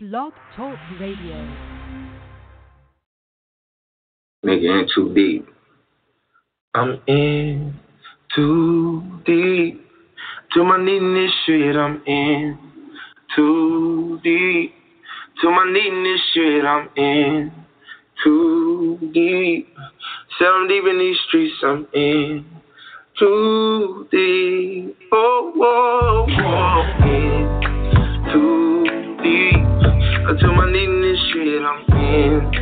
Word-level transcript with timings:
Blog 0.00 0.32
Talk 0.54 0.78
Radio. 1.00 1.56
Nigga 4.46 4.82
in 4.82 4.88
too 4.94 5.12
deep. 5.12 5.48
I'm 6.72 7.02
in 7.08 7.74
too 8.32 9.02
deep. 9.26 9.84
To 10.52 10.62
my 10.62 10.80
knee 10.80 10.98
in 10.98 11.14
this 11.14 11.32
shit, 11.44 11.74
I'm 11.74 12.00
in 12.06 12.56
too 13.34 14.20
deep. 14.22 14.72
To 15.42 15.50
my 15.50 15.68
knee 15.72 15.88
in 15.88 16.04
this 16.04 16.20
shit, 16.32 16.64
I'm 16.64 16.88
in 16.94 17.52
too 18.22 18.98
deep. 19.12 19.74
Said 20.38 20.46
I'm 20.46 20.68
deep 20.68 20.84
in 20.88 20.98
these 21.00 21.18
streets, 21.26 21.56
I'm 21.64 21.88
in 21.92 22.46
too 23.18 24.06
deep. 24.12 24.96
Oh, 25.10 25.52
whoa, 25.56 26.24
whoa. 26.28 26.84
In 27.04 28.32
too 28.32 29.22
deep. 29.24 29.67
To 29.82 30.52
my 30.52 30.70
knee 30.70 30.84
in 30.84 31.02
this 31.02 31.18
shit, 31.32 31.62
I'm 31.62 31.80
in 31.94 32.52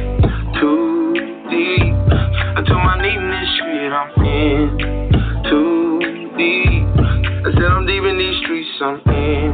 too 0.61 1.15
deep. 1.51 1.95
To 2.67 2.75
my 2.75 3.01
knee 3.01 3.17
in 3.17 3.27
this 3.31 3.49
shit, 3.59 3.93
I'm 3.93 4.11
in 4.25 4.69
too 5.49 5.99
deep. 6.37 6.85
I 7.47 7.53
said 7.53 7.65
I'm 7.73 7.87
deep 7.87 8.03
in 8.05 8.19
these 8.19 8.37
streets, 8.45 8.69
I'm 8.81 9.01
in 9.09 9.49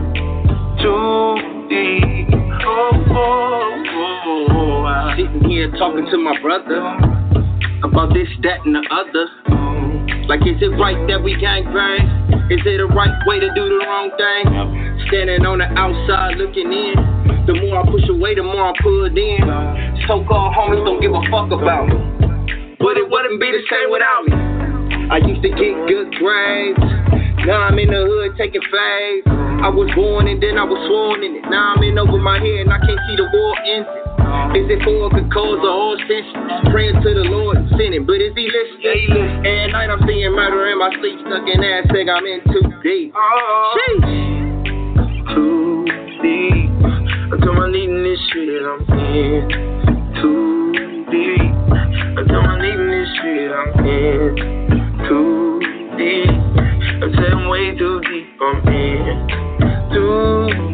too 0.83 1.69
deep. 1.70 2.28
Oh, 2.64 2.91
oh, 3.10 3.83
oh, 3.86 4.47
oh. 4.50 4.84
I- 4.84 5.14
Sitting 5.16 5.48
here 5.48 5.70
talking 5.72 6.06
to 6.10 6.19
my 6.19 6.41
brother 6.41 6.80
about 7.84 8.12
this, 8.14 8.28
that, 8.42 8.64
and 8.64 8.74
the 8.74 8.83
other. 8.91 9.27
Like, 10.28 10.41
is 10.42 10.60
it 10.62 10.72
right 10.78 10.97
that 11.08 11.22
we 11.22 11.36
gang 11.38 11.64
bang? 11.64 12.06
Is 12.50 12.60
it 12.64 12.78
the 12.78 12.86
right 12.94 13.12
way 13.27 13.41
to 13.41 13.48
do 13.55 13.69
the 13.69 13.84
wrong 13.86 14.10
thing? 14.16 14.81
Standing 15.12 15.44
on 15.44 15.60
the 15.60 15.68
outside 15.76 16.40
looking 16.40 16.72
in. 16.72 16.96
The 17.44 17.52
more 17.52 17.76
I 17.76 17.84
push 17.84 18.08
away, 18.08 18.32
the 18.32 18.48
more 18.48 18.64
I 18.64 18.74
pull 18.80 19.12
in. 19.12 19.44
So 20.08 20.24
called 20.24 20.56
homies 20.56 20.80
don't 20.88 21.04
give 21.04 21.12
a 21.12 21.20
fuck 21.28 21.52
about 21.52 21.84
me. 21.84 22.00
But 22.80 22.96
it 22.96 23.04
wouldn't 23.04 23.36
be 23.36 23.52
the 23.52 23.60
same 23.69 23.92
without 23.92 24.24
me. 24.24 24.32
I 25.12 25.20
used 25.20 25.44
to 25.44 25.52
get 25.52 25.77
good 25.84 26.16
grades. 26.16 26.80
Now 27.44 27.69
I'm 27.69 27.77
in 27.77 27.92
the 27.92 28.08
hood 28.08 28.41
taking 28.41 28.64
fades. 28.72 29.28
I 29.60 29.69
was 29.69 29.92
born 29.92 30.32
and 30.32 30.41
then 30.41 30.56
I 30.56 30.64
was 30.64 30.80
sworn 30.88 31.20
in 31.20 31.36
it. 31.36 31.44
Now 31.44 31.76
I'm 31.76 31.84
in 31.84 32.00
over 32.00 32.16
my 32.16 32.41
head 32.41 32.64
and 32.64 32.72
I 32.72 32.80
can't 32.80 32.97
see 33.04 33.16
the 33.20 33.28
war 33.28 33.52
ending. 33.69 34.64
Is 34.64 34.66
it 34.72 34.80
for 34.80 34.97
a 34.97 35.10
good 35.12 35.28
cause 35.28 35.60
or 35.60 35.76
all 35.76 36.00
sense? 36.08 36.24
Praying 36.72 37.04
to 37.04 37.10
the 37.12 37.28
Lord 37.28 37.60
and 37.60 37.69
sinning, 37.76 38.08
but 38.08 38.16
is 38.16 38.32
he 38.32 38.48
listening? 38.48 39.44
At 39.44 39.76
night 39.76 39.92
I'm 39.92 40.00
seeing 40.08 40.32
murder 40.32 40.72
in 40.72 40.80
my 40.80 40.88
sleep, 40.97 41.20
stuck 41.28 41.44
in 41.44 41.60
ass, 41.60 41.84
saying 41.92 42.08
I'm 42.08 42.24
in 42.24 42.41
too 42.48 42.64
deep. 42.80 43.12
Uh-huh. 43.12 43.76
Sheesh. 43.76 44.41
Deep. 46.23 46.70
Until 47.33 47.67
knee 47.69 47.84
in 47.84 48.03
this 48.03 48.20
shit, 48.33 48.62
I'm 48.62 48.81
in 48.98 49.48
too 50.20 50.73
deep. 51.11 51.53
Until 52.19 52.42
knee 52.59 52.73
in 52.73 52.87
this 52.91 53.09
shit, 53.19 53.51
I'm 53.51 53.84
in 53.84 54.37
too 55.09 55.61
deep. 55.98 56.31
Until 57.03 57.39
I'm 57.39 57.48
way 57.48 57.77
too 57.77 58.00
deep, 58.00 58.41
I'm 58.41 58.69
in 58.69 59.81
deep. 59.92 60.72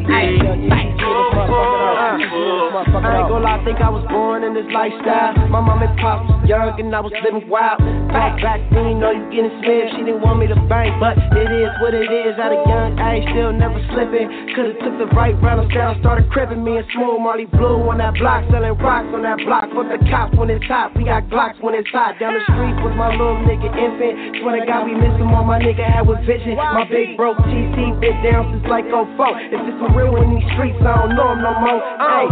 I 2.09 3.21
ain't 3.21 3.29
gonna 3.29 3.45
lie, 3.45 3.59
I 3.59 3.65
think 3.65 3.81
I 3.81 3.91
was 3.91 4.07
born 4.07 4.45
in 4.45 4.55
this 4.55 4.67
lifestyle. 4.71 5.35
My 5.51 5.61
mom 5.61 5.83
and 5.83 5.93
pop 5.99 6.23
was 6.25 6.39
young 6.47 6.79
and 6.79 6.95
I 6.95 7.01
was 7.01 7.13
living 7.25 7.49
wild. 7.51 7.79
Back, 8.11 8.39
back 8.39 8.61
then, 8.71 8.95
you 8.95 8.99
know 9.01 9.11
you 9.11 9.25
getting 9.33 9.55
smeared. 9.65 9.93
She 9.97 10.05
didn't 10.05 10.23
want 10.23 10.39
me 10.39 10.47
to 10.47 10.59
bang, 10.69 10.95
but 11.01 11.19
it 11.19 11.51
is 11.51 11.73
what 11.81 11.97
it 11.97 12.07
is. 12.07 12.39
At 12.39 12.53
a 12.55 12.61
young 12.69 12.95
age, 13.01 13.27
still 13.35 13.51
never 13.51 13.81
slipping. 13.91 14.31
Could've 14.55 14.79
took 14.79 14.95
the 15.01 15.09
right 15.17 15.35
round 15.43 15.65
of 15.65 15.69
sound, 15.75 15.99
started 16.05 16.31
cribbing 16.31 16.63
me 16.63 16.79
and 16.79 16.87
smooth 16.95 17.19
Marley 17.19 17.51
Blue 17.51 17.83
on 17.89 17.99
that 17.99 18.15
block, 18.21 18.47
selling 18.53 18.77
rocks 18.79 19.11
on 19.11 19.27
that 19.27 19.43
block. 19.43 19.67
Fuck 19.73 19.89
the 19.91 19.99
cops 20.07 20.37
when 20.37 20.53
it's 20.53 20.65
hot, 20.69 20.95
we 20.95 21.05
got 21.09 21.27
Glocks 21.33 21.59
when 21.59 21.75
it's 21.75 21.89
hot. 21.91 22.21
Down 22.21 22.37
the 22.37 22.45
street 22.47 22.77
was 22.85 22.95
my 22.95 23.11
little 23.11 23.43
nigga 23.43 23.73
infant. 23.73 24.39
Swear 24.41 24.61
to 24.61 24.63
God, 24.65 24.87
we 24.87 24.95
miss 24.95 25.17
him 25.19 25.35
all 25.35 25.45
my 25.45 25.59
nigga 25.59 25.83
had 25.83 26.07
was 26.07 26.21
vision. 26.29 26.55
My 26.57 26.85
big 26.87 27.17
broke 27.17 27.39
TC 27.49 27.99
been 28.01 28.17
down 28.23 28.53
since 28.53 28.65
like 28.69 28.85
oh 28.93 29.08
04. 29.17 29.41
If 29.49 29.61
it's 29.63 29.79
for 29.81 29.91
real 29.95 30.17
in 30.21 30.35
these 30.35 30.49
streets, 30.53 30.79
I 30.83 31.07
don't 31.07 31.15
know 31.17 31.33
him 31.33 31.41
no 31.41 31.53
more. 31.61 31.81
Hey, 31.81 32.29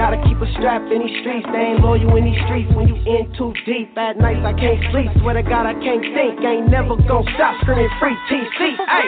gotta 0.00 0.16
keep 0.24 0.40
a 0.40 0.48
strap 0.56 0.80
in 0.90 1.04
these 1.04 1.16
streets. 1.20 1.46
They 1.52 1.76
ain't 1.76 1.80
loyal 1.80 2.16
in 2.16 2.24
these 2.24 2.40
streets 2.48 2.72
when 2.74 2.88
you 2.88 2.96
in 2.96 3.28
too 3.36 3.52
deep. 3.66 3.92
At 3.98 4.16
nights 4.16 4.40
I 4.44 4.54
can't 4.56 4.80
sleep. 4.92 5.12
Swear 5.20 5.34
to 5.34 5.42
God 5.42 5.66
I 5.66 5.74
can't 5.74 6.00
think. 6.16 6.40
Ain't 6.40 6.70
never 6.70 6.96
gonna 6.96 7.28
stop 7.36 7.60
screaming 7.62 7.90
free 8.00 8.16
TC. 8.32 8.80
Hey. 8.80 9.06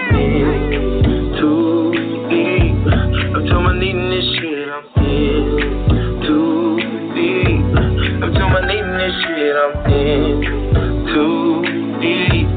too 1.40 1.92
deep. 2.28 2.76
Until 3.34 3.60
my 3.64 3.72
knee 3.78 3.90
in 3.90 4.10
this 4.12 4.26
shit, 4.36 4.69
I'm 4.69 4.84
in 5.00 6.22
too 6.28 6.76
deep. 7.16 7.64
Until 8.22 8.48
my 8.52 8.60
knee 8.69 8.78
in 8.78 8.92
this 9.00 9.14
shit, 9.24 9.56
I'm 9.56 9.92
in 9.92 10.61
too 11.06 11.62
deep. 12.00 12.48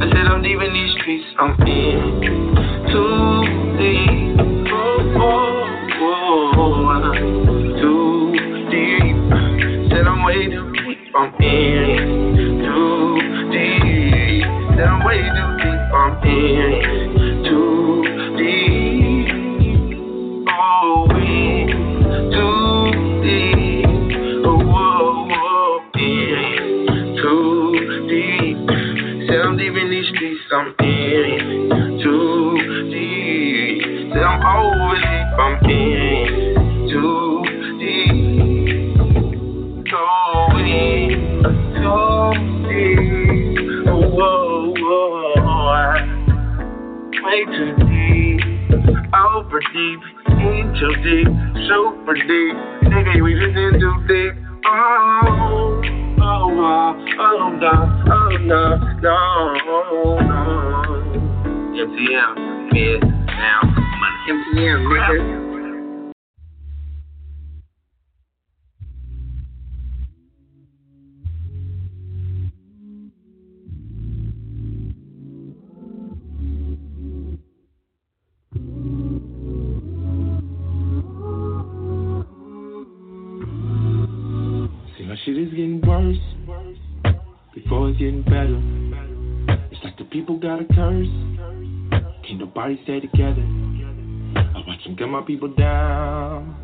I 0.00 0.08
said 0.10 0.26
I'm 0.26 0.42
deep 0.42 0.60
in 0.60 0.72
these 0.72 0.92
streets, 1.00 1.24
I'm 1.38 1.54
in 1.62 2.54
too 2.90 3.44
deep. 3.78 4.38
Oh, 4.72 5.00
oh, 5.20 5.64
oh, 6.00 7.12
too 7.80 8.32
deep. 8.70 9.16
Said 9.90 10.06
I'm 10.06 10.24
way 10.24 10.46
too 10.46 10.72
deep, 10.72 11.14
I'm 11.14 11.34
in 11.42 11.83
people 95.26 95.48
down. 95.48 96.56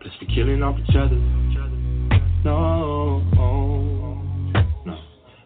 Plus, 0.00 0.12
we 0.20 0.26
killing 0.34 0.62
off 0.62 0.78
each 0.78 0.96
other. 0.96 1.16
No, 2.44 3.20
no. 4.84 4.98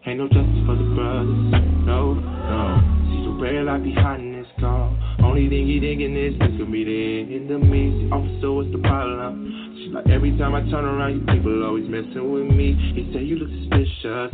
Ain't 0.05 0.19
no 0.19 0.27
justice 0.27 0.63
for 0.65 0.75
the 0.75 0.87
brothers. 0.95 1.51
No, 1.85 2.15
no. 2.15 2.79
See 3.11 3.21
the 3.27 3.35
red 3.43 3.65
light 3.65 3.83
behind 3.83 4.35
this 4.35 4.47
car. 4.59 4.87
Only 5.19 5.49
thing 5.49 5.67
he 5.67 5.79
thinking 5.79 6.15
is 6.15 6.39
this 6.39 6.47
could 6.57 6.71
be 6.71 6.83
the 6.83 7.35
end 7.35 7.51
of 7.51 7.61
me. 7.61 8.09
Officer, 8.11 8.51
what's 8.51 8.71
the 8.71 8.79
problem? 8.79 9.75
She 9.77 9.89
like 9.91 10.07
every 10.07 10.31
time 10.37 10.55
I 10.55 10.61
turn 10.71 10.85
around, 10.85 11.19
you 11.19 11.21
people 11.27 11.63
always 11.65 11.87
messing 11.89 12.31
with 12.31 12.47
me. 12.47 12.73
He 12.95 13.11
said 13.11 13.27
you 13.27 13.35
look 13.35 13.51
suspicious, 13.51 14.31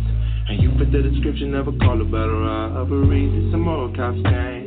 and 0.50 0.62
you 0.62 0.69
fit 0.77 0.91
the 0.91 1.01
description 1.01 1.56
of 1.56 1.68
a 1.68 1.74
call 1.81 2.00
about 2.01 2.29
a 2.29 2.38
robbery. 2.77 3.25
A 3.53 3.57
moral 3.57 3.89
cops 3.95 4.21
game. 4.21 4.62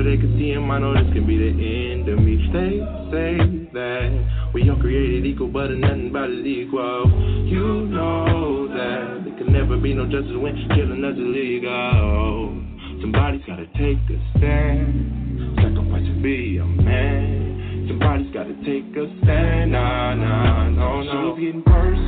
I 0.00 0.06
keep 0.06 0.08
my 0.08 0.08
hands 0.08 0.08
where 0.08 0.16
they 0.16 0.16
can 0.16 0.38
see 0.38 0.50
him. 0.52 0.70
I 0.70 0.78
know 0.78 0.94
this 0.94 1.12
can 1.12 1.26
be 1.26 1.36
the 1.36 1.50
end 1.50 2.08
of 2.08 2.18
me. 2.18 2.36
They 2.52 2.80
say 3.10 3.36
that 3.72 4.50
we 4.54 4.68
all 4.70 4.76
created 4.80 5.26
equal, 5.26 5.48
but 5.48 5.70
nothing 5.70 6.12
but 6.12 6.30
is 6.30 6.46
equal. 6.46 7.10
You 7.46 7.86
know 7.86 8.68
that 8.68 9.24
there 9.24 9.36
can 9.36 9.52
never 9.52 9.76
be 9.76 9.94
no 9.94 10.04
justice 10.06 10.36
when 10.36 10.56
killing 10.74 11.04
us 11.04 11.14
is 11.14 11.20
illegal. 11.20 12.64
Somebody's 13.00 13.44
gotta 13.46 13.66
take 13.78 13.98
a 14.10 14.18
stand, 14.36 15.56
sacrifice 15.56 16.06
to 16.06 16.22
be 16.22 16.58
a 16.58 16.64
man. 16.64 17.86
Somebody's 17.88 18.32
gotta 18.32 18.54
take 18.64 18.96
a 18.96 19.06
stand. 19.22 19.72
Nah, 19.72 20.14
nah, 20.14 20.68
no, 20.68 21.02
no. 21.02 21.36
Shit 21.36 21.54
is 21.54 21.54
getting 21.54 21.64
worse 21.66 22.04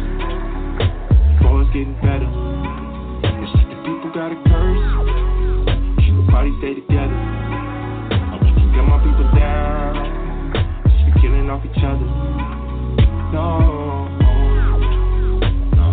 before 1.39 1.63
it's 1.63 1.73
getting 1.73 1.97
better. 2.01 2.29
It's 3.43 3.53
like 3.57 3.69
the 3.69 3.77
people 3.85 4.11
gotta 4.15 4.37
curse. 4.47 4.85
Keep 6.05 6.15
the 6.17 6.25
body 6.31 6.53
stay 6.61 6.75
together. 6.75 7.12
Off 11.53 11.65
each 11.69 11.85
other. 11.85 12.09
No, 13.37 14.09
no, 15.77 15.87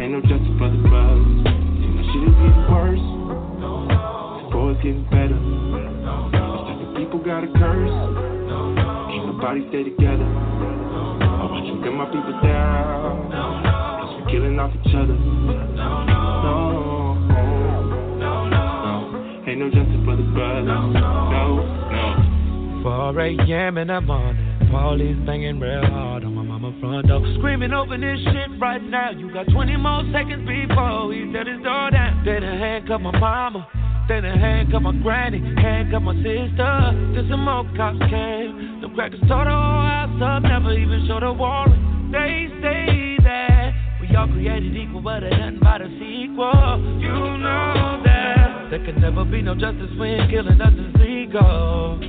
ain't 0.00 0.12
no 0.16 0.20
justice 0.24 0.56
for 0.56 0.72
the 0.72 0.80
brothers. 0.88 1.44
See, 1.78 1.92
my 1.92 2.02
shit 2.08 2.24
is 2.26 2.36
getting 2.40 2.66
worse 2.72 3.06
before 4.40 4.72
it's 4.72 4.80
getting 4.80 5.04
better. 5.12 5.36
It's 5.36 6.64
like 6.64 6.80
the 6.80 6.88
people 6.96 7.20
gotta 7.20 7.52
curse 7.60 8.32
bodies 9.42 9.66
stay 9.70 9.82
together. 9.82 10.22
I 10.22 11.50
watch 11.50 11.66
them 11.66 11.82
gun 11.82 11.94
my 11.98 12.06
people 12.06 12.38
down. 12.46 13.26
Cause 13.28 14.22
we're 14.22 14.30
killing 14.30 14.56
off 14.60 14.70
each 14.70 14.94
other. 14.94 15.18
No, 15.18 16.04
no, 18.22 19.42
ain't 19.48 19.58
no 19.58 19.66
justice 19.66 20.04
for 20.06 20.14
the 20.14 20.22
brothers. 20.30 20.61
No, 23.12 23.18
no. 23.18 23.42
4 23.44 23.52
a.m. 23.52 23.78
in 23.78 23.88
the 23.88 24.00
morning, 24.00 24.68
police 24.70 25.16
banging 25.26 25.60
real 25.60 25.84
hard 25.84 26.24
on 26.24 26.34
my 26.34 26.42
mama 26.42 26.72
front 26.80 27.08
door. 27.08 27.20
Screaming, 27.38 27.72
open 27.72 28.00
this 28.00 28.18
shit 28.24 28.48
right 28.58 28.82
now. 28.82 29.10
You 29.10 29.30
got 29.32 29.46
20 29.52 29.76
more 29.76 30.02
seconds 30.12 30.48
before 30.48 31.12
he 31.12 31.28
set 31.32 31.46
his 31.46 31.60
door 31.62 31.90
down. 31.90 32.24
They 32.24 32.40
done 32.40 32.58
handcuff 32.58 33.00
my 33.02 33.12
mama. 33.18 33.68
Then 34.08 34.22
they 34.22 34.30
done 34.30 34.40
handcuff 34.40 34.82
my 34.82 34.92
granny, 35.02 35.40
handcuff 35.60 36.02
my 36.02 36.14
sister. 36.24 36.72
Then 37.12 37.28
some 37.28 37.44
more 37.44 37.68
cops 37.76 38.00
came. 38.08 38.80
The 38.80 38.88
crackers 38.94 39.20
tore 39.28 39.44
the 39.44 39.52
whole 39.52 39.84
house 39.84 40.16
up, 40.24 40.42
never 40.48 40.72
even 40.72 41.04
showed 41.06 41.22
a 41.22 41.32
warrant. 41.32 41.76
They 42.12 42.48
say 42.64 43.20
that 43.24 44.00
we 44.00 44.16
all 44.16 44.28
created 44.28 44.72
equal, 44.72 45.02
but 45.02 45.22
it 45.22 45.36
nothing 45.36 45.60
but 45.60 45.84
a 45.84 45.88
sequel. 46.00 46.80
You 46.96 47.12
know 47.44 48.00
that 48.08 48.72
there 48.72 48.80
can 48.84 49.00
never 49.00 49.24
be 49.24 49.42
no 49.42 49.52
justice 49.52 49.92
when 50.00 50.32
killing 50.32 50.60
us 50.60 50.72
is 50.72 50.96
legal. 50.96 52.00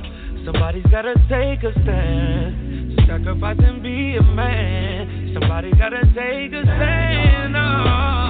Somebody's 0.44 0.86
gotta 0.90 1.14
take 1.28 1.62
a 1.64 1.72
stand, 1.82 3.00
sacrifice 3.06 3.56
and 3.58 3.82
be 3.82 4.16
a 4.16 4.22
man. 4.22 5.32
Somebody 5.32 5.70
gotta 5.72 6.02
take 6.14 6.52
a 6.52 6.62
stand. 6.62 7.56
Oh 7.56 8.24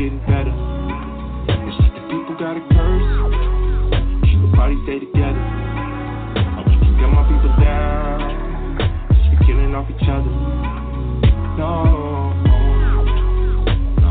getting 0.00 0.18
better. 0.20 0.48
It's 0.48 1.76
just 1.76 1.92
the 1.92 2.00
people 2.08 2.32
got 2.40 2.56
a 2.56 2.64
curse. 2.72 3.04
Keep 4.24 4.40
the 4.40 4.48
body 4.56 4.80
stay 4.88 4.96
together. 4.96 5.44
I 6.40 6.64
want 6.64 6.80
to 6.80 6.88
get 6.96 7.10
my 7.12 7.20
people 7.28 7.52
down. 7.60 8.16
Just 9.12 9.28
be 9.28 9.36
killing 9.44 9.76
off 9.76 9.84
each 9.92 10.08
other. 10.08 10.32
No, 11.60 12.32
no, 14.00 14.10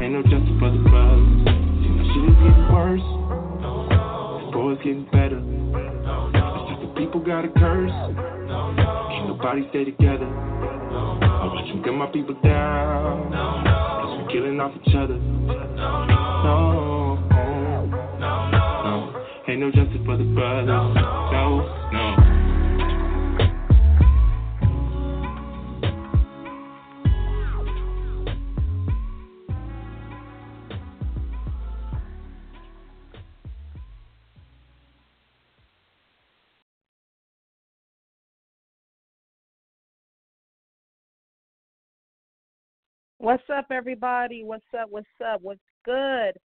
ain't 0.00 0.16
no 0.16 0.24
justice 0.24 0.56
for 0.56 0.72
the 0.72 0.80
brothers. 0.88 1.28
See, 1.84 1.92
my 1.92 2.00
shit 2.08 2.32
is 2.32 2.36
getting 2.40 2.72
worse. 2.72 3.25
It's 4.68 4.82
getting 4.82 5.04
better. 5.12 5.38
It's 5.38 6.34
like 6.34 6.80
the 6.80 6.92
people 6.98 7.20
got 7.20 7.44
a 7.44 7.48
curse. 7.48 7.92
Keep 7.92 9.28
the 9.28 9.38
body 9.40 9.66
stay 9.70 9.84
together. 9.84 10.26
I 10.26 11.46
watch 11.46 11.68
them 11.68 11.82
get 11.84 11.94
my 11.94 12.06
people 12.06 12.34
down 12.42 13.30
Cause 13.30 14.18
we're 14.18 14.28
killing 14.32 14.58
off 14.58 14.72
each 14.84 14.94
other. 14.96 15.14
No, 15.14 16.04
no, 16.06 17.14
no, 18.18 19.24
ain't 19.48 19.60
no 19.60 19.70
justice 19.70 20.02
for 20.04 20.16
the 20.16 20.24
brothers. 20.34 20.66
No. 20.66 21.75
What's 43.26 43.42
up, 43.52 43.66
everybody? 43.72 44.44
What's 44.44 44.72
up? 44.80 44.86
What's 44.88 45.08
up? 45.20 45.42
What's 45.42 45.58
good? 45.84 46.38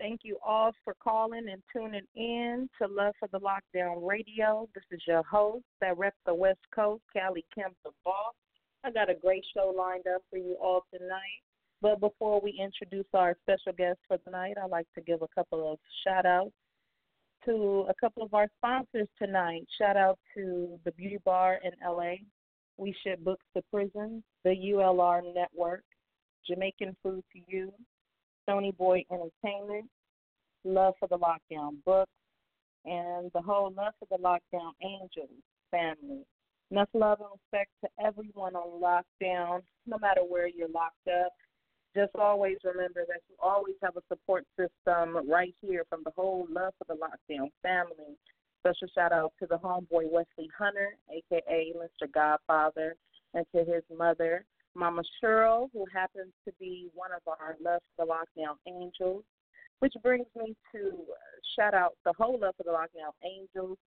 Thank 0.00 0.20
you 0.22 0.38
all 0.42 0.72
for 0.82 0.94
calling 0.94 1.50
and 1.50 1.62
tuning 1.70 2.06
in 2.16 2.66
to 2.80 2.88
Love 2.88 3.12
for 3.20 3.28
the 3.30 3.40
Lockdown 3.40 3.96
Radio. 4.00 4.66
This 4.74 4.84
is 4.90 5.02
your 5.06 5.22
host 5.22 5.66
that 5.82 5.98
reps 5.98 6.16
the 6.24 6.32
West 6.32 6.60
Coast, 6.74 7.02
Callie 7.12 7.44
Kemp, 7.54 7.74
the 7.84 7.90
boss. 8.06 8.32
I 8.84 8.90
got 8.90 9.10
a 9.10 9.14
great 9.14 9.44
show 9.54 9.74
lined 9.76 10.06
up 10.06 10.22
for 10.30 10.38
you 10.38 10.56
all 10.62 10.86
tonight. 10.90 11.42
But 11.82 12.00
before 12.00 12.40
we 12.40 12.58
introduce 12.58 13.04
our 13.12 13.36
special 13.42 13.74
guest 13.76 13.98
for 14.08 14.16
tonight, 14.16 14.54
I'd 14.56 14.70
like 14.70 14.88
to 14.94 15.02
give 15.02 15.20
a 15.20 15.28
couple 15.34 15.70
of 15.70 15.78
shout 16.06 16.24
outs 16.24 16.54
to 17.44 17.84
a 17.90 17.94
couple 18.00 18.22
of 18.22 18.32
our 18.32 18.48
sponsors 18.56 19.08
tonight. 19.18 19.66
Shout 19.78 19.98
out 19.98 20.18
to 20.34 20.80
the 20.86 20.92
Beauty 20.92 21.18
Bar 21.22 21.60
in 21.62 21.72
LA. 21.86 22.14
We 22.78 22.96
ship 23.04 23.22
books 23.22 23.44
to 23.54 23.62
prison, 23.70 24.24
the 24.42 24.56
ULR 24.72 25.20
Network, 25.34 25.84
Jamaican 26.46 26.96
Food 27.02 27.22
to 27.32 27.40
You, 27.46 27.72
Stony 28.44 28.72
Boy 28.72 29.04
Entertainment, 29.10 29.86
Love 30.64 30.94
for 30.98 31.08
the 31.08 31.18
Lockdown 31.18 31.76
Books, 31.84 32.10
and 32.84 33.30
the 33.34 33.42
whole 33.42 33.72
Love 33.76 33.94
for 33.98 34.06
the 34.10 34.22
Lockdown 34.22 34.72
Angels 34.82 35.42
family. 35.70 36.24
Enough 36.70 36.88
love 36.94 37.18
and 37.20 37.28
respect 37.30 37.70
to 37.84 38.04
everyone 38.04 38.56
on 38.56 38.80
lockdown, 38.80 39.60
no 39.86 39.98
matter 39.98 40.22
where 40.22 40.48
you're 40.48 40.68
locked 40.68 41.06
up. 41.08 41.32
Just 41.94 42.16
always 42.16 42.56
remember 42.64 43.04
that 43.06 43.20
you 43.28 43.36
always 43.40 43.76
have 43.82 43.96
a 43.96 44.02
support 44.08 44.44
system 44.58 45.30
right 45.30 45.54
here 45.60 45.84
from 45.88 46.00
the 46.04 46.10
whole 46.16 46.46
Love 46.50 46.72
for 46.78 46.84
the 46.88 46.98
Lockdown 47.00 47.50
family. 47.62 48.16
Special 48.60 48.88
shout 48.94 49.12
out 49.12 49.32
to 49.38 49.46
the 49.46 49.58
homeboy 49.58 50.10
Wesley 50.10 50.48
Hunter, 50.58 50.96
aka 51.10 51.72
Mr. 51.76 52.10
Godfather, 52.12 52.96
and 53.34 53.46
to 53.54 53.58
his 53.58 53.84
mother, 53.96 54.44
Mama 54.74 55.02
Cheryl, 55.22 55.68
who 55.72 55.84
happens 55.92 56.32
to 56.46 56.52
be 56.58 56.88
one 56.94 57.10
of 57.12 57.22
our 57.26 57.56
Love 57.62 57.80
for 57.96 58.04
the 58.04 58.10
Lockdown 58.12 58.56
Angels, 58.66 59.24
which 59.80 59.94
brings 60.02 60.26
me 60.36 60.54
to 60.72 60.88
uh, 60.88 61.14
shout 61.56 61.74
out 61.74 61.94
the 62.04 62.12
whole 62.18 62.38
Love 62.38 62.54
for 62.56 62.64
the 62.64 62.70
Lockdown 62.70 63.12
Angels. 63.24 63.78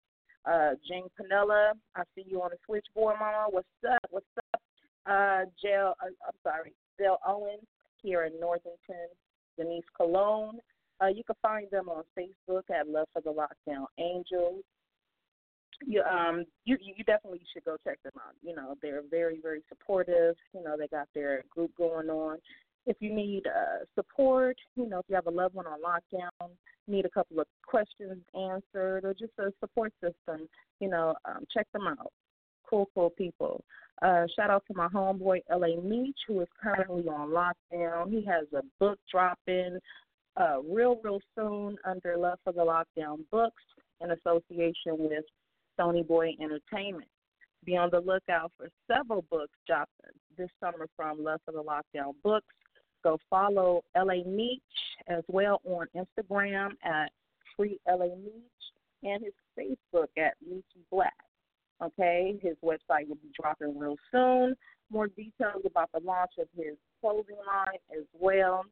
Uh, 0.44 0.74
Jane 0.88 1.08
Panella, 1.20 1.72
I 1.96 2.02
see 2.14 2.24
you 2.28 2.40
on 2.42 2.50
the 2.50 2.56
switchboard, 2.64 3.16
Mama. 3.18 3.46
What's 3.50 3.66
up? 3.90 4.10
What's 4.10 4.26
up? 4.54 4.60
Uh, 5.06 5.44
Jill, 5.60 5.94
uh, 6.00 6.06
I'm 6.26 6.38
sorry, 6.42 6.72
Jill 6.98 7.18
Owens 7.26 7.66
here 8.02 8.24
in 8.24 8.38
Northington. 8.40 9.08
Denise 9.56 9.84
Cologne. 9.96 10.58
Uh, 11.02 11.08
you 11.08 11.22
can 11.24 11.36
find 11.42 11.66
them 11.70 11.88
on 11.88 12.04
Facebook 12.18 12.62
at 12.70 12.88
Love 12.88 13.06
for 13.12 13.22
the 13.22 13.32
Lockdown 13.32 13.86
Angels 13.98 14.62
you 15.84 16.02
um 16.02 16.44
you 16.64 16.76
you 16.80 17.04
definitely 17.04 17.40
should 17.52 17.64
go 17.64 17.76
check 17.84 18.02
them 18.02 18.12
out. 18.16 18.34
You 18.42 18.54
know, 18.54 18.74
they're 18.82 19.02
very 19.10 19.38
very 19.42 19.62
supportive. 19.68 20.36
You 20.54 20.62
know, 20.62 20.76
they 20.78 20.88
got 20.88 21.08
their 21.14 21.44
group 21.50 21.72
going 21.76 22.08
on. 22.08 22.38
If 22.86 22.96
you 23.00 23.12
need 23.12 23.42
uh, 23.46 23.84
support, 23.96 24.56
you 24.76 24.88
know, 24.88 25.00
if 25.00 25.06
you 25.08 25.16
have 25.16 25.26
a 25.26 25.30
loved 25.30 25.56
one 25.56 25.66
on 25.66 25.80
lockdown, 25.82 26.50
need 26.86 27.04
a 27.04 27.10
couple 27.10 27.40
of 27.40 27.46
questions 27.66 28.22
answered, 28.32 29.04
or 29.04 29.12
just 29.12 29.32
a 29.38 29.52
support 29.58 29.92
system, 30.00 30.48
you 30.78 30.88
know, 30.88 31.14
um, 31.24 31.44
check 31.52 31.66
them 31.72 31.88
out. 31.88 32.12
Cool, 32.68 32.88
cool 32.94 33.10
people. 33.10 33.64
Uh, 34.02 34.26
shout 34.36 34.50
out 34.50 34.62
to 34.68 34.74
my 34.74 34.86
homeboy 34.88 35.40
L.A. 35.50 35.80
Meech, 35.80 36.16
who 36.28 36.40
is 36.42 36.48
currently 36.62 37.08
on 37.08 37.30
lockdown. 37.30 38.10
He 38.10 38.24
has 38.24 38.46
a 38.52 38.62
book 38.78 38.98
dropping 39.10 39.78
uh, 40.36 40.60
real, 40.62 41.00
real 41.02 41.20
soon 41.34 41.76
under 41.84 42.16
Love 42.16 42.38
for 42.44 42.52
the 42.52 42.60
Lockdown 42.60 43.20
Books 43.32 43.62
in 44.00 44.10
association 44.10 44.98
with 44.98 45.24
Stony 45.76 46.02
Boy 46.02 46.34
Entertainment. 46.40 47.08
Be 47.64 47.76
on 47.76 47.90
the 47.90 48.00
lookout 48.00 48.52
for 48.56 48.68
several 48.90 49.22
books 49.30 49.52
dropping 49.66 50.14
this 50.38 50.48
summer 50.60 50.86
from 50.96 51.22
Love 51.22 51.40
for 51.44 51.52
the 51.52 51.62
Lockdown 51.62 52.14
Books. 52.22 52.54
Go 53.04 53.18
follow 53.28 53.82
LA 53.96 54.24
Meech 54.26 54.62
as 55.08 55.22
well 55.28 55.60
on 55.64 55.86
Instagram 55.94 56.70
at 56.84 57.10
Free 57.56 57.78
LA 57.88 58.16
Meech 58.16 58.64
and 59.02 59.22
his 59.22 59.32
Facebook 59.58 60.08
at 60.16 60.34
Meechy 60.48 60.82
Black. 60.90 61.12
Okay, 61.82 62.38
his 62.42 62.56
website 62.64 63.06
will 63.06 63.16
be 63.16 63.30
dropping 63.38 63.78
real 63.78 63.96
soon. 64.10 64.56
More 64.90 65.08
details 65.08 65.62
about 65.66 65.90
the 65.92 66.00
launch 66.00 66.32
of 66.38 66.48
his 66.56 66.76
clothing 67.00 67.36
line 67.46 67.78
as 67.96 68.04
well. 68.18 68.64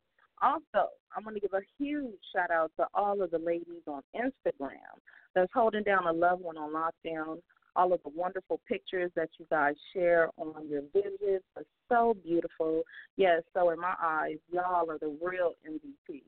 Also, 0.44 0.90
I'm 1.16 1.22
going 1.22 1.34
to 1.36 1.40
give 1.40 1.54
a 1.54 1.62
huge 1.78 2.20
shout 2.34 2.50
out 2.50 2.70
to 2.76 2.86
all 2.92 3.22
of 3.22 3.30
the 3.30 3.38
ladies 3.38 3.82
on 3.86 4.02
Instagram 4.14 5.00
that's 5.34 5.50
holding 5.54 5.84
down 5.84 6.06
a 6.06 6.12
loved 6.12 6.42
one 6.42 6.58
on 6.58 6.70
lockdown. 6.70 7.38
All 7.76 7.94
of 7.94 8.00
the 8.04 8.10
wonderful 8.14 8.60
pictures 8.68 9.10
that 9.16 9.30
you 9.38 9.46
guys 9.50 9.74
share 9.94 10.28
on 10.36 10.68
your 10.68 10.82
visits 10.92 11.44
are 11.56 11.64
so 11.88 12.14
beautiful. 12.22 12.82
Yes, 13.16 13.42
so 13.54 13.70
in 13.70 13.80
my 13.80 13.94
eyes, 14.00 14.36
y'all 14.52 14.90
are 14.90 14.98
the 14.98 15.16
real 15.22 15.54
MVP. 15.66 16.22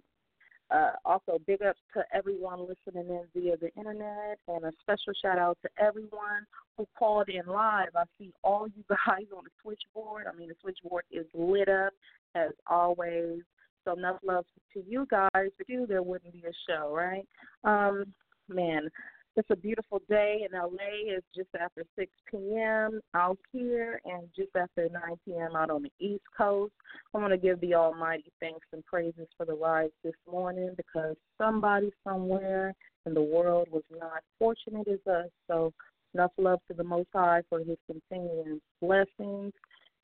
Uh, 0.70 0.92
also, 1.04 1.38
big 1.46 1.62
ups 1.62 1.78
to 1.94 2.02
everyone 2.12 2.60
listening 2.60 3.08
in 3.08 3.22
via 3.34 3.56
the 3.58 3.72
internet, 3.74 4.38
and 4.48 4.64
a 4.64 4.72
special 4.80 5.12
shout 5.22 5.38
out 5.38 5.58
to 5.62 5.68
everyone 5.78 6.44
who 6.76 6.88
called 6.98 7.28
in 7.28 7.46
live. 7.46 7.90
I 7.94 8.04
see 8.18 8.32
all 8.42 8.66
you 8.66 8.82
guys 8.88 9.26
on 9.36 9.44
the 9.44 9.50
switchboard. 9.62 10.24
I 10.26 10.34
mean, 10.34 10.48
the 10.48 10.56
switchboard 10.62 11.04
is 11.12 11.26
lit 11.34 11.68
up 11.68 11.92
as 12.34 12.50
always. 12.66 13.42
So 13.86 13.94
enough 13.94 14.18
love 14.24 14.44
to 14.74 14.82
you 14.86 15.06
guys. 15.10 15.30
But 15.56 15.68
you, 15.68 15.86
there 15.86 16.02
wouldn't 16.02 16.32
be 16.32 16.44
a 16.46 16.52
show, 16.68 16.92
right? 16.94 17.26
Um, 17.64 18.04
man, 18.48 18.88
it's 19.36 19.50
a 19.50 19.56
beautiful 19.56 20.00
day 20.08 20.46
in 20.50 20.58
LA. 20.58 20.68
It's 21.06 21.26
just 21.34 21.50
after 21.60 21.84
6 21.98 22.10
p.m. 22.30 23.00
out 23.14 23.38
here 23.52 24.00
and 24.06 24.28
just 24.34 24.50
after 24.56 24.88
9 24.88 25.02
p.m. 25.24 25.54
out 25.54 25.70
on 25.70 25.82
the 25.82 25.92
East 26.00 26.24
Coast. 26.36 26.72
I 27.14 27.18
want 27.18 27.32
to 27.32 27.38
give 27.38 27.60
the 27.60 27.74
Almighty 27.74 28.32
thanks 28.40 28.66
and 28.72 28.84
praises 28.86 29.28
for 29.36 29.44
the 29.44 29.54
rise 29.54 29.90
this 30.02 30.14
morning 30.30 30.70
because 30.76 31.16
somebody 31.38 31.92
somewhere 32.02 32.72
in 33.04 33.14
the 33.14 33.22
world 33.22 33.68
was 33.70 33.84
not 33.90 34.22
fortunate 34.38 34.88
as 34.88 35.06
us. 35.06 35.28
So 35.48 35.72
enough 36.14 36.32
love 36.38 36.60
to 36.68 36.74
the 36.74 36.84
Most 36.84 37.08
High 37.14 37.42
for 37.50 37.58
His 37.58 37.76
continuing 37.90 38.60
blessings. 38.80 39.52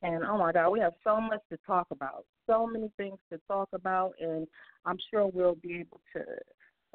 And 0.03 0.25
oh 0.25 0.37
my 0.37 0.53
God, 0.53 0.71
we 0.71 0.81
have 0.81 0.95
so 1.05 1.21
much 1.21 1.41
to 1.51 1.59
talk 1.65 1.87
about, 1.91 2.25
so 2.47 2.67
many 2.67 2.91
things 2.97 3.19
to 3.33 3.39
talk 3.47 3.69
about, 3.73 4.13
and 4.21 4.49
I'm 4.85 4.99
sure 5.13 5.29
we'll 5.33 5.55
be 5.55 5.81
able 5.81 6.01
to 6.17 6.25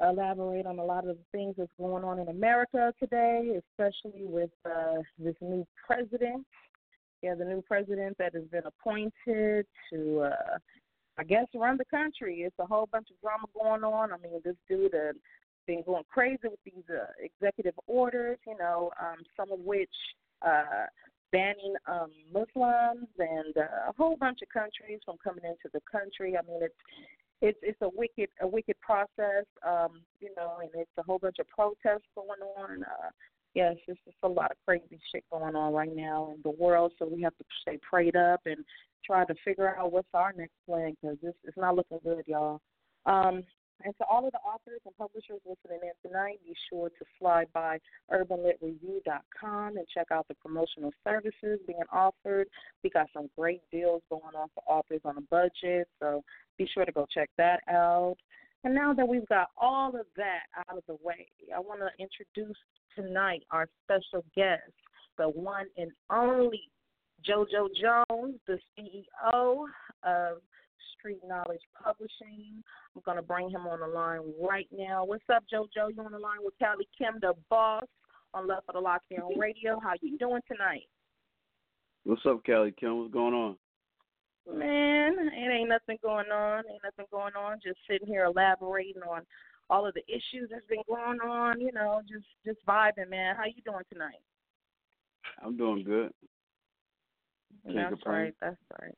elaborate 0.06 0.66
on 0.66 0.78
a 0.78 0.84
lot 0.84 1.08
of 1.08 1.16
the 1.16 1.24
things 1.32 1.54
that's 1.56 1.70
going 1.78 2.04
on 2.04 2.18
in 2.18 2.28
America 2.28 2.92
today, 3.00 3.58
especially 3.58 4.24
with 4.24 4.50
uh, 4.66 5.00
this 5.18 5.34
new 5.40 5.66
president. 5.86 6.46
Yeah, 7.22 7.34
the 7.34 7.46
new 7.46 7.62
president 7.62 8.16
that 8.18 8.34
has 8.34 8.44
been 8.44 8.62
appointed 8.64 9.66
to, 9.92 10.20
uh, 10.20 10.58
I 11.18 11.24
guess, 11.24 11.46
run 11.52 11.76
the 11.76 11.84
country. 11.86 12.42
It's 12.42 12.54
a 12.60 12.66
whole 12.66 12.88
bunch 12.92 13.08
of 13.10 13.20
drama 13.20 13.46
going 13.60 13.82
on. 13.82 14.12
I 14.12 14.18
mean, 14.18 14.40
this 14.44 14.54
dude 14.68 14.94
has 14.94 15.16
been 15.66 15.82
going 15.84 16.04
crazy 16.08 16.38
with 16.44 16.60
these 16.64 16.84
uh, 16.88 17.06
executive 17.18 17.74
orders, 17.88 18.38
you 18.46 18.56
know, 18.56 18.92
um, 19.00 19.16
some 19.36 19.50
of 19.50 19.58
which 19.60 19.90
uh, 20.46 20.86
banning 21.32 21.74
um, 21.86 22.10
Muslims 22.32 23.08
and 23.18 23.56
uh, 23.56 23.90
a 23.90 23.92
whole 23.96 24.16
bunch 24.16 24.40
of 24.42 24.48
countries 24.48 25.00
from 25.04 25.16
coming 25.22 25.44
into 25.44 25.68
the 25.72 25.80
country. 25.90 26.36
I 26.36 26.42
mean, 26.46 26.62
it's 26.62 26.74
it's 27.40 27.58
it's 27.62 27.78
a 27.82 27.88
wicked 27.88 28.28
a 28.40 28.46
wicked 28.46 28.76
process, 28.80 29.46
um, 29.66 30.00
you 30.20 30.30
know, 30.36 30.58
and 30.60 30.70
it's 30.74 30.90
a 30.98 31.02
whole 31.02 31.18
bunch 31.18 31.36
of 31.38 31.48
protests 31.48 32.08
going 32.14 32.40
on. 32.56 32.82
Uh, 32.82 33.10
yes, 33.54 33.76
it's 33.86 34.00
just 34.04 34.16
a 34.22 34.28
lot 34.28 34.50
of 34.50 34.56
crazy 34.66 34.98
shit 35.12 35.24
going 35.30 35.54
on 35.54 35.72
right 35.72 35.94
now 35.94 36.32
in 36.34 36.40
the 36.42 36.56
world. 36.58 36.92
So 36.98 37.06
we 37.06 37.22
have 37.22 37.36
to 37.38 37.44
stay 37.62 37.78
prayed 37.88 38.16
up 38.16 38.40
and 38.46 38.64
try 39.04 39.24
to 39.24 39.34
figure 39.44 39.76
out 39.76 39.92
what's 39.92 40.08
our 40.14 40.32
next 40.36 40.54
plan 40.66 40.94
because 41.00 41.16
this 41.22 41.34
is 41.44 41.54
not 41.56 41.76
looking 41.76 41.98
good, 42.02 42.24
y'all. 42.26 42.60
Um, 43.06 43.42
and 43.84 43.96
to 43.98 44.04
all 44.10 44.26
of 44.26 44.32
the 44.32 44.38
authors 44.38 44.80
and 44.84 44.96
publishers 44.96 45.40
listening 45.46 45.80
in 45.82 46.10
tonight, 46.10 46.38
be 46.44 46.54
sure 46.68 46.88
to 46.88 47.04
fly 47.18 47.44
by 47.52 47.78
urbanlitreview.com 48.12 49.76
and 49.76 49.86
check 49.92 50.06
out 50.10 50.26
the 50.28 50.34
promotional 50.34 50.92
services 51.04 51.60
being 51.66 51.82
offered. 51.92 52.48
We 52.82 52.90
got 52.90 53.06
some 53.14 53.30
great 53.36 53.62
deals 53.70 54.02
going 54.10 54.34
on 54.36 54.48
for 54.54 54.62
authors 54.66 55.00
on 55.04 55.16
a 55.18 55.22
budget, 55.22 55.88
so 56.00 56.22
be 56.56 56.68
sure 56.72 56.84
to 56.84 56.92
go 56.92 57.06
check 57.12 57.30
that 57.38 57.60
out. 57.68 58.16
And 58.64 58.74
now 58.74 58.92
that 58.92 59.06
we've 59.06 59.28
got 59.28 59.48
all 59.56 59.90
of 59.90 60.06
that 60.16 60.42
out 60.58 60.76
of 60.76 60.82
the 60.88 60.96
way, 61.02 61.28
I 61.54 61.60
want 61.60 61.80
to 61.80 61.90
introduce 62.02 62.56
tonight 62.96 63.44
our 63.52 63.68
special 63.84 64.24
guest, 64.34 64.72
the 65.16 65.28
one 65.28 65.66
and 65.76 65.92
only 66.10 66.62
JoJo 67.28 67.68
Jones, 67.80 68.36
the 68.46 68.58
CEO 68.76 69.64
of 70.02 70.38
Street 70.96 71.20
Knowledge 71.26 71.62
Publishing. 71.82 72.62
I'm 72.94 73.02
going 73.04 73.16
to 73.16 73.22
bring 73.22 73.50
him 73.50 73.66
on 73.66 73.80
the 73.80 73.86
line 73.86 74.20
right 74.40 74.68
now. 74.72 75.04
What's 75.04 75.24
up, 75.32 75.44
JoJo? 75.52 75.94
You 75.94 76.02
on 76.02 76.12
the 76.12 76.18
line 76.18 76.38
with 76.40 76.54
Callie 76.58 76.88
Kim, 76.96 77.18
the 77.20 77.34
boss 77.50 77.84
on 78.34 78.46
Love 78.46 78.62
for 78.66 78.72
the 78.72 78.80
Lockdown 78.80 79.36
Radio. 79.36 79.80
How 79.80 79.94
you 80.00 80.18
doing 80.18 80.42
tonight? 80.50 80.88
What's 82.04 82.24
up, 82.26 82.44
Callie 82.44 82.74
Kim? 82.78 82.98
What's 82.98 83.12
going 83.12 83.34
on? 83.34 83.56
Man, 84.50 85.16
it 85.18 85.52
ain't 85.52 85.68
nothing 85.68 85.98
going 86.02 86.30
on. 86.32 86.64
Ain't 86.70 86.82
nothing 86.82 87.06
going 87.10 87.34
on. 87.36 87.58
Just 87.62 87.78
sitting 87.88 88.08
here 88.08 88.24
elaborating 88.24 89.02
on 89.02 89.22
all 89.68 89.86
of 89.86 89.92
the 89.94 90.02
issues 90.08 90.48
that's 90.50 90.64
been 90.68 90.82
going 90.88 91.20
on. 91.20 91.60
You 91.60 91.72
know, 91.72 92.00
just 92.08 92.24
just 92.46 92.64
vibing, 92.66 93.10
man. 93.10 93.36
How 93.36 93.44
you 93.44 93.60
doing 93.64 93.84
tonight? 93.92 94.22
I'm 95.44 95.56
doing 95.56 95.84
good. 95.84 96.12
That's 97.66 98.06
right. 98.06 98.34
That's 98.40 98.56
right. 98.80 98.94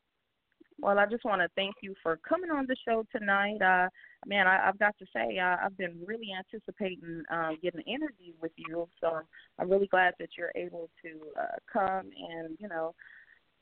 Well, 0.83 0.99
I 0.99 1.07
just 1.07 1.25
want 1.25 1.43
to 1.43 1.49
thank 1.57 1.77
you 1.83 1.95
for 2.03 2.19
coming 2.27 2.51
on 2.51 2.67
the 2.67 2.77
show 2.87 3.05
tonight. 3.15 3.61
Uh, 3.61 3.89
man, 4.27 4.47
I, 4.47 4.69
I've 4.69 4.79
got 4.79 4.97
to 4.99 5.07
say, 5.15 5.39
I, 5.39 5.67
I've 5.67 5.77
been 5.77 5.99
really 6.07 6.29
anticipating 6.37 7.23
uh, 7.31 7.51
getting 7.63 7.83
an 7.87 7.93
interview 7.93 8.33
with 8.41 8.53
you. 8.57 8.89
So 9.01 9.21
I'm 9.59 9.71
really 9.71 9.89
glad 9.89 10.15
that 10.19 10.31
you're 10.39 10.53
able 10.55 10.89
to 11.03 11.11
uh, 11.39 11.57
come 11.71 12.11
and, 12.17 12.57
you 12.59 12.69
know, 12.69 12.95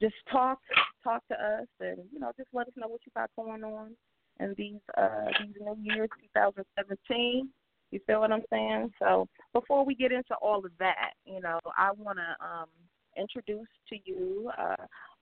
just 0.01 0.15
talk 0.31 0.59
talk 1.03 1.27
to 1.29 1.35
us 1.35 1.67
and 1.81 1.99
you 2.13 2.21
know 2.21 2.31
just 2.37 2.49
let 2.53 2.67
us 2.67 2.73
know 2.77 2.89
what 2.89 3.01
you 3.05 3.13
got 3.15 3.31
going 3.37 3.65
on 3.65 3.91
in 4.41 4.55
these 4.57 4.81
uh 4.97 5.27
these 5.41 5.55
new 5.61 5.77
years 5.83 6.09
2017 6.35 7.49
you 7.91 8.01
feel 8.07 8.21
what 8.21 8.33
i'm 8.33 8.43
saying 8.51 8.91
so 8.99 9.27
before 9.53 9.85
we 9.85 9.95
get 9.95 10.13
into 10.13 10.35
all 10.41 10.65
of 10.65 10.71
that 10.79 11.13
you 11.25 11.41
know 11.41 11.59
i 11.77 11.91
want 11.97 12.19
to 12.19 12.45
um 12.45 12.69
introduce 13.17 13.67
to 13.89 13.97
you 14.05 14.51
uh 14.59 14.77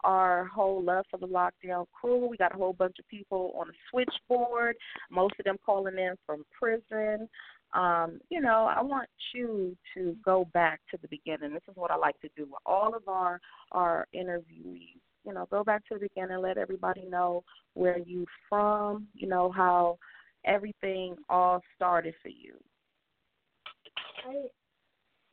our 0.04 0.44
whole 0.46 0.82
love 0.82 1.04
for 1.10 1.18
the 1.18 1.26
lockdown 1.26 1.86
crew 1.92 2.26
we 2.26 2.36
got 2.36 2.54
a 2.54 2.58
whole 2.58 2.72
bunch 2.72 2.96
of 2.98 3.08
people 3.08 3.52
on 3.58 3.68
the 3.68 3.74
switchboard 3.90 4.76
most 5.10 5.34
of 5.38 5.44
them 5.44 5.56
calling 5.64 5.98
in 5.98 6.14
from 6.26 6.44
prison 6.58 7.28
um, 7.74 8.20
you 8.30 8.40
know, 8.40 8.70
I 8.74 8.80
want 8.80 9.08
you 9.34 9.76
to 9.94 10.16
go 10.24 10.48
back 10.54 10.80
to 10.90 10.98
the 11.00 11.08
beginning. 11.08 11.52
This 11.52 11.62
is 11.68 11.76
what 11.76 11.90
I 11.90 11.96
like 11.96 12.18
to 12.20 12.28
do 12.36 12.44
with 12.44 12.60
all 12.64 12.94
of 12.94 13.06
our 13.08 13.40
our 13.72 14.06
interviewees. 14.14 15.00
You 15.24 15.34
know, 15.34 15.46
go 15.50 15.64
back 15.64 15.82
to 15.88 15.94
the 15.94 16.08
beginning, 16.08 16.40
let 16.40 16.56
everybody 16.56 17.04
know 17.04 17.42
where 17.74 17.98
you 17.98 18.26
from. 18.48 19.08
You 19.14 19.28
know 19.28 19.50
how 19.50 19.98
everything 20.44 21.16
all 21.28 21.60
started 21.74 22.14
for 22.22 22.28
you. 22.28 22.54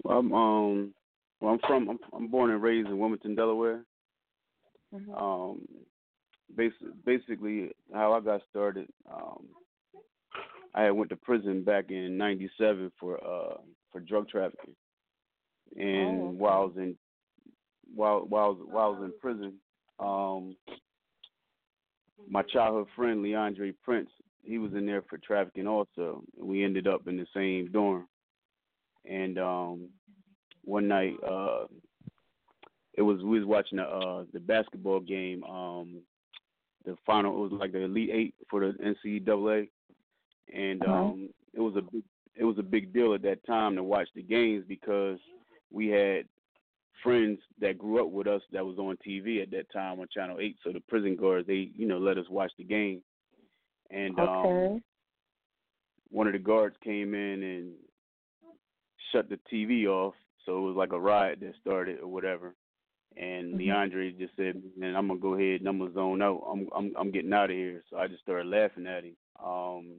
Well, 0.03 0.17
I'm 0.17 0.33
um, 0.33 0.93
well, 1.39 1.53
I'm 1.53 1.59
from 1.59 1.89
I'm, 1.89 1.99
I'm 2.13 2.27
born 2.27 2.51
and 2.51 2.61
raised 2.61 2.89
in 2.89 2.97
Wilmington, 2.97 3.35
Delaware. 3.35 3.83
Mm-hmm. 4.93 5.13
Um, 5.15 5.61
basically, 6.55 6.89
basically 7.05 7.71
how 7.93 8.13
I 8.13 8.19
got 8.19 8.41
started. 8.49 8.87
Um, 9.11 9.47
I 10.75 10.89
went 10.91 11.09
to 11.09 11.15
prison 11.15 11.63
back 11.63 11.89
in 11.89 12.17
'97 12.17 12.91
for 12.99 13.17
uh 13.23 13.57
for 13.91 13.99
drug 13.99 14.27
trafficking, 14.29 14.75
and 15.75 16.21
oh. 16.21 16.33
while 16.37 16.53
I 16.53 16.65
was 16.65 16.73
in 16.77 16.97
while 17.95 18.25
while 18.27 18.45
I 18.45 18.47
was, 18.47 18.57
while 18.69 18.85
I 18.85 18.99
was 18.99 19.03
in 19.03 19.19
prison, 19.19 19.53
um, 19.99 20.55
my 22.29 22.41
childhood 22.43 22.87
friend 22.95 23.23
Leondrei 23.23 23.73
Prince, 23.83 24.09
he 24.43 24.57
was 24.57 24.73
in 24.73 24.85
there 24.85 25.03
for 25.03 25.17
trafficking 25.17 25.67
also. 25.67 26.23
We 26.37 26.63
ended 26.63 26.87
up 26.87 27.07
in 27.07 27.17
the 27.17 27.27
same 27.35 27.71
dorm, 27.71 28.07
and 29.05 29.37
um, 29.37 29.89
one 30.63 30.87
night, 30.87 31.15
uh, 31.27 31.65
it 32.95 33.01
was 33.01 33.21
we 33.23 33.39
was 33.39 33.47
watching 33.47 33.77
the 33.77 33.83
uh, 33.83 34.23
the 34.33 34.39
basketball 34.39 34.99
game. 34.99 35.43
Um, 35.43 36.01
the 36.85 36.95
final 37.05 37.35
it 37.45 37.49
was 37.49 37.59
like 37.59 37.71
the 37.71 37.79
Elite 37.79 38.09
Eight 38.11 38.35
for 38.49 38.59
the 38.59 38.73
NCAA 39.05 39.69
and 40.51 40.81
uh-huh. 40.83 40.93
um, 40.93 41.29
it 41.53 41.59
was 41.59 41.75
a 41.75 41.81
big, 41.81 42.03
it 42.35 42.43
was 42.43 42.57
a 42.57 42.63
big 42.63 42.93
deal 42.93 43.13
at 43.13 43.21
that 43.23 43.45
time 43.45 43.75
to 43.75 43.83
watch 43.83 44.07
the 44.15 44.23
games 44.23 44.65
because 44.67 45.19
we 45.71 45.87
had 45.87 46.25
friends 47.03 47.39
that 47.59 47.77
grew 47.77 48.03
up 48.03 48.11
with 48.11 48.27
us 48.27 48.41
that 48.51 48.65
was 48.65 48.77
on 48.77 48.97
TV 49.05 49.41
at 49.41 49.51
that 49.51 49.71
time 49.71 49.99
on 49.99 50.07
Channel 50.13 50.39
Eight. 50.39 50.57
So 50.63 50.71
the 50.71 50.79
prison 50.81 51.15
guards 51.15 51.47
they 51.47 51.69
you 51.75 51.87
know 51.87 51.99
let 51.99 52.17
us 52.17 52.25
watch 52.29 52.51
the 52.57 52.63
game, 52.63 53.01
and 53.91 54.17
okay. 54.19 54.73
um, 54.73 54.83
one 56.09 56.27
of 56.27 56.33
the 56.33 56.39
guards 56.39 56.75
came 56.83 57.13
in 57.13 57.43
and 57.43 57.71
shut 59.11 59.29
the 59.29 59.39
TV 59.51 59.85
off. 59.85 60.15
So 60.45 60.57
it 60.57 60.61
was 60.61 60.75
like 60.75 60.91
a 60.91 60.99
riot 60.99 61.39
that 61.41 61.53
started 61.61 61.99
or 62.01 62.07
whatever. 62.07 62.55
And 63.15 63.55
mm-hmm. 63.55 63.69
Leondrei 63.69 64.17
just 64.17 64.35
said, 64.35 64.61
"Man, 64.77 64.95
I'm 64.95 65.07
gonna 65.07 65.19
go 65.19 65.35
ahead 65.35 65.59
and 65.59 65.67
I'm 65.67 65.79
gonna 65.79 65.93
zone 65.93 66.21
out. 66.21 66.43
I'm 66.51 66.67
I'm 66.75 66.93
I'm 66.97 67.11
getting 67.11 67.33
out 67.33 67.51
of 67.51 67.55
here." 67.55 67.83
So 67.89 67.97
I 67.97 68.07
just 68.07 68.23
started 68.23 68.47
laughing 68.47 68.87
at 68.87 69.03
him. 69.03 69.15
Um, 69.43 69.97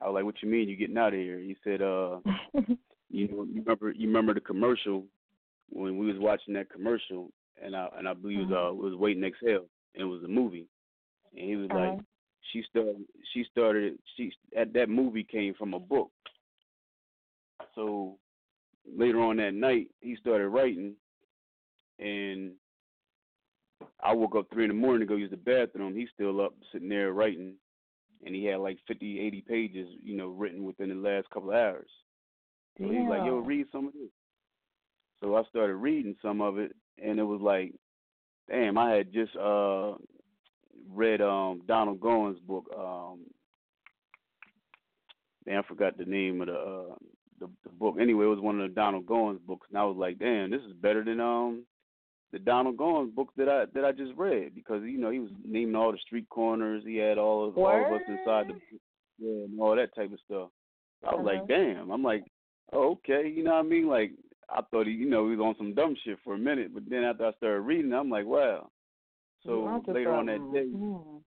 I 0.00 0.06
was 0.06 0.14
like, 0.14 0.24
"What 0.24 0.42
you 0.42 0.48
mean 0.48 0.68
you 0.68 0.76
getting 0.76 0.98
out 0.98 1.14
of 1.14 1.20
here?" 1.20 1.38
He 1.38 1.56
said, 1.62 1.82
"Uh, 1.82 2.20
you 3.10 3.28
know, 3.28 3.44
you 3.44 3.62
remember 3.62 3.92
you 3.92 4.06
remember 4.06 4.34
the 4.34 4.40
commercial 4.40 5.04
when 5.68 5.98
we 5.98 6.06
was 6.06 6.16
watching 6.18 6.54
that 6.54 6.70
commercial, 6.70 7.30
and 7.62 7.76
I 7.76 7.88
and 7.98 8.08
I 8.08 8.14
believe 8.14 8.40
it 8.40 8.48
was 8.48 8.52
uh 8.52 8.70
it 8.70 8.90
was 8.90 8.94
Waiting 8.94 9.22
to 9.22 9.28
Exhale, 9.28 9.66
and 9.94 10.02
it 10.02 10.06
was 10.06 10.22
a 10.24 10.28
movie, 10.28 10.66
and 11.36 11.48
he 11.48 11.56
was 11.56 11.68
uh-huh. 11.70 11.94
like, 11.94 11.98
she 12.52 12.62
started 12.68 13.04
she 13.32 13.44
started 13.50 13.98
she 14.16 14.32
at 14.56 14.72
that 14.72 14.88
movie 14.88 15.24
came 15.24 15.54
from 15.54 15.74
a 15.74 15.80
book. 15.80 16.10
So 17.74 18.18
later 18.86 19.20
on 19.20 19.36
that 19.36 19.54
night, 19.54 19.88
he 20.00 20.16
started 20.16 20.48
writing, 20.48 20.94
and 22.02 22.52
I 24.02 24.12
woke 24.12 24.36
up 24.36 24.46
three 24.52 24.64
in 24.64 24.68
the 24.68 24.74
morning 24.74 25.00
to 25.00 25.06
go 25.06 25.16
use 25.16 25.30
the 25.30 25.36
bathroom. 25.36 25.94
He's 25.94 26.08
still 26.14 26.40
up 26.40 26.54
sitting 26.72 26.88
there 26.88 27.12
writing 27.12 27.54
and 28.24 28.34
he 28.34 28.44
had 28.44 28.58
like 28.58 28.78
50, 28.86 29.20
80 29.20 29.40
pages, 29.42 29.88
you 30.02 30.16
know, 30.16 30.28
written 30.28 30.64
within 30.64 30.88
the 30.88 30.94
last 30.94 31.28
couple 31.30 31.50
of 31.50 31.56
hours. 31.56 31.90
So 32.78 32.84
Damn. 32.84 33.00
he's 33.00 33.08
like, 33.10 33.24
"Yo, 33.26 33.38
read 33.38 33.66
some 33.70 33.88
of 33.88 33.92
this." 33.92 34.10
So 35.20 35.36
I 35.36 35.42
started 35.44 35.76
reading 35.76 36.16
some 36.22 36.40
of 36.40 36.58
it, 36.58 36.74
and 37.02 37.18
it 37.18 37.24
was 37.24 37.40
like, 37.40 37.72
damn, 38.48 38.78
I 38.78 38.90
had 38.90 39.12
just 39.12 39.36
uh 39.36 39.94
read 40.88 41.20
um 41.20 41.62
Donald 41.66 42.00
Goines' 42.00 42.40
book. 42.42 42.66
Um, 42.76 43.20
man, 45.46 45.58
I 45.58 45.68
forgot 45.68 45.96
the 45.96 46.04
name 46.04 46.40
of 46.40 46.48
the 46.48 46.54
uh 46.54 46.94
the, 47.40 47.50
the 47.64 47.70
book. 47.70 47.96
Anyway, 48.00 48.24
it 48.24 48.28
was 48.28 48.40
one 48.40 48.60
of 48.60 48.68
the 48.68 48.74
Donald 48.74 49.06
Goines 49.06 49.40
books, 49.40 49.66
and 49.68 49.78
I 49.78 49.84
was 49.84 49.96
like, 49.96 50.18
damn, 50.18 50.50
this 50.50 50.62
is 50.62 50.72
better 50.74 51.04
than 51.04 51.20
um 51.20 51.64
the 52.32 52.38
Donald 52.38 52.76
Goines 52.78 53.14
book 53.14 53.28
that 53.36 53.48
I 53.48 53.66
that 53.74 53.84
I 53.84 53.92
just 53.92 54.12
read 54.16 54.54
because 54.54 54.82
you 54.84 54.98
know 54.98 55.10
he 55.10 55.18
was 55.20 55.30
naming 55.44 55.76
all 55.76 55.92
the 55.92 55.98
street 55.98 56.28
corners. 56.30 56.82
He 56.86 56.96
had 56.96 57.18
all 57.18 57.46
of 57.48 57.56
all 57.58 57.86
of 57.86 57.92
us 57.92 58.08
inside 58.08 58.48
the 58.48 58.54
yeah 59.18 59.44
and 59.44 59.60
all 59.60 59.76
that 59.76 59.94
type 59.94 60.12
of 60.12 60.18
stuff. 60.24 60.48
I 61.04 61.14
was 61.14 61.26
Uh-huh. 61.26 61.36
like, 61.38 61.48
damn. 61.48 61.90
I'm 61.90 62.02
like, 62.02 62.24
oh, 62.72 62.92
okay, 62.92 63.28
you 63.28 63.42
know 63.44 63.52
what 63.52 63.66
I 63.66 63.68
mean? 63.68 63.86
Like 63.88 64.12
I 64.48 64.60
thought 64.70 64.86
he, 64.86 64.92
you 64.92 65.08
know, 65.08 65.28
he 65.28 65.36
was 65.36 65.44
on 65.44 65.56
some 65.56 65.74
dumb 65.74 65.94
shit 66.04 66.18
for 66.24 66.34
a 66.34 66.38
minute, 66.38 66.72
but 66.74 66.88
then 66.88 67.04
after 67.04 67.26
I 67.26 67.32
started 67.32 67.60
reading, 67.60 67.92
I'm 67.92 68.08
like, 68.10 68.26
wow. 68.26 68.70
So 69.44 69.66
Onto 69.66 69.92
later 69.92 70.14
on 70.14 70.26
that 70.26 70.52
day, 70.52 70.66
Mm. 70.66 71.22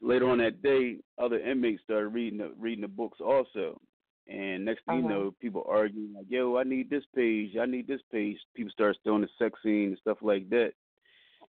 later 0.00 0.28
on 0.28 0.38
that 0.38 0.62
day, 0.62 0.98
other 1.18 1.38
inmates 1.38 1.82
started 1.82 2.08
reading 2.08 2.38
the 2.38 2.52
reading 2.58 2.82
the 2.82 2.88
books 2.88 3.18
also. 3.20 3.80
And 4.28 4.64
next 4.64 4.84
thing 4.84 4.96
you 4.96 5.04
Uh-huh. 5.04 5.14
know, 5.14 5.34
people 5.40 5.64
arguing 5.68 6.14
like, 6.14 6.26
"Yo, 6.30 6.56
I 6.56 6.62
need 6.62 6.88
this 6.88 7.04
page. 7.14 7.56
I 7.56 7.66
need 7.66 7.86
this 7.86 8.02
page." 8.10 8.38
People 8.54 8.70
start 8.72 8.96
stealing 9.00 9.22
the 9.22 9.28
sex 9.38 9.60
scene 9.62 9.88
and 9.88 9.98
stuff 9.98 10.18
like 10.22 10.48
that. 10.50 10.74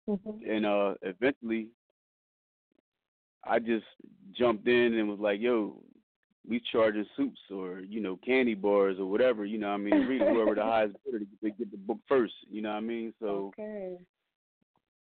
Mhm. 0.09 0.43
And 0.49 0.67
uh, 0.67 0.95
eventually, 1.03 1.69
I 3.45 3.59
just 3.61 3.87
jumped 4.33 4.67
in 4.67 4.95
and 4.95 5.09
was 5.09 5.21
like, 5.21 5.41
"Yo, 5.41 5.81
we 6.49 6.61
charging 6.73 7.07
soups 7.17 7.41
or 7.51 7.81
you 7.81 8.01
know 8.01 8.17
candy 8.17 8.55
bars 8.55 8.99
or 8.99 9.07
whatever. 9.07 9.45
You 9.45 9.59
know, 9.59 9.69
what 9.69 9.75
I 9.75 9.79
mean, 9.79 10.07
read 10.07 10.21
whoever 10.23 10.55
the 10.55 10.63
highest 10.75 10.97
bidder 11.05 11.21
to 11.21 11.27
get, 11.43 11.59
get 11.59 11.71
the 11.71 11.77
book 11.77 11.99
first. 12.09 12.35
You 12.51 12.63
know 12.63 12.71
what 12.71 12.77
I 12.77 12.81
mean? 12.81 13.15
So 13.21 13.53
Okay. 13.59 13.97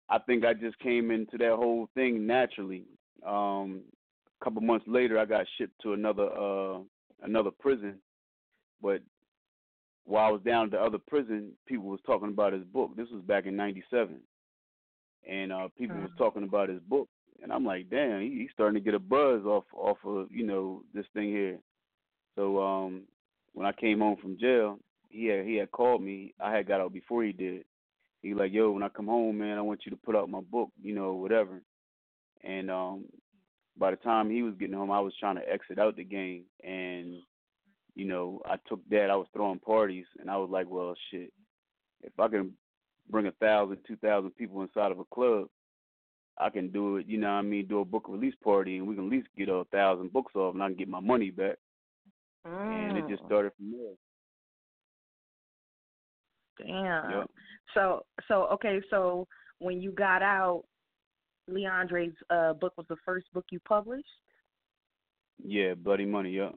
I 0.10 0.20
think 0.20 0.46
I 0.46 0.54
just 0.54 0.78
came 0.80 1.12
into 1.12 1.38
that 1.38 1.56
whole 1.56 1.88
thing 1.96 2.28
naturally. 2.28 2.84
Um, 3.26 3.84
a 4.42 4.44
couple 4.44 4.62
months 4.62 4.86
later, 4.88 5.18
I 5.18 5.26
got 5.26 5.46
shipped 5.58 5.80
to 5.82 5.94
another 5.94 6.30
uh, 6.32 6.80
another 7.22 7.52
prison, 7.52 8.00
but 8.82 9.02
while 10.06 10.28
I 10.28 10.32
was 10.32 10.42
down 10.42 10.66
at 10.66 10.72
the 10.72 10.82
other 10.82 10.98
prison, 10.98 11.52
people 11.66 11.86
was 11.86 12.02
talking 12.06 12.30
about 12.30 12.54
his 12.54 12.66
book. 12.66 12.96
This 12.96 13.10
was 13.12 13.22
back 13.22 13.46
in 13.46 13.56
'97, 13.56 14.20
and 15.30 15.54
uh, 15.54 15.70
people 15.78 15.96
was 15.98 16.12
talking 16.18 16.44
about 16.44 16.70
his 16.70 16.82
book, 16.82 17.08
and 17.42 17.52
I'm 17.52 17.66
like, 17.66 17.90
damn, 17.90 18.22
he, 18.22 18.40
he's 18.40 18.52
starting 18.54 18.76
to 18.76 18.84
get 18.84 18.96
a 18.96 19.00
buzz 19.00 19.46
off 19.46 19.66
off 19.74 19.98
of 20.06 20.32
you 20.32 20.46
know 20.46 20.84
this 20.94 21.06
thing 21.14 21.30
here. 21.30 21.60
So 22.36 22.62
um, 22.62 23.04
when 23.54 23.66
I 23.66 23.72
came 23.72 24.00
home 24.00 24.18
from 24.22 24.40
jail, 24.40 24.80
he 25.10 25.28
had 25.28 25.46
he 25.46 25.56
had 25.56 25.72
called 25.72 26.02
me. 26.02 26.34
I 26.40 26.52
had 26.52 26.68
got 26.68 26.82
out 26.82 26.94
before 26.94 27.24
he 27.24 27.32
did. 27.32 27.66
He 28.22 28.34
like, 28.34 28.54
yo, 28.54 28.72
when 28.72 28.84
I 28.84 28.90
come 28.90 29.08
home, 29.08 29.38
man, 29.38 29.58
I 29.58 29.62
want 29.62 29.82
you 29.86 29.92
to 29.92 29.98
put 29.98 30.16
out 30.16 30.30
my 30.30 30.40
book, 30.40 30.70
you 30.82 30.96
know, 30.96 31.14
whatever. 31.14 31.62
And 32.42 32.72
um, 32.72 33.06
by 33.78 33.92
the 33.92 33.98
time 33.98 34.30
he 34.30 34.44
was 34.44 34.54
getting 34.60 34.76
home, 34.76 34.92
I 34.92 35.00
was 35.00 35.14
trying 35.20 35.36
to 35.36 35.52
exit 35.52 35.80
out 35.80 35.96
the 35.96 36.04
game, 36.04 36.44
and 36.64 37.16
you 37.96 38.06
know, 38.06 38.42
I 38.46 38.56
took 38.68 38.82
that. 38.90 39.10
I 39.10 39.16
was 39.16 39.28
throwing 39.34 39.60
parties, 39.60 40.06
and 40.20 40.30
I 40.30 40.38
was 40.38 40.50
like, 40.52 40.68
well, 40.70 40.96
shit, 41.12 41.32
if 42.02 42.20
I 42.20 42.28
can 42.28 42.54
bring 43.10 43.28
a 43.28 43.32
thousand, 43.34 43.78
two 43.88 43.98
thousand 43.98 44.32
people 44.32 44.62
inside 44.62 44.92
of 44.92 45.00
a 45.00 45.06
club, 45.06 45.48
I 46.38 46.50
can 46.50 46.70
do 46.70 46.98
it. 46.98 47.08
You 47.08 47.18
know 47.18 47.28
what 47.28 47.34
I 47.34 47.42
mean? 47.42 47.68
Do 47.68 47.80
a 47.82 47.86
book 47.86 48.06
release 48.08 48.36
party, 48.44 48.78
and 48.78 48.88
we 48.88 48.96
can 48.96 49.06
at 49.06 49.12
least 49.12 49.28
get 49.38 49.50
a 49.50 49.64
thousand 49.72 50.14
books 50.14 50.34
off, 50.36 50.54
and 50.54 50.64
I 50.64 50.68
can 50.68 50.78
get 50.78 50.88
my 50.88 51.00
money 51.00 51.30
back. 51.30 51.58
And 52.46 52.98
it 52.98 53.08
just 53.08 53.24
Mm. 53.24 53.28
started 53.28 53.52
from 53.56 53.72
there. 53.72 53.96
Damn. 56.58 57.12
Yep. 57.12 57.30
So 57.74 58.06
so 58.28 58.48
okay, 58.54 58.82
so 58.90 59.28
when 59.60 59.82
you 59.82 59.92
got 59.92 60.22
out, 60.22 60.66
Leondrei's 61.50 62.16
uh 62.30 62.54
book 62.54 62.74
was 62.78 62.86
the 62.90 62.98
first 63.06 63.26
book 63.34 63.46
you 63.52 63.60
published? 63.60 64.08
Yeah, 65.44 65.74
bloody 65.74 66.06
money. 66.06 66.32
Yeah. 66.32 66.50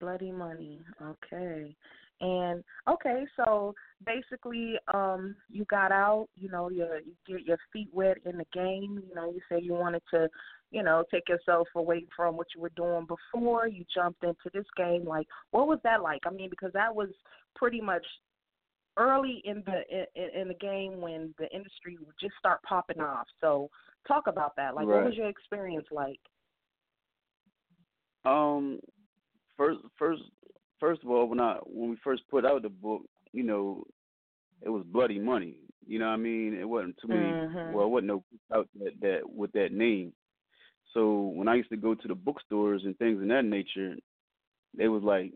Bloody 0.00 0.32
Money. 0.32 0.80
Okay. 1.02 1.74
And 2.20 2.64
okay, 2.88 3.24
so 3.36 3.74
basically, 4.06 4.76
um, 4.94 5.36
you 5.50 5.66
got 5.66 5.92
out, 5.92 6.28
you 6.34 6.48
know, 6.48 6.70
you 6.70 6.86
you 7.04 7.36
get 7.36 7.46
your 7.46 7.58
feet 7.72 7.88
wet 7.92 8.16
in 8.24 8.38
the 8.38 8.46
game, 8.54 9.02
you 9.06 9.14
know, 9.14 9.30
you 9.30 9.40
said 9.50 9.62
you 9.62 9.74
wanted 9.74 10.02
to, 10.14 10.28
you 10.70 10.82
know, 10.82 11.04
take 11.10 11.28
yourself 11.28 11.68
away 11.76 12.06
from 12.16 12.36
what 12.38 12.46
you 12.54 12.62
were 12.62 12.70
doing 12.70 13.06
before, 13.06 13.68
you 13.68 13.84
jumped 13.94 14.24
into 14.24 14.50
this 14.54 14.64
game. 14.78 15.04
Like, 15.06 15.26
what 15.50 15.68
was 15.68 15.78
that 15.84 16.02
like? 16.02 16.22
I 16.26 16.30
mean, 16.30 16.48
because 16.48 16.72
that 16.72 16.94
was 16.94 17.10
pretty 17.54 17.82
much 17.82 18.06
early 18.96 19.42
in 19.44 19.62
the 19.66 19.82
in, 20.14 20.40
in 20.42 20.48
the 20.48 20.54
game 20.54 21.00
when 21.00 21.34
the 21.38 21.48
industry 21.54 21.96
would 22.00 22.14
just 22.20 22.34
start 22.38 22.62
popping 22.62 23.00
off. 23.00 23.26
So, 23.40 23.70
talk 24.06 24.26
about 24.26 24.54
that. 24.56 24.74
Like, 24.74 24.86
what 24.86 25.04
was 25.04 25.14
your 25.16 25.28
experience 25.28 25.86
like? 25.90 26.20
Um, 28.24 28.80
first, 29.56 29.80
first, 29.98 30.22
first 30.80 31.02
of 31.04 31.10
all, 31.10 31.28
when 31.28 31.40
I 31.40 31.58
when 31.64 31.90
we 31.90 31.96
first 32.02 32.22
put 32.30 32.44
out 32.44 32.62
the 32.62 32.68
book, 32.68 33.02
you 33.32 33.42
know, 33.42 33.84
it 34.62 34.68
was 34.68 34.84
bloody 34.84 35.18
money. 35.18 35.56
You 35.86 36.00
know 36.00 36.06
what 36.06 36.14
I 36.14 36.16
mean? 36.16 36.54
It 36.54 36.68
wasn't 36.68 36.96
too 37.00 37.08
many. 37.08 37.32
Mhm. 37.32 37.72
Well, 37.72 37.86
it 37.86 37.90
wasn't 37.90 38.08
no 38.08 38.24
out 38.52 38.68
that 38.80 39.00
that 39.00 39.20
with 39.30 39.52
that 39.52 39.72
name. 39.72 40.12
So 40.92 41.28
when 41.34 41.46
I 41.46 41.54
used 41.56 41.68
to 41.70 41.76
go 41.76 41.94
to 41.94 42.08
the 42.08 42.14
bookstores 42.14 42.84
and 42.84 42.96
things 42.98 43.20
of 43.20 43.28
that 43.28 43.44
nature, 43.44 43.96
they 44.76 44.88
was 44.88 45.02
like, 45.02 45.32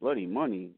bloody 0.00 0.26
money. 0.26 0.72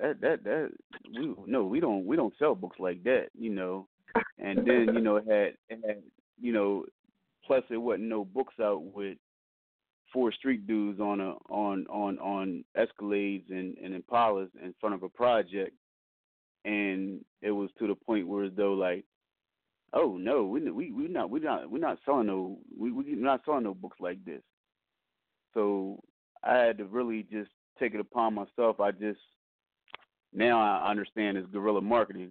That 0.00 0.20
that 0.20 0.44
that 0.44 0.70
we 1.14 1.34
no 1.46 1.64
we 1.64 1.80
don't 1.80 2.06
we 2.06 2.16
don't 2.16 2.34
sell 2.38 2.54
books 2.54 2.78
like 2.78 3.02
that. 3.04 3.26
You 3.38 3.50
know, 3.50 3.86
and 4.38 4.58
then 4.58 4.94
you 4.94 5.00
know 5.00 5.16
had 5.16 5.54
had 5.68 6.02
you 6.40 6.52
know 6.52 6.86
plus 7.44 7.64
it 7.70 7.76
wasn't 7.76 8.04
no 8.04 8.24
books 8.24 8.54
out 8.62 8.82
with 8.82 9.18
four 10.12 10.32
street 10.32 10.66
dudes 10.66 11.00
on 11.00 11.20
a 11.20 11.34
on 11.50 11.86
on 11.88 12.18
on 12.18 12.64
Escalades 12.76 13.50
and 13.50 13.76
and 13.78 14.02
Impalas 14.02 14.48
in 14.62 14.74
front 14.80 14.94
of 14.94 15.02
a 15.02 15.08
project, 15.08 15.72
and 16.64 17.24
it 17.42 17.50
was 17.50 17.70
to 17.78 17.86
the 17.86 17.94
point 17.94 18.26
where 18.26 18.48
though 18.48 18.74
like, 18.74 19.04
oh 19.92 20.16
no, 20.16 20.44
we 20.44 20.70
we 20.70 20.92
we 20.92 21.08
not 21.08 21.28
we 21.30 21.40
not 21.40 21.70
we're 21.70 21.78
not 21.78 21.98
selling 22.04 22.26
no 22.26 22.58
we 22.78 22.90
we 22.90 23.04
not 23.14 23.42
selling 23.44 23.64
no 23.64 23.74
books 23.74 23.98
like 24.00 24.24
this. 24.24 24.42
So 25.52 26.00
I 26.42 26.56
had 26.56 26.78
to 26.78 26.84
really 26.84 27.26
just 27.30 27.50
take 27.78 27.94
it 27.94 28.00
upon 28.00 28.34
myself. 28.34 28.80
I 28.80 28.92
just 28.92 29.20
now 30.32 30.60
I 30.60 30.90
understand 30.90 31.36
is 31.38 31.46
guerrilla 31.52 31.80
marketing. 31.80 32.30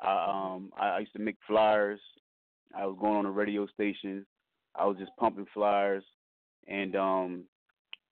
I 0.00 0.52
um 0.54 0.72
I, 0.76 0.98
used 0.98 1.12
to 1.14 1.18
make 1.18 1.36
flyers. 1.46 2.00
I 2.76 2.86
was 2.86 2.96
going 3.00 3.16
on 3.16 3.24
the 3.24 3.30
radio 3.30 3.66
stations. 3.68 4.26
I 4.74 4.86
was 4.86 4.96
just 4.98 5.12
pumping 5.18 5.46
flyers 5.54 6.04
and 6.66 6.96
um 6.96 7.44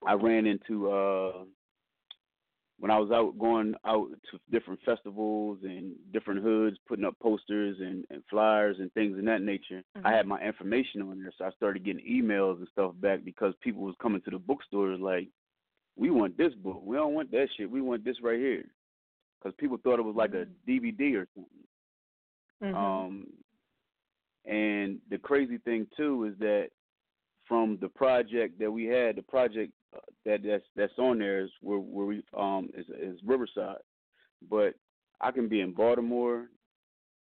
I 0.06 0.14
ran 0.14 0.46
into 0.46 0.90
uh 0.90 1.44
when 2.82 2.90
I 2.90 2.98
was 2.98 3.12
out 3.12 3.38
going 3.38 3.74
out 3.86 4.08
to 4.30 4.40
different 4.50 4.80
festivals 4.84 5.58
and 5.62 5.94
different 6.12 6.42
hoods, 6.42 6.76
putting 6.88 7.04
up 7.04 7.16
posters 7.22 7.76
and, 7.78 8.04
and 8.10 8.24
flyers 8.28 8.76
and 8.80 8.92
things 8.92 9.16
of 9.16 9.24
that 9.26 9.40
nature. 9.40 9.84
I 10.04 10.10
had 10.10 10.26
my 10.26 10.40
information 10.40 11.00
on 11.02 11.20
there, 11.20 11.30
so 11.38 11.44
I 11.44 11.52
started 11.52 11.84
getting 11.84 12.04
emails 12.04 12.58
and 12.58 12.66
stuff 12.72 12.92
back 13.00 13.24
because 13.24 13.54
people 13.60 13.82
was 13.82 13.94
coming 14.02 14.20
to 14.22 14.30
the 14.32 14.38
bookstores 14.38 14.98
like, 14.98 15.28
"We 15.94 16.10
want 16.10 16.36
this 16.36 16.54
book. 16.54 16.82
We 16.84 16.96
don't 16.96 17.14
want 17.14 17.30
that 17.30 17.48
shit. 17.56 17.70
We 17.70 17.80
want 17.80 18.04
this 18.04 18.20
right 18.20 18.40
here," 18.40 18.64
because 19.42 19.54
people 19.58 19.78
thought 19.82 19.98
it 19.98 20.04
was 20.04 20.16
like 20.16 20.34
a 20.34 20.46
DVD 20.68 21.16
or 21.16 21.26
something. 21.34 21.66
Mhm. 22.62 22.76
Um, 22.76 23.32
and 24.44 25.00
the 25.10 25.18
crazy 25.18 25.58
thing 25.58 25.86
too 25.96 26.24
is 26.24 26.38
that 26.38 26.70
from 27.46 27.78
the 27.80 27.88
project 27.88 28.58
that 28.58 28.70
we 28.70 28.84
had, 28.84 29.16
the 29.16 29.22
project 29.22 29.72
uh, 29.94 30.00
that 30.24 30.42
that's 30.42 30.64
that's 30.76 30.98
on 30.98 31.18
there 31.18 31.40
is 31.40 31.50
where 31.60 31.78
where 31.78 32.06
we 32.06 32.22
um 32.36 32.70
is 32.74 32.86
is 32.88 33.18
Riverside, 33.24 33.82
but 34.48 34.74
I 35.20 35.30
can 35.30 35.48
be 35.48 35.60
in 35.60 35.72
Baltimore, 35.72 36.48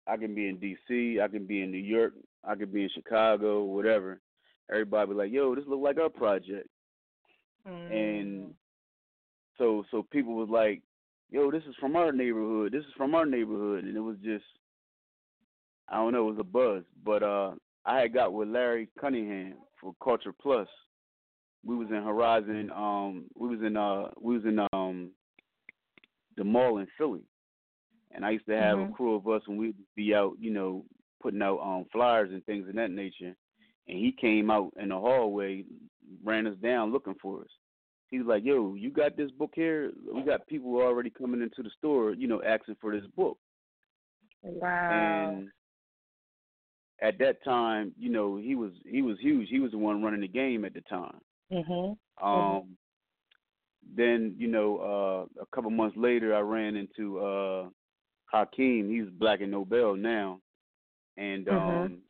I 0.07 0.17
can 0.17 0.35
be 0.35 0.49
in 0.49 0.59
D.C., 0.59 1.21
I 1.21 1.29
can 1.29 1.47
be 1.47 1.63
in 1.63 1.71
New 1.71 1.79
York, 1.79 2.15
I 2.45 2.55
can 2.55 2.71
be 2.71 2.85
in 2.85 2.91
Chicago, 2.91 3.65
whatever. 3.65 4.21
Everybody 4.71 5.11
be 5.11 5.15
like, 5.17 5.33
"Yo, 5.33 5.55
this 5.55 5.67
look 5.67 5.81
like 5.81 5.99
our 5.99 6.11
project," 6.11 6.69
Mm-hmm. 7.67 7.93
and 7.93 8.55
so 9.59 9.85
so 9.91 10.03
people 10.11 10.35
was 10.35 10.49
like, 10.49 10.83
"Yo, 11.31 11.51
this 11.51 11.63
is 11.65 11.75
from 11.77 11.95
our 11.97 12.13
neighborhood. 12.13 12.73
This 12.73 12.85
is 12.85 12.93
from 12.97 13.15
our 13.15 13.27
neighborhood," 13.27 13.85
and 13.85 13.97
it 13.97 14.01
was 14.01 14.17
just 14.23 14.45
I 15.89 15.97
don't 15.97 16.13
know, 16.13 16.29
it 16.29 16.33
was 16.33 16.41
a 16.41 16.45
buzz. 16.45 16.85
But 17.05 17.23
uh 17.23 17.53
I 17.85 18.01
had 18.01 18.13
got 18.13 18.33
with 18.33 18.49
Larry 18.49 18.89
Cunningham 19.01 19.55
for 19.81 19.95
Culture 20.03 20.33
Plus. 20.33 20.69
We 21.65 21.77
was 21.77 21.89
in 21.89 22.03
Horizon, 22.03 22.71
um 22.75 23.27
we 23.37 23.49
was 23.49 23.61
in 23.63 23.77
uh 23.77 24.09
we 24.21 24.37
was 24.37 24.45
in 24.45 24.61
um 24.73 25.11
the 26.37 26.45
mall 26.45 26.79
in 26.79 26.87
Philly. 26.99 27.23
And 28.13 28.25
I 28.25 28.31
used 28.31 28.47
to 28.47 28.57
have 28.57 28.79
Mhm. 28.79 28.91
a 28.91 28.93
crew 28.93 29.15
of 29.15 29.29
us 29.29 29.43
and 29.47 29.59
we'd 29.59 29.77
be 29.95 30.15
out, 30.15 30.37
you 30.39 30.51
know, 30.51 30.85
putting 31.23 31.43
out 31.43 31.61
um 31.61 31.85
flyers 31.93 32.31
and 32.33 32.45
things 32.45 32.69
of 32.69 32.75
that 32.75 32.91
nature. 32.91 33.37
and 33.89 33.99
he 33.99 34.13
came 34.13 34.51
out 34.51 34.73
in 34.79 34.91
the 34.91 34.99
hallway, 34.99 35.65
ran 36.23 36.47
us 36.47 36.57
down 36.59 36.93
looking 36.93 37.15
for 37.21 37.41
us. 37.41 37.51
He 38.11 38.19
was 38.19 38.27
like, 38.27 38.45
"Yo, 38.45 38.75
you 38.75 38.91
got 38.91 39.17
this 39.17 39.31
book 39.31 39.53
here? 39.55 39.93
We 40.13 40.23
got 40.23 40.47
people 40.47 40.77
already 40.77 41.11
coming 41.11 41.43
into 41.43 41.63
the 41.63 41.71
store, 41.79 42.13
you 42.13 42.27
know, 42.27 42.43
asking 42.43 42.77
for 42.81 42.93
this 42.93 43.07
book." 43.17 43.39
Wow. 44.43 44.91
And 44.91 45.49
at 47.03 47.19
that 47.19 47.43
time, 47.45 47.93
you 47.99 48.11
know, 48.11 48.37
he 48.37 48.55
was 48.55 48.73
he 48.85 49.03
was 49.03 49.19
huge. 49.21 49.49
He 49.49 49.61
was 49.61 49.71
the 49.71 49.79
one 49.79 50.03
running 50.03 50.21
the 50.21 50.29
game 50.29 50.65
at 50.65 50.75
the 50.75 50.83
time. 50.83 51.21
Mhm. 51.53 51.97
Um, 52.21 52.77
then 53.97 54.35
you 54.37 54.49
know, 54.49 54.79
uh, 54.79 55.43
a 55.43 55.47
couple 55.47 55.71
months 55.71 55.97
later, 55.97 56.35
I 56.35 56.41
ran 56.41 56.77
into 56.77 57.19
uh, 57.21 57.69
Hakeem. 58.27 58.91
He's 58.91 59.09
Black 59.19 59.41
and 59.41 59.51
Nobel 59.51 59.97
now, 59.97 60.41
and 61.17 61.49
um, 61.49 61.57
Mhm. 61.57 62.01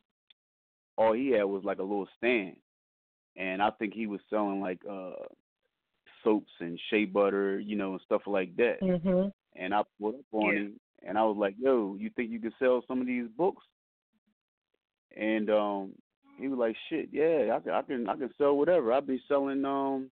all 0.99 1.13
he 1.13 1.31
had 1.31 1.45
was 1.45 1.63
like 1.65 1.79
a 1.79 1.83
little 1.83 2.09
stand, 2.17 2.57
and 3.37 3.63
I 3.63 3.71
think 3.71 3.95
he 3.95 4.07
was 4.07 4.21
selling 4.29 4.61
like 4.61 4.85
uh, 4.89 5.13
soaps 6.25 6.51
and 6.61 6.79
shea 6.91 7.05
butter, 7.05 7.59
you 7.61 7.77
know, 7.77 7.93
and 7.93 8.01
stuff 8.03 8.23
like 8.27 8.55
that. 8.57 8.81
Mhm. 8.83 9.33
And 9.57 9.75
I 9.75 9.83
pulled 9.99 10.17
up 10.17 10.21
on 10.33 10.57
him, 10.57 10.81
and 11.03 11.19
I 11.19 11.25
was 11.25 11.37
like, 11.37 11.55
"Yo, 11.59 11.97
you 11.99 12.11
think 12.11 12.31
you 12.31 12.41
could 12.41 12.55
sell 12.59 12.83
some 12.87 13.01
of 13.01 13.07
these 13.07 13.29
books?" 13.37 13.65
And 15.17 15.51
um, 15.51 15.93
he 16.39 16.49
was 16.49 16.59
like, 16.59 16.77
"Shit, 16.89 17.09
yeah, 17.13 17.57
I 17.57 17.61
can, 17.61 17.73
I 17.73 17.83
can, 17.83 18.09
I 18.09 18.17
can 18.17 18.31
sell 18.39 18.57
whatever. 18.57 18.93
I've 18.93 19.07
been 19.07 19.21
selling 19.29 19.65
um." 19.65 20.11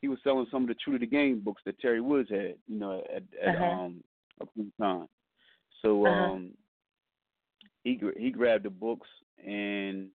He 0.00 0.08
was 0.08 0.18
selling 0.24 0.46
some 0.50 0.62
of 0.62 0.68
the 0.68 0.74
True 0.76 0.94
to 0.94 0.98
the 0.98 1.06
Game 1.06 1.40
books 1.40 1.60
that 1.66 1.78
Teri 1.78 2.02
Woods 2.02 2.30
had, 2.30 2.54
you 2.66 2.78
know, 2.78 3.02
at, 3.14 3.22
at 3.42 3.54
Uh-huh. 3.54 3.64
um 3.64 4.02
a 4.40 4.46
point 4.46 4.72
in 4.78 4.84
time. 4.84 5.08
So 5.82 6.06
Uh-huh. 6.06 6.32
um, 6.32 6.56
he 7.84 8.00
he 8.16 8.30
grabbed 8.30 8.64
the 8.64 8.70
books, 8.70 9.08
and 9.44 10.10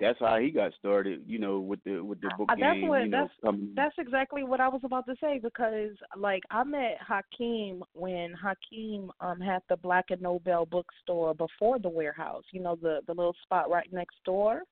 that's 0.00 0.18
how 0.18 0.38
he 0.38 0.50
got 0.50 0.72
started. 0.78 1.22
You 1.26 1.38
know, 1.38 1.60
with 1.60 1.82
the 1.84 2.00
with 2.00 2.20
the 2.20 2.30
book 2.36 2.50
Uh, 2.50 2.56
that's 2.58 2.80
game. 2.80 2.88
what- 2.88 3.04
you 3.04 3.08
know, 3.10 3.28
that's-. 3.42 3.56
That's 3.76 3.98
exactly 3.98 4.42
what 4.44 4.60
I 4.60 4.68
was 4.68 4.82
about 4.84 5.06
to 5.06 5.16
say 5.20 5.38
because, 5.38 5.96
like, 6.16 6.42
I 6.50 6.64
met 6.64 6.98
Hakeem 7.00 7.82
when 7.94 8.32
Hakeem 8.34 9.10
um 9.20 9.40
had 9.40 9.62
the 9.68 9.76
Black 9.76 10.06
and 10.10 10.22
Nobel 10.22 10.66
bookstore 10.66 11.34
before 11.34 11.78
the 11.78 11.88
warehouse. 11.88 12.44
You 12.52 12.60
know, 12.60 12.76
the 12.76 13.00
the 13.06 13.14
little 13.14 13.36
spot 13.42 13.70
right 13.70 13.90
next 13.92 14.16
door. 14.24 14.62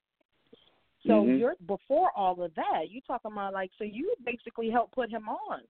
So 1.06 1.24
Mhm. 1.24 1.38
you're 1.38 1.56
before 1.66 2.10
all 2.16 2.40
of 2.42 2.54
that. 2.54 2.88
You 2.90 3.00
talking 3.00 3.32
about 3.32 3.52
like 3.54 3.72
so 3.76 3.84
you 3.84 4.14
basically 4.24 4.70
helped 4.70 4.94
put 4.94 5.10
him 5.10 5.28
on. 5.28 5.62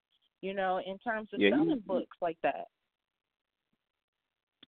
You 0.43 0.55
know, 0.55 0.79
in 0.79 0.99
terms 0.99 1.33
of 1.33 1.41
Yeah, 1.41 1.51
he- 1.51 1.55
selling 1.57 1.81
books 1.81 2.17
like 2.21 2.39
that. 2.43 2.69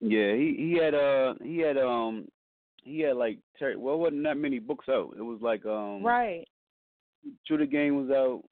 Yeah, 0.01 0.33
he 0.35 0.53
he 0.57 0.73
had 0.73 0.93
uh 0.93 1.35
he 1.41 1.59
had 1.59 1.77
um 1.77 2.27
he 2.85 2.99
had 3.01 3.17
like 3.17 3.39
Teri. 3.61 3.75
Well, 3.75 3.99
wasn't 3.99 4.23
that 4.23 4.37
many 4.37 4.59
books 4.59 4.85
out. 4.87 5.15
It 5.17 5.21
was 5.21 5.39
like 5.41 5.65
um 5.65 6.01
Right. 6.03 6.47
The 7.49 7.65
Game 7.65 8.07
was 8.07 8.11
out. 8.11 8.43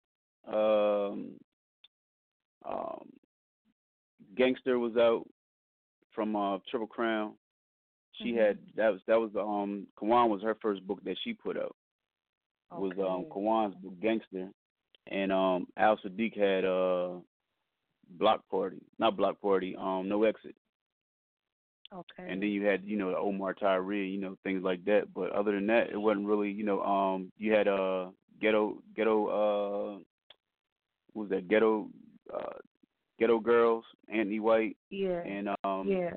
Um, 0.52 1.40
um, 2.66 3.10
Gangster 4.36 4.80
was 4.80 4.98
out 4.98 5.26
from 6.12 6.36
uh, 6.36 6.58
Triple 6.70 6.88
Crown. 6.88 7.34
She 8.14 8.32
Mhm. 8.34 8.38
had 8.38 8.60
that 8.76 8.90
was 8.90 9.02
that 9.08 9.20
was 9.20 9.32
um 9.36 9.88
K'wan 9.96 10.30
was 10.30 10.42
her 10.44 10.56
first 10.56 10.86
book 10.86 11.04
that 11.04 11.18
she 11.24 11.34
put 11.34 11.58
out. 11.58 11.76
Okay. 12.72 12.82
Was 12.82 12.92
um. 13.00 13.26
K'wan's 13.32 13.76
book 13.76 14.00
Gangster, 14.00 14.50
and 15.08 15.32
um 15.32 15.68
Al-Saadiq 15.78 16.36
had 16.38 16.66
uh 16.66 17.20
Block 18.18 18.48
Party, 18.50 18.82
not 19.00 19.16
Block 19.18 19.40
Party, 19.42 19.76
um 19.76 20.08
No 20.10 20.24
Exit, 20.24 20.56
Okay. 21.94 22.32
and 22.32 22.42
then 22.42 22.50
you 22.50 22.66
had 22.66 22.84
you 22.84 22.98
know 22.98 23.12
the 23.12 23.18
Omar 23.18 23.54
Tyree, 23.54 24.10
you 24.10 24.20
know 24.20 24.36
things 24.44 24.64
like 24.64 24.84
that. 24.86 25.14
But 25.14 25.32
other 25.32 25.52
than 25.54 25.68
that, 25.68 25.90
it 25.92 25.98
wasn't 25.98 26.28
really 26.28 26.52
you 26.52 26.64
know 26.64 26.82
um 26.82 27.32
you 27.38 27.54
had 27.54 27.68
uh 27.68 28.08
ghetto 28.42 28.82
ghetto 28.96 29.28
uh 29.28 30.00
what 31.14 31.24
was 31.24 31.30
that 31.30 31.48
ghetto 31.48 31.90
uh 32.34 32.58
ghetto 33.20 33.40
girls 33.40 33.86
Anthony 34.12 34.40
Whyte 34.40 34.78
yeah. 34.90 35.22
and 35.24 35.50
um 35.64 35.88
yeah. 35.88 36.12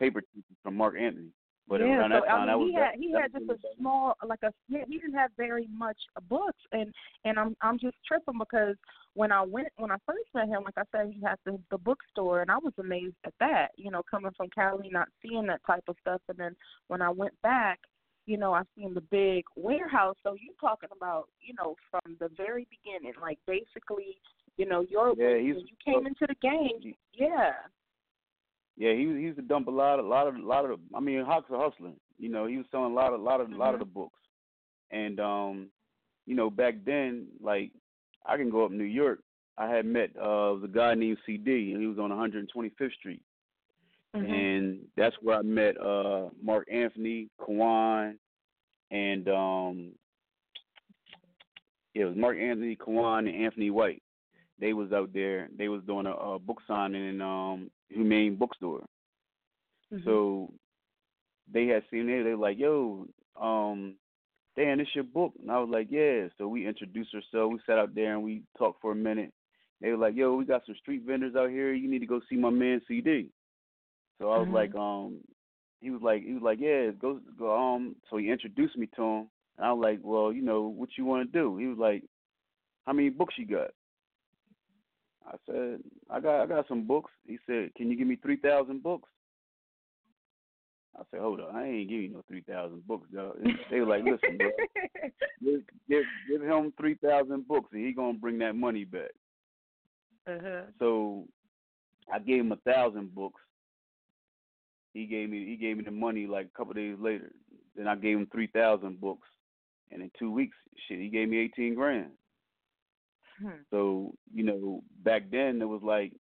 paper 0.00 0.22
from 0.62 0.76
Mark 0.76 0.94
Anthony. 0.98 1.32
But 1.68 1.80
yeah, 1.80 2.08
so 2.08 2.14
I 2.26 2.46
that 2.46 2.56
mean, 2.56 2.58
was 2.58 2.68
he 2.70 2.74
had 2.74 2.82
that, 2.82 2.94
he 2.98 3.12
that 3.12 3.22
had 3.22 3.32
just 3.32 3.50
a 3.50 3.76
small 3.78 4.14
like 4.26 4.38
a 4.42 4.52
he 4.68 4.98
didn't 4.98 5.14
have 5.14 5.30
very 5.36 5.68
much 5.70 5.98
books 6.28 6.62
and 6.72 6.94
and 7.26 7.38
I'm 7.38 7.54
I'm 7.60 7.78
just 7.78 7.96
tripping 8.06 8.38
because 8.38 8.76
when 9.18 9.32
I 9.32 9.42
went 9.42 9.66
when 9.78 9.90
I 9.90 9.96
first 10.06 10.28
met 10.32 10.46
him, 10.46 10.62
like 10.64 10.78
I 10.78 10.84
said, 10.92 11.10
he 11.12 11.20
had 11.20 11.38
the 11.44 11.58
the 11.72 11.78
bookstore 11.78 12.40
and 12.40 12.52
I 12.52 12.58
was 12.58 12.72
amazed 12.78 13.16
at 13.26 13.34
that. 13.40 13.70
You 13.76 13.90
know, 13.90 14.02
coming 14.08 14.30
from 14.36 14.48
Cali, 14.54 14.90
not 14.92 15.08
seeing 15.20 15.44
that 15.48 15.60
type 15.66 15.82
of 15.88 15.96
stuff, 16.00 16.22
and 16.28 16.38
then 16.38 16.54
when 16.86 17.02
I 17.02 17.10
went 17.10 17.34
back, 17.42 17.80
you 18.26 18.36
know, 18.36 18.54
I 18.54 18.62
seen 18.76 18.94
the 18.94 19.00
big 19.00 19.42
warehouse. 19.56 20.14
So 20.22 20.34
you 20.34 20.52
talking 20.60 20.90
about 20.96 21.24
you 21.40 21.52
know 21.58 21.74
from 21.90 22.16
the 22.20 22.28
very 22.36 22.68
beginning, 22.70 23.14
like 23.20 23.40
basically, 23.44 24.18
you 24.56 24.66
know, 24.66 24.82
your 24.82 25.14
Yeah, 25.16 25.30
when 25.32 25.46
he's- 25.46 25.64
you 25.68 25.76
came 25.84 26.06
into 26.06 26.24
the 26.28 26.36
game, 26.36 26.94
yeah. 27.12 27.54
Yeah, 28.76 28.92
he 28.92 28.98
he 28.98 29.22
used 29.28 29.38
to 29.38 29.42
dump 29.42 29.66
a 29.66 29.72
lot, 29.72 29.98
a 29.98 30.02
lot 30.02 30.28
of, 30.28 30.36
a 30.36 30.46
lot 30.46 30.64
of. 30.64 30.78
I 30.94 31.00
mean, 31.00 31.24
Hawks 31.24 31.50
are 31.50 31.58
hustling. 31.58 31.98
You 32.18 32.28
know, 32.28 32.46
he 32.46 32.56
was 32.56 32.66
selling 32.70 32.92
a 32.92 32.94
lot 32.94 33.12
of, 33.12 33.20
a 33.20 33.24
lot 33.24 33.40
of, 33.40 33.50
a 33.50 33.56
lot 33.56 33.74
of 33.74 33.80
the 33.80 33.84
books. 33.86 34.20
And 34.92 35.18
um, 35.18 35.70
you 36.24 36.36
know, 36.36 36.50
back 36.50 36.74
then, 36.84 37.26
like 37.40 37.72
I 38.26 38.36
can 38.36 38.50
go 38.50 38.64
up 38.64 38.70
New 38.70 38.84
York. 38.84 39.20
I 39.56 39.68
had 39.68 39.86
met 39.86 40.10
uh 40.16 40.54
a 40.62 40.68
guy 40.68 40.94
named 40.94 41.18
CD, 41.26 41.72
and 41.72 41.80
he 41.80 41.86
was 41.88 41.98
on 41.98 42.10
125th 42.10 42.92
Street, 42.94 43.22
Mhm. 44.14 44.30
and 44.30 44.88
that's 44.96 45.16
where 45.22 45.38
I 45.38 45.42
met 45.42 45.76
uh 45.80 46.30
Mark 46.42 46.68
Anthony, 46.70 47.28
K'wan, 47.40 48.18
and 48.90 49.28
um, 49.28 49.92
it 51.94 52.04
was 52.04 52.16
Mark 52.16 52.36
Anthony, 52.38 52.76
K'wan, 52.76 53.28
and 53.28 53.34
Anthony 53.44 53.70
Whyte. 53.70 54.02
They 54.60 54.72
was 54.72 54.92
out 54.92 55.12
there. 55.12 55.48
They 55.56 55.68
was 55.68 55.82
doing 55.84 56.06
a, 56.06 56.12
a 56.12 56.38
book 56.38 56.60
signing 56.66 57.08
in 57.08 57.20
um 57.20 57.70
Hue-Man 57.88 58.36
Bookstore. 58.36 58.84
Mhm. 59.92 60.04
So 60.04 60.52
they 61.50 61.66
had 61.66 61.82
seen 61.90 62.08
it. 62.08 62.22
They 62.24 62.30
were 62.30 62.36
like, 62.36 62.58
"Yo, 62.58 63.06
um, 63.36 63.94
Dan, 64.58 64.80
it's 64.80 64.94
your 64.94 65.04
book?" 65.04 65.32
And 65.40 65.50
I 65.52 65.60
was 65.60 65.68
like, 65.70 65.86
"Yeah." 65.88 66.28
So 66.36 66.48
we 66.48 66.66
introduced 66.66 67.14
ourselves. 67.14 67.54
We 67.54 67.60
sat 67.64 67.78
out 67.78 67.94
there 67.94 68.14
and 68.14 68.24
we 68.24 68.42
talked 68.58 68.80
for 68.80 68.90
a 68.90 68.96
minute. 68.96 69.32
They 69.80 69.90
were 69.90 69.96
like, 69.96 70.16
"Yo, 70.16 70.34
we 70.34 70.44
got 70.44 70.66
some 70.66 70.74
street 70.74 71.02
vendors 71.02 71.36
out 71.36 71.50
here. 71.50 71.72
You 71.72 71.88
need 71.88 72.00
to 72.00 72.06
go 72.06 72.20
see 72.28 72.36
my 72.36 72.50
man 72.50 72.82
CD." 72.88 73.30
So 74.18 74.32
I 74.32 74.38
was 74.38 74.48
Mhm. 74.48 74.52
like, 74.52 74.74
um, 74.74 75.24
he 75.80 75.90
was 75.90 76.02
like, 76.02 76.24
he 76.24 76.32
was 76.32 76.42
like, 76.42 76.58
"Yeah, 76.58 76.90
go, 76.90 77.20
go." 77.38 77.56
Um, 77.56 77.94
so 78.10 78.16
he 78.16 78.30
introduced 78.30 78.76
me 78.76 78.88
to 78.96 79.02
him, 79.02 79.30
and 79.56 79.66
I 79.66 79.72
was 79.72 79.80
like, 79.80 80.00
"Well, 80.02 80.32
you 80.32 80.42
know, 80.42 80.62
what 80.62 80.98
you 80.98 81.04
want 81.04 81.30
to 81.32 81.38
do?" 81.38 81.56
He 81.56 81.66
was 81.66 81.78
like, 81.78 82.02
"How 82.84 82.92
many 82.92 83.10
books 83.10 83.38
you 83.38 83.46
got?" 83.46 83.70
I 85.24 85.36
said, 85.46 85.84
"I 86.10 86.18
got, 86.18 86.42
I 86.42 86.46
got 86.46 86.66
some 86.66 86.82
books." 86.84 87.12
He 87.24 87.38
said, 87.46 87.74
"Can 87.76 87.90
you 87.90 87.96
give 87.96 88.08
me 88.08 88.16
three 88.16 88.36
thousand 88.38 88.82
books?" 88.82 89.08
I 90.98 91.02
said, 91.10 91.20
hold 91.20 91.40
on, 91.40 91.54
I 91.54 91.66
ain't 91.66 91.88
giving 91.88 92.04
you 92.04 92.12
no 92.14 92.24
three 92.26 92.42
thousand 92.42 92.86
books, 92.86 93.06
though. 93.12 93.36
They 93.70 93.80
were 93.80 93.86
like, 93.86 94.04
listen, 94.04 94.36
bro, 94.36 94.50
give, 95.44 95.60
give, 95.88 96.04
give 96.28 96.42
him 96.42 96.72
three 96.78 96.96
thousand 96.96 97.46
books, 97.46 97.70
and 97.72 97.86
he 97.86 97.92
gonna 97.92 98.18
bring 98.18 98.38
that 98.38 98.56
money 98.56 98.84
back. 98.84 99.10
uh-huh. 100.26 100.62
So 100.78 101.26
I 102.12 102.18
gave 102.18 102.40
him 102.40 102.52
a 102.52 102.56
thousand 102.56 103.14
books. 103.14 103.40
He 104.94 105.06
gave 105.06 105.30
me 105.30 105.44
he 105.44 105.56
gave 105.56 105.76
me 105.76 105.84
the 105.84 105.90
money 105.90 106.26
like 106.26 106.46
a 106.46 106.56
couple 106.56 106.74
days 106.74 106.96
later. 106.98 107.30
Then 107.76 107.86
I 107.86 107.94
gave 107.94 108.16
him 108.16 108.28
three 108.32 108.48
thousand 108.48 109.00
books, 109.00 109.28
and 109.92 110.02
in 110.02 110.10
two 110.18 110.32
weeks, 110.32 110.56
shit, 110.88 110.98
he 110.98 111.08
gave 111.08 111.28
me 111.28 111.38
eighteen 111.38 111.74
grand. 111.74 112.10
Hmm. 113.40 113.60
So 113.70 114.14
you 114.34 114.42
know, 114.42 114.82
back 115.04 115.30
then 115.30 115.62
it 115.62 115.68
was 115.68 115.82
like 115.84 116.12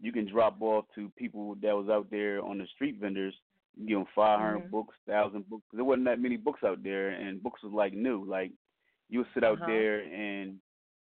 you 0.00 0.10
can 0.10 0.26
drop 0.26 0.60
off 0.60 0.86
to 0.96 1.12
people 1.16 1.54
that 1.62 1.76
was 1.76 1.88
out 1.88 2.10
there 2.10 2.44
on 2.44 2.58
the 2.58 2.66
street 2.74 2.96
vendors. 3.00 3.34
You 3.76 4.06
five 4.14 4.38
hundred 4.40 4.60
Mhm. 4.60 4.70
books, 4.70 4.94
thousand 5.06 5.48
books. 5.48 5.64
there 5.72 5.84
wasn't 5.84 6.04
that 6.06 6.20
many 6.20 6.36
books 6.36 6.62
out 6.64 6.82
there, 6.82 7.10
and 7.10 7.42
books 7.42 7.62
was 7.62 7.72
like 7.72 7.92
new. 7.92 8.24
Like 8.24 8.52
you 9.08 9.20
would 9.20 9.28
sit 9.34 9.44
out 9.44 9.58
Uh-huh. 9.58 9.66
there, 9.66 10.00
and 10.00 10.60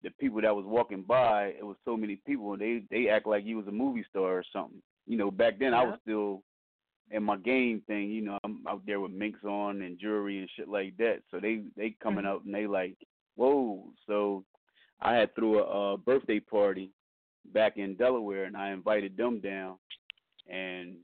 the 0.03 0.11
people 0.11 0.41
that 0.41 0.55
was 0.55 0.65
walking 0.65 1.01
by, 1.03 1.47
it 1.57 1.65
was 1.65 1.77
so 1.85 1.95
many 1.97 2.17
people, 2.17 2.53
and 2.53 2.61
they 2.61 2.83
they 2.91 3.09
act 3.09 3.25
like 3.25 3.45
you 3.45 3.57
was 3.57 3.67
a 3.67 3.71
movie 3.71 4.03
star 4.09 4.37
or 4.37 4.43
something. 4.51 4.81
You 5.05 5.17
know, 5.17 5.31
back 5.31 5.57
then 5.59 5.73
I 5.73 5.83
was 5.83 5.99
still 6.01 6.43
in 7.09 7.23
my 7.23 7.37
game 7.37 7.81
thing. 7.87 8.11
You 8.11 8.21
know, 8.21 8.37
I'm 8.43 8.67
out 8.67 8.85
there 8.85 8.99
with 8.99 9.11
minks 9.11 9.43
on 9.45 9.81
and 9.81 9.97
jewelry 9.97 10.39
and 10.39 10.49
shit 10.55 10.67
like 10.67 10.95
that. 10.97 11.23
So 11.31 11.39
they 11.39 11.63
they 11.77 11.91
coming 12.01 12.25
Mhm. 12.25 12.27
out 12.27 12.43
and 12.43 12.53
they 12.53 12.67
like, 12.67 12.97
whoa. 13.35 13.93
So 14.05 14.43
I 14.99 15.15
had 15.15 15.33
threw 15.35 15.59
a, 15.59 15.93
a 15.93 15.97
birthday 15.97 16.39
party 16.41 16.91
back 17.53 17.77
in 17.77 17.95
Delaware, 17.95 18.43
and 18.43 18.57
I 18.57 18.71
invited 18.71 19.15
them 19.15 19.39
down, 19.39 19.77
and 20.49 20.97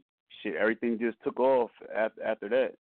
shit, 0.44 0.56
everything 0.56 1.00
just 1.00 1.18
took 1.24 1.40
off 1.40 1.72
after 1.96 2.24
after 2.24 2.50
that. 2.50 2.74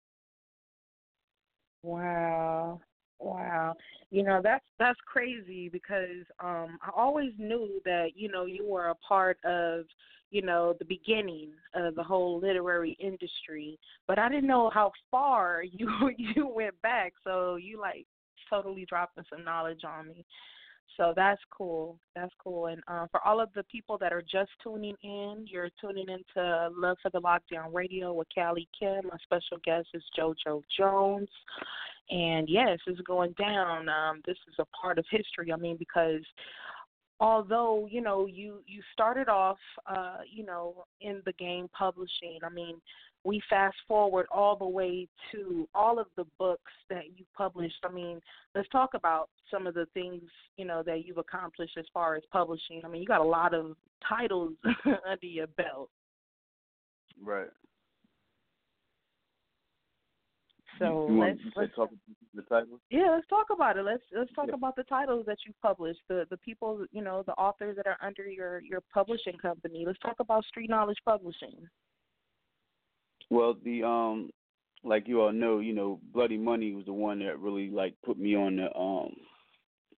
Wow. 1.82 2.82
Wow. 3.20 3.76
You 4.12 4.24
know, 4.24 4.42
that's 4.44 4.66
that's 4.80 5.00
crazy 5.06 5.70
because 5.70 6.26
um 6.40 6.78
I 6.82 6.92
always 6.96 7.32
knew 7.38 7.82
that, 7.86 8.10
you 8.16 8.30
know, 8.30 8.46
you 8.46 8.68
were 8.68 8.90
a 8.90 8.96
part 8.96 9.38
of, 9.46 9.86
you 10.30 10.42
know, 10.42 10.76
the 10.78 10.86
beginning 10.86 11.52
of 11.74 11.96
the 11.96 12.04
whole 12.04 12.40
literary 12.40 12.98
industry, 13.00 13.80
but 14.08 14.20
I 14.20 14.30
didn't 14.30 14.48
know 14.48 14.70
how 14.74 14.92
far 15.10 15.64
you 15.72 15.90
you 16.18 16.48
went 16.48 16.80
back. 16.82 17.14
So 17.24 17.56
you 17.56 17.80
like 17.80 18.06
totally 18.50 18.86
dropping 18.86 19.24
some 19.30 19.44
knowledge 19.44 19.82
on 19.86 20.08
me. 20.10 20.26
So 20.98 21.14
that's 21.16 21.42
cool. 21.56 21.98
That's 22.16 22.34
cool. 22.44 22.68
And 22.68 22.82
uh, 22.88 23.08
for 23.12 23.26
all 23.26 23.42
of 23.42 23.50
the 23.56 23.64
people 23.64 23.98
that 24.00 24.14
are 24.14 24.22
just 24.22 24.52
tuning 24.64 24.96
in, 25.04 25.46
you're 25.50 25.70
tuning 25.82 26.06
into 26.08 26.70
Love 26.76 26.98
for 27.02 27.10
the 27.12 27.22
Lockdown 27.22 27.74
Radio 27.74 28.14
with 28.14 28.28
Callie 28.34 28.68
Kim. 28.78 29.06
My 29.06 29.18
special 29.24 29.58
guest 29.64 29.88
is 29.94 30.04
JoJo 30.18 30.62
Jones. 30.78 31.30
And 32.10 32.48
yes, 32.50 32.80
it's 32.86 33.02
going 33.02 33.34
down. 33.40 33.90
Um, 33.90 34.22
this 34.26 34.38
is 34.48 34.56
a 34.60 34.66
part 34.80 35.00
of 35.00 35.06
history. 35.10 35.52
I 35.52 35.58
mean, 35.58 35.78
because 35.78 36.22
although 37.20 37.88
you 37.90 38.02
know 38.02 38.26
you 38.26 38.62
you 38.66 38.82
started 38.92 39.30
off 39.30 39.58
uh 39.88 40.18
you 40.30 40.44
know 40.44 40.84
in 41.00 41.22
the 41.26 41.34
game 41.34 41.70
publishing 41.78 42.40
i 42.44 42.50
mean 42.50 42.76
we 43.24 43.42
fast 43.50 43.76
forward 43.88 44.26
all 44.32 44.56
the 44.56 44.68
way 44.68 45.08
to 45.32 45.68
all 45.74 46.00
of 46.00 46.08
the 46.18 46.26
books 46.38 46.72
that 46.90 47.06
you 47.16 47.26
published. 47.36 47.76
I 47.84 47.92
mean, 47.92 48.20
let's 48.54 48.68
talk 48.70 48.94
about 48.94 49.30
some 49.50 49.66
of 49.66 49.74
the 49.74 49.86
things, 49.94 50.24
you 50.58 50.66
know, 50.66 50.84
that 50.86 51.06
you've 51.06 51.18
accomplished 51.18 51.78
as 51.78 51.86
far 51.94 52.16
as 52.16 52.24
publishing. 52.32 52.82
I 52.84 52.88
mean, 52.90 53.02
you 53.02 53.08
got 53.08 53.22
a 53.22 53.24
lot 53.24 53.54
of 53.54 53.76
titles 54.08 54.54
under 55.10 55.26
your 55.26 55.48
belt. 55.48 55.90
Right. 57.24 57.48
So 60.80 61.08
you 61.08 61.20
let's, 61.22 61.40
let's 61.56 61.76
talk 61.76 61.92
the 62.34 62.42
titles. 62.44 62.80
Yeah, 62.90 63.12
let's 63.12 63.28
talk 63.28 63.48
about 63.54 63.78
it. 63.78 63.84
Let's 63.84 64.02
let's 64.16 64.34
talk 64.34 64.48
Yeah. 64.48 64.56
about 64.56 64.76
the 64.76 64.84
titles 64.84 65.26
that 65.28 65.38
you 65.46 65.54
published, 65.62 66.00
the 66.10 66.26
the 66.30 66.38
people, 66.38 66.86
you 66.92 67.04
know, 67.04 67.24
the 67.26 67.34
authors 67.34 67.76
that 67.78 67.86
are 67.88 67.98
under 68.02 68.28
your 68.28 68.60
your 68.62 68.82
publishing 68.94 69.38
company. 69.38 69.84
Let's 69.86 70.00
talk 70.00 70.16
about 70.20 70.44
Street 70.46 70.70
Knowledge 70.70 70.98
Publishing. 71.06 71.68
Well, 73.34 73.56
the 73.64 73.84
um, 73.84 74.30
like 74.84 75.08
you 75.08 75.22
all 75.22 75.32
know, 75.32 75.58
you 75.60 75.74
know, 75.74 76.00
Bloody 76.14 76.38
Money 76.38 76.74
was 76.74 76.86
the 76.86 76.94
one 76.94 77.18
that 77.20 77.40
really 77.40 77.70
like 77.70 77.96
put 78.06 78.20
me 78.20 78.36
on 78.36 78.58
the 78.58 78.76
um, 78.78 79.16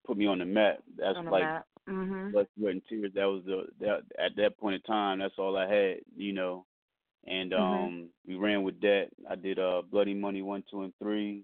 put 0.07 0.17
me 0.17 0.25
on 0.25 0.39
the 0.39 0.45
map. 0.45 0.77
That's 0.97 1.17
on 1.17 1.25
the 1.25 1.31
like 1.31 1.43
map. 1.43 1.67
Mhm. 1.89 2.31
blood, 2.31 2.47
sweat, 2.57 2.71
and 2.71 2.81
tears. 2.87 3.11
That 3.13 3.25
was 3.25 3.43
the 3.45 3.67
that 3.81 4.03
at 4.23 4.37
that 4.37 4.57
point 4.57 4.75
in 4.75 4.81
time. 4.83 5.19
That's 5.19 5.37
all 5.37 5.57
I 5.57 5.67
had, 5.67 5.97
you 6.15 6.31
know. 6.31 6.65
And 7.27 7.51
Mhm. 7.51 7.59
um, 7.59 8.09
we 8.25 8.35
ran 8.35 8.63
with 8.63 8.79
that. 8.81 9.09
I 9.29 9.35
did 9.35 9.59
uh, 9.59 9.81
Bloody 9.81 10.13
Money 10.13 10.41
one, 10.41 10.63
two, 10.71 10.83
and 10.83 10.93
three. 10.99 11.43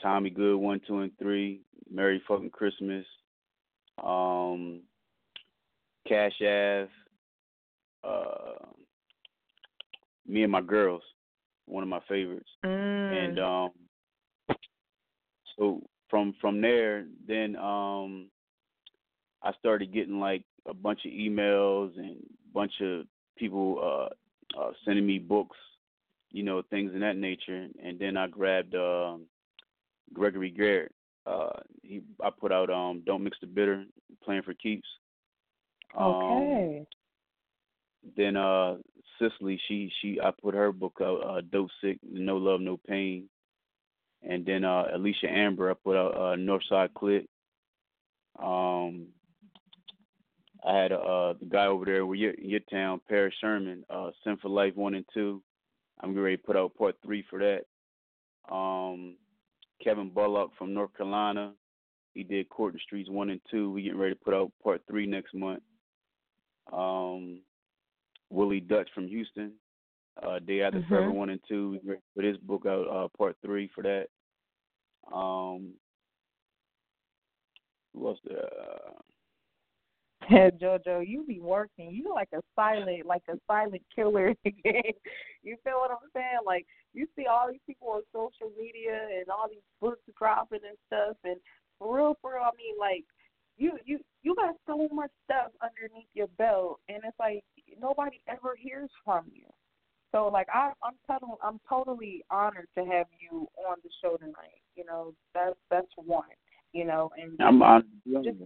Tommy 0.00 0.30
Good 0.30 0.56
one, 0.56 0.80
two, 0.86 1.00
and 1.00 1.18
three. 1.18 1.62
Merry 1.90 2.20
fucking 2.28 2.50
Christmas. 2.50 3.04
Um, 4.04 4.82
Cash 6.06 6.40
Ave. 6.42 6.90
Uh, 8.04 8.66
me 10.28 10.42
and 10.42 10.52
my 10.52 10.60
girls, 10.60 11.02
one 11.66 11.82
of 11.82 11.88
my 11.88 12.00
favorites. 12.08 12.50
Mm. 12.64 13.24
And 13.24 13.38
um, 13.40 13.70
so 15.56 15.82
from 16.08 16.34
from 16.40 16.60
there, 16.60 17.06
then 17.26 17.56
um, 17.56 18.28
I 19.42 19.52
started 19.58 19.92
getting 19.92 20.20
like 20.20 20.44
a 20.66 20.74
bunch 20.74 21.00
of 21.04 21.12
emails 21.12 21.96
and 21.96 22.16
a 22.16 22.52
bunch 22.54 22.72
of 22.80 23.06
people 23.36 23.78
uh, 23.82 24.60
uh, 24.60 24.72
sending 24.84 25.06
me 25.06 25.18
books, 25.18 25.56
you 26.30 26.42
know, 26.42 26.62
things 26.70 26.92
in 26.94 27.00
that 27.00 27.16
nature. 27.16 27.68
And 27.82 27.98
then 27.98 28.16
I 28.16 28.26
grabbed 28.28 28.74
um, 28.74 29.26
Gregory 30.12 30.50
Garrett. 30.50 30.92
Uh, 31.26 31.60
he 31.82 32.00
I 32.22 32.30
put 32.30 32.52
out 32.52 32.70
um, 32.70 33.02
"Don't 33.04 33.22
Mix 33.22 33.36
the 33.40 33.46
Bitter," 33.46 33.84
playing 34.24 34.42
for 34.42 34.54
keeps. 34.54 34.88
Um, 35.96 36.06
okay. 36.06 36.86
Then 38.16 38.36
uh 38.36 38.76
Cicely, 39.18 39.60
she 39.66 39.90
she 40.00 40.20
I 40.20 40.30
put 40.30 40.54
her 40.54 40.72
book 40.72 40.98
out, 41.02 41.24
uh 41.26 41.40
Dope 41.40 41.70
Sick, 41.82 41.98
No 42.08 42.36
Love, 42.36 42.60
No 42.60 42.76
Pain. 42.76 43.28
And 44.22 44.44
then 44.46 44.64
uh 44.64 44.84
Alicia 44.94 45.28
Amber, 45.28 45.70
I 45.70 45.74
put 45.74 45.96
out 45.96 46.14
uh 46.14 46.36
Northside 46.36 46.90
Clit. 46.90 47.26
Um 48.38 49.08
I 50.64 50.76
had 50.76 50.92
uh 50.92 51.34
the 51.40 51.46
guy 51.48 51.66
over 51.66 51.84
there 51.84 52.06
with 52.06 52.18
your 52.18 52.34
your 52.38 52.60
town, 52.70 53.00
Paris 53.08 53.34
Sherman, 53.40 53.84
uh 53.90 54.10
Sin 54.22 54.36
for 54.40 54.48
Life 54.48 54.76
one 54.76 54.94
and 54.94 55.04
two. 55.12 55.42
I'm 56.00 56.10
getting 56.10 56.22
ready 56.22 56.36
to 56.36 56.42
put 56.42 56.56
out 56.56 56.76
part 56.76 56.96
three 57.04 57.24
for 57.28 57.40
that. 57.40 58.54
Um 58.54 59.16
Kevin 59.82 60.10
Bullock 60.10 60.52
from 60.58 60.74
North 60.74 60.96
Carolina. 60.96 61.52
He 62.14 62.22
did 62.24 62.48
Court 62.48 62.74
and 62.74 62.82
Streets 62.82 63.10
one 63.10 63.30
and 63.30 63.40
two. 63.50 63.70
We 63.70 63.82
getting 63.82 63.98
ready 63.98 64.14
to 64.14 64.20
put 64.20 64.34
out 64.34 64.52
part 64.62 64.82
three 64.88 65.06
next 65.06 65.34
month. 65.34 65.62
Um 66.72 67.40
Willie 68.30 68.60
Dutch 68.60 68.88
from 68.94 69.08
Houston. 69.08 69.52
Uh, 70.22 70.38
Day 70.40 70.62
After 70.62 70.80
Mhm. 70.80 70.88
Forever 70.88 71.12
one 71.12 71.30
and 71.30 71.40
two. 71.48 71.70
We 71.70 71.78
ready 71.90 72.00
to 72.00 72.06
put 72.16 72.24
his 72.24 72.36
book 72.38 72.66
out, 72.66 72.88
uh, 72.88 73.08
part 73.16 73.36
three 73.40 73.68
for 73.68 73.82
that. 73.82 74.08
Um, 75.12 75.74
who 77.94 78.08
else 78.08 78.20
there? 78.24 78.48
Uh, 78.60 78.92
Hey 80.22 80.50
Jojo, 80.60 81.06
you 81.06 81.24
be 81.24 81.40
working. 81.40 81.90
You 81.92 82.12
like 82.12 82.28
a 82.34 82.42
silent, 82.54 83.06
like 83.06 83.22
a 83.28 83.38
silent 83.46 83.82
killer. 83.94 84.34
again. 84.44 84.82
you 85.42 85.56
feel 85.64 85.78
what 85.78 85.90
I'm 85.90 86.10
saying? 86.12 86.40
Like 86.44 86.66
you 86.92 87.06
see 87.16 87.26
all 87.26 87.50
these 87.50 87.62
people 87.66 87.88
on 87.88 88.02
social 88.12 88.52
media 88.58 89.08
and 89.16 89.28
all 89.30 89.48
these 89.48 89.62
books 89.80 90.02
dropping 90.18 90.60
and 90.68 90.76
stuff. 90.88 91.16
And 91.24 91.36
for 91.78 91.96
real, 91.96 92.16
for 92.20 92.32
real, 92.34 92.42
I 92.42 92.50
mean, 92.58 92.76
like 92.78 93.04
you, 93.56 93.78
you, 93.86 94.00
you 94.22 94.34
got 94.34 94.54
so 94.66 94.88
much 94.92 95.10
stuff 95.24 95.52
underneath 95.62 96.08
your 96.14 96.28
belt, 96.36 96.80
and 96.88 96.98
it's 97.04 97.18
like 97.18 97.42
nobody 97.80 98.20
ever 98.28 98.56
hears 98.58 98.90
from 99.04 99.24
you. 99.32 99.46
So 100.12 100.28
like 100.28 100.48
I, 100.52 100.72
I'm 100.82 100.94
totally, 101.06 101.38
I'm 101.42 101.60
totally 101.68 102.24
honored 102.30 102.68
to 102.76 102.84
have 102.84 103.06
you 103.18 103.46
on 103.68 103.76
the 103.82 103.90
show 104.02 104.16
tonight. 104.16 104.62
You 104.74 104.84
know, 104.84 105.14
that's 105.34 105.56
that's 105.70 105.88
one. 105.96 106.24
You 106.72 106.84
know, 106.86 107.10
and 107.16 107.32
I'm 107.40 107.62
on. 107.62 107.84
just 108.22 108.38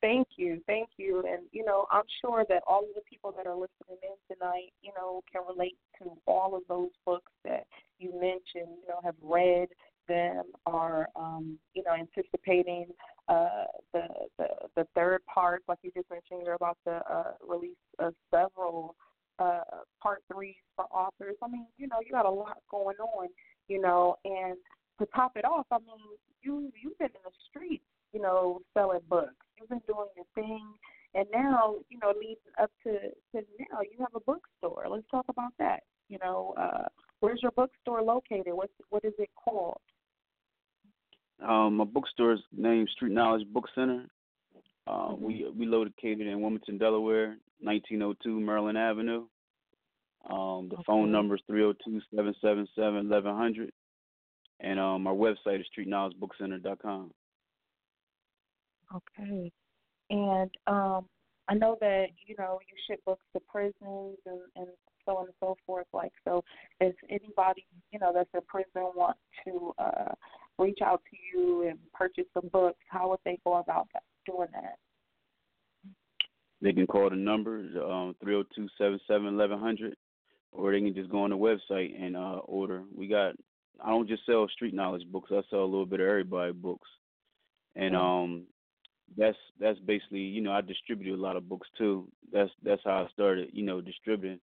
Thank 0.00 0.28
you, 0.36 0.60
thank 0.66 0.90
you, 0.98 1.24
and 1.26 1.46
you 1.50 1.64
know 1.64 1.86
I'm 1.90 2.04
sure 2.20 2.44
that 2.50 2.62
all 2.66 2.80
of 2.80 2.94
the 2.94 3.00
people 3.08 3.32
that 3.38 3.46
are 3.46 3.54
listening 3.54 3.96
in 4.02 4.36
tonight, 4.36 4.70
you 4.82 4.92
know, 4.94 5.22
can 5.32 5.40
relate 5.48 5.78
to 5.98 6.10
all 6.26 6.54
of 6.54 6.60
those 6.68 6.90
books 7.06 7.32
that 7.42 7.64
you 7.98 8.12
mentioned. 8.12 8.76
You 8.82 8.88
know, 8.88 9.00
have 9.02 9.14
read 9.22 9.68
them, 10.06 10.44
are 10.66 11.08
um, 11.16 11.58
you 11.72 11.82
know 11.84 11.92
anticipating 11.92 12.88
uh, 13.28 13.64
the 13.92 14.02
the 14.38 14.46
the 14.76 14.86
third 14.94 15.20
part, 15.32 15.62
like 15.68 15.78
you 15.82 15.90
just 15.96 16.10
mentioned, 16.10 16.42
you're 16.44 16.54
about 16.54 16.78
to 16.86 17.00
uh, 17.10 17.32
release 17.46 17.76
uh, 17.98 18.10
several 18.30 18.96
uh, 19.38 19.60
part 20.02 20.22
threes 20.32 20.54
for 20.76 20.84
authors. 20.86 21.36
I 21.42 21.48
mean, 21.48 21.66
you 21.78 21.86
know, 21.86 21.96
you 22.04 22.12
got 22.12 22.26
a 22.26 22.30
lot 22.30 22.58
going 22.70 22.96
on, 22.96 23.28
you 23.68 23.80
know, 23.80 24.16
and 24.24 24.56
to 24.98 25.06
top 25.14 25.36
it 25.36 25.44
off, 25.44 25.66
I 25.70 25.78
mean, 25.78 25.96
you 26.42 26.70
you've 26.80 26.98
been 26.98 27.08
in 27.08 27.24
the 27.24 27.30
streets, 27.48 27.84
you 28.12 28.20
know, 28.20 28.60
selling 28.74 29.00
books. 29.08 29.34
You've 29.58 29.68
been 29.68 29.82
doing 29.86 30.08
your 30.16 30.26
thing, 30.34 30.64
and 31.14 31.26
now, 31.32 31.76
you 31.88 31.98
know, 31.98 32.12
leading 32.16 32.36
up 32.60 32.70
to 32.84 32.92
to 32.92 33.46
now, 33.72 33.80
you 33.80 33.98
have 34.00 34.14
a 34.14 34.20
bookstore. 34.20 34.86
Let's 34.88 35.08
talk 35.10 35.24
about 35.28 35.52
that. 35.58 35.80
You 36.08 36.18
know, 36.22 36.54
uh, 36.58 36.88
where's 37.20 37.40
your 37.42 37.52
bookstore 37.52 38.02
located? 38.02 38.52
What's 38.52 38.72
what 38.90 39.04
is 39.04 39.14
it 39.18 39.30
called? 39.42 39.78
Um, 41.46 41.76
my 41.76 41.84
bookstore 41.84 42.32
is 42.32 42.40
named 42.52 42.88
Street 42.90 43.12
Knowledge 43.12 43.46
Book 43.52 43.68
Center. 43.74 44.06
Uh, 44.86 44.90
Mm-hmm. 44.90 45.24
We 45.24 45.46
we 45.56 45.66
located 45.66 46.26
in 46.26 46.40
Wilmington, 46.40 46.78
Delaware, 46.78 47.36
1902 47.60 48.40
Maryland 48.40 48.76
Avenue. 48.76 49.26
Um, 50.28 50.70
the 50.70 50.82
phone 50.86 51.12
number 51.12 51.34
is 51.34 51.42
302-777-1100, 51.50 53.68
and 54.60 54.80
um, 54.80 55.06
our 55.06 55.12
website 55.14 55.60
is 55.60 55.66
streetknowledgebookcenter.com. 55.76 57.10
Okay. 58.94 59.52
And 60.10 60.50
um 60.66 61.06
I 61.46 61.52
know 61.54 61.76
that, 61.82 62.06
you 62.26 62.34
know, 62.38 62.58
you 62.66 62.74
ship 62.88 63.04
books 63.04 63.24
to 63.34 63.40
prisons 63.40 64.16
and, 64.24 64.40
and 64.56 64.68
so 65.04 65.18
on 65.18 65.26
and 65.26 65.34
so 65.40 65.56
forth. 65.66 65.86
Like 65.92 66.12
so 66.24 66.42
if 66.80 66.94
anybody, 67.10 67.66
you 67.92 67.98
know, 67.98 68.12
that's 68.14 68.30
in 68.32 68.40
prison 68.46 68.90
want 68.94 69.18
to 69.44 69.74
uh 69.78 70.14
reach 70.58 70.78
out 70.82 71.02
to 71.10 71.16
you 71.32 71.68
and 71.68 71.78
purchase 71.92 72.26
some 72.34 72.48
books, 72.52 72.78
how 72.88 73.10
would 73.10 73.20
they 73.24 73.38
go 73.44 73.54
about 73.56 73.88
that, 73.92 74.02
doing 74.26 74.48
that? 74.52 74.78
They 76.62 76.72
can 76.72 76.86
call 76.86 77.10
the 77.10 77.16
number 77.16 77.58
um, 77.84 78.14
302-777-1100, 78.24 79.92
or 80.52 80.72
they 80.72 80.80
can 80.80 80.94
just 80.94 81.10
go 81.10 81.22
on 81.24 81.30
the 81.30 81.36
website 81.36 82.00
and 82.00 82.16
uh, 82.16 82.38
order. 82.46 82.84
We 82.96 83.06
got. 83.08 83.34
I 83.84 83.88
don't 83.88 84.08
just 84.08 84.24
sell 84.24 84.46
street 84.48 84.72
knowledge 84.72 85.02
books. 85.10 85.30
I 85.32 85.42
sell 85.50 85.60
a 85.60 85.64
little 85.64 85.84
bit 85.84 86.00
of 86.00 86.06
everybody 86.06 86.52
books, 86.52 86.88
and 87.74 87.96
um, 87.96 88.44
that's 89.18 89.36
that's 89.58 89.78
basically 89.80 90.20
you 90.20 90.40
know 90.40 90.52
I 90.52 90.60
distributed 90.60 91.18
a 91.18 91.20
lot 91.20 91.36
of 91.36 91.48
books 91.48 91.68
too. 91.76 92.06
That's 92.32 92.50
that's 92.62 92.80
how 92.84 93.04
I 93.04 93.08
started. 93.12 93.50
You 93.52 93.64
know, 93.64 93.80
distributing. 93.80 94.38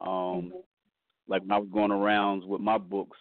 Um, 0.00 0.08
Mhm. 0.08 0.52
like 1.28 1.42
when 1.42 1.52
I 1.52 1.58
was 1.58 1.68
going 1.70 1.90
arounds 1.90 2.46
with 2.46 2.60
my 2.60 2.78
books, 2.78 3.18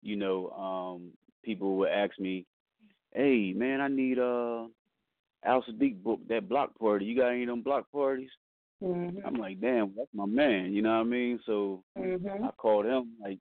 you 0.00 0.16
know, 0.16 0.50
um, 0.50 1.12
people 1.48 1.76
would 1.76 1.88
ask 1.88 2.18
me, 2.18 2.44
"Hey, 3.14 3.54
man, 3.56 3.80
I 3.80 3.88
need 3.88 4.18
uh 4.18 4.66
Al-Saadiq 5.44 6.02
book 6.02 6.20
that 6.28 6.48
block 6.48 6.78
party. 6.78 7.06
You 7.06 7.16
got 7.16 7.28
any 7.32 7.44
of 7.44 7.48
them 7.48 7.62
block 7.62 7.90
parties?" 7.90 8.30
Mm-hmm. 8.82 9.26
I'm 9.26 9.34
like, 9.34 9.60
"Damn, 9.60 9.94
that's 9.96 10.12
my 10.12 10.26
man." 10.26 10.72
You 10.74 10.82
know 10.82 10.90
what 10.98 11.06
I 11.06 11.16
mean? 11.18 11.40
So 11.46 11.82
mm-hmm. 11.98 12.44
I 12.44 12.50
called 12.58 12.84
him 12.86 13.12
like, 13.20 13.38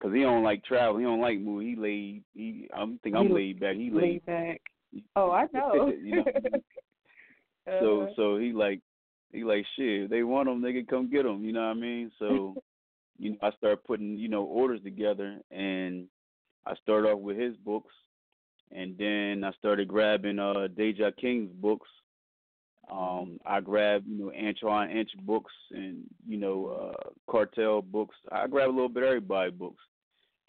cause 0.00 0.12
he 0.12 0.22
don't 0.22 0.42
like 0.42 0.64
travel. 0.64 0.98
He 0.98 1.04
don't 1.04 1.20
like 1.20 1.38
move. 1.38 1.62
He 1.62 1.76
laid. 1.76 2.24
He 2.34 2.68
I 2.74 2.84
think 3.02 3.14
I'm 3.14 3.28
He 3.28 3.32
laid 3.32 3.60
back. 3.60 3.76
He 3.76 3.90
laid 3.90 4.02
laid 4.02 4.26
back. 4.26 4.60
Oh, 5.16 5.30
I 5.30 5.46
know. 5.54 5.92
you 6.02 6.16
know. 6.16 6.24
So 7.80 8.02
Uh-huh. 8.02 8.12
so 8.16 8.38
he 8.38 8.52
like 8.52 8.80
he 9.32 9.44
like 9.44 9.64
shit. 9.76 10.02
If 10.04 10.10
they 10.10 10.24
want 10.24 10.48
them, 10.48 10.60
they 10.60 10.72
can 10.72 10.84
come 10.86 11.08
get 11.08 11.22
them. 11.22 11.44
You 11.44 11.52
know 11.52 11.66
what 11.68 11.76
I 11.76 11.80
mean? 11.88 12.10
So 12.18 12.54
you 13.18 13.30
know, 13.30 13.36
I 13.42 13.50
start 13.52 13.84
putting 13.84 14.16
you 14.16 14.28
know 14.28 14.42
orders 14.42 14.82
together, 14.82 15.40
and 15.50 16.08
I 16.66 16.74
started 16.76 17.08
off 17.10 17.20
with 17.20 17.36
his 17.36 17.56
books, 17.56 17.92
and 18.70 18.96
then 18.98 19.44
I 19.44 19.52
started 19.58 19.88
grabbing 19.88 20.38
uh 20.38 20.68
Deja 20.76 21.10
King's 21.20 21.50
books. 21.52 21.88
Um, 22.90 23.38
I 23.46 23.60
grabbed 23.60 24.06
you 24.06 24.18
know 24.18 24.32
Antoine 24.32 24.90
Inch 24.90 25.10
books 25.22 25.52
and 25.70 26.04
you 26.26 26.36
know 26.38 26.66
uh 26.66 27.10
Cartel 27.30 27.82
books. 27.82 28.16
I 28.30 28.46
grab 28.46 28.68
a 28.68 28.72
little 28.72 28.88
bit 28.88 29.02
of 29.04 29.08
everybody 29.08 29.50
books. 29.50 29.82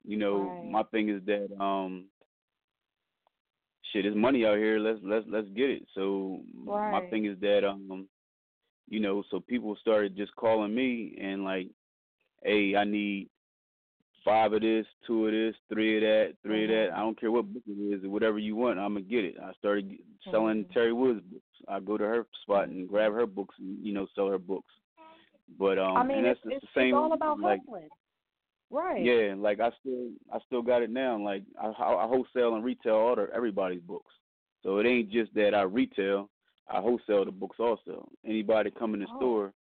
You 0.03 0.17
know, 0.17 0.37
Right. 0.61 0.71
my 0.71 0.83
thing 0.83 1.09
is 1.09 1.21
that 1.25 1.49
um 1.63 2.05
shit, 3.91 4.03
there's 4.03 4.15
money 4.15 4.45
out 4.45 4.57
here. 4.57 4.79
Let's 4.79 4.99
let's 5.03 5.25
let's 5.29 5.47
get 5.49 5.69
it. 5.69 5.87
So 5.95 6.41
my 6.91 7.01
thing 7.09 7.25
is 7.25 7.39
that 7.41 7.63
um, 7.67 8.07
you 8.89 8.99
know, 8.99 9.23
so 9.31 9.39
people 9.39 9.75
started 9.79 10.17
just 10.17 10.35
calling 10.35 10.75
me 10.75 11.17
and 11.21 11.43
like, 11.43 11.69
hey, 12.43 12.75
I 12.75 12.83
need 12.83 13.29
five 14.23 14.53
of 14.53 14.61
this, 14.61 14.85
two 15.05 15.25
of 15.27 15.31
this, 15.33 15.55
three 15.71 15.97
of 15.97 16.01
that, 16.01 16.35
3 16.43 16.63
of 16.63 16.69
that. 16.69 16.89
I 16.95 16.99
don't 16.99 17.19
care 17.19 17.31
what 17.31 17.51
book 17.53 17.63
it 17.67 17.71
is, 17.93 18.03
or 18.03 18.09
whatever 18.09 18.39
you 18.39 18.55
want, 18.55 18.79
I'm 18.79 18.93
gonna 18.93 19.01
get 19.05 19.25
it. 19.25 19.35
I 19.41 19.51
started 19.53 19.97
selling 20.31 20.65
Mhm. 20.65 20.73
Teri 20.73 20.95
Woods 20.95 21.21
books. 21.21 21.43
I 21.67 21.79
go 21.79 21.97
to 21.97 22.03
her 22.05 22.25
spot 22.41 22.67
and 22.69 22.87
grab 22.87 23.13
her 23.13 23.25
books 23.25 23.55
and 23.59 23.85
you 23.85 23.93
know 23.93 24.05
sell 24.15 24.27
her 24.29 24.37
books. 24.39 24.73
But 25.59 25.77
um, 25.77 25.97
I 25.97 26.03
mean, 26.03 26.17
and 26.19 26.25
that's 26.27 26.39
it's, 26.45 26.55
it's 26.63 26.73
the 26.73 26.79
same. 26.79 26.87
it's 26.89 26.95
all 26.95 27.13
about 27.13 27.39
like, 27.39 27.59
hustling. 27.59 27.89
Right. 28.69 29.03
yeah, 29.03 29.35
like 29.37 29.59
I 29.59 29.69
still 29.79 30.09
I 30.31 30.39
still 30.47 30.61
got 30.61 30.81
it 30.81 30.89
now. 30.89 31.17
Like 31.17 31.43
I, 31.61 31.67
I 31.67 32.07
wholesale 32.07 32.55
and 32.55 32.63
retail 32.63 32.95
order 32.95 33.29
everybody's 33.33 33.81
books, 33.81 34.13
so 34.63 34.77
it 34.79 34.87
ain't 34.87 35.09
just 35.11 35.33
that 35.35 35.53
I 35.53 35.61
retail. 35.63 36.29
I 36.69 36.79
wholesale 36.81 37.25
the 37.25 37.31
books 37.31 37.57
also. 37.59 38.09
Anybody 38.25 38.71
come 38.71 38.93
in 38.93 39.01
the 39.01 39.07
Oh. 39.13 39.17
store, 39.17 39.53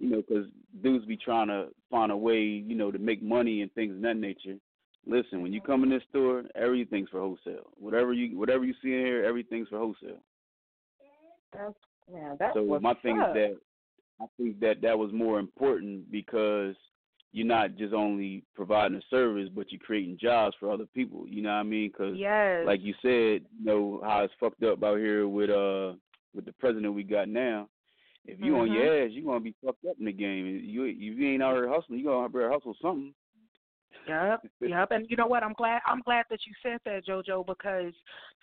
you 0.00 0.08
know, 0.08 0.22
'cause 0.22 0.46
dudes 0.80 1.04
be 1.04 1.16
trying 1.16 1.48
to 1.48 1.68
find 1.90 2.10
a 2.10 2.16
way, 2.16 2.42
you 2.42 2.74
know, 2.74 2.90
to 2.90 2.98
make 2.98 3.22
money 3.22 3.60
and 3.60 3.72
things 3.74 3.94
of 3.94 4.00
that 4.00 4.16
nature. 4.16 4.58
Listen, 5.06 5.42
when 5.42 5.52
you 5.52 5.60
come 5.60 5.82
in 5.82 5.90
this 5.90 6.02
store, 6.04 6.44
everything's 6.54 7.10
for 7.10 7.20
wholesale. 7.20 7.70
Whatever 7.78 8.12
you 8.12 8.38
whatever 8.38 8.64
you 8.64 8.74
see 8.82 8.94
in 8.94 9.04
here, 9.04 9.24
everything's 9.24 9.68
for 9.68 9.78
wholesale. 9.78 10.22
That's 11.52 11.74
yeah. 12.10 12.34
That's 12.38 12.54
so 12.54 12.80
my 12.80 12.94
thing 12.94 13.20
up. 13.20 13.30
is 13.30 13.34
that 13.34 13.60
I 14.20 14.26
think 14.36 14.60
that 14.60 14.80
that 14.82 14.98
was 14.98 15.12
more 15.12 15.38
important 15.38 16.10
because 16.10 16.76
you're 17.32 17.46
not 17.46 17.76
just 17.76 17.94
only 17.94 18.42
providing 18.54 18.98
a 18.98 19.02
service, 19.08 19.48
but 19.54 19.70
you're 19.70 19.80
creating 19.80 20.18
jobs 20.18 20.56
for 20.58 20.70
other 20.70 20.86
people. 20.86 21.26
You 21.26 21.42
know 21.42 21.50
what 21.50 21.56
I 21.56 21.62
mean? 21.62 21.90
Because 21.90 22.16
yes. 22.16 22.66
like 22.66 22.80
you 22.82 22.94
said, 23.02 23.46
you 23.58 23.64
know 23.64 24.00
how 24.02 24.24
it's 24.24 24.34
fucked 24.40 24.62
up 24.62 24.82
out 24.82 24.98
here 24.98 25.28
with 25.28 25.50
uh 25.50 25.94
with 26.34 26.44
the 26.44 26.52
president 26.58 26.94
we 26.94 27.02
got 27.02 27.28
now. 27.28 27.68
If 28.26 28.38
you 28.40 28.56
on 28.56 28.70
your 28.72 28.84
Mm-hmm. 28.84 29.06
ass, 29.06 29.14
you 29.14 29.24
gonna 29.24 29.40
be 29.40 29.54
fucked 29.64 29.84
up 29.86 29.96
in 29.98 30.04
the 30.04 30.12
game. 30.12 30.46
You 30.64 30.84
if 30.84 30.96
you 30.98 31.28
ain't 31.28 31.42
out 31.42 31.54
here 31.54 31.68
hustling, 31.68 31.98
you 31.98 32.06
gonna 32.06 32.28
better 32.28 32.50
hustle 32.50 32.76
something. 32.80 33.14
Yep, 34.08 34.46
yep. 34.60 34.88
And 34.90 35.06
you 35.08 35.16
know 35.16 35.26
what? 35.26 35.42
I'm 35.42 35.52
glad 35.54 35.80
I'm 35.86 36.00
glad 36.00 36.26
that 36.30 36.40
you 36.46 36.52
said 36.62 36.78
that, 36.84 37.06
JoJo, 37.06 37.46
because 37.46 37.92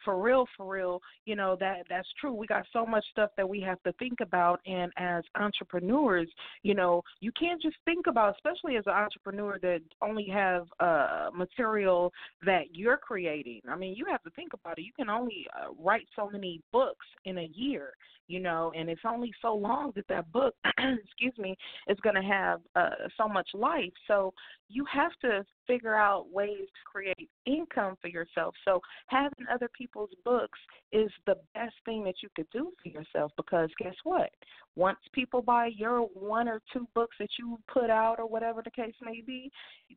for 0.05 0.21
real, 0.21 0.45
for 0.55 0.71
real, 0.71 1.01
you 1.25 1.35
know, 1.35 1.57
that 1.59 1.83
that's 1.89 2.07
true. 2.19 2.33
We 2.33 2.47
got 2.47 2.65
so 2.71 2.85
much 2.85 3.03
stuff 3.11 3.31
that 3.37 3.47
we 3.47 3.59
have 3.61 3.81
to 3.83 3.91
think 3.93 4.19
about 4.21 4.59
and 4.65 4.91
as 4.97 5.23
entrepreneurs, 5.39 6.29
you 6.63 6.75
know, 6.75 7.01
you 7.19 7.31
can't 7.37 7.61
just 7.61 7.77
think 7.85 8.07
about 8.07 8.35
especially 8.35 8.77
as 8.77 8.83
an 8.87 8.93
entrepreneur 8.93 9.57
that 9.61 9.81
only 10.01 10.27
have 10.31 10.67
uh 10.79 11.29
material 11.33 12.11
that 12.45 12.73
you're 12.73 12.97
creating. 12.97 13.61
I 13.69 13.75
mean, 13.75 13.95
you 13.95 14.05
have 14.09 14.23
to 14.23 14.29
think 14.31 14.53
about 14.53 14.77
it. 14.79 14.83
You 14.83 14.93
can 14.95 15.09
only 15.09 15.47
uh, 15.55 15.73
write 15.79 16.07
so 16.15 16.29
many 16.29 16.61
books 16.71 17.05
in 17.25 17.39
a 17.39 17.49
year, 17.53 17.89
you 18.27 18.39
know, 18.39 18.71
and 18.77 18.89
it's 18.89 19.01
only 19.05 19.31
so 19.41 19.55
long 19.55 19.91
that 19.95 20.07
that 20.09 20.31
book, 20.31 20.55
excuse 20.77 21.33
me, 21.37 21.57
is 21.87 21.97
going 22.01 22.15
to 22.15 22.21
have 22.21 22.61
uh 22.75 23.07
so 23.17 23.27
much 23.27 23.49
life. 23.53 23.93
So, 24.07 24.33
you 24.69 24.85
have 24.93 25.11
to 25.21 25.36
figure 25.65 25.95
out 25.95 26.31
ways 26.31 26.57
to 26.59 26.91
create 26.91 27.29
income 27.45 27.95
for 28.01 28.07
yourself. 28.07 28.53
So 28.65 28.79
having 29.07 29.45
other 29.51 29.69
people's 29.77 30.09
books 30.23 30.59
is 30.91 31.11
the 31.25 31.35
best 31.53 31.75
thing 31.85 32.03
that 32.05 32.15
you 32.23 32.29
could 32.35 32.47
do 32.51 32.71
for 32.81 32.89
yourself 32.89 33.31
because 33.37 33.69
guess 33.79 33.95
what? 34.03 34.29
Once 34.75 34.99
people 35.13 35.41
buy 35.41 35.67
your 35.75 36.01
one 36.01 36.47
or 36.47 36.61
two 36.71 36.87
books 36.93 37.15
that 37.19 37.29
you 37.39 37.57
put 37.71 37.89
out 37.89 38.19
or 38.19 38.27
whatever 38.27 38.61
the 38.63 38.71
case 38.71 38.93
may 39.01 39.21
be, 39.25 39.51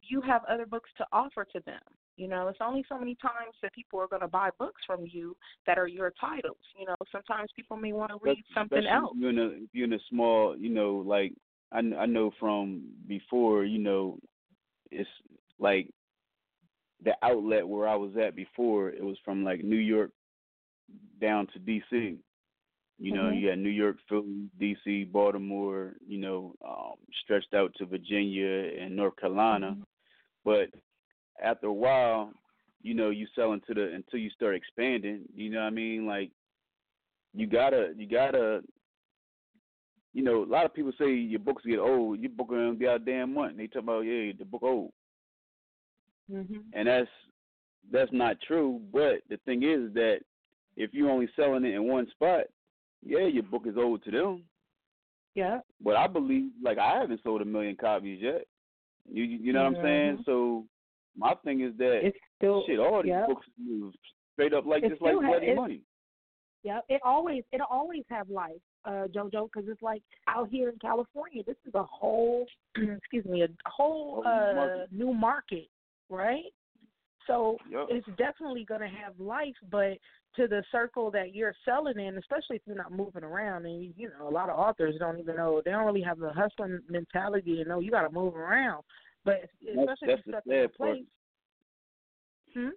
you 0.08 0.20
have 0.20 0.42
other 0.48 0.66
books 0.66 0.90
to 0.96 1.04
offer 1.12 1.44
to 1.52 1.60
them. 1.66 1.80
You 2.16 2.28
know, 2.28 2.48
it's 2.48 2.58
only 2.60 2.84
so 2.88 2.98
many 2.98 3.14
times 3.14 3.54
that 3.62 3.72
people 3.72 3.98
are 3.98 4.06
going 4.06 4.20
to 4.20 4.28
buy 4.28 4.50
books 4.58 4.82
from 4.86 5.06
you 5.06 5.36
that 5.66 5.78
are 5.78 5.86
your 5.86 6.12
titles. 6.20 6.58
You 6.78 6.86
know, 6.86 6.94
sometimes 7.10 7.50
people 7.56 7.76
may 7.76 7.92
want 7.92 8.10
to 8.10 8.18
read 8.20 8.44
something 8.54 8.86
else. 8.86 9.12
You're 9.16 9.30
in 9.30 9.38
a 9.38 9.46
if 9.46 9.70
you're 9.72 9.86
in 9.86 9.94
a 9.94 9.98
small, 10.10 10.56
you 10.56 10.68
know, 10.68 11.02
like 11.06 11.32
I 11.72 11.78
I 11.78 12.06
know 12.06 12.30
from 12.38 12.82
before, 13.08 13.64
you 13.64 13.78
know, 13.78 14.18
it's 14.90 15.08
like 15.58 15.90
the 17.02 17.16
outlet 17.22 17.66
where 17.66 17.88
I 17.88 17.94
was 17.96 18.16
at 18.16 18.36
before. 18.36 18.90
It 18.90 19.02
was 19.04 19.18
from 19.24 19.44
like 19.44 19.62
New 19.64 19.76
York 19.76 20.10
down 21.20 21.46
to 21.48 21.58
D.C. 21.58 22.18
You 22.98 23.12
know, 23.12 23.30
Mhm. 23.30 23.40
you 23.40 23.48
had 23.48 23.58
New 23.58 23.70
York, 23.70 23.96
Philly, 24.08 24.50
D.C., 24.58 25.04
Baltimore. 25.04 25.96
You 26.06 26.18
know, 26.18 26.54
um, 26.62 26.98
stretched 27.22 27.54
out 27.54 27.74
to 27.76 27.86
Virginia 27.86 28.72
and 28.78 28.94
North 28.94 29.16
Carolina. 29.16 29.76
Mhm. 29.78 29.86
But 30.44 30.70
after 31.40 31.68
a 31.68 31.72
while, 31.72 32.34
you 32.82 32.94
know, 32.94 33.10
you 33.10 33.26
sell 33.34 33.52
into 33.54 33.72
the 33.72 33.92
until 33.92 34.18
you 34.18 34.30
start 34.30 34.54
expanding. 34.54 35.26
You 35.34 35.50
know 35.50 35.60
what 35.60 35.66
I 35.66 35.70
mean? 35.70 36.06
Like 36.06 36.30
you 37.32 37.46
gotta 37.46 37.94
you 37.96 38.06
gotta 38.06 38.62
you 40.12 40.22
know, 40.22 40.42
a 40.42 40.44
lot 40.44 40.64
of 40.66 40.74
people 40.74 40.92
say 40.98 41.10
your 41.12 41.40
books 41.40 41.64
get 41.64 41.78
old. 41.78 42.20
Your 42.20 42.30
book 42.30 42.48
gonna 42.48 42.74
be 42.74 42.88
out 42.88 43.04
damn 43.04 43.34
month. 43.34 43.56
They 43.56 43.66
talk 43.66 43.82
about 43.82 44.00
yeah, 44.00 44.32
the 44.38 44.44
book 44.44 44.62
old, 44.62 44.92
Mhm. 46.30 46.64
and 46.72 46.88
that's 46.88 47.10
that's 47.90 48.12
not 48.12 48.40
true. 48.40 48.80
But 48.92 49.22
the 49.28 49.36
thing 49.38 49.62
is 49.62 49.92
that 49.94 50.20
if 50.76 50.92
you're 50.94 51.10
only 51.10 51.28
selling 51.36 51.64
it 51.64 51.74
in 51.74 51.84
one 51.88 52.08
spot, 52.10 52.44
yeah, 53.02 53.26
your 53.26 53.42
book 53.42 53.66
is 53.66 53.76
old 53.76 54.02
to 54.04 54.10
them. 54.10 54.44
Yeah. 55.34 55.60
But 55.80 55.96
I 55.96 56.06
believe, 56.06 56.50
like 56.62 56.78
I 56.78 56.98
haven't 57.00 57.22
sold 57.22 57.40
a 57.42 57.44
million 57.44 57.76
copies 57.76 58.20
yet. 58.20 58.46
You 59.10 59.24
you 59.24 59.52
know 59.52 59.64
what 59.64 59.76
I'm 59.78 59.82
saying? 59.84 60.18
Mhm. 60.18 60.24
So 60.24 60.66
my 61.16 61.34
thing 61.44 61.60
is 61.60 61.76
that 61.76 62.04
It's 62.06 62.18
still 62.36 62.64
shit, 62.66 62.78
all 62.78 63.02
these 63.02 63.10
yeah. 63.10 63.26
books 63.26 63.46
is 63.68 63.94
straight 64.32 64.52
up 64.54 64.66
like 64.66 64.82
It 64.84 64.90
just 64.90 65.02
like 65.02 65.12
still 65.12 65.22
ha- 65.22 65.28
bloody 65.28 65.54
money. 65.54 65.82
Yeah, 66.62 66.80
it 66.88 67.00
always 67.04 67.44
it'll 67.52 67.66
always 67.70 68.04
have 68.10 68.28
life, 68.28 68.60
uh, 68.84 69.06
JoJo, 69.14 69.48
because 69.52 69.68
it's 69.68 69.82
like 69.82 70.02
out 70.28 70.48
here 70.48 70.68
in 70.68 70.78
California, 70.78 71.42
this 71.46 71.56
is 71.66 71.74
a 71.74 71.82
whole 71.82 72.46
excuse 72.76 73.24
me, 73.24 73.42
a 73.42 73.48
whole 73.66 74.22
uh, 74.26 74.54
market. 74.54 74.88
new 74.92 75.12
market, 75.12 75.68
right? 76.08 76.44
So 77.26 77.56
Yup. 77.70 77.88
it's 77.90 78.06
definitely 78.16 78.64
going 78.64 78.80
to 78.80 78.88
have 78.88 79.18
life, 79.18 79.54
but 79.70 79.98
to 80.36 80.46
the 80.46 80.62
circle 80.72 81.10
that 81.10 81.34
you're 81.34 81.54
selling 81.64 81.98
in, 81.98 82.16
especially 82.16 82.56
if 82.56 82.62
you're 82.66 82.76
not 82.76 82.92
moving 82.92 83.24
around, 83.24 83.66
and 83.66 83.82
you, 83.82 83.92
you 83.96 84.10
know 84.18 84.28
a 84.28 84.30
lot 84.30 84.48
of 84.48 84.58
authors 84.58 84.96
don't 84.98 85.18
even 85.18 85.36
know 85.36 85.60
they 85.64 85.70
don't 85.70 85.86
really 85.86 86.02
have 86.02 86.18
the 86.18 86.32
hustling 86.32 86.80
mentality 86.88 87.60
and 87.60 87.68
know 87.68 87.80
you 87.80 87.90
got 87.90 88.02
to 88.02 88.10
move 88.10 88.36
around. 88.36 88.82
But 89.24 89.48
especially 89.60 89.86
that's 89.86 90.00
if 90.02 90.26
you're 90.26 90.40
stuck 90.40 90.46
in 90.46 90.64
a 90.64 90.68
part. 90.68 90.76
place. 90.76 91.04
Hmm? 92.54 92.68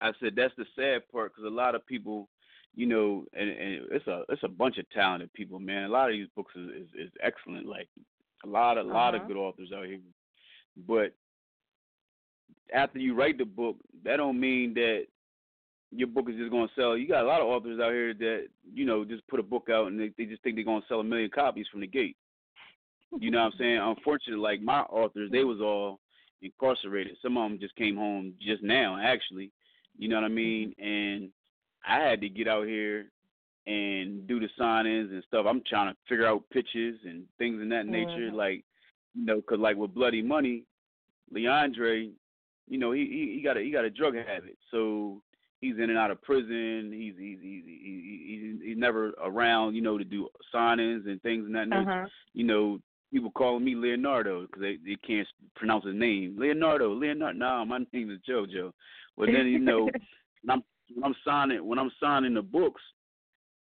I 0.00 0.10
said 0.20 0.32
that's 0.36 0.54
the 0.56 0.66
sad 0.74 1.02
part 1.12 1.32
because 1.32 1.44
a 1.46 1.54
lot 1.54 1.74
of 1.74 1.86
people, 1.86 2.28
you 2.76 2.86
know, 2.86 3.24
and, 3.34 3.48
and 3.50 3.86
it's 3.92 4.06
a 4.06 4.22
it's 4.28 4.42
a 4.42 4.48
bunch 4.48 4.78
of 4.78 4.88
talented 4.90 5.32
people, 5.32 5.58
man. 5.60 5.84
A 5.84 5.88
lot 5.88 6.10
of 6.10 6.16
these 6.16 6.28
books 6.34 6.52
is 6.56 6.68
is, 6.70 6.88
is 7.06 7.10
excellent. 7.22 7.66
Like 7.66 7.88
a 8.44 8.48
lot 8.48 8.78
of 8.78 8.86
a 8.86 8.88
lot 8.88 9.14
of 9.14 9.22
Uh-huh. 9.22 9.28
good 9.28 9.36
authors 9.36 9.70
out 9.74 9.86
here, 9.86 10.00
but 10.86 11.12
after 12.74 12.98
you 12.98 13.14
write 13.14 13.38
the 13.38 13.44
book, 13.44 13.76
that 14.04 14.16
don't 14.16 14.40
mean 14.40 14.74
that 14.74 15.06
your 15.90 16.08
book 16.08 16.28
is 16.28 16.36
just 16.36 16.50
gonna 16.50 16.68
sell. 16.74 16.96
You 16.96 17.06
got 17.06 17.24
a 17.24 17.28
lot 17.28 17.40
of 17.40 17.46
authors 17.46 17.78
out 17.80 17.92
here 17.92 18.14
that 18.14 18.46
you 18.72 18.84
know 18.84 19.04
just 19.04 19.26
put 19.28 19.40
a 19.40 19.44
book 19.44 19.68
out 19.70 19.88
and 19.88 20.00
they, 20.00 20.10
they 20.18 20.24
just 20.24 20.42
think 20.42 20.56
they're 20.56 20.64
gonna 20.64 20.84
sell 20.88 21.00
a 21.00 21.04
million 21.04 21.30
copies 21.30 21.66
from 21.70 21.80
the 21.80 21.86
gate. 21.86 22.16
You 23.20 23.30
know 23.30 23.38
what 23.44 23.52
I'm 23.52 23.58
saying? 23.58 23.78
Unfortunately, 23.78 24.42
like 24.42 24.60
my 24.60 24.80
authors, 24.80 25.30
they 25.30 25.44
was 25.44 25.60
all 25.60 26.00
incarcerated. 26.42 27.16
Some 27.22 27.36
of 27.36 27.48
them 27.48 27.60
just 27.60 27.76
came 27.76 27.96
home 27.96 28.34
just 28.40 28.62
now, 28.62 28.98
actually. 29.00 29.52
You 29.96 30.08
know 30.08 30.16
what 30.16 30.24
I 30.24 30.28
mean? 30.28 30.74
And 30.80 31.30
I 31.86 32.00
had 32.00 32.20
to 32.22 32.28
get 32.28 32.48
out 32.48 32.66
here 32.66 33.06
and 33.66 34.26
do 34.26 34.38
the 34.40 34.48
signings 34.58 35.10
and 35.10 35.22
stuff. 35.26 35.46
I'm 35.48 35.62
trying 35.66 35.92
to 35.92 35.96
figure 36.08 36.26
out 36.26 36.48
pitches 36.50 36.98
and 37.04 37.24
things 37.38 37.60
in 37.62 37.68
that 37.70 37.86
nature. 37.86 38.30
Mhm. 38.30 38.34
Like, 38.34 38.64
you 39.14 39.24
know, 39.24 39.40
'cause 39.42 39.58
like 39.58 39.76
with 39.76 39.94
Bloody 39.94 40.22
Money, 40.22 40.64
Leondrei, 41.32 42.12
you 42.68 42.78
know, 42.78 42.92
he 42.92 43.06
he, 43.06 43.34
he 43.36 43.40
got 43.42 43.56
a 43.56 43.60
he 43.60 43.70
got 43.70 43.84
a 43.84 43.90
drug 43.90 44.14
habit, 44.16 44.56
so 44.70 45.22
he's 45.60 45.76
in 45.78 45.90
and 45.90 45.98
out 45.98 46.10
of 46.10 46.20
prison. 46.22 46.90
He's 46.92 47.14
he's 47.18 47.38
he's 47.40 47.64
he's, 47.64 48.62
he's 48.62 48.76
never 48.78 49.10
around, 49.22 49.74
you 49.74 49.82
know, 49.82 49.98
to 49.98 50.04
do 50.04 50.28
signings 50.54 51.06
and 51.08 51.20
things 51.22 51.46
and 51.46 51.54
that. 51.54 51.62
And 51.62 51.74
Uh-huh. 51.74 52.06
You 52.32 52.44
know, 52.44 52.80
people 53.12 53.30
calling 53.30 53.64
me 53.64 53.74
Leonardo 53.74 54.42
because 54.42 54.60
they 54.60 54.76
they 54.76 54.96
can't 54.96 55.28
pronounce 55.56 55.84
his 55.84 55.94
name. 55.94 56.36
Leonardo, 56.38 56.92
Leonardo. 56.94 57.38
Nah, 57.38 57.64
my 57.64 57.84
name 57.92 58.10
is 58.10 58.18
JoJo. 58.28 58.72
But 59.16 59.26
then 59.26 59.46
you 59.46 59.58
know, 59.60 59.88
I'm 60.48 60.62
when 60.94 61.04
I'm 61.04 61.14
signing 61.24 61.66
when 61.66 61.78
I'm 61.78 61.90
signing 62.00 62.34
the 62.34 62.42
books, 62.42 62.82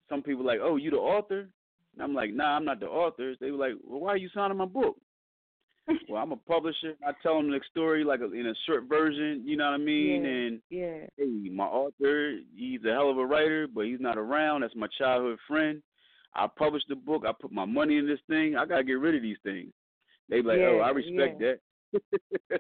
some 0.09 0.23
people 0.23 0.45
like, 0.45 0.61
oh, 0.63 0.77
you 0.77 0.91
the 0.91 0.97
author? 0.97 1.49
And 1.95 2.03
I'm 2.03 2.15
like, 2.15 2.33
nah, 2.33 2.57
I'm 2.57 2.65
not 2.65 2.81
the 2.81 2.87
author. 2.87 3.35
They 3.41 3.51
were 3.51 3.59
like, 3.59 3.75
well, 3.85 4.01
why 4.01 4.11
are 4.11 4.17
you 4.17 4.29
signing 4.35 4.57
my 4.57 4.67
book? 4.67 4.97
well, 6.09 6.23
I'm 6.23 6.33
a 6.33 6.37
publisher. 6.37 6.95
I 7.07 7.13
tell 7.23 7.37
them 7.37 7.51
the 7.51 7.61
story 7.71 8.05
like 8.05 8.21
a, 8.21 8.33
in 8.33 8.47
a 8.47 8.55
short 8.67 8.85
version. 8.89 9.43
You 9.45 9.57
know 9.57 9.65
what 9.65 9.75
I 9.75 9.79
mean? 9.79 10.25
Yeah. 10.25 10.31
And 10.31 10.61
yeah. 10.71 11.07
hey, 11.17 11.51
my 11.51 11.65
author, 11.65 12.39
he's 12.55 12.85
a 12.85 12.93
hell 12.93 13.11
of 13.11 13.19
a 13.19 13.27
writer, 13.27 13.67
but 13.73 13.87
he's 13.87 14.01
not 14.01 14.17
around. 14.17 14.61
That's 14.63 14.77
my 14.77 14.87
childhood 14.99 15.39
friend. 15.49 15.83
I 16.35 16.47
published 16.57 16.87
the 16.89 16.97
book. 16.97 17.25
I 17.27 17.33
put 17.39 17.53
my 17.53 17.65
money 17.65 17.99
in 17.99 18.07
this 18.07 18.21
thing. 18.29 18.57
I 18.57 18.65
gotta 18.65 18.85
get 18.85 18.95
rid 18.95 19.15
of 19.15 19.23
these 19.23 19.37
things. 19.43 19.73
They 20.29 20.41
be 20.41 20.49
like, 20.49 20.61
oh, 20.61 20.79
I 20.79 20.91
respect 20.91 21.41
yeah. 21.41 21.49
that. 21.49 21.59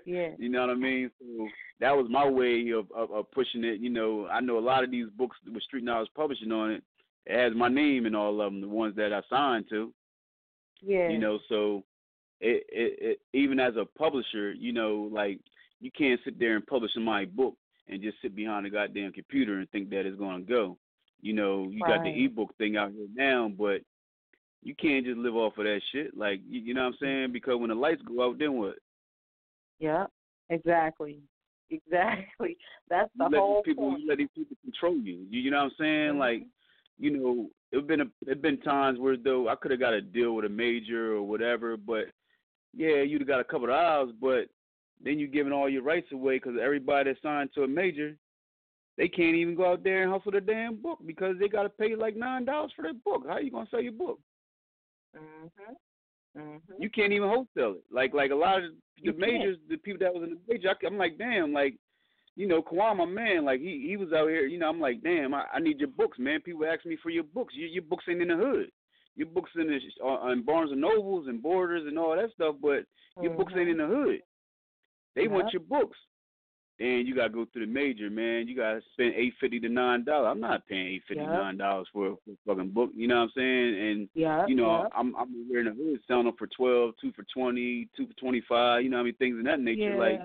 Yeah. 0.04 0.30
you 0.38 0.48
know 0.48 0.60
what 0.62 0.70
I 0.70 0.74
mean? 0.74 1.10
So 1.18 1.48
that 1.80 1.96
was 1.96 2.06
my 2.10 2.28
way 2.28 2.70
of, 2.70 2.90
of 2.92 3.10
of 3.10 3.30
pushing 3.32 3.64
it. 3.64 3.80
You 3.80 3.90
know, 3.90 4.26
I 4.26 4.40
know 4.40 4.58
a 4.58 4.60
lot 4.60 4.84
of 4.84 4.90
these 4.90 5.06
books 5.16 5.36
with 5.52 5.62
Street 5.62 5.84
Knowledge 5.84 6.10
Publishing 6.14 6.52
on 6.52 6.70
it. 6.72 6.82
It 7.26 7.38
has 7.38 7.54
my 7.54 7.68
name 7.68 8.06
in 8.06 8.14
all 8.14 8.40
of 8.40 8.52
them, 8.52 8.60
the 8.60 8.68
ones 8.68 8.96
that 8.96 9.12
I 9.12 9.20
signed 9.30 9.66
to. 9.70 9.92
Yeah. 10.80 11.08
You 11.08 11.18
know, 11.18 11.38
so 11.48 11.84
it, 12.40 12.64
it, 12.68 12.98
it 13.00 13.20
even 13.32 13.60
as 13.60 13.74
a 13.76 13.84
publisher, 13.84 14.52
you 14.52 14.72
know, 14.72 15.08
like 15.12 15.38
you 15.80 15.90
can't 15.96 16.20
sit 16.24 16.38
there 16.38 16.56
and 16.56 16.66
publish 16.66 16.90
my 16.96 17.24
book 17.24 17.54
and 17.88 18.02
just 18.02 18.16
sit 18.22 18.34
behind 18.34 18.66
a 18.66 18.70
goddamn 18.70 19.12
computer 19.12 19.58
and 19.58 19.70
think 19.70 19.90
that 19.90 20.06
it's 20.06 20.18
gonna 20.18 20.42
go. 20.42 20.76
You 21.20 21.34
know, 21.34 21.68
you 21.70 21.78
got 21.80 22.02
the 22.02 22.10
Right. 22.10 22.24
ebook 22.24 22.56
thing 22.58 22.76
out 22.76 22.90
here 22.92 23.06
now, 23.14 23.48
but 23.56 23.82
you 24.64 24.74
can't 24.74 25.04
just 25.04 25.18
live 25.18 25.36
off 25.36 25.56
of 25.58 25.64
that 25.64 25.80
shit. 25.92 26.16
Like 26.16 26.40
you, 26.48 26.60
you 26.60 26.74
know 26.74 26.82
what 26.82 26.94
I'm 26.94 26.96
saying? 27.00 27.32
Because 27.32 27.58
when 27.58 27.68
the 27.68 27.76
lights 27.76 28.02
go 28.02 28.24
out, 28.24 28.38
then 28.38 28.54
what? 28.54 28.76
Yeah. 29.82 30.06
Exactly. 30.48 31.18
Exactly. 31.70 32.56
That's 32.88 33.10
the 33.16 33.24
you 33.24 33.30
let 33.30 33.38
whole 33.40 33.62
people 33.62 33.90
point. 33.90 34.00
you 34.02 34.08
let 34.08 34.18
these 34.18 34.28
people 34.34 34.56
control 34.62 34.96
you. 34.96 35.26
You, 35.28 35.40
you 35.40 35.50
know 35.50 35.58
what 35.58 35.64
I'm 35.64 35.70
saying? 35.78 36.14
Mhm. 36.14 36.18
Like, 36.18 36.42
you 36.98 37.10
know, 37.18 37.50
it 37.72 37.86
been 37.86 38.02
a 38.02 38.06
it 38.26 38.40
been 38.40 38.58
times 38.60 38.98
where 39.00 39.16
though 39.16 39.48
I 39.48 39.56
could 39.56 39.70
have 39.72 39.80
got 39.80 39.92
a 39.94 40.00
deal 40.00 40.34
with 40.34 40.44
a 40.44 40.48
major 40.48 41.14
or 41.16 41.22
whatever, 41.22 41.76
but 41.76 42.04
yeah, 42.74 43.02
you'd 43.02 43.22
have 43.22 43.28
got 43.28 43.40
a 43.40 43.44
couple 43.44 43.64
of 43.64 43.70
dollars, 43.70 44.12
but 44.20 44.46
then 45.02 45.18
you 45.18 45.26
giving 45.26 45.52
all 45.52 45.68
your 45.68 45.82
rights 45.82 46.12
away 46.12 46.36
because 46.36 46.54
everybody 46.62 47.10
that's 47.10 47.22
signed 47.22 47.50
to 47.54 47.64
a 47.64 47.68
major, 47.68 48.14
they 48.96 49.08
can't 49.08 49.34
even 49.34 49.54
go 49.56 49.72
out 49.72 49.82
there 49.82 50.02
and 50.04 50.12
hustle 50.12 50.30
the 50.32 50.40
damn 50.40 50.76
book 50.76 51.00
because 51.04 51.36
they 51.40 51.48
got 51.48 51.64
to 51.64 51.68
pay 51.70 51.96
like 51.96 52.14
nine 52.16 52.44
dollars 52.44 52.72
for 52.76 52.82
their 52.82 52.94
book. 52.94 53.24
How 53.26 53.38
you 53.38 53.50
gonna 53.50 53.66
sell 53.70 53.80
your 53.82 53.92
book? 53.92 54.20
Mhm. 55.16 55.74
Mhm. 56.36 56.60
You 56.78 56.88
can't 56.90 57.12
even 57.12 57.28
wholesale 57.28 57.74
it. 57.76 57.84
Like 57.90 58.14
like 58.14 58.30
a 58.30 58.34
lot 58.34 58.62
of 58.62 58.70
the 58.72 58.76
You 58.96 59.12
can't. 59.12 59.20
majors, 59.20 59.58
the 59.68 59.76
people 59.76 59.98
that 60.00 60.14
was 60.14 60.22
in 60.22 60.30
the 60.30 60.40
major, 60.48 60.70
I, 60.70 60.86
I'm 60.86 60.96
like, 60.96 61.18
damn, 61.18 61.52
like, 61.52 61.76
you 62.36 62.46
know, 62.46 62.62
K'wan, 62.62 62.96
my 62.96 63.04
man, 63.04 63.44
like 63.44 63.60
he 63.60 63.86
he 63.86 63.96
was 63.96 64.12
out 64.12 64.28
here, 64.28 64.46
you 64.46 64.58
know, 64.58 64.68
I'm 64.68 64.80
like, 64.80 65.02
damn, 65.02 65.34
I, 65.34 65.44
I 65.52 65.58
need 65.60 65.78
your 65.78 65.88
books, 65.88 66.18
man. 66.18 66.40
People 66.40 66.64
ask 66.64 66.84
me 66.86 66.96
for 67.02 67.10
your 67.10 67.24
books. 67.24 67.54
Your 67.54 67.68
your 67.68 67.82
books 67.82 68.04
ain't 68.08 68.22
in 68.22 68.28
the 68.28 68.36
hood. 68.36 68.70
Your 69.14 69.26
books 69.28 69.50
in 69.56 69.66
the 69.66 69.78
on, 70.02 70.30
on 70.30 70.42
Barnes 70.42 70.72
and 70.72 70.80
Nobles 70.80 71.26
and 71.28 71.42
Borders 71.42 71.86
and 71.86 71.98
all 71.98 72.16
that 72.16 72.32
stuff, 72.32 72.56
but 72.62 72.84
your 73.20 73.32
books 73.36 73.52
ain't 73.56 73.68
in 73.68 73.76
the 73.76 73.86
hood. 73.86 74.20
They 75.14 75.28
want 75.28 75.52
your 75.52 75.60
books. 75.60 75.98
And 76.80 77.06
you 77.06 77.14
gotta 77.14 77.28
go 77.28 77.44
through 77.52 77.66
the 77.66 77.72
major, 77.72 78.10
man. 78.10 78.48
You 78.48 78.56
gotta 78.56 78.80
spend 78.92 79.14
eight 79.14 79.34
fifty 79.40 79.60
to 79.60 79.68
nine 79.68 80.04
dollars. 80.04 80.28
I'm 80.32 80.40
not 80.40 80.66
paying 80.66 80.86
eight 80.94 81.02
fifty 81.06 81.22
to 81.22 81.30
nine 81.30 81.56
dollars 81.58 81.86
for, 81.92 82.16
for 82.24 82.32
a 82.32 82.36
fucking 82.54 82.70
book. 82.70 82.90
You 82.94 83.06
know 83.08 83.16
what 83.16 83.22
I'm 83.24 83.30
saying? 83.36 83.78
And 83.90 84.08
Yeah. 84.14 84.46
you 84.46 84.54
know, 84.56 84.82
yeah. 84.82 84.88
I'm 84.98 85.14
I'm 85.14 85.28
in 85.54 85.64
the 85.66 85.70
hood 85.72 86.00
selling 86.08 86.24
them 86.24 86.34
for 86.38 86.48
twelve, 86.56 86.94
two 87.00 87.12
for 87.12 87.24
twenty, 87.32 87.88
two 87.96 88.06
for 88.06 88.14
twenty 88.14 88.42
five. 88.48 88.82
You 88.82 88.88
know, 88.90 88.96
what 88.96 89.02
I 89.02 89.04
mean 89.04 89.14
things 89.16 89.38
of 89.38 89.44
that 89.44 89.60
nature. 89.60 89.92
yeah. 89.92 89.96
Like 89.96 90.20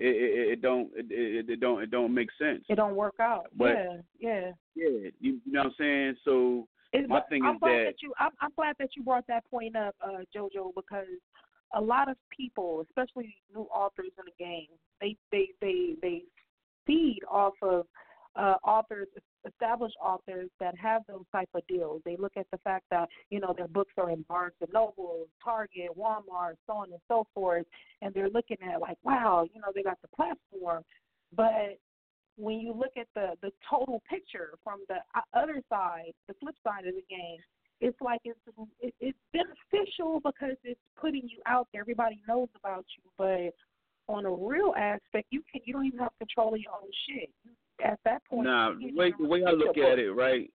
it, 0.00 0.06
it, 0.06 0.48
it 0.52 0.62
don't 0.62 0.88
it, 0.94 1.06
it, 1.10 1.50
it 1.50 1.60
don't 1.60 1.82
it 1.82 1.90
don't 1.90 2.14
make 2.14 2.28
sense. 2.40 2.64
it 2.68 2.76
don't 2.76 2.94
work 2.94 3.16
out. 3.20 3.46
But- 3.56 3.74
yeah. 3.74 3.96
Yeah. 4.20 4.50
Yeah, 4.76 5.10
you, 5.20 5.40
you 5.44 5.52
know 5.52 5.60
what 5.64 5.66
I'm 5.66 5.74
saying. 5.76 6.16
So 6.24 6.68
It's, 6.92 7.08
My 7.08 7.20
thing 7.28 7.42
I'm 7.44 7.56
is 7.56 7.60
glad 7.60 7.86
that- 7.88 8.02
you 8.02 8.14
I'm, 8.20 8.30
I'm 8.40 8.52
glad 8.54 8.76
that 8.78 8.90
you 8.96 9.02
brought 9.02 9.26
that 9.26 9.44
point 9.50 9.74
up, 9.74 9.96
uh, 10.00 10.18
JoJo, 10.34 10.72
because 10.76 11.06
a 11.74 11.80
lot 11.80 12.10
of 12.10 12.16
people, 12.34 12.84
especially 12.88 13.34
new 13.54 13.62
authors 13.74 14.12
in 14.18 14.24
the 14.24 14.44
game, 14.44 14.68
they 15.00 15.16
they 15.30 15.48
they 15.60 15.94
they 16.02 16.22
feed 16.86 17.20
off 17.30 17.54
of 17.62 17.86
uh, 18.36 18.54
authors, 18.64 19.08
established 19.46 19.96
authors 20.02 20.48
that 20.60 20.76
have 20.78 21.02
those 21.08 21.24
type 21.32 21.48
of 21.54 21.62
deals. 21.66 22.00
They 22.04 22.16
look 22.16 22.32
at 22.36 22.46
the 22.52 22.58
fact 22.58 22.84
that 22.90 23.08
you 23.30 23.40
know 23.40 23.54
their 23.56 23.68
books 23.68 23.92
are 23.98 24.10
in 24.10 24.24
Barnes 24.28 24.54
and 24.60 24.70
Noble, 24.72 25.26
Target, 25.42 25.90
Walmart, 25.98 26.54
so 26.66 26.74
on 26.74 26.92
and 26.92 27.00
so 27.08 27.26
forth, 27.34 27.66
and 28.02 28.14
they're 28.14 28.30
looking 28.30 28.58
at 28.62 28.80
like, 28.80 28.98
wow, 29.02 29.46
you 29.52 29.60
know, 29.60 29.68
they 29.74 29.82
got 29.82 29.98
the 30.02 30.08
platform, 30.08 30.84
but 31.34 31.78
when 32.36 32.60
you 32.60 32.72
look 32.72 32.92
at 32.96 33.08
the 33.14 33.34
the 33.42 33.50
total 33.68 34.00
picture 34.08 34.54
from 34.62 34.80
the 34.88 34.98
other 35.34 35.60
side, 35.68 36.12
the 36.28 36.34
flip 36.40 36.54
side 36.64 36.86
of 36.86 36.94
the 36.94 37.04
game, 37.10 37.38
it's 37.80 38.00
like 38.00 38.20
it's 38.24 38.38
it, 38.80 38.94
it's 39.00 39.18
beneficial 39.32 40.20
because 40.24 40.56
it's 40.64 40.80
putting 41.00 41.22
you 41.28 41.38
out 41.46 41.68
there. 41.72 41.80
Everybody 41.82 42.20
knows 42.26 42.48
about 42.62 42.84
you, 42.96 43.10
but 43.16 44.12
on 44.12 44.24
a 44.26 44.30
real 44.30 44.74
aspect, 44.76 45.28
you 45.30 45.42
can 45.50 45.60
you 45.64 45.72
don't 45.72 45.86
even 45.86 45.98
have 46.00 46.12
control 46.18 46.54
of 46.54 46.60
your 46.60 46.72
own 46.72 46.88
shit. 47.08 47.30
You, 47.44 47.52
at 47.84 48.00
that 48.04 48.24
point, 48.24 48.46
nah, 48.48 48.72
you 48.78 48.90
the 48.92 48.98
way 48.98 49.12
the 49.18 49.26
way 49.26 49.44
I 49.44 49.50
look 49.50 49.76
at 49.76 49.98
it, 49.98 50.10
right? 50.10 50.50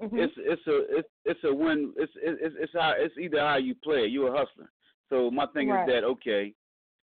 hmm 0.00 0.18
It's 0.18 0.34
it's 0.36 0.66
a 0.66 0.98
it's 0.98 1.08
it's 1.24 1.44
a 1.44 1.54
win. 1.54 1.92
It's 1.96 2.12
it's 2.16 2.54
it's 2.58 2.72
how 2.74 2.94
it's 2.96 3.14
either 3.18 3.40
how 3.40 3.56
you 3.56 3.74
play. 3.82 4.06
You're 4.06 4.34
a 4.34 4.38
hustler. 4.38 4.70
So 5.10 5.30
my 5.30 5.46
thing 5.54 5.68
Right. 5.70 5.88
is 5.88 5.94
that 5.94 6.04
okay, 6.04 6.52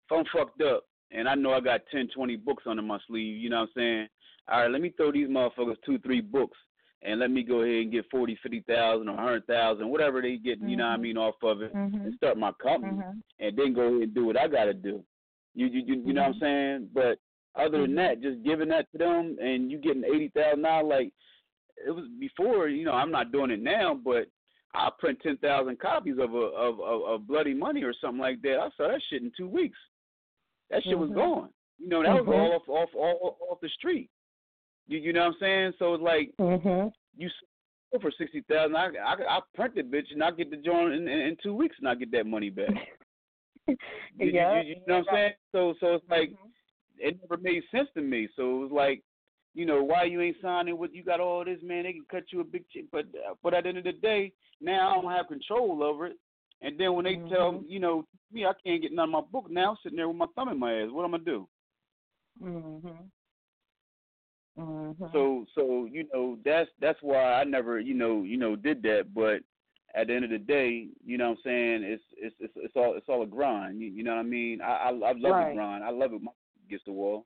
if 0.07 0.13
I'm 0.13 0.25
fucked 0.33 0.63
up 0.63 0.85
and 1.11 1.29
I 1.29 1.35
know 1.35 1.53
I 1.53 1.61
got 1.61 1.81
ten, 1.91 2.09
twenty 2.15 2.37
books 2.37 2.65
under 2.67 2.83
my 2.83 2.99
sleeve, 3.07 3.37
you 3.37 3.51
know 3.51 3.61
what 3.61 3.71
I'm 3.71 3.73
saying? 3.77 4.09
All 4.51 4.63
right, 4.63 4.71
let 4.71 4.81
me 4.81 4.91
throw 4.97 5.13
these 5.13 5.29
motherfuckers 5.29 5.77
two, 5.85 5.99
three 5.99 6.23
books, 6.23 6.57
and 7.03 7.21
let 7.21 7.31
me 7.31 7.43
go 7.43 7.63
ahead 7.63 7.83
and 7.83 7.93
get 7.93 8.11
forty, 8.11 8.37
fifty 8.43 8.61
thousand, 8.69 9.09
or 9.09 9.17
hundred 9.17 9.47
thousand, 9.47 9.89
whatever 9.89 10.21
they 10.21 10.37
get, 10.37 10.59
you 10.61 10.77
know 10.77 10.85
what 10.85 10.95
I 10.95 10.97
Mhm. 10.97 11.01
mean, 11.03 11.17
off 11.17 11.43
of 11.43 11.63
it, 11.63 11.73
Mhm. 11.73 12.05
and 12.05 12.15
start 12.15 12.37
my 12.37 12.53
company, 12.53 12.93
Mhm. 12.99 13.23
and 13.39 13.57
then 13.57 13.73
go 13.73 13.83
ahead 13.83 14.03
and 14.03 14.15
do 14.15 14.25
what 14.27 14.37
I 14.37 14.49
got 14.49 14.65
to 14.65 14.75
do. 14.75 15.05
You 15.55 15.67
you 15.67 15.83
you, 15.87 16.03
you 16.07 16.13
know 16.13 16.23
what 16.23 16.35
I'm 16.35 16.41
saying? 16.41 16.91
But 16.93 17.19
other 17.55 17.83
than 17.83 17.95
that, 17.97 18.21
just 18.21 18.43
giving 18.43 18.69
that 18.69 18.91
to 18.93 18.99
them, 18.99 19.39
and 19.41 19.71
you 19.71 19.79
getting 19.79 20.05
eighty 20.05 20.29
thousand 20.29 20.63
dollars, 20.63 20.89
like 20.89 21.13
it 21.87 21.91
was 21.91 22.09
before. 22.19 22.69
You 22.69 22.85
know, 22.85 22.93
I'm 22.93 23.11
not 23.13 23.31
doing 23.33 23.51
it 23.53 23.61
now, 23.61 23.95
but 23.95 24.29
I'll 24.75 24.91
print 24.91 25.21
ten 25.21 25.37
thousand 25.39 25.79
copies 25.79 26.19
of 26.19 26.35
a 26.35 26.37
of, 26.39 26.81
of 26.81 27.03
of 27.05 27.27
Bloody 27.27 27.55
Money 27.55 27.85
or 27.85 27.93
something 27.95 28.21
like 28.21 28.43
that. 28.43 28.59
I 28.59 28.71
saw 28.77 28.89
that 28.89 29.03
shit 29.09 29.23
in 29.23 29.31
two 29.37 29.49
weeks. 29.49 29.79
That 30.71 30.83
shit 30.83 30.99
was 30.99 31.11
Mhm. 31.11 31.15
gone. 31.15 31.55
You 31.79 31.89
know, 31.89 32.03
that 32.03 32.25
was 32.27 32.35
all 32.35 32.53
off 32.55 32.69
off 32.69 32.95
off 32.95 33.41
off 33.51 33.61
the 33.61 33.69
street. 33.71 34.11
You 34.89 34.99
you 34.99 35.13
know 35.13 35.21
what 35.27 35.35
I'm 35.35 35.41
saying? 35.41 35.73
So 35.79 35.95
it's 35.95 36.03
like 36.03 36.33
Mhm. 36.41 36.93
you 37.17 37.31
for 38.01 38.11
sixty 38.19 38.43
thousand. 38.43 38.77
I, 38.77 38.87
I 39.05 39.37
I 39.37 39.41
print 39.55 39.75
the 39.75 39.83
bitch 39.83 40.13
and 40.13 40.23
I 40.23 40.31
get 40.31 40.51
the 40.51 40.57
joint 40.57 40.95
in, 40.95 41.07
in, 41.09 41.21
in 41.21 41.37
two 41.43 41.55
weeks 41.55 41.77
and 41.79 41.89
I 41.89 41.95
get 41.95 42.11
that 42.13 42.27
money 42.27 42.51
back. 42.51 42.71
You, 44.19 44.31
Yeah, 44.31 44.63
you, 44.63 44.71
you 44.71 44.75
know 44.87 44.99
what 45.01 45.09
I'm 45.11 45.15
saying? 45.15 45.33
So 45.53 45.75
so 45.79 45.95
it's 45.97 46.05
like 46.11 46.31
Mhm. 46.31 46.51
it 46.99 47.19
never 47.21 47.41
made 47.41 47.63
sense 47.71 47.89
to 47.95 48.01
me. 48.01 48.29
So 48.35 48.43
it 48.57 48.63
was 48.63 48.73
like, 48.73 49.03
you 49.55 49.67
know, 49.67 49.83
why 49.83 50.05
you 50.05 50.21
ain't 50.23 50.39
signing 50.41 50.79
with 50.79 50.93
you 50.95 51.05
got 51.05 51.21
all 51.21 51.45
this, 51.45 51.59
man? 51.63 51.85
They 51.85 51.93
can 51.93 52.07
cut 52.11 52.33
you 52.33 52.41
a 52.41 52.45
big 52.45 52.65
check, 52.71 52.85
but 52.91 53.05
but 53.43 53.53
at 53.55 53.65
the 53.65 53.69
end 53.69 53.79
of 53.79 53.85
the 53.85 53.93
day, 53.93 54.33
now 54.61 54.91
I 54.91 54.95
don't 55.03 55.13
have 55.13 55.29
control 55.29 55.83
over 55.83 56.07
it. 56.07 56.17
And 56.63 56.81
then 56.81 56.95
when 56.95 57.05
they 57.05 57.17
tell 57.29 57.53
Mhm. 57.53 57.69
you 57.69 57.79
know 57.79 58.05
me 58.33 58.47
I 58.47 58.53
can't 58.65 58.81
get 58.83 58.93
none 58.93 59.11
of 59.11 59.11
my 59.11 59.21
book 59.21 59.51
now, 59.51 59.71
I'm 59.73 59.77
sitting 59.83 59.97
there 59.97 60.09
with 60.09 60.17
my 60.17 60.27
thumb 60.35 60.49
in 60.49 60.59
my 60.59 60.73
ass. 60.83 60.91
What 60.91 61.05
am 61.05 61.15
I 61.15 61.19
gonna 61.19 61.25
do? 61.25 61.49
Mhm. 62.43 63.11
Mhm. 64.59 65.13
So 65.13 65.47
so 65.55 65.85
you 65.91 66.09
know 66.13 66.39
that's 66.45 66.71
that's 66.81 66.99
why 67.03 67.35
I 67.35 67.45
never 67.45 67.79
you 67.79 67.95
know 67.95 68.23
you 68.23 68.37
know 68.37 68.57
did 68.57 68.83
that. 68.83 69.15
But 69.15 69.43
at 69.95 70.09
the 70.09 70.15
end 70.15 70.25
of 70.25 70.31
the 70.31 70.39
day, 70.39 70.89
you 71.05 71.17
know 71.19 71.31
what 71.31 71.39
I'm 71.39 71.43
saying 71.45 71.83
it's 71.85 72.03
it's 72.17 72.35
it's, 72.41 72.53
it's 72.57 72.77
all 72.77 72.95
it's 72.97 73.09
all 73.09 73.23
a 73.23 73.27
grind. 73.27 73.81
You, 73.81 73.89
you 73.89 74.03
know 74.03 74.15
what 74.15 74.21
I 74.21 74.25
mean? 74.25 74.61
I 74.61 74.67
I, 74.67 74.89
I 74.89 74.91
love 74.91 75.17
Right. 75.23 75.49
the 75.51 75.55
grind. 75.55 75.85
I 75.85 75.91
love 75.91 76.13
it. 76.13 76.23
My 76.23 76.33
against 76.67 76.87
the 76.87 76.93
wall. 76.93 77.25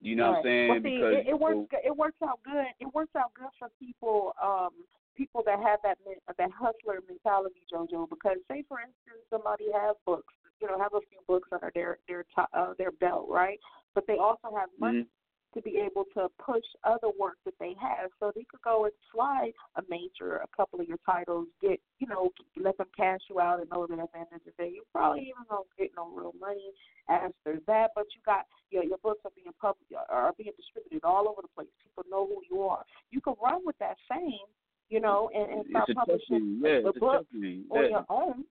You 0.00 0.14
know 0.14 0.30
what 0.30 0.36
I'm 0.38 0.44
saying? 0.44 0.68
Well, 0.68 0.78
see, 0.82 0.96
because 0.98 1.14
it, 1.16 1.26
it 1.28 1.40
works. 1.40 1.74
It 1.84 1.96
works 1.96 2.22
out 2.22 2.40
good. 2.44 2.66
It 2.78 2.94
works 2.94 3.16
out 3.16 3.34
good 3.34 3.50
for 3.58 3.68
people. 3.80 4.32
Um, 4.40 4.70
people 5.16 5.42
that 5.46 5.58
have 5.58 5.80
that 5.82 5.98
that 6.38 6.50
hustler 6.52 7.00
mentality, 7.08 7.62
JoJo. 7.72 8.08
Because 8.08 8.36
say, 8.46 8.62
for 8.68 8.78
instance, 8.78 9.24
somebody 9.30 9.64
has 9.74 9.96
books. 10.06 10.32
You 10.60 10.68
know, 10.68 10.78
have 10.78 10.94
a 10.94 11.00
few 11.10 11.18
books 11.26 11.48
under 11.52 11.72
their 11.74 11.98
their 12.06 12.24
top, 12.34 12.48
uh, 12.52 12.74
their 12.78 12.92
belt, 12.92 13.26
right? 13.28 13.58
But 13.94 14.06
they 14.06 14.18
also 14.18 14.54
have 14.56 14.68
money. 14.78 14.98
Mhm. 15.02 15.06
To 15.54 15.62
be 15.62 15.78
able 15.78 16.04
to 16.14 16.28
push 16.44 16.64
other 16.84 17.08
work 17.18 17.36
that 17.44 17.54
they 17.58 17.74
have. 17.80 18.10
So 18.20 18.32
they 18.34 18.44
could 18.50 18.60
go 18.62 18.84
and 18.84 18.92
slide 19.12 19.52
a 19.76 19.82
major, 19.88 20.36
a 20.36 20.56
couple 20.56 20.80
of 20.80 20.88
your 20.88 20.98
titles, 21.06 21.46
get 21.62 21.80
you 21.98 22.06
know, 22.06 22.30
let 22.56 22.76
them 22.78 22.88
cash 22.96 23.20
you 23.30 23.40
out 23.40 23.60
and 23.60 23.70
know 23.70 23.86
that 23.86 23.98
at 23.98 24.12
the 24.12 24.18
end 24.18 24.28
of 24.34 24.40
the 24.44 24.52
day 24.62 24.70
you 24.74 24.82
probably 24.92 25.22
even 25.22 25.44
don't 25.48 25.66
get 25.78 25.90
no 25.96 26.10
real 26.14 26.34
money 26.38 26.70
after 27.08 27.60
that. 27.66 27.90
But 27.94 28.06
you 28.14 28.20
got 28.26 28.44
your 28.70 28.84
your 28.84 28.98
books 28.98 29.20
are 29.24 29.32
being 29.34 29.52
public 29.60 29.86
are 30.10 30.32
being 30.36 30.52
distributed 30.56 31.04
all 31.04 31.28
over 31.28 31.42
the 31.42 31.52
place. 31.54 31.68
People 31.82 32.04
know 32.10 32.26
who 32.26 32.42
you 32.50 32.62
are. 32.62 32.84
You 33.10 33.20
can 33.20 33.34
run 33.42 33.62
with 33.64 33.78
that 33.78 33.96
fame, 34.08 34.48
you 34.90 35.00
know, 35.00 35.30
and, 35.34 35.50
and 35.50 35.64
start 35.70 35.88
publishing 35.94 36.60
yeah, 36.62 36.80
the 36.84 36.92
book 36.98 37.26
yeah. 37.32 37.48
on 37.70 37.90
your 37.90 38.06
own. 38.08 38.44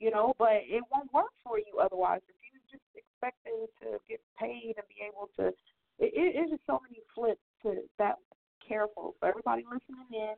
You 0.00 0.10
know, 0.10 0.34
but 0.36 0.66
it 0.66 0.82
won't 0.90 1.12
work 1.14 1.30
for 1.44 1.58
you 1.58 1.78
otherwise. 1.78 2.22
If 2.26 2.34
you're 2.50 2.66
just 2.66 2.82
expecting 2.98 3.66
to 3.82 4.02
get 4.08 4.18
paid 4.34 4.74
and 4.74 4.86
be 4.90 5.06
able 5.06 5.30
to 5.38 5.54
it, 6.02 6.12
it, 6.14 6.50
it's 6.50 6.62
so 6.66 6.80
many 6.82 7.00
flips 7.14 7.40
to 7.62 7.82
that 7.98 8.16
careful 8.66 9.14
for 9.18 9.28
everybody 9.28 9.64
listening 9.64 10.06
in 10.12 10.34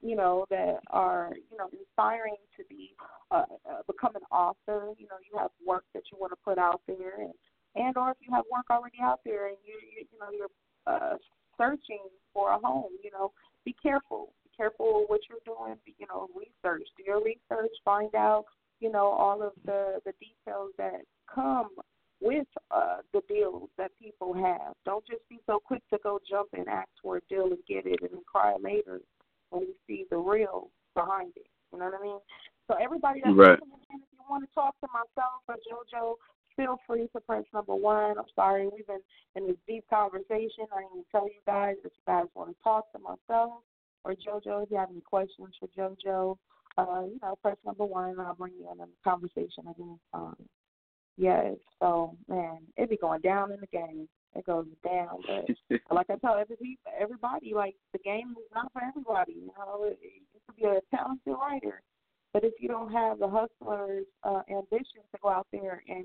you 0.00 0.14
know 0.14 0.46
that 0.48 0.78
are 0.90 1.32
you 1.50 1.58
know 1.58 1.68
inspiring 1.72 2.36
to 2.56 2.62
be 2.68 2.94
uh, 3.30 3.44
uh 3.68 3.82
become 3.86 4.14
an 4.14 4.22
author. 4.30 4.94
You 4.96 5.06
know 5.10 5.18
you 5.26 5.38
have 5.38 5.50
work 5.66 5.84
that 5.94 6.02
you 6.10 6.18
want 6.20 6.32
to 6.32 6.38
put 6.44 6.58
out 6.58 6.80
there 6.86 7.20
and 7.20 7.34
and 7.74 7.96
or 7.96 8.10
if 8.10 8.16
you 8.20 8.32
have 8.32 8.44
work 8.50 8.66
already 8.70 8.98
out 9.02 9.20
there 9.24 9.48
and 9.48 9.56
you 9.66 9.74
you, 9.74 10.06
you 10.10 10.18
know 10.18 10.30
you're 10.30 10.54
uh 10.86 11.16
searching 11.56 12.06
for 12.32 12.52
a 12.52 12.58
home 12.58 12.92
you 13.02 13.10
know 13.10 13.32
be 13.64 13.74
careful. 13.82 14.32
Be 14.44 14.50
careful 14.56 15.04
what 15.08 15.20
you're 15.28 15.44
doing 15.44 15.76
you 15.98 16.06
know 16.06 16.28
research 16.34 16.86
do 16.96 17.02
your 17.04 17.22
research 17.22 17.74
find 17.84 18.14
out 18.14 18.44
you 18.78 18.90
know 18.90 19.06
all 19.06 19.42
of 19.42 19.52
the 19.64 19.98
the 20.04 20.12
details 20.20 20.70
that 20.78 21.02
come 21.32 21.70
with 22.20 22.46
uh, 22.70 22.98
the 23.12 23.20
deals 23.28 23.68
that 23.78 23.90
people 24.00 24.34
have. 24.34 24.74
Don't 24.84 25.06
just 25.06 25.28
be 25.28 25.38
so 25.46 25.58
quick 25.58 25.82
to 25.90 25.98
go 26.02 26.18
jump 26.28 26.48
and 26.52 26.68
ask 26.68 26.88
for 27.02 27.18
a 27.18 27.20
deal 27.28 27.46
and 27.46 27.58
get 27.68 27.86
it 27.86 28.00
and 28.00 28.10
then 28.10 28.22
cry 28.30 28.56
later 28.60 29.00
when 29.50 29.62
you 29.62 29.74
see 29.86 30.04
the 30.10 30.16
real 30.16 30.70
behind 30.94 31.32
it. 31.36 31.46
You 31.72 31.78
know 31.78 31.86
what 31.86 32.00
I 32.00 32.02
mean? 32.02 32.18
So 32.66 32.74
everybody 32.82 33.20
that's 33.24 33.36
right. 33.36 33.60
listening 33.60 33.80
if 33.90 34.00
you 34.12 34.24
want 34.28 34.44
to 34.44 34.54
talk 34.54 34.74
to 34.80 34.88
myself 34.92 35.42
or 35.48 35.56
JoJo, 35.56 36.14
feel 36.56 36.78
free 36.86 37.08
to 37.14 37.20
press 37.20 37.44
number 37.54 37.74
one. 37.74 38.18
I'm 38.18 38.30
sorry, 38.34 38.68
we've 38.68 38.86
been 38.86 39.00
in 39.36 39.46
this 39.46 39.56
deep 39.66 39.84
conversation. 39.88 40.66
I 40.74 40.82
didn't 40.82 41.06
tell 41.10 41.26
you 41.26 41.40
guys 41.46 41.76
if 41.84 41.92
you 41.94 42.04
guys 42.06 42.26
want 42.34 42.50
to 42.50 42.56
talk 42.62 42.90
to 42.92 42.98
myself 42.98 43.62
or 44.04 44.12
JoJo, 44.12 44.64
if 44.64 44.70
you 44.70 44.76
have 44.76 44.90
any 44.90 45.00
questions 45.00 45.54
for 45.58 45.68
JoJo, 45.76 46.36
uh, 46.78 47.02
you 47.06 47.18
know, 47.22 47.36
press 47.42 47.56
number 47.64 47.84
one 47.84 48.10
and 48.10 48.20
I'll 48.20 48.34
bring 48.34 48.54
you 48.58 48.68
in 48.70 48.78
the 48.78 48.86
conversation 49.04 49.66
again. 49.68 49.98
Um, 50.12 50.36
Yes. 51.18 51.56
So 51.80 52.16
man, 52.28 52.58
it 52.76 52.88
be 52.88 52.96
going 52.96 53.20
down 53.20 53.52
in 53.52 53.60
the 53.60 53.66
game. 53.66 54.08
It 54.36 54.46
goes 54.46 54.66
down. 54.84 55.18
But 55.26 55.80
like 55.90 56.06
I 56.08 56.16
tell 56.16 56.36
every 56.36 56.78
everybody, 56.98 57.52
like 57.54 57.74
the 57.92 57.98
game 57.98 58.34
is 58.38 58.50
not 58.54 58.72
for 58.72 58.82
everybody. 58.82 59.32
You 59.34 59.50
know, 59.58 59.84
it, 59.84 59.98
you 60.00 60.40
could 60.46 60.56
be 60.56 60.64
a 60.64 60.80
talented 60.94 61.34
writer, 61.34 61.82
but 62.32 62.44
if 62.44 62.54
you 62.60 62.68
don't 62.68 62.92
have 62.92 63.18
the 63.18 63.28
hustler's 63.28 64.06
uh, 64.22 64.42
ambition 64.48 65.02
to 65.10 65.18
go 65.20 65.28
out 65.28 65.48
there 65.52 65.82
and 65.88 66.04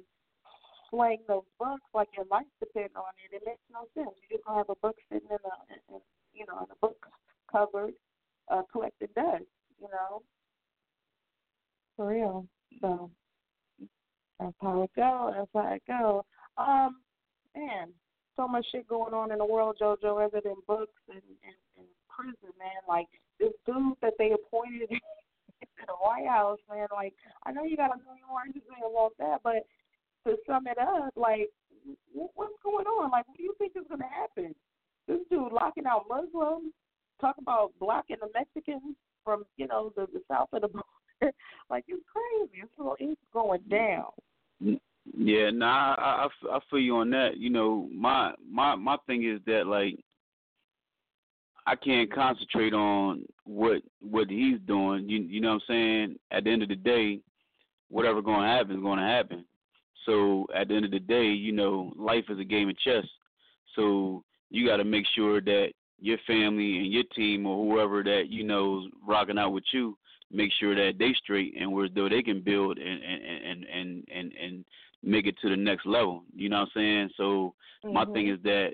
slang 0.89 1.19
those 1.27 1.43
books 1.59 1.83
like 1.93 2.07
your 2.17 2.25
life 2.31 2.49
depends 2.59 2.93
on 2.95 3.13
it, 3.23 3.35
it 3.35 3.43
makes 3.45 3.61
no 3.71 3.85
sense. 3.93 4.15
You 4.23 4.37
just 4.37 4.45
gonna 4.45 4.57
have 4.57 4.69
a 4.69 4.75
book 4.81 4.95
sitting 5.11 5.29
in 5.29 5.37
a, 5.37 5.93
in, 5.93 6.01
you 6.33 6.45
know, 6.47 6.57
in 6.57 6.71
a 6.71 6.79
book 6.81 7.05
cupboard, 7.51 7.93
uh, 8.49 8.63
collecting 8.71 9.09
dust. 9.15 9.45
You 9.79 9.89
know, 9.91 10.23
for 11.95 12.07
real. 12.07 12.47
So 12.81 13.11
that's 14.39 14.55
how 14.61 14.83
it 14.83 14.91
go. 14.95 15.33
That's 15.35 15.49
how 15.53 15.73
it 15.73 15.83
go. 15.87 16.25
Um, 16.57 16.97
man, 17.55 17.89
so 18.35 18.47
much 18.47 18.65
shit 18.71 18.87
going 18.87 19.13
on 19.13 19.31
in 19.31 19.37
the 19.37 19.45
world, 19.45 19.77
JoJo, 19.81 20.25
other 20.25 20.41
than 20.43 20.55
books 20.67 21.01
and, 21.09 21.21
and, 21.21 21.59
and 21.77 21.87
prison, 22.09 22.53
man. 22.57 22.81
Like 22.87 23.07
this 23.39 23.53
dude 23.65 23.93
that 24.01 24.13
they 24.17 24.31
appointed 24.31 24.89
to 24.89 25.83
the 25.87 25.93
White 25.93 26.27
House, 26.27 26.59
man. 26.69 26.87
Like 26.91 27.13
I 27.45 27.51
know 27.51 27.63
you 27.63 27.77
got 27.77 27.95
a 27.95 27.97
million 27.97 28.27
words 28.31 28.53
to 28.53 28.61
say 28.61 28.81
about 28.81 29.13
that, 29.19 29.41
but 29.43 29.65
to 30.25 30.37
sum 30.47 30.67
it 30.67 30.77
up, 30.77 31.13
like 31.15 31.49
what's 32.13 32.53
going 32.63 32.85
on? 32.85 33.11
Like, 33.11 33.27
what 33.27 33.37
do 33.37 33.43
you 33.43 33.53
think 33.57 33.73
is 33.75 33.87
going 33.87 34.01
to 34.01 34.07
happen? 34.07 34.55
This 35.07 35.19
dude 35.29 35.51
locking 35.51 35.85
out 35.85 36.05
Muslims, 36.07 36.73
talk 37.19 37.35
about 37.39 37.71
blocking 37.79 38.17
the 38.21 38.29
Mexicans 38.33 38.95
from, 39.23 39.43
you 39.57 39.67
know, 39.67 39.91
the, 39.95 40.07
the 40.13 40.21
south 40.29 40.49
of 40.53 40.61
the. 40.61 40.69
like, 41.69 41.85
it's 41.87 42.03
crazy. 42.11 42.63
It's, 42.63 42.71
it's 42.99 43.21
going 43.33 43.61
down. 43.69 44.05
Yeah, 45.17 45.49
nah, 45.51 45.95
I, 45.95 46.27
I, 46.27 46.55
I 46.55 46.59
feel 46.69 46.79
you 46.79 46.95
on 46.97 47.09
that. 47.11 47.37
You 47.37 47.49
know, 47.49 47.89
my 47.93 48.33
my 48.49 48.75
my 48.75 48.97
thing 49.05 49.29
is 49.29 49.41
that 49.45 49.67
like 49.67 49.99
I 51.67 51.75
can't 51.75 52.11
concentrate 52.13 52.73
on 52.73 53.25
what 53.43 53.81
what 53.99 54.29
he's 54.29 54.59
doing. 54.65 55.09
You 55.09 55.19
you 55.19 55.41
know 55.41 55.49
what 55.49 55.55
I'm 55.55 55.61
saying? 55.67 56.19
At 56.31 56.45
the 56.45 56.51
end 56.51 56.63
of 56.63 56.69
the 56.69 56.75
day, 56.75 57.19
whatever 57.89 58.21
going 58.21 58.41
to 58.41 58.47
happen 58.47 58.77
is 58.77 58.81
going 58.81 58.99
to 58.99 59.05
happen. 59.05 59.45
So 60.05 60.47
at 60.55 60.67
the 60.67 60.75
end 60.75 60.85
of 60.85 60.91
the 60.91 60.99
day, 60.99 61.27
you 61.27 61.51
know, 61.51 61.93
life 61.97 62.25
is 62.29 62.39
a 62.39 62.43
game 62.43 62.69
of 62.69 62.79
chess. 62.79 63.05
So 63.75 64.23
you 64.49 64.67
got 64.67 64.77
to 64.77 64.83
make 64.83 65.05
sure 65.15 65.41
that 65.41 65.69
your 65.99 66.17
family 66.27 66.77
and 66.79 66.91
your 66.91 67.03
team 67.15 67.45
or 67.45 67.63
whoever 67.65 68.03
that 68.03 68.25
you 68.29 68.43
know 68.43 68.79
is 68.79 68.91
rocking 69.05 69.37
out 69.37 69.51
with 69.51 69.63
you 69.71 69.97
make 70.33 70.51
sure 70.59 70.75
that 70.75 70.97
they 70.97 71.13
straight 71.13 71.53
and 71.59 71.71
where 71.71 71.87
though 71.87 72.09
they 72.09 72.23
can 72.23 72.41
build 72.41 72.77
and 72.77 73.03
and 73.03 73.23
and 73.23 73.65
and 73.65 74.07
and, 74.13 74.33
and 74.33 74.65
make 75.03 75.27
it 75.27 75.35
to 75.41 75.49
the 75.49 75.55
next 75.55 75.85
level. 75.85 76.23
You 76.35 76.49
know 76.49 76.59
what 76.61 76.69
I'm 76.75 76.81
saying? 76.81 77.09
So 77.17 77.53
mm-hmm. 77.85 77.93
my 77.93 78.05
thing 78.05 78.29
is 78.29 78.39
that 78.43 78.73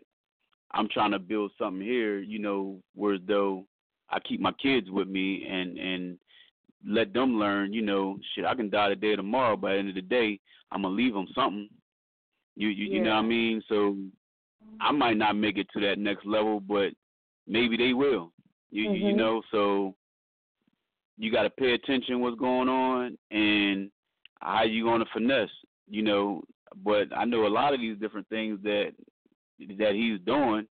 I'm 0.71 0.87
trying 0.87 1.11
to 1.11 1.19
build 1.19 1.51
something 1.57 1.81
here, 1.81 2.19
you 2.19 2.39
know, 2.39 2.79
where 2.95 3.17
though 3.17 3.65
I 4.09 4.19
keep 4.19 4.39
my 4.39 4.51
kids 4.53 4.89
with 4.89 5.07
me 5.07 5.45
and 5.47 5.77
and 5.77 6.17
let 6.87 7.13
them 7.13 7.37
learn, 7.37 7.73
you 7.73 7.81
know, 7.81 8.17
shit, 8.33 8.45
I 8.45 8.55
can 8.55 8.69
die 8.69 8.89
today 8.89 9.09
or 9.09 9.17
tomorrow, 9.17 9.57
but 9.57 9.71
at 9.71 9.73
the 9.73 9.79
end 9.79 9.89
of 9.89 9.95
the 9.95 10.01
day, 10.01 10.39
I'm 10.71 10.83
gonna 10.83 10.95
leave 10.95 11.13
them 11.13 11.27
something. 11.35 11.67
You 12.55 12.69
you, 12.69 12.85
yeah. 12.85 12.93
you 12.93 13.03
know 13.03 13.11
what 13.11 13.25
I 13.25 13.27
mean? 13.27 13.61
So 13.67 13.97
I 14.79 14.91
might 14.91 15.17
not 15.17 15.35
make 15.35 15.57
it 15.57 15.67
to 15.73 15.81
that 15.81 15.97
next 15.97 16.25
level, 16.25 16.59
but 16.59 16.93
maybe 17.47 17.75
they 17.75 17.93
will. 17.93 18.31
You 18.71 18.89
mm-hmm. 18.89 19.07
you 19.07 19.15
know, 19.15 19.41
so 19.51 19.95
you 21.19 21.31
got 21.31 21.43
to 21.43 21.49
pay 21.49 21.73
attention 21.73 22.21
what's 22.21 22.39
going 22.39 22.69
on 22.69 23.17
and 23.29 23.91
how 24.39 24.63
you 24.63 24.85
going 24.85 25.01
to 25.01 25.05
finesse, 25.13 25.49
you 25.89 26.01
know. 26.01 26.41
But 26.83 27.07
I 27.15 27.25
know 27.25 27.45
a 27.45 27.49
lot 27.49 27.73
of 27.73 27.81
these 27.81 27.97
different 27.99 28.27
things 28.29 28.57
that 28.63 28.91
that 29.77 29.93
he's 29.93 30.19
doing. 30.25 30.65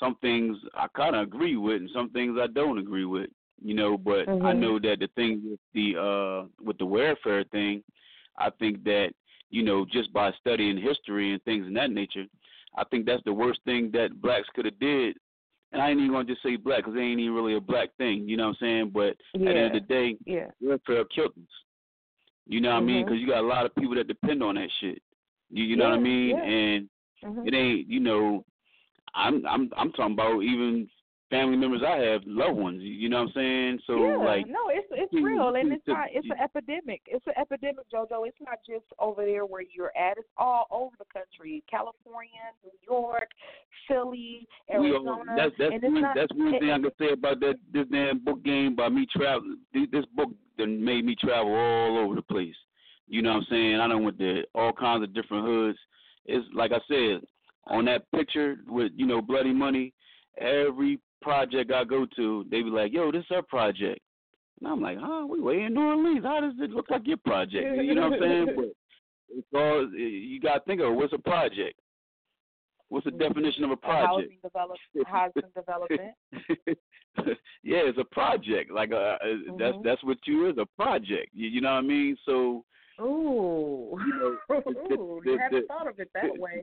Some 0.00 0.16
things 0.16 0.56
I 0.74 0.88
kind 0.96 1.14
of 1.14 1.22
agree 1.22 1.56
with, 1.56 1.76
and 1.76 1.90
some 1.94 2.10
things 2.10 2.36
I 2.42 2.48
don't 2.48 2.78
agree 2.78 3.04
with, 3.04 3.30
you 3.62 3.74
know. 3.74 3.96
But 3.96 4.26
mm-hmm. 4.26 4.44
I 4.44 4.52
know 4.52 4.80
that 4.80 4.96
the 4.98 5.08
thing 5.14 5.42
with 5.48 5.60
the 5.74 5.96
uh 5.96 6.48
with 6.60 6.76
the 6.78 6.86
welfare 6.86 7.44
thing, 7.52 7.84
I 8.36 8.50
think 8.58 8.82
that 8.84 9.10
you 9.50 9.62
know 9.62 9.86
just 9.90 10.12
by 10.12 10.32
studying 10.40 10.76
history 10.76 11.32
and 11.32 11.42
things 11.44 11.68
in 11.68 11.74
that 11.74 11.92
nature, 11.92 12.24
I 12.76 12.82
think 12.90 13.06
that's 13.06 13.22
the 13.24 13.32
worst 13.32 13.60
thing 13.64 13.92
that 13.92 14.20
blacks 14.20 14.48
could 14.56 14.64
have 14.64 14.80
did 14.80 15.16
and 15.74 15.82
I 15.82 15.90
ain't 15.90 15.98
even 15.98 16.12
gonna 16.12 16.24
just 16.24 16.42
say 16.42 16.56
black 16.56 16.84
because 16.84 16.94
it 16.94 17.00
ain't 17.00 17.20
even 17.20 17.34
really 17.34 17.56
a 17.56 17.60
black 17.60 17.90
thing. 17.98 18.28
You 18.28 18.36
know 18.36 18.44
what 18.44 18.56
I'm 18.60 18.66
saying? 18.66 18.90
But 18.94 19.16
yeah. 19.34 19.50
at 19.50 19.54
the 19.54 19.60
end 19.60 19.76
of 19.76 19.82
the 19.82 19.94
day, 19.94 20.16
yeah. 20.24 20.46
welfare 20.60 21.04
killed 21.14 21.32
us. 21.32 21.44
You 22.46 22.60
know 22.60 22.70
what 22.70 22.80
mm-hmm. 22.82 22.88
I 22.88 22.92
mean? 22.92 23.04
Because 23.04 23.20
you 23.20 23.26
got 23.26 23.42
a 23.42 23.46
lot 23.46 23.66
of 23.66 23.74
people 23.74 23.94
that 23.96 24.08
depend 24.08 24.42
on 24.42 24.54
that 24.54 24.68
shit. 24.80 25.02
You, 25.50 25.64
you 25.64 25.76
know 25.76 25.84
yeah, 25.84 25.90
what 25.90 25.98
I 25.98 26.02
mean? 26.02 26.28
Yeah. 26.30 26.42
And 26.44 26.88
mm-hmm. 27.24 27.48
it 27.48 27.54
ain't. 27.54 27.88
You 27.88 28.00
know, 28.00 28.44
I'm 29.14 29.44
I'm 29.46 29.70
I'm 29.76 29.92
talking 29.92 30.14
about 30.14 30.42
even 30.42 30.88
family 31.34 31.56
members 31.56 31.82
I 31.86 31.96
have, 31.98 32.22
loved 32.26 32.56
ones. 32.56 32.80
You 32.82 33.08
know 33.08 33.22
what 33.22 33.28
I'm 33.28 33.32
saying? 33.34 33.78
So 33.86 33.96
yeah, 33.96 34.16
like, 34.16 34.46
no, 34.46 34.68
it's 34.70 34.86
it's 34.92 35.12
real, 35.12 35.54
and 35.56 35.72
it's 35.72 35.86
not. 35.86 36.08
It's 36.12 36.26
an 36.26 36.38
epidemic. 36.42 37.02
It's 37.06 37.26
an 37.26 37.32
epidemic, 37.36 37.84
JoJo. 37.92 38.26
It's 38.26 38.36
not 38.40 38.58
just 38.68 38.84
over 38.98 39.24
there 39.24 39.44
where 39.44 39.62
you're 39.62 39.92
at. 39.96 40.16
It's 40.18 40.28
all 40.38 40.66
over 40.70 40.94
the 40.98 41.06
country. 41.12 41.64
California, 41.68 42.30
New 42.62 42.70
York, 42.88 43.30
Philly, 43.88 44.46
Arizona. 44.72 45.34
That's 45.36 45.54
that's 45.58 45.74
and 45.74 45.82
one, 45.82 46.02
not, 46.02 46.16
that's 46.16 46.32
one 46.34 46.58
thing 46.60 46.70
I 46.70 46.78
can 46.78 46.90
say 46.98 47.12
about 47.12 47.40
that 47.40 47.54
this 47.72 47.86
damn 47.90 48.24
book 48.24 48.44
game 48.44 48.76
by 48.76 48.88
me 48.88 49.06
traveling. 49.10 49.58
This 49.72 50.04
book 50.14 50.30
that 50.58 50.66
made 50.66 51.04
me 51.04 51.16
travel 51.20 51.54
all 51.54 51.98
over 51.98 52.14
the 52.14 52.22
place. 52.22 52.54
You 53.08 53.22
know 53.22 53.30
what 53.30 53.38
I'm 53.38 53.46
saying? 53.50 53.80
I 53.80 53.88
don't 53.88 54.04
went 54.04 54.18
to 54.18 54.42
all 54.54 54.72
kinds 54.72 55.02
of 55.02 55.12
different 55.14 55.44
hoods. 55.44 55.78
It's 56.26 56.46
like 56.54 56.72
I 56.72 56.78
said 56.88 57.26
on 57.66 57.86
that 57.86 58.10
picture 58.12 58.56
with 58.68 58.92
you 58.94 59.06
know 59.06 59.20
bloody 59.20 59.52
money. 59.52 59.92
Every 60.38 60.98
project 61.22 61.72
I 61.72 61.84
go 61.84 62.06
to, 62.16 62.44
they 62.50 62.62
be 62.62 62.70
like, 62.70 62.92
"Yo, 62.92 63.10
this 63.10 63.24
is 63.24 63.30
our 63.30 63.42
project," 63.42 64.00
and 64.60 64.68
I'm 64.68 64.80
like, 64.80 64.98
"Huh? 65.00 65.26
We 65.28 65.40
way 65.40 65.62
in 65.62 65.74
New 65.74 65.82
Orleans. 65.82 66.24
How 66.24 66.40
does 66.40 66.54
it 66.58 66.70
look 66.70 66.90
like 66.90 67.06
your 67.06 67.18
project?" 67.18 67.76
You 67.82 67.94
know 67.94 68.10
what 68.10 68.14
I'm 68.14 68.20
saying? 68.20 68.46
But 68.56 68.72
it's 69.36 69.46
all 69.54 69.90
you 69.98 70.40
got 70.40 70.58
to 70.58 70.64
think 70.64 70.80
of. 70.80 70.94
What's 70.94 71.12
a 71.12 71.18
project? 71.18 71.78
What's 72.88 73.06
the 73.06 73.10
definition 73.10 73.64
of 73.64 73.70
a 73.70 73.76
project? 73.76 74.30
Housing, 74.32 74.38
develop, 74.42 74.76
housing 75.06 75.42
development. 75.56 76.12
yeah, 77.64 77.82
it's 77.82 77.98
a 77.98 78.04
project. 78.04 78.70
Like 78.70 78.92
uh, 78.92 78.94
uh 78.94 79.18
mm-hmm. 79.24 79.58
that's 79.58 79.76
that's 79.82 80.04
what 80.04 80.18
you 80.26 80.48
is 80.48 80.58
a 80.58 80.66
project. 80.80 81.30
You, 81.32 81.48
you 81.48 81.60
know 81.60 81.72
what 81.72 81.78
I 81.78 81.82
mean? 81.82 82.16
So. 82.24 82.64
Ooh. 83.00 83.98
You 84.06 84.38
know, 84.48 84.62
Ooh, 84.92 85.20
you 85.24 85.36
haven't 85.36 85.66
thought 85.66 85.88
of 85.88 85.98
it 85.98 86.10
that 86.14 86.38
way. 86.38 86.62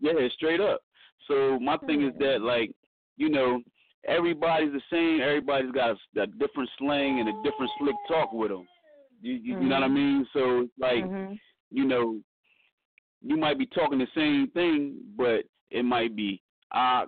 Yeah, 0.00 0.12
straight 0.34 0.60
up. 0.60 0.82
So 1.28 1.58
my 1.60 1.76
thing 1.78 2.02
is 2.02 2.12
that 2.18 2.40
like, 2.40 2.72
you 3.16 3.28
know, 3.28 3.60
everybody's 4.06 4.72
the 4.72 4.82
same. 4.90 5.20
Everybody's 5.20 5.72
got 5.72 5.90
a, 5.90 6.20
a 6.22 6.26
different 6.26 6.70
slang 6.78 7.20
and 7.20 7.28
a 7.28 7.32
different 7.42 7.70
slick 7.78 7.96
talk 8.08 8.32
with 8.32 8.50
them. 8.50 8.66
You, 9.22 9.34
you, 9.34 9.54
mm-hmm. 9.54 9.62
you 9.62 9.68
know 9.68 9.74
what 9.76 9.84
I 9.84 9.86
Mm-hmm. 9.88 9.94
mean? 9.94 10.26
So 10.32 10.60
it's 10.60 10.72
like, 10.78 11.04
mm-hmm. 11.04 11.34
you 11.70 11.84
know, 11.84 12.20
you 13.22 13.36
might 13.36 13.58
be 13.58 13.66
talking 13.66 13.98
the 13.98 14.06
same 14.14 14.50
thing, 14.54 14.96
but 15.16 15.44
it 15.70 15.84
might 15.84 16.16
be 16.16 16.40
ah 16.72 17.06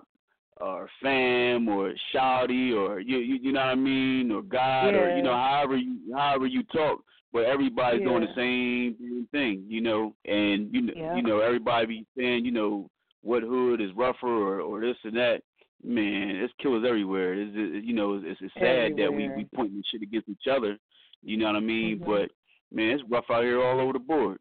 or 0.57 0.87
fam 1.01 1.67
or 1.67 1.93
shouty 2.13 2.75
or 2.75 2.99
you, 2.99 3.17
you 3.17 3.39
you 3.41 3.51
know 3.51 3.59
what 3.61 3.69
I 3.69 3.75
mean 3.75 4.31
or 4.31 4.43
God 4.43 4.89
yeah. 4.93 4.99
or 4.99 5.17
you 5.17 5.23
know 5.23 5.33
however 5.33 5.75
you 5.75 5.97
however 6.15 6.45
you 6.45 6.63
talk, 6.63 7.03
but 7.33 7.45
everybody's 7.45 8.01
yeah. 8.01 8.07
doing 8.07 8.21
the 8.21 8.35
same 8.35 9.27
thing, 9.31 9.65
you 9.67 9.81
know, 9.81 10.13
and 10.25 10.71
you 10.71 10.81
know 10.83 10.93
yeah. 10.95 11.15
you 11.15 11.23
know 11.23 11.39
everybody 11.39 11.85
be 11.87 12.05
saying 12.15 12.45
you 12.45 12.51
know 12.51 12.89
what 13.23 13.41
hood 13.41 13.81
is 13.81 13.89
rougher 13.95 14.27
or 14.27 14.61
or 14.61 14.81
this 14.81 14.97
and 15.03 15.15
that. 15.15 15.41
Man, 15.85 16.37
it's 16.37 16.53
killers 16.61 16.85
everywhere. 16.87 17.33
It's 17.33 17.51
it, 17.55 17.83
you 17.83 17.93
know 17.93 18.21
it's, 18.23 18.39
it's 18.39 18.53
sad 18.53 18.91
everywhere. 18.91 19.05
that 19.05 19.11
we 19.11 19.27
we 19.29 19.33
point 19.35 19.51
pointing 19.55 19.83
shit 19.91 20.01
against 20.01 20.29
each 20.29 20.47
other. 20.49 20.77
You 21.23 21.37
know 21.37 21.47
what 21.47 21.55
I 21.55 21.61
mean? 21.61 21.99
Mm-hmm. 21.99 22.09
But 22.09 22.29
man, 22.71 22.91
it's 22.91 23.03
rough 23.09 23.25
out 23.31 23.43
here 23.43 23.61
all 23.61 23.79
over 23.79 23.93
the 23.93 23.99
board. 23.99 24.37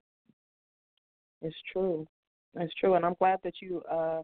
It's 1.41 1.57
true. 1.73 2.07
It's 2.55 2.73
true, 2.79 2.95
and 2.95 3.05
I'm 3.05 3.17
glad 3.19 3.39
that 3.45 3.55
you 3.61 3.83
uh 3.91 4.23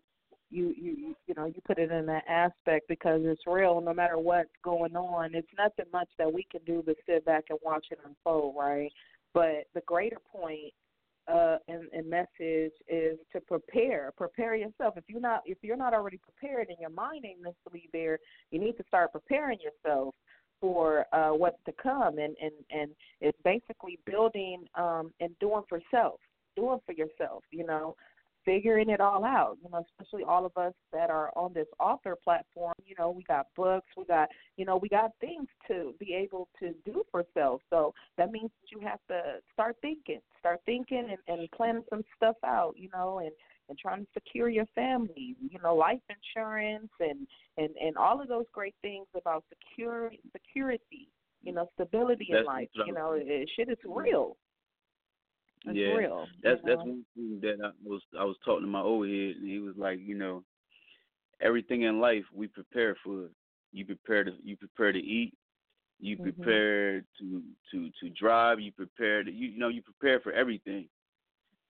you 0.51 0.75
you 0.77 1.17
you 1.27 1.35
know 1.35 1.47
you 1.47 1.61
put 1.67 1.79
it 1.79 1.91
in 1.91 2.07
that 2.07 2.25
aspect 2.29 2.87
because 2.89 3.21
it's 3.25 3.43
real. 3.47 3.81
No 3.81 3.95
matter 3.95 4.19
what's 4.19 4.51
going 4.65 4.97
on, 4.97 5.35
it's 5.35 5.49
nothing 5.57 5.87
much 5.93 6.09
that 6.19 6.33
we 6.33 6.47
can 6.51 6.61
do 6.67 6.83
but 6.85 6.97
sit 7.07 7.25
back 7.25 7.45
and 7.51 7.59
watch 7.63 7.87
it 7.91 7.99
unfold, 8.07 8.55
right? 8.57 8.91
But 9.35 9.67
the 9.75 9.83
greater 9.87 10.19
point 10.33 10.73
uh 11.33 11.57
and, 11.69 11.85
and 11.93 12.09
message 12.09 12.73
is 12.89 13.19
to 13.33 13.41
prepare. 13.47 14.13
Prepare 14.17 14.57
yourself. 14.57 14.95
If 14.97 15.05
you're 15.09 15.21
not 15.21 15.43
if 15.45 15.59
you're 15.63 15.77
not 15.77 15.95
already 15.95 16.19
prepared 16.19 16.69
and 16.69 16.79
your 16.81 16.91
mind 16.91 17.25
ain't 17.25 17.43
mentally 17.43 17.89
there, 17.93 18.19
you 18.51 18.59
need 18.59 18.77
to 18.79 18.85
start 18.89 19.13
preparing 19.13 19.59
yourself 19.61 20.15
for 20.61 21.07
uh 21.13 21.31
what's 21.31 21.63
to 21.67 21.73
come 21.81 22.19
and 22.19 22.37
and 22.41 22.53
and 22.71 22.91
it's 23.21 23.39
basically 23.45 23.99
building 24.07 24.65
um 24.77 25.13
and 25.21 25.31
doing 25.39 25.63
for 25.69 25.81
self 25.91 26.21
doing 26.57 26.79
for 26.85 26.93
yourself 26.93 27.45
you 27.53 27.65
know 27.65 27.95
figuring 28.49 28.89
it 28.89 29.01
all 29.01 29.25
out 29.25 29.59
you 29.63 29.71
know 29.71 29.85
especially 29.91 30.25
all 30.25 30.47
of 30.47 30.57
us 30.57 30.73
that 30.91 31.11
are 31.11 31.31
on 31.37 31.53
this 31.53 31.67
author 31.79 32.17
platform 32.25 32.73
you 32.87 32.95
know 32.99 33.11
we 33.11 33.23
got 33.25 33.47
books 33.55 33.87
we 33.97 34.05
got 34.07 34.29
you 34.57 34.65
know 34.65 34.79
we 34.79 34.89
got 34.89 35.11
things 35.21 35.47
to 35.67 35.93
be 36.01 36.15
able 36.15 36.49
to 36.59 36.73
do 36.87 37.03
for 37.11 37.25
self 37.35 37.61
so 37.69 37.93
that 38.17 38.33
means 38.33 38.51
that 38.63 38.71
you 38.71 38.81
have 38.81 39.01
to 39.07 39.21
start 39.53 39.77
thinking 39.83 40.21
start 40.39 40.61
thinking 40.65 41.09
and, 41.11 41.39
and 41.39 41.51
planning 41.51 41.85
some 41.91 42.03
stuff 42.17 42.37
out 42.43 42.73
you 42.77 42.89
know 42.95 43.19
and 43.19 43.33
and 43.69 43.79
trying 43.79 44.01
to 44.01 44.07
secure 44.15 44.49
your 44.49 44.67
family, 44.75 45.37
you 45.41 45.59
know, 45.63 45.75
life 45.75 46.01
insurance 46.09 46.91
and 47.01 47.27
and 47.57 47.71
and 47.77 47.97
all 47.97 48.21
of 48.21 48.29
those 48.29 48.47
great 48.53 48.75
things 48.83 49.07
about 49.15 49.45
secure 49.49 50.11
security, 50.33 51.09
you 51.43 51.53
know, 51.53 51.69
stability 51.75 52.29
that's 52.31 52.41
in 52.41 52.47
life. 52.47 52.69
You 52.87 52.93
know, 52.93 53.13
it, 53.13 53.51
shit 53.57 53.69
is 53.69 53.77
mm-hmm. 53.87 53.99
real. 53.99 54.37
It's 55.69 55.79
yeah, 55.79 55.97
real. 55.97 56.29
that's 56.43 56.61
you 56.65 56.71
know? 56.71 56.77
that's 56.77 56.87
one 56.87 57.05
thing 57.15 57.39
that 57.43 57.65
I 57.65 57.71
was 57.85 58.03
I 58.19 58.25
was 58.25 58.37
talking 58.45 58.63
to 58.65 58.71
my 58.71 58.81
old 58.81 59.07
head, 59.07 59.37
and 59.37 59.49
he 59.49 59.59
was 59.59 59.75
like, 59.77 59.99
you 60.01 60.15
know, 60.17 60.43
everything 61.41 61.83
in 61.83 62.01
life 62.01 62.25
we 62.35 62.47
prepare 62.47 62.97
for. 63.05 63.29
You 63.73 63.85
prepare 63.85 64.25
to 64.25 64.33
you 64.43 64.57
prepare 64.57 64.93
to 64.93 64.99
eat. 64.99 65.35
You 66.01 66.17
Mhm. 66.17 66.23
prepare 66.23 67.01
to 67.19 67.43
to 67.71 67.91
to 68.01 68.11
drive. 68.11 68.61
You 68.61 68.73
prepare 68.73 69.23
to 69.25 69.31
you, 69.31 69.49
you 69.49 69.59
know 69.59 69.69
you 69.69 69.83
prepare 69.83 70.21
for 70.21 70.33
everything, 70.33 70.89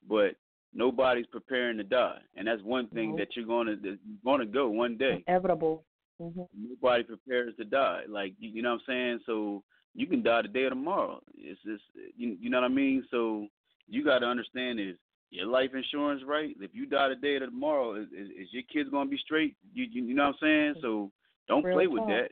but 0.08 0.36
nobody's 0.72 1.26
preparing 1.26 1.76
to 1.78 1.84
die, 1.84 2.20
and 2.36 2.46
that's 2.46 2.62
one 2.62 2.88
thing 2.88 3.10
Nope. 3.10 3.18
that 3.18 3.36
you're 3.36 3.46
gonna 3.46 3.76
that 3.76 3.98
you're 4.06 4.24
gonna 4.24 4.46
go 4.46 4.68
one 4.68 4.96
day. 4.96 5.24
inevitable. 5.26 5.84
hmm 6.20 6.42
Nobody 6.56 7.02
prepares 7.04 7.54
to 7.56 7.64
die. 7.64 8.02
Like 8.08 8.34
you, 8.38 8.50
you 8.50 8.62
know 8.62 8.74
what 8.74 8.82
I'm 8.88 8.94
saying. 8.94 9.20
So 9.26 9.62
you 9.94 10.06
can 10.06 10.22
die 10.22 10.42
today 10.42 10.64
or 10.64 10.70
tomorrow. 10.70 11.20
It's 11.36 11.60
just 11.62 11.82
you, 12.16 12.36
you 12.40 12.50
know 12.50 12.60
what 12.60 12.70
I 12.70 12.74
mean. 12.74 13.04
So 13.10 13.48
you 13.88 14.04
got 14.04 14.20
to 14.20 14.26
understand 14.26 14.80
is 14.80 14.96
your 15.30 15.46
life 15.46 15.70
insurance 15.74 16.22
right. 16.26 16.54
If 16.60 16.70
you 16.74 16.86
die 16.86 17.08
today 17.08 17.36
or 17.36 17.40
tomorrow, 17.40 17.94
is, 17.94 18.06
is, 18.08 18.28
is 18.30 18.48
your 18.52 18.62
kids 18.72 18.90
gonna 18.90 19.10
be 19.10 19.18
straight? 19.18 19.56
You, 19.74 19.86
you 19.90 20.04
you 20.04 20.14
know 20.14 20.24
what 20.24 20.36
I'm 20.42 20.48
saying. 20.48 20.74
So 20.80 21.10
don't 21.48 21.64
Real 21.64 21.76
play 21.76 21.86
with 21.86 22.06
that. 22.08 22.28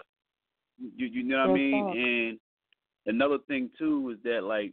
You 0.96 1.06
you 1.06 1.22
know 1.22 1.38
what 1.38 1.50
I 1.50 1.54
mean. 1.54 1.84
talk. 1.84 1.96
And 1.96 2.38
another 3.06 3.38
thing 3.46 3.70
too 3.78 4.10
is 4.10 4.18
that 4.24 4.44
like 4.44 4.72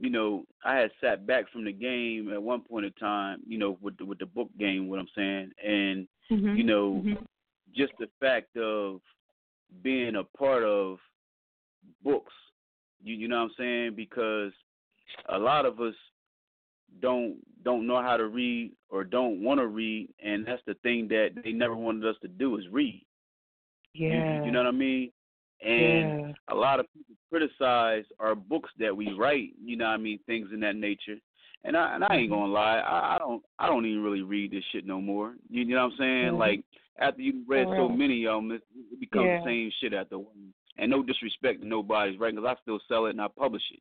you 0.00 0.10
know, 0.10 0.44
I 0.64 0.76
had 0.76 0.90
sat 1.00 1.26
back 1.26 1.50
from 1.50 1.64
the 1.64 1.72
game 1.72 2.32
at 2.32 2.40
one 2.40 2.60
point 2.60 2.86
in 2.86 2.92
time, 2.92 3.40
you 3.48 3.58
know, 3.58 3.76
with 3.80 3.98
the, 3.98 4.04
with 4.04 4.20
the 4.20 4.26
book 4.26 4.48
game, 4.56 4.86
what 4.88 5.00
I'm 5.00 5.08
saying, 5.16 5.50
and 5.66 6.06
Mm-hmm. 6.30 6.56
you 6.56 6.64
know, 6.64 7.04
just 7.74 7.92
the 7.98 8.08
fact 8.20 8.56
of 8.56 9.00
being 9.82 10.16
a 10.16 10.24
part 10.36 10.62
of 10.62 10.98
books, 12.04 12.34
you 13.02 13.14
you 13.14 13.28
know 13.28 13.36
what 13.36 13.44
I'm 13.44 13.50
saying, 13.56 13.94
because 13.96 14.52
a 15.28 15.38
lot 15.38 15.66
of 15.66 15.80
us 15.80 15.94
don't 17.00 17.36
don't 17.64 17.86
know 17.86 18.00
how 18.00 18.16
to 18.16 18.26
read 18.28 18.72
or 18.88 19.04
don't 19.04 19.42
want 19.42 19.60
to 19.60 19.66
read, 19.66 20.08
and 20.24 20.46
that's 20.46 20.62
the 20.66 20.74
thing 20.82 21.08
that 21.08 21.30
they 21.44 21.52
never 21.52 21.76
wanted 21.76 22.06
us 22.06 22.16
to 22.22 22.28
do 22.28 22.56
is 22.56 22.64
read. 22.70 23.04
Yeah. 23.94 24.40
you, 24.40 24.46
you 24.46 24.52
know 24.52 24.60
what 24.60 24.68
I 24.68 24.72
mean? 24.72 25.10
And 25.60 26.20
yeah. 26.28 26.32
a 26.48 26.54
lot 26.54 26.78
of 26.78 26.86
people 26.94 27.14
criticize 27.28 28.04
our 28.20 28.34
books 28.36 28.70
that 28.78 28.96
we 28.96 29.12
write, 29.12 29.50
you 29.62 29.76
know 29.76 29.86
what 29.86 29.92
I 29.94 29.96
mean, 29.96 30.20
things 30.24 30.48
in 30.52 30.60
that 30.60 30.76
nature. 30.76 31.16
And 31.64 31.76
I 31.76 31.94
and 31.96 32.04
I 32.04 32.14
ain't 32.14 32.30
Mm-hmm. 32.30 32.40
gonna 32.40 32.52
lie, 32.52 32.78
I, 32.78 33.16
I 33.16 33.18
don't 33.18 33.42
I 33.58 33.66
don't 33.66 33.84
even 33.84 34.02
really 34.02 34.22
read 34.22 34.52
this 34.52 34.64
shit 34.72 34.86
no 34.86 35.00
more. 35.00 35.34
You, 35.50 35.64
you 35.64 35.74
know 35.74 35.84
what 35.84 35.92
I'm 35.92 35.98
saying? 35.98 36.32
Mhm. 36.34 36.38
Like 36.38 36.64
after 37.00 37.20
you 37.22 37.42
read 37.46 37.66
For 37.66 37.76
so 37.76 37.88
many 37.88 38.26
of 38.26 38.36
them, 38.36 38.52
it, 38.52 38.62
it 38.92 39.00
becomes 39.00 39.26
Yeah. 39.26 39.40
the 39.40 39.44
same 39.46 39.72
shit 39.80 39.92
after 39.94 40.18
while. 40.18 40.32
And 40.78 40.90
no 40.90 41.02
disrespect 41.02 41.60
to 41.62 41.66
nobody's 41.66 42.20
right, 42.20 42.32
because 42.34 42.48
I 42.48 42.60
still 42.62 42.78
sell 42.86 43.06
it 43.06 43.10
and 43.10 43.20
I 43.20 43.26
publish 43.36 43.62
it. 43.72 43.80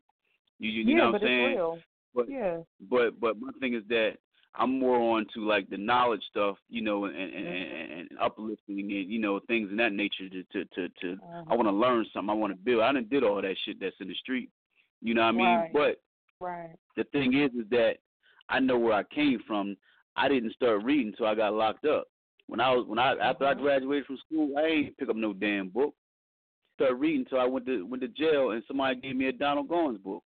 You 0.60 0.70
you, 0.72 0.84
you 0.84 0.90
yeah, 0.92 0.98
know 0.98 1.12
what 1.12 1.22
but 1.22 1.28
I'm 1.28 1.28
saying? 1.28 1.48
real. 1.56 1.80
But 2.16 2.30
Yeah. 2.30 2.58
but 2.90 3.20
but 3.20 3.40
my 3.40 3.52
thing 3.60 3.74
is 3.74 3.84
that 3.90 4.14
I'm 4.56 4.80
more 4.80 4.98
on 5.18 5.28
to 5.36 5.46
like 5.46 5.70
the 5.70 5.78
knowledge 5.78 6.24
stuff, 6.30 6.58
you 6.70 6.82
know, 6.82 7.06
and 7.06 7.16
and, 7.16 7.34
Mm-hmm. 7.34 7.92
and, 8.00 8.10
uplifting 8.20 8.80
and 8.80 8.90
you 9.12 9.20
know 9.20 9.40
things 9.48 9.70
in 9.70 9.78
that 9.78 9.94
nature 9.94 10.30
to 10.30 10.44
to 10.44 10.66
to, 10.76 10.90
to 11.02 11.14
Uh-huh. 11.14 11.44
I 11.50 11.56
want 11.56 11.68
to 11.68 11.72
learn 11.72 12.06
something. 12.14 12.30
I 12.30 12.34
want 12.34 12.54
to 12.54 12.58
build. 12.58 12.82
I 12.82 12.92
didn't 12.94 13.10
did 13.10 13.24
all 13.24 13.42
that 13.42 13.56
shit 13.66 13.80
that's 13.80 13.96
in 14.00 14.08
the 14.08 14.16
street. 14.16 14.50
You 15.02 15.14
know 15.14 15.22
what 15.22 15.28
I 15.28 15.32
mean? 15.34 15.46
Right. 15.60 15.74
But 15.74 16.02
Right. 16.40 16.76
the 16.96 17.04
thing 17.06 17.34
is, 17.36 17.52
is 17.52 17.70
that 17.72 17.98
I 18.50 18.60
know 18.60 18.78
where 18.80 18.94
I 18.94 19.04
came 19.04 19.40
from. 19.46 19.76
I 20.16 20.28
didn't 20.28 20.54
start 20.54 20.84
reading 20.84 21.08
until 21.10 21.28
I 21.28 21.36
got 21.36 21.54
locked 21.54 21.86
up. 21.86 22.08
When 22.48 22.60
I 22.60 22.72
was 22.74 22.88
when 22.88 22.98
I 22.98 23.16
after 23.18 23.46
I 23.46 23.54
Mhm. 23.54 23.60
graduated 23.62 24.06
from 24.08 24.18
school, 24.18 24.58
I 24.58 24.62
ain't 24.64 24.98
pick 24.98 25.10
up 25.10 25.16
no 25.16 25.34
damn 25.34 25.70
book. 25.70 25.94
Started 26.76 26.96
reading 26.96 27.22
until 27.22 27.40
I 27.40 27.46
went 27.46 27.66
to 27.68 27.86
went 27.86 28.02
to 28.02 28.08
jail, 28.08 28.52
and 28.52 28.64
somebody 28.68 29.00
gave 29.02 29.16
me 29.16 29.28
a 29.28 29.32
Donald 29.34 29.68
Goines 29.68 30.02
book. 30.02 30.24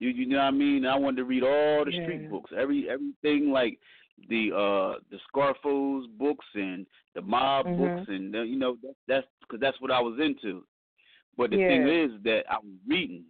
You 0.00 0.08
you 0.08 0.26
know 0.26 0.38
what 0.38 0.44
I 0.44 0.50
mean? 0.50 0.84
I 0.86 0.96
wanted 0.96 1.18
to 1.18 1.24
read 1.24 1.42
all 1.44 1.84
the 1.84 1.92
Yeah. 1.92 2.02
street 2.02 2.28
books, 2.30 2.50
every 2.58 2.88
everything 2.90 3.50
like 3.52 3.78
the 4.28 4.50
uh 4.52 4.98
the 5.10 5.18
Scarfo's 5.28 6.06
books 6.18 6.46
and 6.54 6.86
the 7.14 7.22
mob 7.22 7.66
Mhm. 7.66 7.76
books, 7.76 8.08
and 8.08 8.34
uh, 8.34 8.42
you 8.42 8.58
know 8.58 8.76
that, 8.82 8.94
that's 9.06 9.26
because 9.40 9.60
that's 9.60 9.80
what 9.80 9.90
I 9.92 10.00
was 10.00 10.18
into. 10.18 10.64
But 11.36 11.50
the 11.50 11.58
thing 11.58 11.86
is 11.88 12.10
that 12.24 12.42
I 12.50 12.56
was 12.56 12.74
reading. 12.88 13.24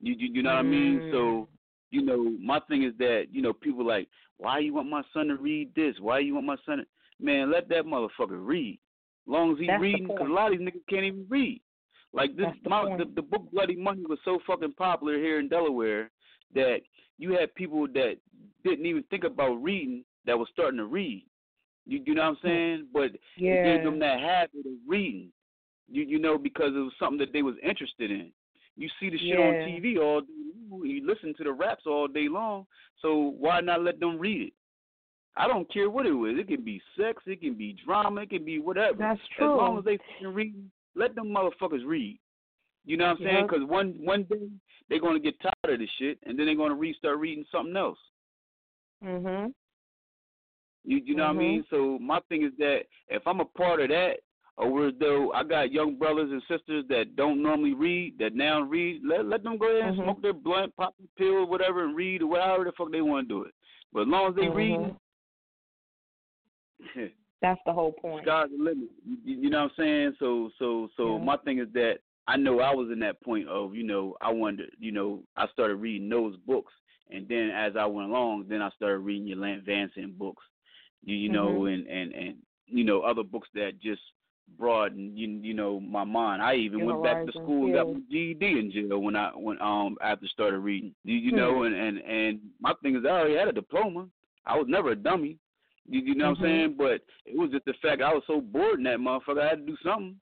You 0.00 0.14
you, 0.18 0.28
you 0.34 0.42
know 0.42 0.50
what 0.50 0.58
I 0.58 0.62
mean? 0.62 1.02
So 1.10 1.16
Mm. 1.16 1.46
you 1.92 2.02
know, 2.02 2.36
my 2.40 2.58
thing 2.68 2.82
is 2.82 2.92
that, 2.98 3.26
you 3.30 3.40
know, 3.40 3.52
people 3.52 3.86
like, 3.86 4.08
why 4.38 4.58
you 4.58 4.74
want 4.74 4.90
my 4.90 5.02
son 5.14 5.28
to 5.28 5.36
read 5.36 5.72
this? 5.76 5.94
Why 6.00 6.18
you 6.18 6.34
want 6.34 6.46
my 6.46 6.56
son 6.66 6.78
to... 6.78 6.84
Man, 7.20 7.50
let 7.50 7.68
that 7.68 7.86
motherfucker 7.86 8.44
read. 8.44 8.78
long 9.26 9.52
as 9.52 9.58
he 9.58 9.68
That's 9.68 9.80
reading, 9.80 10.08
because 10.08 10.28
a 10.28 10.32
lot 10.32 10.52
of 10.52 10.58
these 10.58 10.66
niggas 10.68 10.86
can't 10.90 11.04
even 11.04 11.26
read. 11.28 11.60
Like 12.16 12.34
this, 12.34 12.46
the 12.64 12.70
my, 12.70 12.96
the, 12.96 13.04
the 13.14 13.22
book 13.22 13.46
Bloody 13.52 13.76
Money 13.76 14.02
was 14.08 14.18
so 14.24 14.38
fucking 14.46 14.72
popular 14.72 15.18
here 15.18 15.38
in 15.38 15.48
Delaware 15.48 16.10
that 16.54 16.78
you 17.18 17.32
had 17.32 17.54
people 17.54 17.86
that 17.88 18.14
didn't 18.64 18.86
even 18.86 19.04
think 19.10 19.24
about 19.24 19.62
reading 19.62 20.02
that 20.24 20.38
was 20.38 20.48
starting 20.52 20.78
to 20.78 20.86
read. 20.86 21.26
You, 21.84 22.02
you 22.04 22.14
know 22.14 22.22
what 22.22 22.28
I'm 22.28 22.36
saying? 22.42 22.86
But 22.92 23.02
it 23.02 23.20
gave 23.38 23.84
them 23.84 23.98
that 23.98 24.18
habit 24.18 24.66
of 24.66 24.72
reading. 24.88 25.30
You 25.88 26.02
you 26.02 26.18
know 26.18 26.38
because 26.38 26.72
it 26.74 26.78
was 26.78 26.92
something 26.98 27.18
that 27.18 27.32
they 27.34 27.42
was 27.42 27.54
interested 27.62 28.10
in. 28.10 28.32
You 28.76 28.88
see 28.98 29.10
the 29.10 29.18
shit 29.18 29.38
on 29.38 29.54
TV 29.68 29.98
all 30.02 30.22
day. 30.22 30.26
You 30.88 31.06
listen 31.06 31.34
to 31.36 31.44
the 31.44 31.52
raps 31.52 31.84
all 31.86 32.08
day 32.08 32.28
long. 32.28 32.66
So 33.02 33.34
why 33.38 33.60
not 33.60 33.82
let 33.82 34.00
them 34.00 34.18
read 34.18 34.48
it? 34.48 34.52
I 35.36 35.46
don't 35.46 35.70
care 35.72 35.90
what 35.90 36.06
it 36.06 36.10
is. 36.10 36.38
It 36.40 36.48
can 36.48 36.64
be 36.64 36.80
sex. 36.98 37.22
It 37.26 37.42
can 37.42 37.54
be 37.54 37.76
drama. 37.84 38.22
It 38.22 38.30
can 38.30 38.44
be 38.44 38.58
whatever. 38.58 38.96
That's 38.98 39.20
true. 39.36 39.54
As 39.54 39.58
long 39.58 39.78
as 39.78 39.84
they 39.84 39.98
fucking 39.98 40.34
read, 40.34 40.54
let 40.96 41.14
them 41.14 41.28
motherfuckers 41.28 41.86
read. 41.86 42.18
You 42.84 42.96
know 42.96 43.06
what 43.06 43.18
I'm 43.20 43.24
saying? 43.24 43.46
Because 43.46 43.64
one 43.68 43.94
one 44.00 44.24
day 44.24 44.48
they're 44.88 45.00
gonna 45.00 45.20
get 45.20 45.40
tired 45.40 45.74
of 45.74 45.78
this 45.78 45.90
shit, 45.98 46.18
and 46.24 46.38
then 46.38 46.46
they're 46.46 46.54
gonna 46.54 46.74
restart 46.74 47.18
reading 47.18 47.44
something 47.50 47.76
else. 47.76 47.98
Mhm. 49.02 49.52
You 50.84 50.98
you 51.04 51.14
know 51.14 51.24
what 51.24 51.36
I 51.36 51.38
mean? 51.38 51.62
Mhm. 51.62 51.68
So 51.70 51.98
my 51.98 52.20
thing 52.28 52.44
is 52.44 52.56
that 52.58 52.86
if 53.08 53.26
I'm 53.26 53.40
a 53.40 53.44
part 53.44 53.80
of 53.80 53.88
that, 53.88 54.20
or 54.56 54.70
where 54.72 54.92
though 54.92 55.32
I 55.32 55.42
got 55.42 55.72
young 55.72 55.96
brothers 55.96 56.30
and 56.30 56.42
sisters 56.48 56.86
that 56.88 57.16
don't 57.16 57.42
normally 57.42 57.74
read, 57.74 58.18
that 58.18 58.34
now 58.34 58.62
read, 58.62 59.02
let 59.04 59.26
let 59.26 59.42
them 59.42 59.58
go 59.58 59.66
ahead 59.66 59.88
and 59.88 59.98
Mhm. 59.98 60.04
smoke 60.04 60.22
their 60.22 60.32
blunt, 60.32 60.74
pop 60.76 60.94
a 61.02 61.06
pill, 61.18 61.46
whatever, 61.46 61.84
and 61.84 61.96
read 61.96 62.22
or 62.22 62.28
whatever 62.28 62.64
the 62.64 62.72
fuck 62.72 62.90
they 62.90 63.02
want 63.02 63.28
to 63.28 63.34
do 63.34 63.42
it. 63.42 63.54
But 63.92 64.02
as 64.02 64.08
long 64.08 64.28
as 64.28 64.34
they 64.36 64.46
Mhm. 64.46 64.54
reading, 64.54 64.98
That's 67.46 67.60
the 67.64 67.72
whole 67.72 67.92
point. 67.92 68.24
Sky's 68.26 68.48
the 68.50 68.62
limit. 68.62 68.88
You, 69.04 69.36
you 69.36 69.50
know 69.50 69.62
what 69.62 69.72
I'm 69.78 69.84
saying? 69.84 70.16
So 70.18 70.50
so 70.58 70.88
so 70.96 71.16
Yeah. 71.18 71.24
my 71.24 71.36
thing 71.38 71.58
is 71.60 71.68
that 71.74 71.98
I 72.26 72.36
know 72.36 72.58
I 72.58 72.74
was 72.74 72.90
in 72.90 72.98
that 73.00 73.22
point 73.22 73.48
of 73.48 73.74
you 73.74 73.84
know 73.84 74.16
I 74.20 74.32
wanted 74.32 74.70
you 74.80 74.90
know 74.90 75.22
I 75.36 75.46
started 75.52 75.76
reading 75.76 76.08
those 76.08 76.36
books 76.38 76.72
and 77.10 77.28
then 77.28 77.50
as 77.50 77.74
I 77.76 77.86
went 77.86 78.08
along 78.10 78.46
then 78.48 78.62
I 78.62 78.70
started 78.70 78.98
reading 78.98 79.28
your 79.28 79.38
Lance 79.38 79.62
Vincent 79.64 80.18
books, 80.18 80.42
you 81.04 81.14
you 81.14 81.28
know 81.28 81.50
Mhm. 81.52 81.72
and 81.74 81.86
and 81.86 82.12
and 82.14 82.34
you 82.66 82.82
know 82.82 83.02
other 83.02 83.22
books 83.22 83.48
that 83.54 83.80
just 83.80 84.02
broadened 84.58 85.16
you 85.16 85.28
you 85.28 85.54
know 85.54 85.78
my 85.78 86.02
mind. 86.02 86.42
I 86.42 86.54
even 86.56 86.84
went 86.84 87.00
back 87.04 87.24
to 87.26 87.32
school 87.32 87.66
and 87.66 87.74
got 87.74 87.86
my 87.86 88.00
GED 88.10 88.42
in 88.58 88.72
jail 88.72 88.98
when 88.98 89.14
I 89.14 89.30
when 89.36 89.60
um 89.62 89.96
after 90.02 90.26
started 90.26 90.58
reading. 90.58 90.94
You, 91.04 91.14
you 91.16 91.30
Hmm. 91.30 91.36
know 91.36 91.62
and 91.62 91.76
and 91.76 91.98
and 91.98 92.40
my 92.60 92.72
thing 92.82 92.96
is 92.96 93.04
I 93.04 93.10
already 93.10 93.36
had 93.36 93.46
a 93.46 93.52
diploma. 93.52 94.08
I 94.46 94.56
was 94.56 94.66
never 94.68 94.90
a 94.90 94.96
dummy. 94.96 95.38
You, 95.88 96.00
you 96.00 96.14
know 96.14 96.30
what 96.30 96.38
Mhm. 96.38 96.40
I'm 96.40 96.44
saying? 96.46 96.74
But 96.76 97.02
it 97.24 97.36
was 97.36 97.50
just 97.50 97.64
the 97.64 97.74
fact 97.82 98.02
I 98.02 98.12
was 98.12 98.22
so 98.26 98.40
bored 98.40 98.78
in 98.78 98.84
that 98.84 98.98
motherfucker. 98.98 99.40
I 99.42 99.48
had 99.50 99.66
to 99.66 99.72
do 99.72 99.76
something. 99.84 100.20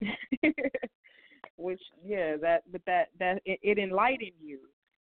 Which 1.56 1.82
yeah, 2.04 2.36
that 2.38 2.62
but 2.72 2.80
that 2.86 3.08
that 3.18 3.40
it, 3.44 3.60
it 3.62 3.78
enlightened 3.78 4.32
you, 4.42 4.58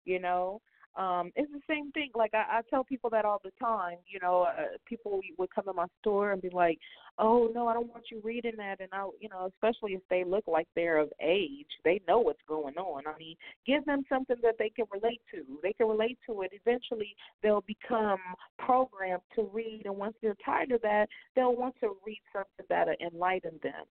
you 0.05 0.19
know. 0.19 0.61
Um, 0.97 1.31
it's 1.37 1.53
the 1.53 1.61
same 1.69 1.93
thing. 1.93 2.11
Like 2.15 2.33
I, 2.33 2.59
I 2.59 2.61
tell 2.71 2.83
people 2.83 3.11
that 3.11 3.25
all 3.25 3.41
the 3.45 3.53
time. 3.61 3.99
You 4.07 4.19
know, 4.21 4.43
uh, 4.43 4.77
people 4.87 5.21
would 5.39 5.55
come 5.55 5.65
to 5.65 5.73
my 5.75 5.87
store 6.01 6.33
and 6.33 6.41
be 6.41 6.49
like, 6.51 6.79
"Oh 7.19 7.51
no, 7.55 7.69
I 7.69 7.75
don't 7.75 7.89
want 7.89 8.05
you 8.11 8.21
reading 8.25 8.55
that." 8.57 8.81
And 8.81 8.89
I, 8.93 9.07
you 9.21 9.29
know, 9.29 9.47
especially 9.47 9.93
if 9.93 10.01
they 10.09 10.25
look 10.25 10.45
like 10.47 10.67
they're 10.75 10.99
of 10.99 11.13
age, 11.21 11.67
they 11.85 12.01
know 12.09 12.21
what's 12.21 12.41
going 12.49 12.77
on. 12.79 13.03
I 13.07 13.17
mean, 13.19 13.37
give 13.67 13.85
them 13.85 14.05
something 14.09 14.37
that 14.43 14.57
they 14.59 14.71
can 14.71 14.87
relate 14.91 15.21
to. 15.33 15.45
They 15.63 15.75
can 15.75 15.87
relate 15.87 16.19
to 16.27 16.43
it. 16.43 16.53
Eventually, 16.53 17.15
they'll 17.43 17.65
become 17.67 18.19
programmed 18.59 19.23
to 19.35 19.51
read, 19.53 19.83
and 19.85 19.97
once 19.97 20.17
they're 20.23 20.37
tired 20.45 20.73
of 20.73 20.81
that, 20.83 21.09
they'll 21.35 21.57
want 21.57 21.75
to 21.81 21.97
read 22.07 22.23
something 22.33 22.65
that'll 22.71 22.95
enlighten 23.01 23.61
them 23.63 23.85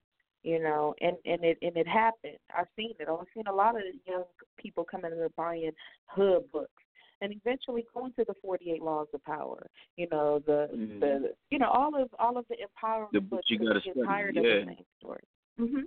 you 0.45 0.59
know, 0.61 0.93
and 1.01 1.17
and 1.25 1.43
it 1.43 1.57
and 1.63 1.75
it 1.75 1.87
happened. 1.87 2.37
I've 2.55 2.67
seen 2.75 2.93
it. 2.99 3.07
I've 3.09 3.25
seen 3.33 3.47
a 3.47 3.53
lot 3.53 3.75
of 3.75 3.81
young 4.05 4.25
people 4.57 4.85
coming 4.85 5.11
in 5.11 5.19
and 5.19 5.35
buying 5.35 5.71
hood 6.05 6.43
books, 6.53 6.83
and 7.21 7.33
eventually 7.33 7.85
going 7.93 8.11
to 8.13 8.25
the 8.27 8.33
Forty 8.41 8.71
Eight 8.71 8.81
Laws 8.81 9.07
of 9.13 9.23
Power. 9.23 9.67
You 9.97 10.07
know, 10.11 10.39
the 10.39 10.69
Mhm. 10.73 10.99
the 10.99 11.35
you 11.49 11.59
know 11.59 11.69
all 11.69 11.95
of 12.01 12.09
all 12.19 12.37
of 12.37 12.45
the 12.47 12.55
empowerment 12.57 13.11
The 13.11 13.21
books 13.21 13.49
you 13.49 13.57
'cause 13.59 13.67
gotta 13.67 13.81
get 13.81 13.93
study, 13.93 14.07
tired 14.07 14.35
yeah. 14.35 14.41
of 14.41 14.67
the 14.67 14.75
same 14.75 14.85
story. 14.99 15.23
Mhm. 15.59 15.83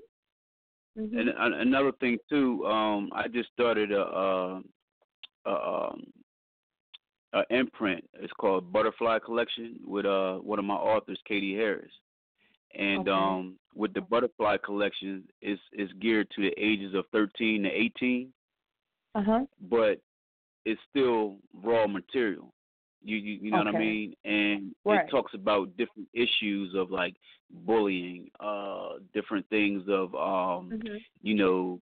Mhm. 0.97 1.21
And 1.21 1.29
an- 1.31 1.55
another 1.55 1.93
thing 1.93 2.19
too, 2.29 2.67
um, 2.67 3.11
I 3.13 3.29
just 3.29 3.51
started 3.53 3.93
a, 3.93 4.05
a, 4.07 4.63
a, 5.45 5.91
um, 5.91 6.13
a 7.35 7.45
imprint. 7.51 8.09
It's 8.15 8.33
called 8.35 8.73
Butterfly 8.73 9.19
Collection 9.21 9.79
with 9.85 10.07
uh 10.07 10.39
one 10.39 10.59
of 10.59 10.65
my 10.65 10.75
authors, 10.75 11.21
Katie 11.27 11.55
Harris. 11.55 11.93
And 12.75 13.01
Okay. 13.09 13.11
um, 13.11 13.59
with 13.75 13.93
the 13.95 14.01
Butterfly 14.01 14.57
Collection, 14.59 15.29
it's 15.41 15.61
it's 15.73 15.93
geared 15.95 16.31
to 16.31 16.43
the 16.43 16.55
ages 16.59 16.95
of 16.95 17.07
13 17.09 17.63
to 17.65 17.71
18. 17.71 18.33
Uh 19.15 19.23
huh. 19.23 19.47
but 19.63 20.01
it's 20.71 20.81
still 20.91 21.37
raw 21.69 21.87
material. 21.87 22.53
You 23.03 23.17
you, 23.17 23.35
you 23.43 23.51
know 23.51 23.59
what 23.59 23.75
I 23.75 23.79
mean? 23.87 24.15
And 24.25 24.75
Right. 24.85 25.07
it 25.07 25.11
talks 25.11 25.33
about 25.35 25.77
different 25.77 26.09
issues 26.13 26.75
of 26.75 26.91
like 26.91 27.15
bullying, 27.67 28.31
uh, 28.41 28.95
different 29.15 29.47
things 29.49 29.83
of 29.89 30.15
um, 30.15 30.71
Mhm. 30.73 30.99
you 31.23 31.35
know, 31.35 31.81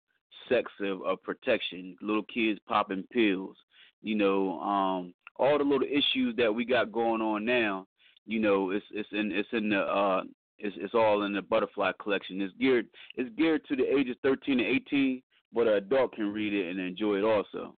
sex 0.48 0.70
of, 0.80 1.02
of 1.02 1.22
protection, 1.22 1.96
little 2.00 2.24
kids 2.24 2.58
popping 2.68 3.04
pills, 3.10 3.56
you 4.02 4.14
know, 4.22 4.60
um, 4.60 5.14
all 5.36 5.56
the 5.58 5.64
little 5.64 5.88
issues 6.00 6.34
that 6.36 6.52
we 6.56 6.64
got 6.64 6.92
going 6.92 7.22
on 7.22 7.44
now. 7.44 7.86
You 8.26 8.40
know, 8.40 8.70
it's 8.70 8.86
it's 8.90 9.08
in 9.12 9.32
it's 9.32 9.52
in 9.52 9.68
the 9.70 9.80
uh, 9.80 10.22
it's 10.58 10.76
it's 10.78 10.94
all 10.94 11.22
in 11.24 11.32
the 11.32 11.42
butterfly 11.42 11.92
collection. 12.02 12.40
It's 12.40 12.54
geared 12.58 12.86
it's 13.16 13.30
geared 13.36 13.64
to 13.66 13.76
the 13.76 13.86
ages 13.98 14.16
thirteen 14.22 14.58
to 14.58 14.64
eighteen, 14.64 15.22
but 15.52 15.66
an 15.68 15.74
adult 15.74 16.12
can 16.14 16.32
read 16.32 16.52
it 16.54 16.70
and 16.70 16.80
enjoy 16.80 17.16
it 17.18 17.24
also. 17.24 17.74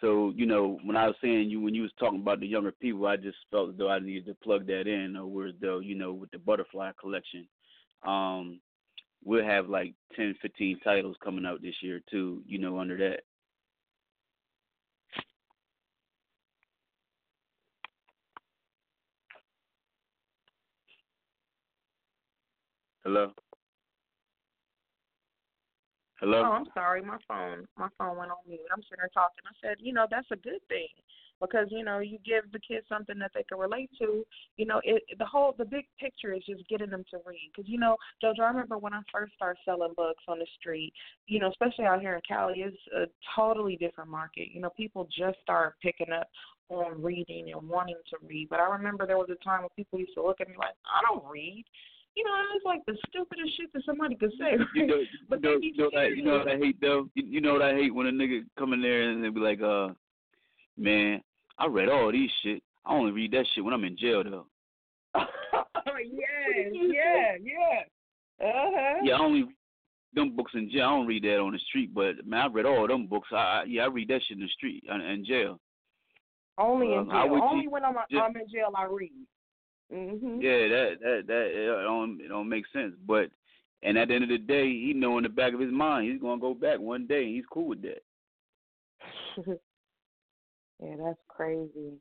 So 0.00 0.32
you 0.36 0.46
know, 0.46 0.78
when 0.84 0.96
I 0.96 1.06
was 1.06 1.16
saying 1.22 1.50
you 1.50 1.60
when 1.60 1.74
you 1.74 1.82
was 1.82 1.92
talking 1.98 2.20
about 2.20 2.40
the 2.40 2.46
younger 2.46 2.72
people, 2.72 3.06
I 3.06 3.16
just 3.16 3.38
felt 3.50 3.70
as 3.70 3.76
though 3.78 3.88
I 3.90 3.98
needed 3.98 4.26
to 4.26 4.34
plug 4.34 4.66
that 4.66 4.86
in, 4.86 5.16
or 5.16 5.26
whereas 5.26 5.54
though 5.60 5.78
you 5.80 5.94
know 5.94 6.12
with 6.12 6.30
the 6.32 6.38
butterfly 6.38 6.92
collection, 7.00 7.48
um, 8.06 8.60
we'll 9.24 9.44
have 9.44 9.68
like 9.68 9.94
10, 10.16 10.34
15 10.42 10.80
titles 10.84 11.16
coming 11.24 11.46
out 11.46 11.62
this 11.62 11.74
year 11.82 12.00
too. 12.10 12.42
You 12.46 12.58
know, 12.58 12.78
under 12.78 12.96
that. 12.98 13.20
Hello. 23.04 23.32
Hello. 26.20 26.42
Oh, 26.44 26.52
I'm 26.52 26.66
sorry. 26.72 27.02
My 27.02 27.18
phone, 27.28 27.66
my 27.76 27.88
phone 27.98 28.16
went 28.16 28.30
on 28.30 28.38
mute. 28.48 28.60
I'm 28.72 28.82
sitting 28.82 28.98
there 28.98 29.10
talking. 29.12 29.44
I 29.44 29.54
said, 29.60 29.76
you 29.80 29.92
know, 29.92 30.06
that's 30.10 30.30
a 30.32 30.36
good 30.36 30.60
thing 30.68 30.88
because 31.40 31.66
you 31.70 31.84
know 31.84 31.98
you 31.98 32.18
give 32.24 32.50
the 32.52 32.58
kids 32.58 32.86
something 32.88 33.18
that 33.18 33.30
they 33.34 33.42
can 33.42 33.58
relate 33.58 33.90
to. 33.98 34.24
You 34.56 34.66
know, 34.66 34.80
it 34.84 35.02
the 35.18 35.24
whole 35.24 35.54
the 35.56 35.64
big 35.64 35.84
picture 36.00 36.32
is 36.32 36.42
just 36.46 36.66
getting 36.68 36.90
them 36.90 37.04
to 37.10 37.18
read. 37.26 37.50
Because 37.54 37.68
you 37.68 37.78
know, 37.78 37.96
Jojo, 38.22 38.40
I 38.40 38.48
remember 38.48 38.78
when 38.78 38.94
I 38.94 39.00
first 39.12 39.34
started 39.34 39.60
selling 39.64 39.94
books 39.96 40.22
on 40.28 40.38
the 40.38 40.46
street. 40.58 40.92
You 41.26 41.40
know, 41.40 41.50
especially 41.50 41.84
out 41.84 42.00
here 42.00 42.14
in 42.14 42.22
Cali, 42.26 42.60
it's 42.60 42.76
a 42.96 43.06
totally 43.34 43.76
different 43.76 44.10
market. 44.10 44.48
You 44.52 44.60
know, 44.60 44.70
people 44.76 45.06
just 45.16 45.38
start 45.42 45.74
picking 45.82 46.12
up 46.12 46.28
on 46.68 47.02
reading 47.02 47.52
and 47.52 47.68
wanting 47.68 47.96
to 48.10 48.16
read. 48.26 48.48
But 48.48 48.60
I 48.60 48.68
remember 48.70 49.06
there 49.06 49.18
was 49.18 49.30
a 49.30 49.44
time 49.44 49.60
when 49.60 49.70
people 49.76 49.98
used 49.98 50.14
to 50.14 50.24
look 50.24 50.40
at 50.40 50.48
me 50.48 50.54
like, 50.58 50.74
I 50.84 51.00
don't 51.06 51.24
read. 51.30 51.64
You 52.16 52.24
know, 52.24 52.32
it's 52.54 52.64
like 52.64 52.80
the 52.86 52.96
stupidest 53.08 53.56
shit 53.56 53.70
that 53.74 53.82
somebody 53.84 54.14
could 54.16 54.32
say. 54.40 54.56
You 54.74 54.86
know, 54.86 55.02
But 55.28 55.42
you 55.42 55.50
know, 55.50 55.58
you 55.60 55.76
know, 55.76 55.84
what 55.84 55.98
I, 55.98 56.06
you 56.06 56.24
know 56.24 56.38
what 56.38 56.48
I 56.48 56.56
hate 56.56 56.80
though. 56.80 57.08
You, 57.14 57.40
know 57.42 57.52
what 57.52 57.62
I 57.62 57.74
hate 57.74 57.94
when 57.94 58.06
a 58.06 58.10
nigga 58.10 58.44
come 58.58 58.72
in 58.72 58.80
there 58.80 59.10
and 59.10 59.22
they 59.22 59.28
be 59.28 59.40
like, 59.40 59.60
uh, 59.60 59.88
man, 60.78 61.20
I 61.58 61.66
read 61.66 61.90
all 61.90 62.10
these 62.10 62.30
shit. 62.42 62.62
I 62.86 62.94
only 62.94 63.12
read 63.12 63.32
that 63.32 63.46
shit 63.54 63.62
when 63.62 63.74
I'm 63.74 63.84
in 63.84 63.98
jail 63.98 64.24
though. 64.24 64.46
oh 65.14 65.22
yeah, 65.74 66.70
yeah, 66.72 67.36
yeah. 67.42 68.46
Uh 68.46 68.70
huh. 68.74 69.00
Yeah, 69.02 69.14
I 69.16 69.20
only 69.20 69.42
read 69.42 69.54
them 70.14 70.36
books 70.36 70.52
in 70.54 70.70
jail. 70.70 70.84
I 70.84 70.90
don't 70.90 71.06
read 71.06 71.24
that 71.24 71.38
on 71.38 71.52
the 71.52 71.58
street, 71.68 71.92
but 71.94 72.26
man, 72.26 72.40
I 72.40 72.46
read 72.46 72.64
all 72.64 72.88
them 72.88 73.06
books. 73.06 73.28
I, 73.32 73.36
I 73.36 73.64
yeah, 73.66 73.82
I 73.82 73.86
read 73.88 74.08
that 74.08 74.22
shit 74.26 74.38
in 74.38 74.42
the 74.42 74.48
street 74.48 74.84
uh, 74.90 74.94
in 74.94 75.24
jail. 75.26 75.60
Only 76.56 76.94
in 76.94 77.10
jail. 77.10 77.28
would 77.28 77.42
Only 77.42 77.68
when 77.68 77.84
I'm 77.84 77.96
I'm 77.98 78.36
in 78.36 78.48
jail 78.50 78.72
I 78.74 78.84
read. 78.84 79.12
Mhm. 79.92 80.42
Yeah, 80.42 80.68
that 80.68 81.00
that 81.00 81.26
that 81.26 81.46
it 81.46 81.82
don't 81.82 82.20
it 82.20 82.28
don't 82.28 82.48
make 82.48 82.66
sense. 82.72 82.94
But 83.06 83.30
and 83.82 83.96
at 83.96 84.08
the 84.08 84.14
end 84.14 84.24
of 84.24 84.30
the 84.30 84.38
day, 84.38 84.68
he 84.68 84.92
know 84.94 85.16
in 85.18 85.22
the 85.22 85.28
back 85.28 85.54
of 85.54 85.60
his 85.60 85.72
mind 85.72 86.10
he's 86.10 86.20
gonna 86.20 86.40
go 86.40 86.54
back 86.54 86.78
one 86.80 87.06
day. 87.06 87.24
and 87.24 87.34
He's 87.34 87.44
cool 87.52 87.68
with 87.68 87.82
that. 87.82 88.02
yeah, 90.82 90.96
that's 90.98 91.20
crazy. 91.28 91.92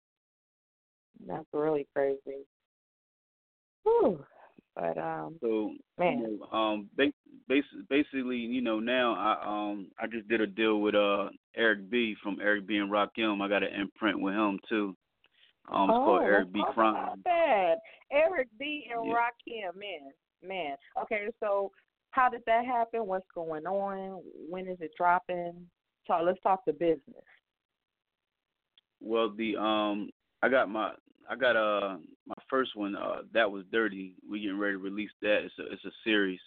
That's 1.27 1.45
really 1.53 1.87
crazy. 1.93 2.45
Whew. 3.83 4.25
But 4.75 4.97
um, 4.97 5.37
So 5.41 5.73
man. 5.97 6.19
you 6.19 6.39
know, 6.39 6.57
um, 6.57 6.89
ba- 6.97 7.13
bas- 7.47 7.63
basically, 7.89 8.37
you 8.37 8.61
know, 8.61 8.79
now 8.79 9.13
I 9.13 9.45
um 9.45 9.87
I 9.99 10.07
just 10.07 10.27
did 10.27 10.41
a 10.41 10.47
deal 10.47 10.81
with 10.81 10.95
uh 10.95 11.29
Eric 11.55 11.89
B 11.89 12.15
from 12.21 12.39
Eric 12.41 12.67
B 12.67 12.77
and 12.77 12.91
Rakim. 12.91 13.41
I 13.41 13.47
got 13.47 13.63
an 13.63 13.73
imprint 13.79 14.19
with 14.19 14.33
him 14.33 14.59
too. 14.67 14.95
Um, 15.71 15.89
it's 15.89 15.97
oh, 15.97 16.05
called 16.05 16.21
Eric 16.23 16.53
B 16.53 16.63
Crime. 16.73 17.21
that. 17.25 17.75
Eric 18.11 18.47
B 18.59 18.89
and 18.93 19.07
Yeah. 19.07 19.13
Rakim, 19.13 19.75
man, 19.75 20.11
man. 20.43 20.77
Okay, 21.01 21.27
so 21.39 21.71
how 22.11 22.29
did 22.29 22.41
that 22.45 22.65
happen? 22.65 23.07
What's 23.07 23.29
going 23.33 23.65
on? 23.65 24.21
When 24.49 24.67
is 24.67 24.79
it 24.79 24.91
dropping? 24.97 25.67
Talk. 26.07 26.21
Let's 26.23 26.41
talk 26.41 26.63
the 26.65 26.73
business. 26.73 27.23
Well, 29.01 29.29
the 29.35 29.57
um, 29.57 30.09
I 30.41 30.49
got 30.49 30.69
my 30.69 30.93
I 31.29 31.35
got 31.35 31.55
uh 31.55 31.97
my 32.27 32.35
first 32.49 32.75
one. 32.75 32.95
Uh, 32.95 33.23
that 33.33 33.49
was 33.49 33.65
dirty. 33.71 34.15
We 34.29 34.41
getting 34.41 34.59
ready 34.59 34.73
to 34.73 34.79
release 34.79 35.11
that. 35.21 35.45
It's 35.45 35.59
a 35.59 35.71
it's 35.71 35.85
a 35.85 35.91
series. 36.03 36.39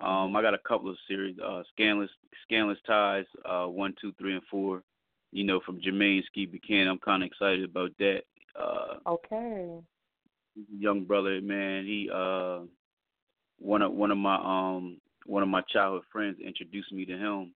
Um, 0.00 0.34
I 0.34 0.42
got 0.42 0.54
a 0.54 0.58
couple 0.58 0.90
of 0.90 0.96
series. 1.08 1.36
Uh, 1.38 1.62
Scandalous 1.72 2.10
Scandalous 2.44 2.78
Ties. 2.86 3.26
Uh, 3.44 3.66
one, 3.66 3.94
two, 4.00 4.12
three, 4.18 4.34
and 4.34 4.42
four. 4.50 4.82
You 5.32 5.44
know, 5.44 5.60
from 5.64 5.80
Jermaine 5.80 6.24
Ski 6.26 6.46
Buchanan. 6.46 6.88
I'm 6.88 6.98
kind 6.98 7.22
of 7.22 7.26
excited 7.26 7.64
about 7.64 7.90
that. 7.98 8.22
Uh, 8.58 8.94
Okay. 9.06 9.80
young 10.78 11.04
brother, 11.04 11.40
man. 11.40 11.84
He 11.84 12.08
uh 12.12 12.60
one 13.58 13.82
of 13.82 13.92
one 13.92 14.10
of 14.10 14.18
my 14.18 14.36
um 14.36 15.00
one 15.26 15.42
of 15.42 15.48
my 15.48 15.62
childhood 15.72 16.04
friends 16.12 16.38
introduced 16.44 16.92
me 16.92 17.04
to 17.06 17.16
him 17.16 17.54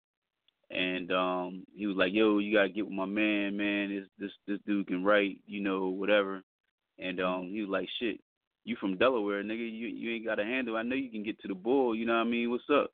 and 0.71 1.11
um 1.11 1.63
he 1.75 1.87
was 1.87 1.97
like, 1.97 2.13
Yo, 2.13 2.39
you 2.39 2.53
gotta 2.53 2.69
get 2.69 2.85
with 2.85 2.93
my 2.93 3.05
man, 3.05 3.55
man, 3.55 3.89
this 3.89 4.07
this 4.17 4.31
this 4.47 4.59
dude 4.65 4.87
can 4.87 5.03
write, 5.03 5.39
you 5.45 5.61
know, 5.61 5.87
whatever 5.89 6.43
and 6.97 7.19
um 7.21 7.49
he 7.51 7.61
was 7.61 7.69
like, 7.69 7.87
Shit, 7.99 8.19
you 8.65 8.75
from 8.79 8.97
Delaware, 8.97 9.43
nigga, 9.43 9.59
you 9.59 9.87
you 9.87 10.15
ain't 10.15 10.25
got 10.25 10.39
a 10.39 10.43
handle. 10.43 10.77
I 10.77 10.83
know 10.83 10.95
you 10.95 11.09
can 11.09 11.23
get 11.23 11.39
to 11.41 11.47
the 11.47 11.55
bull, 11.55 11.95
you 11.95 12.05
know 12.05 12.13
what 12.13 12.27
I 12.27 12.29
mean? 12.29 12.49
What's 12.49 12.69
up? 12.71 12.91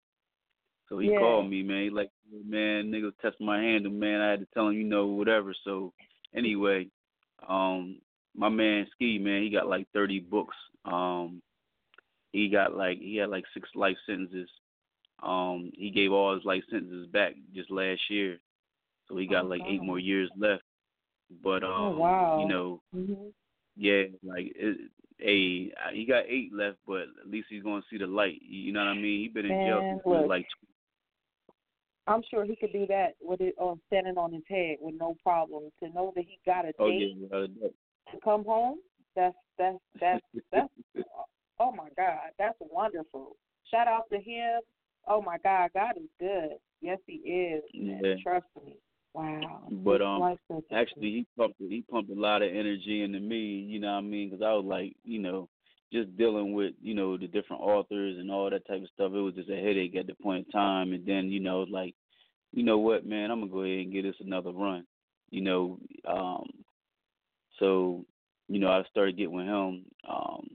So 0.90 1.00
he 1.00 1.08
Yeah. 1.10 1.20
called 1.20 1.50
me, 1.50 1.64
man. 1.64 1.84
He 1.84 1.90
like, 1.90 2.12
man, 2.46 2.92
nigga 2.92 3.12
test 3.22 3.38
my 3.40 3.60
handle, 3.60 3.92
man. 3.92 4.22
I 4.22 4.30
had 4.32 4.40
to 4.42 4.48
tell 4.54 4.68
him, 4.68 4.74
you 4.74 4.84
know, 4.84 5.08
whatever. 5.08 5.54
So 5.64 5.94
anyway, 6.36 6.88
um, 7.48 8.00
my 8.36 8.50
man 8.50 8.88
Ski, 8.92 9.18
man, 9.18 9.42
he 9.44 9.50
got 9.50 9.68
like 9.68 9.88
thirty 9.94 10.20
books 10.20 10.56
Um, 10.86 11.42
he 12.32 12.50
got 12.50 12.76
like 12.76 13.00
he 13.00 13.16
had 13.18 13.30
like 13.30 13.46
six 13.54 13.70
life 13.76 13.98
sentences. 14.06 14.50
Um, 15.24 15.72
he 15.76 15.90
gave 15.90 16.12
all 16.12 16.36
his 16.36 16.44
life 16.46 16.64
sentences 16.70 17.08
back 17.08 17.34
just 17.54 17.72
last 17.72 18.02
year, 18.10 18.38
so 19.08 19.16
he 19.18 19.26
got 19.26 19.46
Oh, 19.46 19.48
like 19.48 19.62
eight 19.68 19.82
more 19.82 20.00
years 20.00 20.30
left. 20.38 20.64
But 21.44 21.64
um, 21.64 21.72
oh 21.72 21.98
wow. 22.00 22.38
you 22.40 22.48
know, 22.48 22.82
Mhm. 22.94 23.32
yeah, 23.78 24.04
like 24.24 24.52
it, 24.56 24.92
hey, 25.18 25.72
he 25.94 26.06
got 26.06 26.26
eight 26.28 26.54
left, 26.54 26.78
but 26.86 27.04
at 27.22 27.30
least 27.30 27.48
he's 27.50 27.64
gonna 27.64 27.82
see 27.90 27.98
the 27.98 28.06
light. 28.08 28.42
You 28.42 28.74
know 28.74 28.82
what 28.82 28.90
I 28.90 28.94
mean? 28.96 29.22
He 29.22 29.28
been 29.30 29.46
in 29.46 29.64
jail 29.66 29.80
Man, 29.82 29.90
since 29.96 30.06
was 30.06 30.20
look. 30.22 30.30
like 30.30 30.46
I'm 32.08 32.22
sure 32.30 32.46
he 32.46 32.56
could 32.56 32.72
do 32.72 32.86
that 32.88 33.16
with 33.22 33.42
it 33.42 33.56
on 33.58 33.80
standing 33.88 34.18
on 34.18 34.34
his 34.34 34.44
head 34.48 34.78
with 34.80 34.96
no 35.00 35.16
problem. 35.24 35.64
To 35.82 35.90
know 35.90 36.14
that 36.16 36.26
he 36.26 36.40
got 36.46 36.66
a 36.66 36.72
oh 36.80 36.88
yeah, 36.88 37.08
without 37.20 37.42
a 37.42 37.48
doubt. 37.48 37.74
to 38.12 38.18
come 38.24 38.46
home, 38.46 38.78
that's 39.16 39.36
that's 39.58 39.78
that's 40.00 40.22
that's 40.52 40.70
oh 41.60 41.72
my 41.72 41.90
God, 41.98 42.30
that's 42.38 42.58
wonderful. 42.60 43.36
Shout 43.72 43.88
out 43.88 44.04
to 44.12 44.20
him. 44.20 44.62
Oh 45.08 45.22
my 45.22 45.38
God, 45.44 45.72
God 45.74 45.94
is 45.98 46.10
good. 46.20 46.58
Yes, 46.82 47.00
he 47.08 47.14
is. 47.14 47.64
man. 47.74 48.02
Yeah. 48.04 48.16
Trust 48.24 48.46
me. 48.64 48.76
Wow. 49.14 49.62
But, 49.72 50.02
um. 50.02 50.38
Actually, 50.74 51.10
he 51.10 51.28
pumped 51.38 51.56
he 51.60 51.84
pumped 51.90 52.12
a 52.12 52.20
lot 52.20 52.42
of 52.42 52.50
energy 52.50 53.02
into 53.02 53.20
me. 53.20 53.38
You 53.38 53.80
know 53.80 53.94
what 53.94 54.00
I 54.00 54.02
mean? 54.02 54.30
Because 54.30 54.44
I 54.44 54.54
was 54.54 54.66
like, 54.66 54.94
you 55.04 55.20
know, 55.20 55.48
just 55.92 56.16
dealing 56.18 56.54
with 56.54 56.74
you 56.82 56.94
know 56.94 57.18
the 57.18 57.28
different 57.28 57.62
authors 57.62 58.18
and 58.18 58.32
all 58.32 58.50
that 58.50 58.68
type 58.68 58.82
of 58.82 58.90
stuff. 58.94 59.12
It 59.14 59.20
was 59.20 59.36
just 59.36 59.50
a 59.50 59.56
headache 59.56 59.96
at 59.96 60.08
the 60.08 60.16
point 60.16 60.46
in 60.48 60.52
time. 60.52 60.94
And 60.94 61.06
then 61.06 61.30
you 61.30 61.40
know, 61.40 61.66
like, 61.70 61.94
you 62.52 62.64
know 62.64 62.78
what, 62.78 63.06
man, 63.06 63.32
I'm 63.32 63.42
gonna 63.42 63.52
go 63.52 63.64
ahead 63.64 63.80
and 63.80 63.94
get 63.94 64.04
this 64.04 64.16
another 64.20 64.52
run. 64.52 64.86
You 65.30 65.42
know, 65.42 65.80
um, 66.08 66.48
so 67.60 68.06
you 68.48 68.60
know, 68.60 68.70
I 68.70 68.84
started 68.90 69.18
getting 69.18 69.36
with 69.36 69.46
him. 69.46 69.86
Um, 70.08 70.48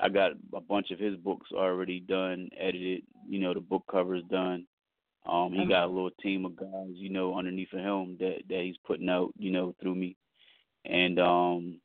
I 0.00 0.08
got 0.08 0.32
a 0.54 0.60
bunch 0.60 0.90
of 0.90 0.98
his 0.98 1.16
books 1.16 1.50
already 1.52 2.00
done, 2.00 2.48
edited. 2.58 3.02
You 3.28 3.40
know, 3.40 3.54
the 3.54 3.60
book 3.60 3.84
covers 3.90 4.22
done. 4.30 4.66
Um, 5.26 5.52
he 5.52 5.66
got 5.66 5.84
a 5.84 5.92
little 5.92 6.12
team 6.22 6.46
of 6.46 6.56
guys, 6.56 6.92
you 6.94 7.10
know, 7.10 7.36
underneath 7.36 7.72
of 7.72 7.80
him 7.80 8.16
that 8.18 8.38
that 8.48 8.60
he's 8.62 8.76
putting 8.86 9.08
out, 9.08 9.32
you 9.36 9.50
know, 9.50 9.74
through 9.80 9.94
me, 9.94 10.16
and 10.86 11.18
um, 11.18 11.80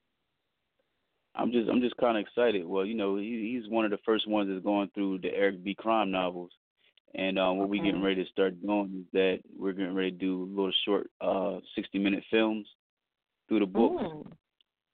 I'm 1.35 1.51
just 1.51 1.69
I'm 1.69 1.81
just 1.81 1.97
kind 1.97 2.17
of 2.17 2.21
excited. 2.21 2.65
Well, 2.65 2.85
you 2.85 2.93
know, 2.93 3.17
he, 3.17 3.59
he's 3.59 3.69
one 3.69 3.85
of 3.85 3.91
the 3.91 3.97
first 4.05 4.27
ones 4.27 4.49
that's 4.51 4.63
going 4.63 4.89
through 4.93 5.19
the 5.19 5.33
Eric 5.33 5.63
B. 5.63 5.73
crime 5.73 6.11
novels, 6.11 6.51
and 7.15 7.39
um, 7.39 7.57
what 7.57 7.69
we 7.69 7.79
Okay. 7.79 7.87
getting 7.87 8.03
ready 8.03 8.23
to 8.23 8.29
start 8.29 8.61
doing 8.61 9.03
is 9.05 9.11
that 9.13 9.39
we're 9.57 9.71
getting 9.73 9.95
ready 9.95 10.11
to 10.11 10.17
do 10.17 10.45
little 10.53 10.71
short, 10.85 11.09
uh, 11.21 11.59
60 11.75 11.97
minute 11.99 12.23
films 12.29 12.67
through 13.47 13.59
the 13.59 13.65
books, 13.65 14.03
Mm. 14.03 14.31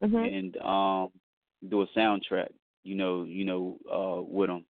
Mhm. 0.01 0.33
and 0.37 0.57
um, 0.57 1.11
do 1.67 1.81
a 1.81 1.87
soundtrack, 1.87 2.49
you 2.83 2.95
know, 2.95 3.23
you 3.23 3.43
know, 3.43 3.77
uh, 3.91 4.21
with 4.21 4.49
him. 4.49 4.65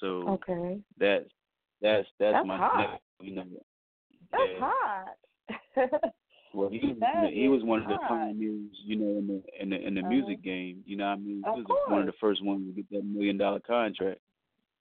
So 0.00 0.28
Okay. 0.28 0.80
that's 0.96 1.28
that's 1.80 2.08
that's, 2.18 2.34
That's 2.34 2.46
my 2.46 2.56
hot. 2.56 3.00
you 3.20 3.34
know. 3.34 3.44
That's 4.30 4.52
yeah. 4.52 4.60
hot. 4.60 5.16
Well, 6.54 6.68
he 6.70 6.94
That 7.00 7.32
he 7.32 7.48
was 7.48 7.62
one 7.64 7.82
of 7.82 7.88
the 7.88 7.98
pioneers, 8.06 8.70
you 8.84 8.96
know, 8.96 9.18
in 9.18 9.26
the 9.26 9.62
in 9.62 9.70
the 9.70 9.86
in 9.86 9.94
the 9.94 10.00
Uh-huh. 10.00 10.08
music 10.10 10.42
game. 10.42 10.82
You 10.86 10.96
know, 10.96 11.06
I 11.06 11.16
mean, 11.16 11.42
he 11.42 11.60
Of 11.60 11.66
was 11.66 11.82
one 11.88 12.00
of 12.00 12.06
the 12.06 12.12
first 12.20 12.44
ones 12.44 12.66
to 12.68 12.72
get 12.72 12.88
that 12.90 13.04
million 13.04 13.36
dollar 13.36 13.60
contract. 13.60 14.20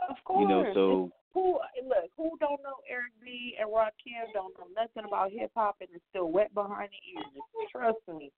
Of 0.07 0.17
course. 0.23 0.41
You 0.41 0.47
know, 0.47 0.73
so 0.73 1.11
who 1.33 1.59
look, 1.83 2.11
who 2.15 2.37
don't 2.39 2.61
know 2.61 2.75
Eric 2.87 3.13
B 3.23 3.55
and 3.59 3.69
Rakim 3.69 4.31
don't 4.33 4.53
know 4.57 4.67
nothing 4.75 5.05
about 5.07 5.31
hip 5.31 5.51
hop 5.55 5.77
and 5.81 5.89
is 5.95 6.01
still 6.09 6.31
wet 6.31 6.53
behind 6.53 6.89
the 6.91 7.19
ears. 7.19 7.43
Trust 7.71 7.97
me. 8.07 8.31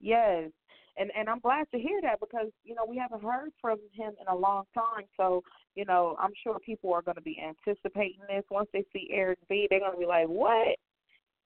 Yes. 0.00 0.50
And 0.98 1.10
and 1.16 1.28
I'm 1.30 1.38
glad 1.40 1.70
to 1.70 1.78
hear 1.78 2.00
that 2.02 2.20
because, 2.20 2.48
you 2.64 2.74
know, 2.74 2.84
we 2.86 2.98
haven't 2.98 3.22
heard 3.22 3.52
from 3.60 3.78
him 3.92 4.12
in 4.20 4.26
a 4.28 4.36
long 4.36 4.64
time. 4.74 5.04
So, 5.16 5.42
you 5.74 5.86
know, 5.86 6.16
I'm 6.20 6.32
sure 6.42 6.58
people 6.58 6.92
are 6.92 7.00
gonna 7.02 7.22
be 7.22 7.40
anticipating 7.42 8.20
this. 8.28 8.44
Once 8.50 8.68
they 8.74 8.84
see 8.92 9.08
Eric 9.10 9.38
B, 9.48 9.66
they're 9.70 9.80
gonna 9.80 9.96
be 9.96 10.04
like, 10.04 10.26
What? 10.26 10.76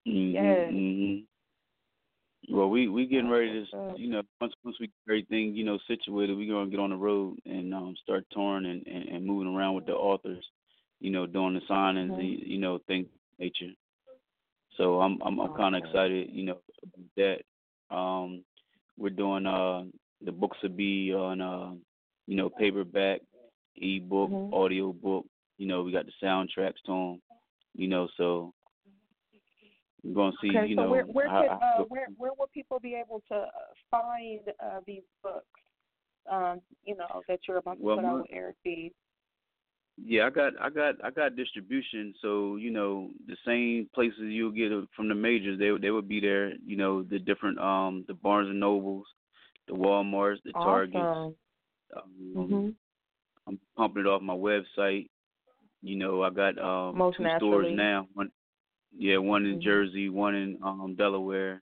mhm, 0.07 0.33
Yes. 0.33 1.25
Well, 2.49 2.69
we 2.69 2.87
we 2.87 3.07
getting 3.07 3.29
ready 3.29 3.51
to, 3.51 3.65
you 3.95 4.09
know, 4.09 4.21
once 4.41 4.53
once 4.63 4.77
we 4.79 4.87
get 4.87 4.93
everything, 5.09 5.55
you 5.55 5.63
know, 5.63 5.79
situated, 5.87 6.37
we 6.37 6.47
gonna 6.47 6.69
get 6.69 6.79
on 6.79 6.91
the 6.91 6.95
road 6.95 7.37
and 7.45 7.73
um 7.73 7.95
start 8.01 8.25
touring 8.31 8.65
and, 8.65 8.85
and 8.87 9.09
and 9.09 9.25
moving 9.25 9.53
around 9.53 9.75
with 9.75 9.85
the 9.85 9.93
authors, 9.93 10.45
you 10.99 11.11
know, 11.11 11.25
doing 11.25 11.53
the 11.55 11.61
signings, 11.61 12.11
Mhm. 12.11 12.19
and, 12.19 12.39
you 12.47 12.57
know, 12.59 12.79
things 12.87 13.07
nature. 13.39 13.71
So 14.77 15.01
I'm 15.01 15.19
I'm 15.21 15.39
I'm 15.39 15.51
kind 15.53 15.75
of 15.75 15.79
excited, 15.83 16.29
you 16.31 16.43
know, 16.45 16.59
about 16.83 17.05
that. 17.17 17.95
Um, 17.95 18.43
we're 18.97 19.09
doing 19.09 19.45
uh 19.45 19.83
the 20.21 20.31
books 20.31 20.57
will 20.61 20.69
be 20.69 21.13
on 21.13 21.41
uh 21.41 21.73
you 22.27 22.35
know 22.35 22.49
paperback, 22.49 23.21
ebook, 23.75 24.31
Mhm. 24.31 24.51
audio 24.51 24.93
book. 24.93 25.25
You 25.57 25.67
know, 25.67 25.83
we 25.83 25.91
got 25.91 26.05
the 26.05 26.13
soundtracks 26.23 26.81
to 26.85 26.91
them. 26.91 27.21
You 27.75 27.87
know, 27.87 28.07
so 28.17 28.53
we're 30.05 30.13
gonna 30.13 30.35
see. 30.41 30.49
Okay, 30.55 30.67
you 30.67 30.75
so 30.75 30.83
know, 30.83 30.91
where 30.91 31.03
where 31.03 31.29
how- 31.29 31.41
could 31.41 31.49
how- 31.49 31.81
uh 31.81 31.83
where 31.89 32.07
where 32.17 32.31
will 32.37 32.47
people 32.53 32.79
be 32.79 32.93
able 32.95 33.21
to 33.29 33.35
uh, 33.35 33.49
find 33.91 34.39
uh 34.63 34.79
these 34.85 35.03
books? 35.23 35.45
Um, 36.31 36.61
you 36.83 36.95
know, 36.95 37.21
that 37.27 37.39
you're 37.47 37.57
about 37.57 37.77
to 37.77 37.83
Well, 37.83 37.97
put 37.97 38.05
out 38.05 38.17
with 38.17 38.27
Eric 38.31 38.55
B. 38.63 38.91
Yeah, 39.97 40.25
I 40.27 40.29
got 40.29 40.53
I 40.61 40.69
got 40.69 40.95
I 41.03 41.09
got 41.11 41.35
distribution, 41.35 42.13
so 42.21 42.57
you 42.57 42.69
know 42.71 43.09
the 43.27 43.37
same 43.45 43.89
places 43.93 44.19
you'll 44.23 44.51
get 44.51 44.71
from 44.95 45.07
the 45.07 45.15
majors, 45.15 45.57
they 45.59 45.71
they 45.81 45.91
would 45.91 46.07
be 46.07 46.19
there. 46.19 46.53
You 46.65 46.75
know 46.77 47.03
the 47.03 47.19
different 47.19 47.57
um 47.59 48.03
the 48.07 48.13
Barnes 48.13 48.49
and 48.49 48.59
Nobles, 48.59 49.05
the 49.67 49.73
WalMarts, 49.73 50.37
the 50.43 50.51
Targets. 50.53 50.97
Awesome. 50.97 51.35
Um, 51.95 52.33
Mhm. 52.35 52.75
I'm 53.47 53.59
pumping 53.77 54.01
it 54.01 54.07
off 54.07 54.21
my 54.21 54.33
website. 54.35 55.07
You 55.81 55.95
know 55.95 56.23
I 56.23 56.29
got 56.31 56.57
um 56.57 56.97
Most 56.97 57.17
two 57.17 57.23
naturally. 57.23 57.51
stores 57.67 57.77
now. 57.77 58.07
One, 58.15 58.31
yeah, 58.97 59.17
one 59.17 59.45
in 59.45 59.55
Mhm. 59.57 59.61
Jersey, 59.61 60.09
one 60.09 60.35
in 60.35 60.57
um 60.63 60.95
Delaware. 60.97 61.61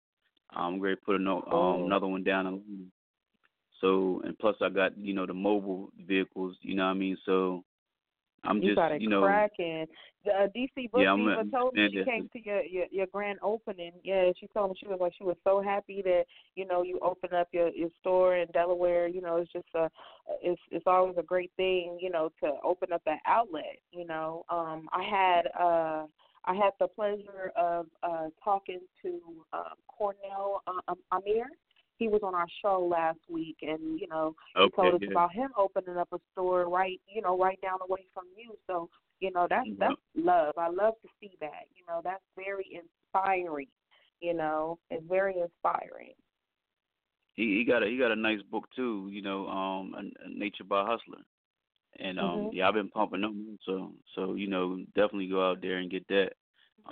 I'm 0.51 0.81
ready 0.81 0.97
to 0.97 1.03
put 1.03 1.17
ano- 1.17 1.45
um, 1.51 1.87
another 1.87 2.07
one 2.07 2.23
down 2.25 2.47
in. 2.47 2.91
So 3.81 4.21
and 4.25 4.39
plus 4.39 4.57
I 4.63 4.69
got 4.69 4.97
you 4.97 5.13
know 5.15 5.27
the 5.27 5.35
mobile 5.35 5.91
vehicles. 6.07 6.57
You 6.63 6.75
know 6.77 6.85
what 6.85 6.91
I 6.91 6.95
mean. 6.95 7.17
So 7.25 7.65
I'm 8.45 8.61
you 8.61 8.69
just 8.69 8.77
got 8.77 8.93
it 8.93 9.03
you 9.03 9.09
know 9.09 9.23
cracking. 9.23 9.87
The 10.25 10.33
uh, 10.33 10.47
DC 10.57 10.91
Book 10.91 11.03
Yeah, 11.03 11.15
Diva 11.17 11.45
told 11.51 11.75
me 11.75 11.89
she 11.91 12.05
came 12.05 12.29
to 12.33 12.45
your, 12.45 12.63
your 12.63 12.87
your 12.91 13.07
grand 13.07 13.39
opening. 13.43 13.93
Yeah, 14.03 14.31
she 14.41 14.47
told 14.49 14.71
me 14.71 14.77
she 14.81 14.89
was 14.89 14.99
like 15.01 15.13
she 15.17 15.25
was 15.25 15.37
so 15.45 15.61
happy 15.61 16.03
that 16.03 16.25
you 16.55 16.67
know 16.67 16.83
you 16.83 16.99
opened 17.03 17.33
up 17.35 17.49
your 17.53 17.69
your 17.71 17.91
store 18.01 18.37
in 18.37 18.49
Delaware. 18.53 19.09
You 19.09 19.21
know, 19.21 19.37
it's 19.37 19.53
just 19.53 19.69
a 19.75 19.91
it's 20.43 20.61
it's 20.71 20.87
always 20.87 21.17
a 21.19 21.23
great 21.23 21.51
thing. 21.57 21.99
You 22.01 22.11
know, 22.11 22.31
to 22.43 22.53
open 22.65 22.93
up 22.93 23.03
that 23.05 23.21
outlet. 23.27 23.79
You 23.93 24.07
know, 24.07 24.45
um, 24.49 24.89
I 24.93 25.03
had 25.03 25.43
uh 25.61 26.07
I 26.47 26.55
had 26.55 26.71
the 26.79 26.89
pleasure 26.89 27.53
of 27.57 27.87
uh 28.03 28.29
talking 28.43 28.81
to 29.03 29.21
um, 29.53 29.75
Cornell 29.89 30.63
uh, 30.67 30.81
um, 30.89 30.99
Amir. 31.13 31.47
He 31.99 32.09
was 32.09 32.21
on 32.23 32.35
our 32.35 32.47
show 32.63 32.87
last 32.91 33.21
week, 33.29 33.57
and 33.63 33.99
you 33.99 34.07
know 34.09 34.35
he 34.57 34.69
told 34.71 34.95
us 34.95 35.01
yeah. 35.03 35.11
about 35.11 35.33
him 35.33 35.51
opening 35.57 35.97
up 35.97 36.09
a 36.13 36.19
store 36.33 36.69
right, 36.69 37.01
you 37.09 37.23
know, 37.23 37.39
right 37.39 37.59
down 37.63 37.79
the 37.87 37.93
way 37.93 38.05
from 38.13 38.25
you. 38.37 38.55
So, 38.67 38.91
you 39.21 39.31
know, 39.31 39.47
that's 39.49 39.67
Mhm. 39.67 39.79
that's 39.79 40.01
love. 40.15 40.55
I 40.59 40.69
love 40.69 40.95
to 41.03 41.09
see 41.21 41.33
that. 41.41 41.67
You 41.75 41.85
know, 41.89 42.01
that's 42.05 42.23
very 42.37 42.67
inspiring. 42.81 43.69
You 44.21 44.35
know, 44.35 44.79
it's 44.91 45.05
very 45.07 45.39
inspiring. 45.41 46.15
he 47.35 47.59
he 47.59 47.65
got 47.65 47.83
a 47.83 47.87
he 47.87 47.97
got 47.99 48.11
a 48.13 48.17
nice 48.17 48.43
book 48.43 48.69
too. 48.75 49.09
You 49.11 49.23
know, 49.23 49.47
um, 49.49 50.13
Nature 50.29 50.65
by 50.65 50.85
Hustler, 50.85 51.23
and 52.01 52.19
um, 52.19 52.49
Mhm. 52.49 52.55
yeah, 52.55 52.69
I've 52.69 52.75
been 52.75 52.89
pumping 52.91 53.23
them. 53.23 53.59
So 53.65 53.93
so 54.15 54.35
you 54.35 54.49
know, 54.49 54.79
definitely 54.95 55.29
go 55.29 55.49
out 55.49 55.61
there 55.61 55.79
and 55.79 55.91
get 55.91 56.07
that. 56.09 56.33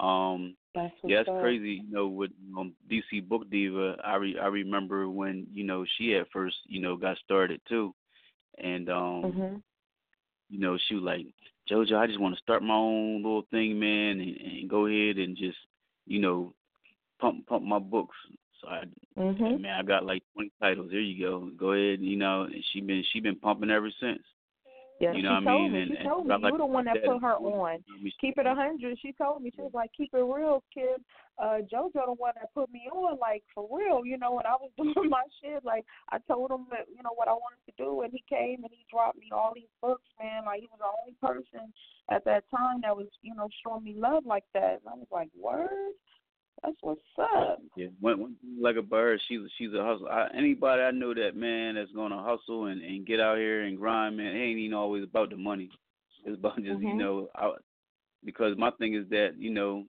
Um, 0.02 0.56
That's 0.74 0.94
yeah, 1.04 1.20
it's 1.20 1.28
up. 1.28 1.40
crazy. 1.40 1.82
You 1.84 1.92
know, 1.92 2.06
with 2.08 2.30
um, 2.56 2.74
DC 2.90 3.28
Book 3.28 3.48
Diva, 3.50 3.96
I 4.04 4.16
re, 4.16 4.38
I 4.38 4.46
remember 4.46 5.08
when 5.08 5.46
you 5.52 5.64
know 5.64 5.84
she 5.96 6.14
at 6.16 6.28
first 6.32 6.56
you 6.66 6.80
know 6.80 6.96
got 6.96 7.18
started 7.18 7.60
too, 7.68 7.94
and 8.58 8.88
um, 8.90 9.22
Mhm. 9.24 9.62
you 10.50 10.58
know 10.60 10.78
she 10.86 10.94
was 10.94 11.04
like, 11.04 11.26
JoJo, 11.70 11.96
I 11.96 12.06
just 12.06 12.20
want 12.20 12.34
to 12.34 12.40
start 12.42 12.62
my 12.62 12.74
own 12.74 13.16
little 13.22 13.46
thing, 13.50 13.78
man, 13.78 14.20
and, 14.20 14.36
and 14.36 14.70
go 14.70 14.86
ahead 14.86 15.18
and 15.18 15.36
just 15.36 15.58
you 16.06 16.20
know 16.20 16.52
pump 17.20 17.46
pump 17.46 17.64
my 17.64 17.78
books. 17.78 18.16
So 18.60 18.68
I 18.68 18.84
Mhm. 19.16 19.36
Hey, 19.52 19.56
man, 19.56 19.78
I 19.78 19.82
got 19.82 20.04
like 20.06 20.22
twenty 20.34 20.50
titles. 20.60 20.90
There 20.90 21.00
you 21.00 21.24
go. 21.24 21.50
Go 21.56 21.72
ahead. 21.72 22.00
You 22.00 22.16
know, 22.16 22.42
and 22.42 22.64
she 22.72 22.80
been 22.80 23.04
she 23.12 23.20
been 23.20 23.36
pumping 23.38 23.70
ever 23.70 23.90
since. 24.00 24.22
Yeah, 25.00 25.10
you 25.12 25.18
she 25.18 25.22
know 25.22 25.34
I 25.34 25.44
told 25.44 25.62
mean? 25.62 25.72
me. 25.72 25.82
And- 25.82 25.90
she 25.90 25.96
and 25.98 26.08
told 26.08 26.26
me 26.26 26.34
I 26.34 26.36
like 26.38 26.52
you 26.52 26.58
the 26.58 26.66
one 26.66 26.84
that 26.84 26.94
that. 27.02 27.04
put 27.04 27.20
her 27.20 27.34
on. 27.34 27.84
Keep 28.20 28.38
it 28.38 28.46
a 28.46 28.54
hundred. 28.54 28.98
She 29.02 29.12
told 29.12 29.42
me 29.42 29.50
she 29.54 29.60
was 29.62 29.74
like, 29.74 29.90
keep 29.96 30.14
it 30.14 30.18
real, 30.22 30.62
kid. 30.72 31.02
Uh, 31.36 31.58
JoJo 31.66 32.06
the 32.06 32.14
one 32.16 32.32
that 32.36 32.54
put 32.54 32.70
me 32.70 32.88
on, 32.92 33.18
like 33.18 33.42
for 33.54 33.66
real. 33.70 34.06
You 34.06 34.18
know, 34.18 34.34
when 34.34 34.46
I 34.46 34.54
was 34.54 34.70
doing 34.78 35.10
my 35.10 35.24
shit, 35.42 35.64
like 35.64 35.84
I 36.10 36.18
told 36.28 36.52
him 36.52 36.66
that 36.70 36.86
you 36.88 37.02
know 37.02 37.10
what 37.14 37.26
I 37.26 37.32
wanted 37.32 37.58
to 37.66 37.72
do, 37.76 38.02
and 38.02 38.12
he 38.12 38.22
came 38.28 38.62
and 38.62 38.72
he 38.72 38.86
dropped 38.88 39.18
me 39.18 39.30
all 39.32 39.52
these 39.54 39.72
books, 39.82 40.06
man. 40.22 40.44
Like 40.46 40.60
he 40.60 40.68
was 40.70 40.78
the 40.78 40.86
only 40.86 41.16
person 41.20 41.72
at 42.10 42.24
that 42.26 42.44
time 42.54 42.80
that 42.82 42.96
was 42.96 43.08
you 43.22 43.34
know 43.34 43.48
showing 43.66 43.82
me 43.82 43.94
love 43.98 44.24
like 44.26 44.44
that. 44.54 44.80
And 44.84 44.88
I 44.88 44.94
was 44.94 45.08
like, 45.10 45.28
word. 45.36 45.94
That's 46.62 46.76
what's 46.80 47.00
up. 47.20 47.60
Yeah, 47.76 47.88
one, 48.00 48.20
one 48.20 48.36
like 48.60 48.76
a 48.76 48.82
bird. 48.82 49.20
She's 49.28 49.40
she's 49.58 49.72
a 49.74 49.84
hustler. 49.84 50.10
I, 50.10 50.28
anybody 50.36 50.82
I 50.82 50.90
know 50.90 51.12
that 51.14 51.36
man 51.36 51.74
that's 51.74 51.92
gonna 51.92 52.22
hustle 52.22 52.66
and 52.66 52.80
and 52.80 53.06
get 53.06 53.20
out 53.20 53.38
here 53.38 53.62
and 53.62 53.78
grind, 53.78 54.16
man. 54.16 54.34
It 54.34 54.40
ain't 54.40 54.58
even 54.58 54.74
always 54.74 55.04
about 55.04 55.30
the 55.30 55.36
money. 55.36 55.70
It's 56.24 56.38
about 56.38 56.56
just 56.56 56.68
mm-hmm. 56.70 56.86
you 56.86 56.94
know, 56.94 57.28
I, 57.34 57.52
because 58.24 58.56
my 58.56 58.70
thing 58.72 58.94
is 58.94 59.08
that 59.10 59.32
you 59.38 59.50
know, 59.50 59.84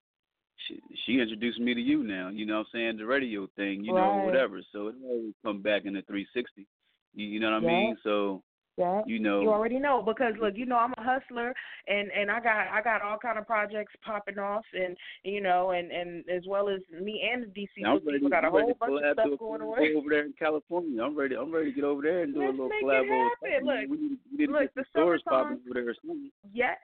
she 0.67 0.79
she 1.05 1.19
introduced 1.19 1.59
me 1.59 1.73
to 1.73 1.81
you 1.81 2.03
now. 2.03 2.29
You 2.29 2.45
know 2.45 2.57
what 2.57 2.67
I'm 2.73 2.79
saying 2.79 2.97
the 2.97 3.05
radio 3.05 3.47
thing. 3.55 3.83
You 3.83 3.95
right. 3.95 4.19
know 4.19 4.25
whatever. 4.25 4.59
So 4.71 4.87
it 4.87 4.95
always 5.03 5.33
come 5.43 5.61
back 5.61 5.85
in 5.85 5.93
the 5.93 6.01
360. 6.01 6.67
You, 7.13 7.25
you 7.25 7.39
know 7.39 7.51
what 7.51 7.63
I 7.63 7.65
yeah. 7.65 7.79
mean? 7.79 7.97
So 8.03 8.43
yeah. 8.77 9.01
You 9.05 9.19
know. 9.19 9.41
You 9.41 9.49
already 9.49 9.79
know 9.79 10.03
because 10.05 10.33
look, 10.41 10.53
you 10.55 10.65
know 10.65 10.77
I'm 10.77 10.93
a 10.97 11.03
hustler 11.03 11.53
and 11.87 12.09
and 12.11 12.29
I 12.29 12.39
got 12.39 12.67
I 12.67 12.81
got 12.83 13.01
all 13.01 13.17
kind 13.17 13.39
of 13.39 13.47
projects 13.47 13.93
popping 14.05 14.37
off 14.37 14.65
and 14.73 14.97
you 15.23 15.41
know 15.41 15.71
and 15.71 15.91
and 15.91 16.23
as 16.29 16.43
well 16.47 16.67
as 16.67 16.81
me 16.91 17.29
and 17.31 17.43
the 17.43 17.47
DC 17.47 17.85
I'm 17.85 18.05
ready, 18.05 18.17
people 18.17 18.29
got 18.29 18.43
a 18.43 18.47
I'm 18.47 18.53
whole 18.53 18.73
bunch 18.79 19.03
of 19.03 19.13
stuff 19.13 19.39
going 19.39 19.61
on. 19.61 19.97
over 19.97 20.09
there 20.09 20.25
in 20.25 20.33
California. 20.37 21.01
I'm 21.01 21.17
ready. 21.17 21.35
I'm 21.35 21.53
ready 21.53 21.71
to 21.71 21.75
get 21.75 21.83
over 21.85 22.01
there 22.01 22.23
and 22.23 22.33
do 22.33 22.41
Let's 22.41 22.49
a 22.49 22.51
little 22.51 22.69
make 22.69 22.83
collab. 22.83 23.03
It 23.03 23.53
happen. 23.53 23.65
Look, 23.65 23.89
we 23.89 24.07
need, 24.07 24.17
we 24.31 24.37
need 24.37 24.49
look, 24.49 24.59
to 24.59 24.65
get 24.65 24.75
the 24.75 24.85
stores 24.89 25.21
popping 25.27 25.59
over 25.65 25.73
there 25.73 25.89
or 25.89 25.95
something. 26.01 26.31
Yeah. 26.53 26.75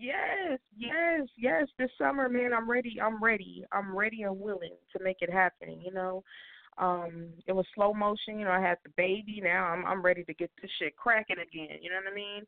Yes, 0.00 0.58
yes, 0.76 1.28
yes. 1.38 1.68
This 1.78 1.90
summer, 1.96 2.28
man, 2.28 2.52
I'm 2.52 2.68
ready. 2.68 2.96
I'm 3.00 3.22
ready. 3.22 3.64
I'm 3.70 3.96
ready 3.96 4.22
and 4.22 4.40
willing 4.40 4.74
to 4.96 5.04
make 5.04 5.18
it 5.20 5.30
happen. 5.32 5.80
You 5.80 5.92
know, 5.92 6.24
um, 6.78 7.28
it 7.46 7.52
was 7.52 7.66
slow 7.74 7.94
motion. 7.94 8.38
You 8.38 8.44
know, 8.44 8.50
I 8.50 8.60
had 8.60 8.78
the 8.84 8.90
baby. 8.96 9.40
Now 9.42 9.66
I'm 9.66 9.84
I'm 9.84 10.02
ready 10.02 10.24
to 10.24 10.34
get 10.34 10.50
this 10.60 10.70
shit 10.78 10.96
cracking 10.96 11.36
again. 11.36 11.78
You 11.80 11.90
know 11.90 11.96
what 12.04 12.12
I 12.12 12.14
mean? 12.14 12.44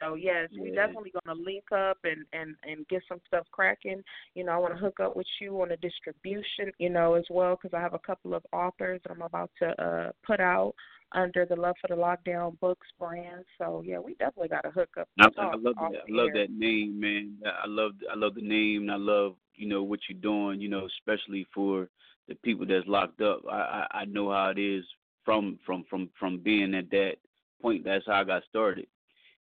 So 0.00 0.14
yes, 0.14 0.48
yeah. 0.50 0.62
we 0.62 0.70
definitely 0.70 1.12
gonna 1.24 1.40
link 1.40 1.64
up 1.72 1.98
and 2.04 2.24
and 2.32 2.54
and 2.64 2.86
get 2.88 3.02
some 3.08 3.20
stuff 3.26 3.46
cracking. 3.52 4.02
You 4.34 4.44
know, 4.44 4.52
I 4.52 4.58
want 4.58 4.74
to 4.74 4.80
hook 4.80 5.00
up 5.00 5.16
with 5.16 5.26
you 5.40 5.60
on 5.60 5.68
the 5.68 5.76
distribution. 5.76 6.72
You 6.78 6.90
know, 6.90 7.14
as 7.14 7.24
well 7.30 7.56
because 7.60 7.76
I 7.76 7.80
have 7.80 7.94
a 7.94 7.98
couple 7.98 8.34
of 8.34 8.44
authors 8.52 9.00
that 9.04 9.12
I'm 9.12 9.22
about 9.22 9.50
to 9.60 9.82
uh 9.82 10.10
put 10.26 10.40
out 10.40 10.74
under 11.12 11.46
the 11.46 11.56
Love 11.56 11.74
for 11.80 11.88
the 11.88 12.00
Lockdown 12.00 12.58
Books 12.60 12.86
brand. 12.98 13.44
So 13.58 13.82
yeah, 13.84 13.98
we 13.98 14.14
definitely 14.14 14.48
got 14.48 14.62
to 14.62 14.70
hook 14.70 14.90
up. 14.98 15.08
I, 15.18 15.28
I 15.38 15.54
love 15.56 15.74
that. 15.76 16.00
I 16.08 16.10
love 16.10 16.30
that 16.34 16.50
name, 16.50 17.00
man. 17.00 17.36
I 17.44 17.66
love 17.66 17.92
I 18.12 18.16
love 18.16 18.34
the 18.34 18.42
name. 18.42 18.82
And 18.82 18.90
I 18.90 18.96
love 18.96 19.34
you 19.54 19.68
know 19.68 19.82
what 19.82 20.00
you're 20.08 20.20
doing. 20.20 20.60
You 20.60 20.68
know, 20.68 20.86
especially 20.86 21.46
for 21.54 21.88
the 22.28 22.34
people 22.36 22.66
that's 22.66 22.86
locked 22.86 23.20
up. 23.20 23.42
I, 23.50 23.86
I 23.92 24.00
I 24.00 24.04
know 24.04 24.30
how 24.30 24.50
it 24.50 24.58
is 24.58 24.84
from 25.24 25.58
from 25.64 25.84
from 25.90 26.10
from 26.18 26.38
being 26.38 26.74
at 26.74 26.90
that 26.90 27.14
point. 27.60 27.84
That's 27.84 28.04
how 28.06 28.20
I 28.20 28.24
got 28.24 28.42
started, 28.48 28.86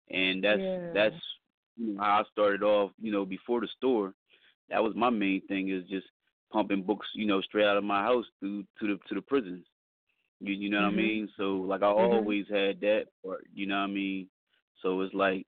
and 0.10 0.44
that's 0.44 0.60
yeah. 0.60 0.92
that's 0.94 1.16
you 1.76 1.94
know 1.94 2.02
how 2.02 2.22
I 2.22 2.24
started 2.32 2.64
off. 2.64 2.92
You 3.00 3.12
know, 3.12 3.26
before 3.26 3.62
the 3.62 3.68
store, 3.78 4.14
that 4.70 4.84
was 4.84 4.94
my 4.96 5.10
main 5.10 5.46
thing 5.48 5.70
is 5.70 5.84
just 5.90 6.08
pumping 6.52 6.84
books. 6.84 7.08
You 7.14 7.28
know, 7.28 7.42
straight 7.42 7.68
out 7.68 7.78
of 7.78 7.84
my 7.84 8.02
house 8.02 8.26
to 8.42 8.64
to 8.80 8.88
the 8.88 9.00
to 9.10 9.16
the 9.16 9.22
prisons. 9.22 9.66
You 10.40 10.54
you 10.54 10.70
know 10.70 10.78
mm-hmm. 10.78 10.96
what 10.96 11.04
I 11.04 11.08
mean? 11.08 11.30
So 11.38 11.44
like 11.58 11.82
I 11.82 11.86
mm-hmm. 11.86 12.16
always 12.16 12.46
had 12.50 12.80
that 12.82 13.06
part. 13.26 13.46
You 13.54 13.68
know 13.68 13.76
what 13.76 13.84
I 13.84 13.88
mean? 13.88 14.28
So 14.82 15.02
it's 15.02 15.14
like, 15.14 15.46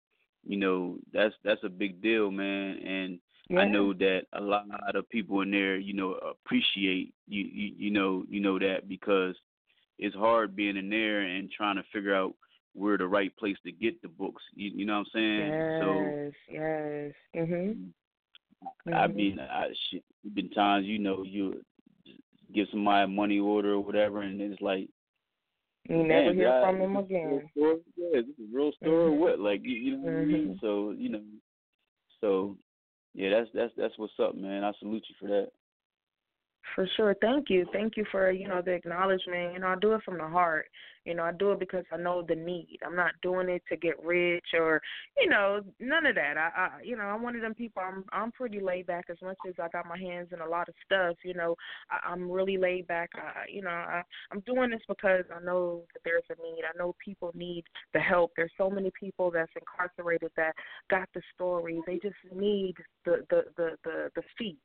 you 0.45 0.57
know, 0.57 0.97
that's 1.13 1.33
that's 1.43 1.63
a 1.63 1.69
big 1.69 2.01
deal, 2.01 2.29
man, 2.31 2.77
and 2.85 3.19
yeah. 3.49 3.59
I 3.59 3.67
know 3.67 3.93
that 3.93 4.21
a 4.33 4.41
lot 4.41 4.65
of 4.95 5.09
people 5.09 5.41
in 5.41 5.51
there, 5.51 5.77
you 5.77 5.93
know, 5.93 6.13
appreciate 6.13 7.13
you, 7.27 7.43
you, 7.43 7.73
you 7.77 7.91
know, 7.91 8.23
you 8.29 8.39
know 8.39 8.57
that 8.59 8.87
because 8.87 9.35
it's 9.99 10.15
hard 10.15 10.55
being 10.55 10.77
in 10.77 10.89
there 10.89 11.21
and 11.21 11.51
trying 11.51 11.75
to 11.75 11.83
figure 11.91 12.15
out 12.15 12.33
where 12.73 12.97
the 12.97 13.07
right 13.07 13.35
place 13.37 13.57
to 13.65 13.71
get 13.71 14.01
the 14.01 14.07
books. 14.07 14.41
You, 14.55 14.71
you 14.73 14.85
know 14.85 14.99
what 14.99 15.07
I'm 15.07 15.11
saying? 15.13 15.47
Yes, 15.47 15.81
so, 15.81 16.53
yes. 16.53 17.13
Mhm. 17.35 17.89
I 18.93 19.07
mean, 19.07 19.39
I 19.39 19.67
shit, 19.89 20.03
been 20.33 20.49
times 20.49 20.85
you 20.85 20.99
know 20.99 21.23
you 21.23 21.61
give 22.53 22.67
somebody 22.71 23.03
a 23.03 23.07
money 23.07 23.39
order 23.39 23.73
or 23.73 23.79
whatever, 23.81 24.21
and 24.21 24.39
it's 24.41 24.61
like 24.61 24.87
you 25.89 25.97
never 25.97 26.27
man, 26.27 26.35
hear 26.35 26.49
I, 26.49 26.61
from 26.61 26.79
them 26.79 26.95
again. 26.95 27.49
Yeah, 27.55 27.73
is 27.73 28.25
this 28.25 28.35
a 28.39 28.55
real 28.55 28.71
store 28.81 29.09
mm-hmm. 29.09 29.13
or 29.13 29.19
what? 29.19 29.39
Like 29.39 29.61
you, 29.63 29.75
you 29.75 29.97
know 29.97 30.11
what 30.11 30.13
I 30.13 30.25
mean? 30.25 30.47
Mm-hmm. 30.47 30.65
So 30.65 30.91
you 30.97 31.09
know, 31.09 31.21
so 32.21 32.57
yeah, 33.13 33.29
that's 33.29 33.49
that's 33.53 33.73
that's 33.77 33.97
what's 33.97 34.13
up, 34.21 34.35
man. 34.35 34.63
I 34.63 34.71
salute 34.79 35.03
you 35.07 35.15
for 35.19 35.27
that. 35.27 35.49
For 36.75 36.87
sure. 36.95 37.15
Thank 37.21 37.49
you. 37.49 37.65
Thank 37.71 37.97
you 37.97 38.05
for, 38.11 38.31
you 38.31 38.47
know, 38.47 38.61
the 38.61 38.71
acknowledgement. 38.71 39.53
You 39.53 39.59
know, 39.59 39.67
I 39.67 39.75
do 39.79 39.93
it 39.93 40.01
from 40.03 40.17
the 40.17 40.27
heart. 40.27 40.65
You 41.05 41.15
know, 41.15 41.23
I 41.23 41.31
do 41.31 41.51
it 41.51 41.59
because 41.59 41.85
I 41.91 41.97
know 41.97 42.21
the 42.21 42.35
need. 42.35 42.79
I'm 42.85 42.95
not 42.95 43.11
doing 43.21 43.49
it 43.49 43.61
to 43.69 43.75
get 43.75 44.01
rich 44.03 44.45
or, 44.53 44.81
you 45.17 45.29
know, 45.29 45.61
none 45.79 46.05
of 46.05 46.15
that. 46.15 46.37
I, 46.37 46.49
I 46.55 46.69
you 46.83 46.95
know, 46.95 47.03
I'm 47.03 47.21
one 47.21 47.35
of 47.35 47.41
them 47.41 47.53
people. 47.53 47.81
I'm 47.85 48.05
I'm 48.11 48.31
pretty 48.31 48.59
laid 48.59 48.87
back 48.87 49.05
as 49.09 49.17
much 49.21 49.37
as 49.47 49.55
I 49.61 49.67
got 49.69 49.87
my 49.87 49.97
hands 49.97 50.29
in 50.31 50.39
a 50.39 50.47
lot 50.47 50.69
of 50.69 50.75
stuff. 50.85 51.17
You 51.23 51.33
know, 51.33 51.55
I, 51.89 52.09
I'm 52.09 52.29
really 52.31 52.57
laid 52.57 52.87
back. 52.87 53.09
I, 53.15 53.49
you 53.51 53.61
know, 53.61 53.69
I, 53.69 54.01
I'm 54.31 54.41
doing 54.41 54.71
this 54.71 54.81
because 54.87 55.25
I 55.35 55.43
know 55.43 55.83
that 55.93 56.01
there's 56.05 56.23
a 56.29 56.41
need. 56.41 56.63
I 56.63 56.77
know 56.77 56.95
people 57.03 57.31
need 57.35 57.63
the 57.93 57.99
help. 57.99 58.31
There's 58.35 58.51
so 58.57 58.69
many 58.69 58.91
people 58.97 59.31
that's 59.31 59.51
incarcerated 59.55 60.31
that 60.37 60.53
got 60.89 61.09
the 61.13 61.21
stories. 61.35 61.81
They 61.85 61.99
just 62.01 62.15
need 62.33 62.75
the 63.05 63.25
the 63.29 63.43
the 63.57 63.69
the, 63.83 64.11
the 64.15 64.23
feet 64.37 64.57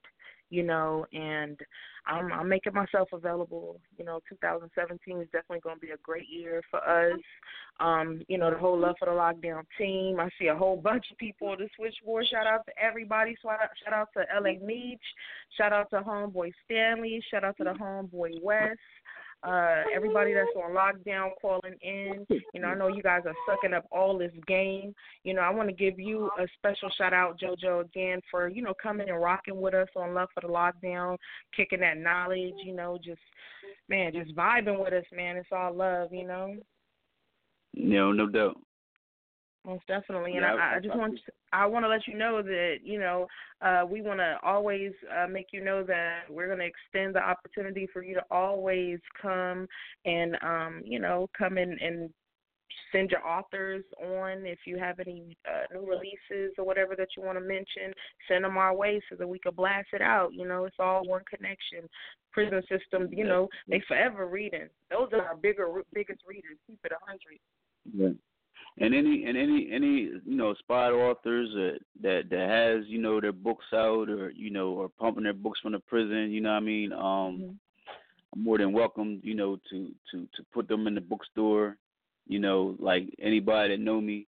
you 0.50 0.62
know, 0.62 1.06
and 1.12 1.58
I'm, 2.06 2.32
I'm 2.32 2.48
making 2.48 2.72
myself 2.72 3.08
available. 3.12 3.80
You 3.98 4.04
know, 4.04 4.20
2017 4.28 5.20
is 5.20 5.26
definitely 5.26 5.60
going 5.60 5.76
to 5.76 5.80
be 5.80 5.92
a 5.92 5.96
great 6.02 6.28
year 6.28 6.62
for 6.70 6.80
us. 6.80 7.20
Um, 7.80 8.22
you 8.28 8.38
know, 8.38 8.50
the 8.50 8.58
whole 8.58 8.78
Love 8.78 8.96
for 8.98 9.06
the 9.06 9.12
Lockdown 9.12 9.62
team. 9.76 10.18
I 10.18 10.28
see 10.38 10.48
a 10.48 10.56
whole 10.56 10.76
bunch 10.76 11.06
of 11.10 11.18
people 11.18 11.56
the 11.56 11.68
switchboard. 11.76 12.26
Shout 12.28 12.46
out 12.46 12.64
to 12.66 12.72
everybody. 12.82 13.36
Shout 13.42 13.60
out, 13.62 13.68
shout 13.84 13.94
out 13.94 14.08
to 14.14 14.24
LA 14.40 14.64
Meech. 14.64 15.00
Shout 15.56 15.72
out 15.72 15.90
to 15.90 16.00
Homeboy 16.00 16.52
Stanley. 16.64 17.22
Shout 17.30 17.44
out 17.44 17.56
to 17.58 17.64
the 17.64 17.74
Homeboy 17.74 18.42
West 18.42 18.78
uh, 19.42 19.82
everybody 19.94 20.34
that's 20.34 20.48
on 20.56 20.72
lockdown 20.72 21.30
calling 21.40 21.74
in. 21.82 22.26
You 22.52 22.60
know, 22.60 22.68
I 22.68 22.74
know 22.74 22.88
you 22.88 23.02
guys 23.02 23.22
are 23.26 23.34
sucking 23.48 23.74
up 23.74 23.86
all 23.92 24.18
this 24.18 24.32
game. 24.46 24.94
You 25.24 25.34
know, 25.34 25.42
I 25.42 25.50
want 25.50 25.68
to 25.68 25.74
give 25.74 25.98
you 25.98 26.30
a 26.38 26.46
special 26.56 26.90
shout 26.96 27.12
out, 27.12 27.38
JoJo, 27.38 27.84
again, 27.84 28.20
for, 28.30 28.48
you 28.48 28.62
know, 28.62 28.74
coming 28.82 29.08
and 29.08 29.20
rocking 29.20 29.60
with 29.60 29.74
us 29.74 29.88
on 29.96 30.14
Love 30.14 30.28
for 30.34 30.40
the 30.40 30.52
Lockdown, 30.52 31.16
kicking 31.56 31.80
that 31.80 31.98
knowledge, 31.98 32.54
you 32.64 32.74
know, 32.74 32.98
just, 33.02 33.20
man, 33.88 34.12
just 34.12 34.34
vibing 34.34 34.82
with 34.82 34.92
us, 34.92 35.04
man. 35.14 35.36
It's 35.36 35.48
all 35.52 35.74
love, 35.74 36.12
you 36.12 36.26
know? 36.26 36.56
No, 37.74 38.12
no 38.12 38.26
doubt. 38.26 38.56
Most 39.68 39.86
definitely, 39.86 40.32
and 40.32 40.40
yeah, 40.40 40.54
I, 40.54 40.76
I 40.76 40.80
just 40.80 40.96
want 40.96 41.16
to, 41.26 41.32
I 41.52 41.66
want 41.66 41.84
to 41.84 41.90
let 41.90 42.06
you 42.06 42.16
know 42.16 42.40
that 42.40 42.76
you 42.82 42.98
know 42.98 43.26
uh, 43.60 43.84
we 43.86 44.00
want 44.00 44.18
to 44.18 44.36
always 44.42 44.92
uh, 45.14 45.26
make 45.26 45.48
you 45.52 45.62
know 45.62 45.84
that 45.84 46.20
we're 46.30 46.46
going 46.46 46.60
to 46.60 46.64
extend 46.64 47.14
the 47.14 47.20
opportunity 47.20 47.86
for 47.92 48.02
you 48.02 48.14
to 48.14 48.22
always 48.30 48.98
come 49.20 49.66
and 50.06 50.38
um, 50.42 50.80
you 50.86 50.98
know 50.98 51.28
come 51.36 51.58
in 51.58 51.76
and 51.82 52.08
send 52.92 53.10
your 53.10 53.22
authors 53.26 53.84
on 54.02 54.46
if 54.46 54.60
you 54.64 54.78
have 54.78 55.00
any 55.00 55.36
uh, 55.46 55.64
new 55.74 55.86
releases 55.86 56.54
or 56.56 56.64
whatever 56.64 56.96
that 56.96 57.08
you 57.14 57.22
want 57.22 57.36
to 57.36 57.44
mention. 57.44 57.92
Send 58.26 58.44
them 58.44 58.56
our 58.56 58.74
way 58.74 59.02
so 59.10 59.16
that 59.16 59.28
we 59.28 59.38
can 59.38 59.54
blast 59.54 59.88
it 59.92 60.00
out. 60.00 60.32
You 60.32 60.48
know, 60.48 60.64
it's 60.64 60.76
all 60.78 61.06
one 61.06 61.24
connection. 61.28 61.86
Prison 62.32 62.62
system, 62.70 63.08
you 63.12 63.24
know, 63.24 63.48
they 63.68 63.82
forever 63.86 64.28
reading. 64.28 64.68
Those 64.90 65.08
are 65.12 65.26
our 65.26 65.36
bigger, 65.36 65.68
biggest 65.92 66.20
readers. 66.26 66.56
Keep 66.66 66.78
it 66.84 66.92
a 66.92 67.06
hundred. 67.06 67.38
Yeah 67.92 68.16
and 68.80 68.94
any 68.94 69.24
and 69.24 69.36
any 69.36 69.68
any 69.72 70.10
you 70.24 70.36
know 70.36 70.54
spot 70.54 70.92
authors 70.92 71.48
that 71.54 71.78
that 72.00 72.30
that 72.30 72.48
has 72.48 72.84
you 72.88 72.98
know 73.00 73.20
their 73.20 73.32
books 73.32 73.66
out 73.72 74.08
or 74.08 74.30
you 74.30 74.50
know 74.50 74.70
or 74.70 74.88
pumping 74.88 75.24
their 75.24 75.32
books 75.32 75.60
from 75.60 75.72
the 75.72 75.80
prison 75.80 76.30
you 76.30 76.40
know 76.40 76.50
what 76.50 76.56
i 76.56 76.60
mean? 76.60 76.92
Um 76.92 77.00
mm-hmm. 77.00 77.50
i'm 78.34 78.44
more 78.44 78.58
than 78.58 78.72
welcome 78.72 79.20
you 79.22 79.34
know 79.34 79.56
to 79.70 79.90
to 80.10 80.28
to 80.36 80.42
put 80.52 80.68
them 80.68 80.86
in 80.86 80.94
the 80.94 81.00
bookstore 81.00 81.76
you 82.26 82.38
know 82.38 82.76
like 82.78 83.08
anybody 83.20 83.74
that 83.74 83.82
know 83.82 84.00
me. 84.00 84.26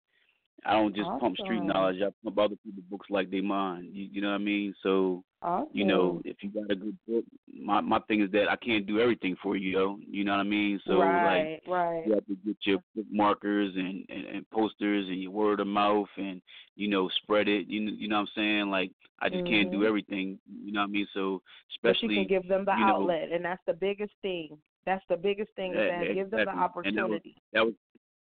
I 0.66 0.72
don't 0.72 0.97
just 0.97 1.07
awesome. 1.07 1.20
pump 1.20 1.36
street 1.36 1.62
knowledge. 1.62 2.01
I 2.01 2.09
pump 2.24 2.38
other 2.38 2.57
people's 2.64 2.86
books 2.88 3.09
like 3.11 3.30
they 3.30 3.42
mine. 3.42 3.90
You, 3.92 4.09
you 4.11 4.22
know 4.22 4.30
what 4.30 4.36
i 4.36 4.38
mean? 4.38 4.74
So 4.82 5.22
awesome. 5.45 5.68
you 5.72 5.84
know 5.84 6.20
if 6.24 6.36
you 6.40 6.51
got 6.51 6.70
a 6.70 6.74
good 6.74 6.97
book 7.07 7.24
my 7.64 7.80
my 7.80 7.99
thing 8.01 8.22
is 8.22 8.30
that 8.32 8.51
I 8.51 8.57
can't 8.57 8.86
do 8.86 9.01
everything 9.01 9.36
for 9.42 9.57
you, 9.57 9.70
yo. 9.70 9.99
You 10.09 10.24
know 10.24 10.32
what 10.32 10.40
I 10.40 10.45
mean? 10.45 10.80
So 10.86 10.99
right, 10.99 11.53
like 11.53 11.62
right. 11.66 12.07
you 12.07 12.14
have 12.14 12.26
to 12.26 12.36
get 12.45 12.57
your 12.64 12.78
markers 13.11 13.72
and, 13.76 14.05
and 14.09 14.26
and 14.26 14.51
posters 14.51 15.07
and 15.09 15.20
your 15.22 15.30
word 15.30 15.61
of 15.61 15.66
mouth 15.66 16.09
and 16.16 16.40
you 16.76 16.88
know 16.88 17.09
spread 17.22 17.49
it. 17.49 17.66
You 17.68 17.82
you 17.82 18.09
know 18.09 18.16
what 18.16 18.22
I'm 18.22 18.28
saying? 18.34 18.70
Like 18.70 18.92
I 19.20 19.28
just 19.28 19.45
mm-hmm. 19.45 19.53
can't 19.53 19.72
do 19.72 19.84
everything. 19.84 20.38
You 20.64 20.72
know 20.72 20.80
what 20.80 20.88
I 20.88 20.92
mean? 20.92 21.07
So 21.14 21.42
especially 21.76 22.09
but 22.09 22.14
you 22.14 22.26
can 22.26 22.28
give 22.28 22.49
them 22.49 22.64
the 22.64 22.72
outlet, 22.72 23.30
know, 23.30 23.36
and 23.36 23.45
that's 23.45 23.62
the 23.66 23.74
biggest 23.74 24.12
thing. 24.22 24.59
That's 24.86 25.05
the 25.09 25.16
biggest 25.16 25.51
thing. 25.57 25.72
Is 25.72 25.76
that 25.78 25.86
exactly. 25.86 26.14
give 26.14 26.30
them 26.30 26.45
the 26.45 26.51
opportunity. 26.51 26.97
That 26.97 27.09
was, 27.09 27.20
that 27.53 27.64
was 27.64 27.74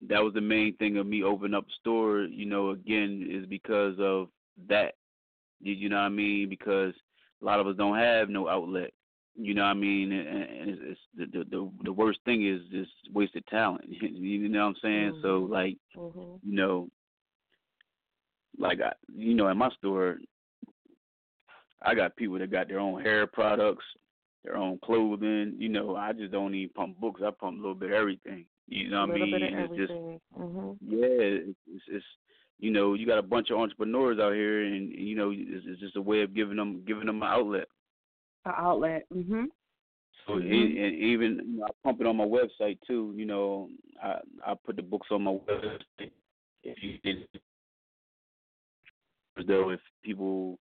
that 0.09 0.23
was 0.23 0.35
the 0.35 0.41
main 0.41 0.77
thing 0.77 0.99
of 0.99 1.07
me 1.07 1.23
opening 1.23 1.55
up 1.55 1.67
a 1.67 1.73
store. 1.81 2.23
You 2.23 2.47
know, 2.47 2.71
again, 2.71 3.29
is 3.31 3.47
because 3.47 3.95
of 3.99 4.29
that. 4.69 4.95
You, 5.61 5.75
you 5.75 5.89
know 5.89 5.97
what 5.97 6.03
I 6.03 6.09
mean? 6.11 6.49
Because 6.49 6.95
a 7.43 7.45
lot 7.45 7.61
of 7.61 7.67
us 7.67 7.77
don't 7.77 7.99
have 7.99 8.29
no 8.29 8.49
outlet. 8.49 8.91
You 9.37 9.55
know 9.55 9.63
what 9.63 9.69
I 9.69 9.75
mean? 9.75 10.13
And, 10.13 10.29
and 10.29 10.71
it's, 10.71 10.81
it's 10.85 11.01
the, 11.33 11.39
the 11.39 11.45
the 11.51 11.71
the 11.85 11.93
worst 11.93 12.21
thing 12.25 12.47
is 12.47 12.61
just 12.71 12.93
wasted 13.13 13.45
talent. 13.49 13.85
you 13.89 14.49
know 14.49 14.61
what 14.61 14.69
I'm 14.69 14.75
saying? 14.83 15.13
Mm-hmm. 15.13 15.23
So 15.23 15.39
like, 15.51 15.77
mm-hmm. 15.97 16.49
you 16.49 16.57
know, 16.57 16.89
like 18.59 18.81
I, 18.81 18.93
you 19.13 19.35
know, 19.35 19.49
in 19.49 19.59
my 19.59 19.71
store, 19.79 20.19
I 21.83 21.95
got 21.95 22.17
people 22.17 22.39
that 22.39 22.53
got 22.53 22.69
their 22.69 22.79
own 22.79 23.03
hair 23.03 23.27
products, 23.27 23.85
their 24.45 24.57
own 24.57 24.79
clothing. 24.85 25.55
You 25.59 25.69
know, 25.69 25.97
I 25.97 26.13
just 26.13 26.31
don't 26.31 26.55
even 26.55 26.73
pump 26.73 27.01
books. 27.01 27.21
I 27.25 27.31
pump 27.31 27.59
a 27.59 27.61
little 27.61 27.75
bit 27.75 27.91
of 27.91 27.97
everything. 27.97 28.47
You 28.69 28.89
know 28.89 29.01
what 29.01 29.11
I 29.11 29.15
mean? 29.15 29.35
it's 29.43 29.77
just 29.77 29.93
mm-hmm. 29.93 30.71
yeah, 30.81 31.07
it's, 31.07 31.59
it's 31.67 31.85
it's 31.89 32.05
you 32.65 32.71
know 32.71 32.95
you 32.95 33.07
got 33.07 33.19
a 33.19 33.23
bunch 33.23 33.51
of 33.51 33.59
entrepreneurs 33.59 34.19
out 34.19 34.33
here, 34.33 34.65
and 34.65 34.91
you 34.95 35.15
know 35.15 35.31
it's, 35.33 35.67
it's 35.67 35.81
just 35.81 35.97
a 35.97 36.01
way 36.01 36.23
of 36.23 36.35
giving 36.35 36.57
them 36.57 36.83
giving 36.87 37.05
them 37.07 37.23
an 37.23 37.29
outlet. 37.29 37.69
An 38.47 38.53
outlet. 38.57 39.05
Mhm. 39.13 39.47
So 40.27 40.33
Mhm. 40.33 40.51
and, 40.51 40.79
and 40.79 40.95
even 40.95 41.31
you 41.45 41.59
know, 41.59 41.67
I 41.67 41.71
pump 41.83 42.01
it 42.01 42.07
on 42.07 42.17
my 42.17 42.25
website 42.25 42.79
too. 42.87 43.13
You 43.15 43.27
know, 43.27 43.69
I 44.03 44.19
I 44.47 44.55
put 44.55 44.77
the 44.77 44.83
books 44.83 45.09
on 45.11 45.25
my 45.25 45.33
website. 45.33 46.11
If 46.63 46.83
you 46.83 46.97
did, 47.05 47.29
though, 49.47 49.69
if 49.69 49.81
people 50.03 50.59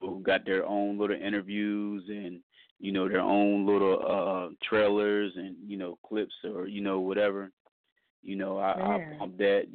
who 0.00 0.20
got 0.20 0.44
their 0.44 0.64
own 0.64 0.98
little 0.98 1.20
interviews 1.20 2.04
and 2.08 2.40
you 2.78 2.92
know 2.92 3.08
their 3.08 3.26
own 3.38 3.66
little 3.66 3.98
uh 4.06 4.54
trailers 4.68 5.32
and 5.34 5.56
you 5.66 5.76
know 5.76 5.98
clips 6.06 6.34
or 6.44 6.68
you 6.68 6.80
know 6.80 7.00
whatever, 7.00 7.50
you 8.22 8.36
know 8.36 8.58
I, 8.58 8.70
I 8.94 9.16
pump 9.18 9.36
that 9.38 9.66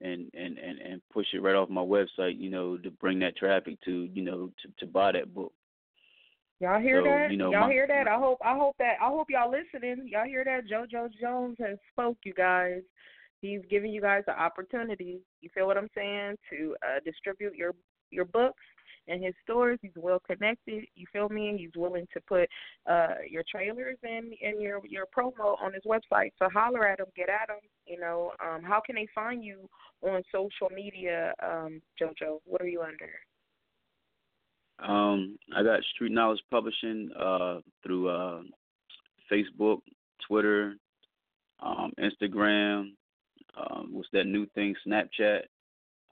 and 0.00 0.30
and 0.34 0.58
and 0.58 0.78
and 0.78 1.02
push 1.12 1.26
it 1.34 1.42
right 1.42 1.54
off 1.56 1.68
my 1.68 1.80
website. 1.82 2.38
You 2.38 2.50
know 2.50 2.76
to 2.78 2.90
bring 2.90 3.18
that 3.20 3.36
traffic 3.36 3.78
to 3.84 4.08
you 4.12 4.22
know 4.22 4.50
to 4.62 4.68
to 4.78 4.86
buy 4.90 5.12
that 5.12 5.34
book. 5.34 5.52
Y'all 6.60 6.80
hear 6.80 7.00
So, 7.00 7.04
that? 7.04 7.30
you 7.30 7.36
know, 7.36 7.52
y'all 7.52 7.62
my- 7.68 7.72
hear 7.72 7.86
that? 7.86 8.08
I 8.08 8.18
hope 8.18 8.38
I 8.44 8.56
hope 8.56 8.76
that 8.78 8.96
I 9.00 9.06
hope 9.08 9.28
y'all 9.30 9.50
listening. 9.50 10.08
Y'all 10.08 10.24
hear 10.24 10.44
that? 10.44 10.66
JoJo 10.68 11.08
Jones 11.20 11.56
has 11.60 11.78
spoke, 11.92 12.18
you 12.24 12.34
guys. 12.34 12.82
He's 13.40 13.60
giving 13.70 13.92
you 13.92 14.00
guys 14.00 14.24
the 14.26 14.36
opportunity. 14.36 15.20
You 15.40 15.50
feel 15.54 15.68
what 15.68 15.76
I'm 15.78 15.88
saying? 15.94 16.36
To 16.50 16.74
uh, 16.82 16.98
distribute 17.04 17.54
your 17.54 17.74
your 18.10 18.24
books 18.24 18.64
in 19.08 19.22
his 19.22 19.34
stores. 19.42 19.78
He's 19.82 19.90
well 19.96 20.20
connected. 20.20 20.84
You 20.94 21.06
feel 21.12 21.28
me? 21.28 21.56
He's 21.58 21.70
willing 21.76 22.06
to 22.14 22.20
put 22.20 22.48
uh, 22.86 23.14
your 23.28 23.42
trailers 23.50 23.96
and 24.02 24.32
and 24.42 24.60
your 24.60 24.80
your 24.86 25.06
promo 25.06 25.60
on 25.60 25.72
his 25.72 25.82
website. 25.84 26.32
So 26.38 26.48
holler 26.52 26.86
at 26.86 27.00
him, 27.00 27.06
get 27.16 27.28
at 27.28 27.50
him. 27.50 27.60
You 27.86 27.98
know, 27.98 28.32
um, 28.44 28.62
how 28.62 28.80
can 28.84 28.94
they 28.94 29.08
find 29.14 29.42
you 29.42 29.68
on 30.02 30.22
social 30.32 30.68
media, 30.74 31.32
um, 31.42 31.80
JoJo? 32.00 32.38
What 32.44 32.60
are 32.60 32.68
you 32.68 32.82
under? 32.82 33.10
Um, 34.80 35.36
I 35.56 35.62
got 35.62 35.82
Street 35.94 36.12
Knowledge 36.12 36.40
Publishing 36.50 37.10
uh, 37.18 37.60
through 37.82 38.08
uh, 38.08 38.42
Facebook, 39.30 39.78
Twitter, 40.26 40.74
um, 41.60 41.92
Instagram. 41.98 42.92
Um, 43.56 43.88
what's 43.90 44.08
that 44.12 44.26
new 44.26 44.46
thing? 44.54 44.74
Snapchat. 44.86 45.40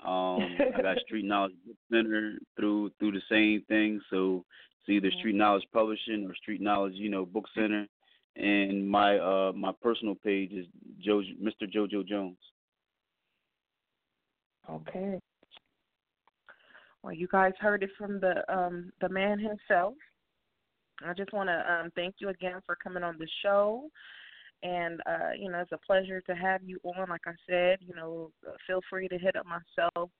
Um, 0.06 0.56
I 0.76 0.82
got 0.82 0.98
Street 1.06 1.24
Knowledge 1.24 1.54
Book 1.66 1.76
Center 1.92 2.38
through 2.56 2.90
through 2.98 3.12
the 3.12 3.22
same 3.30 3.62
thing. 3.68 4.00
So 4.10 4.44
it's 4.80 4.88
either 4.88 5.10
Street 5.18 5.34
Knowledge 5.34 5.66
Publishing 5.72 6.26
or 6.28 6.34
Street 6.36 6.60
Knowledge, 6.60 6.94
you 6.94 7.08
know, 7.08 7.26
Book 7.26 7.46
Center. 7.54 7.86
And 8.36 8.88
my 8.88 9.18
uh 9.18 9.52
my 9.52 9.72
personal 9.82 10.14
page 10.14 10.52
is 10.52 10.66
Joe, 11.00 11.22
Mr. 11.42 11.70
Jojo 11.72 12.06
Jones. 12.06 12.36
Okay. 14.70 15.18
Well, 17.02 17.14
you 17.14 17.28
guys 17.30 17.52
heard 17.60 17.82
it 17.82 17.90
from 17.98 18.20
the 18.20 18.42
um 18.52 18.92
the 19.00 19.08
man 19.08 19.38
himself. 19.38 19.94
I 21.04 21.12
just 21.14 21.32
want 21.32 21.48
to 21.48 21.72
um 21.72 21.90
thank 21.96 22.16
you 22.18 22.28
again 22.28 22.60
for 22.64 22.76
coming 22.76 23.02
on 23.02 23.16
the 23.18 23.28
show. 23.42 23.88
And 24.62 25.00
uh, 25.06 25.30
you 25.38 25.50
know, 25.50 25.60
it's 25.60 25.72
a 25.72 25.78
pleasure 25.86 26.20
to 26.22 26.34
have 26.34 26.62
you 26.64 26.78
on. 26.84 27.08
Like 27.08 27.26
I 27.26 27.34
said, 27.48 27.78
you 27.80 27.94
know, 27.94 28.30
uh, 28.46 28.52
feel 28.66 28.80
free 28.88 29.08
to 29.08 29.18
hit 29.18 29.36
up 29.36 29.46
myself 29.46 30.10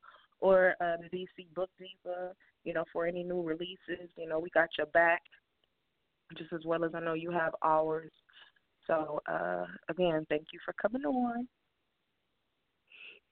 or 0.40 0.74
uh, 0.80 0.96
the 1.00 1.16
DC 1.16 1.52
Book 1.54 1.70
Diva. 1.78 2.32
You 2.64 2.74
know, 2.74 2.84
for 2.92 3.06
any 3.06 3.22
new 3.22 3.42
releases. 3.42 4.10
You 4.16 4.28
know, 4.28 4.40
we 4.40 4.50
got 4.50 4.68
your 4.76 4.88
back, 4.88 5.22
just 6.36 6.52
as 6.52 6.60
well 6.64 6.84
as 6.84 6.90
I 6.94 7.00
know 7.00 7.14
you 7.14 7.30
have 7.30 7.54
ours. 7.62 8.10
So 8.86 9.20
uh, 9.30 9.66
again, 9.88 10.26
thank 10.28 10.46
you 10.52 10.58
for 10.64 10.74
coming 10.80 11.04
on. 11.04 11.48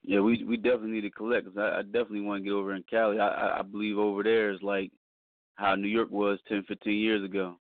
Yeah, 0.03 0.19
we 0.19 0.43
we 0.43 0.57
definitely 0.57 0.91
need 0.91 1.01
to 1.01 1.09
collect. 1.09 1.45
Cause 1.45 1.57
I, 1.57 1.79
I 1.79 1.81
definitely 1.81 2.21
want 2.21 2.43
to 2.43 2.49
get 2.49 2.53
over 2.53 2.75
in 2.75 2.83
Cali. 2.89 3.19
I, 3.19 3.27
I 3.27 3.59
I 3.59 3.61
believe 3.63 3.97
over 3.97 4.23
there 4.23 4.51
is 4.51 4.61
like 4.61 4.91
how 5.55 5.75
New 5.75 5.87
York 5.87 6.11
was 6.11 6.39
ten, 6.47 6.63
fifteen 6.67 6.99
years 6.99 7.23
ago. 7.23 7.55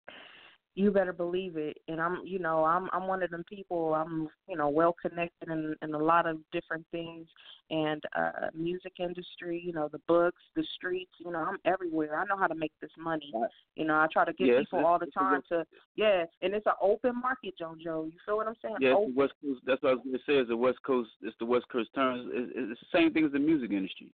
You 0.75 0.89
better 0.91 1.13
believe 1.13 1.55
it 1.57 1.77
and 1.87 2.01
i'm 2.01 2.21
you 2.25 2.39
know 2.39 2.63
i'm 2.63 2.89
i'm 2.93 3.07
one 3.07 3.21
of 3.21 3.29
them 3.29 3.43
people 3.47 3.93
i'm 3.93 4.27
you 4.47 4.55
know 4.55 4.69
well 4.69 4.95
connected 5.01 5.49
in 5.49 5.75
in 5.81 5.93
a 5.93 5.97
lot 5.97 6.25
of 6.25 6.37
different 6.51 6.85
things 6.91 7.27
and 7.69 8.01
uh 8.17 8.47
music 8.53 8.93
industry 8.99 9.61
you 9.63 9.71
know 9.71 9.87
the 9.91 9.99
books 10.07 10.41
the 10.55 10.63
streets 10.75 11.11
you 11.19 11.31
know 11.31 11.39
i'm 11.39 11.57
everywhere 11.65 12.19
i 12.19 12.25
know 12.25 12.37
how 12.37 12.47
to 12.47 12.55
make 12.55 12.71
this 12.81 12.91
money 12.97 13.31
you 13.75 13.85
know 13.85 13.95
i 13.95 14.07
try 14.11 14.25
to 14.25 14.33
get 14.33 14.47
it's- 14.47 14.65
people 14.65 14.85
all 14.85 14.99
the 14.99 15.11
time 15.17 15.41
to 15.47 15.63
yeah 15.95 16.23
and 16.41 16.53
it's 16.53 16.65
an 16.65 16.73
open 16.81 17.13
market 17.19 17.53
jojo 17.61 18.05
you 18.05 18.17
feel 18.25 18.37
what 18.37 18.47
i'm 18.47 18.55
saying 18.61 18.75
Yeah, 18.79 18.93
open. 18.93 19.13
West 19.15 19.33
Coast. 19.41 19.61
That's 19.65 19.81
what 19.83 19.91
I 19.91 19.93
was 19.93 20.03
gonna 20.05 20.17
say. 20.25 20.41
Is 20.41 20.47
the 20.47 20.57
West 20.57 20.79
Coast. 20.85 21.09
It's 21.21 21.35
the 21.39 21.45
West 21.45 21.65
Coast 21.71 21.89
terms. 21.93 22.27
It's, 22.33 22.51
it's 22.55 22.79
the 22.81 22.97
same 22.97 23.13
thing 23.13 23.25
as 23.25 23.31
the 23.31 23.39
music 23.39 23.71
industry. 23.71 24.11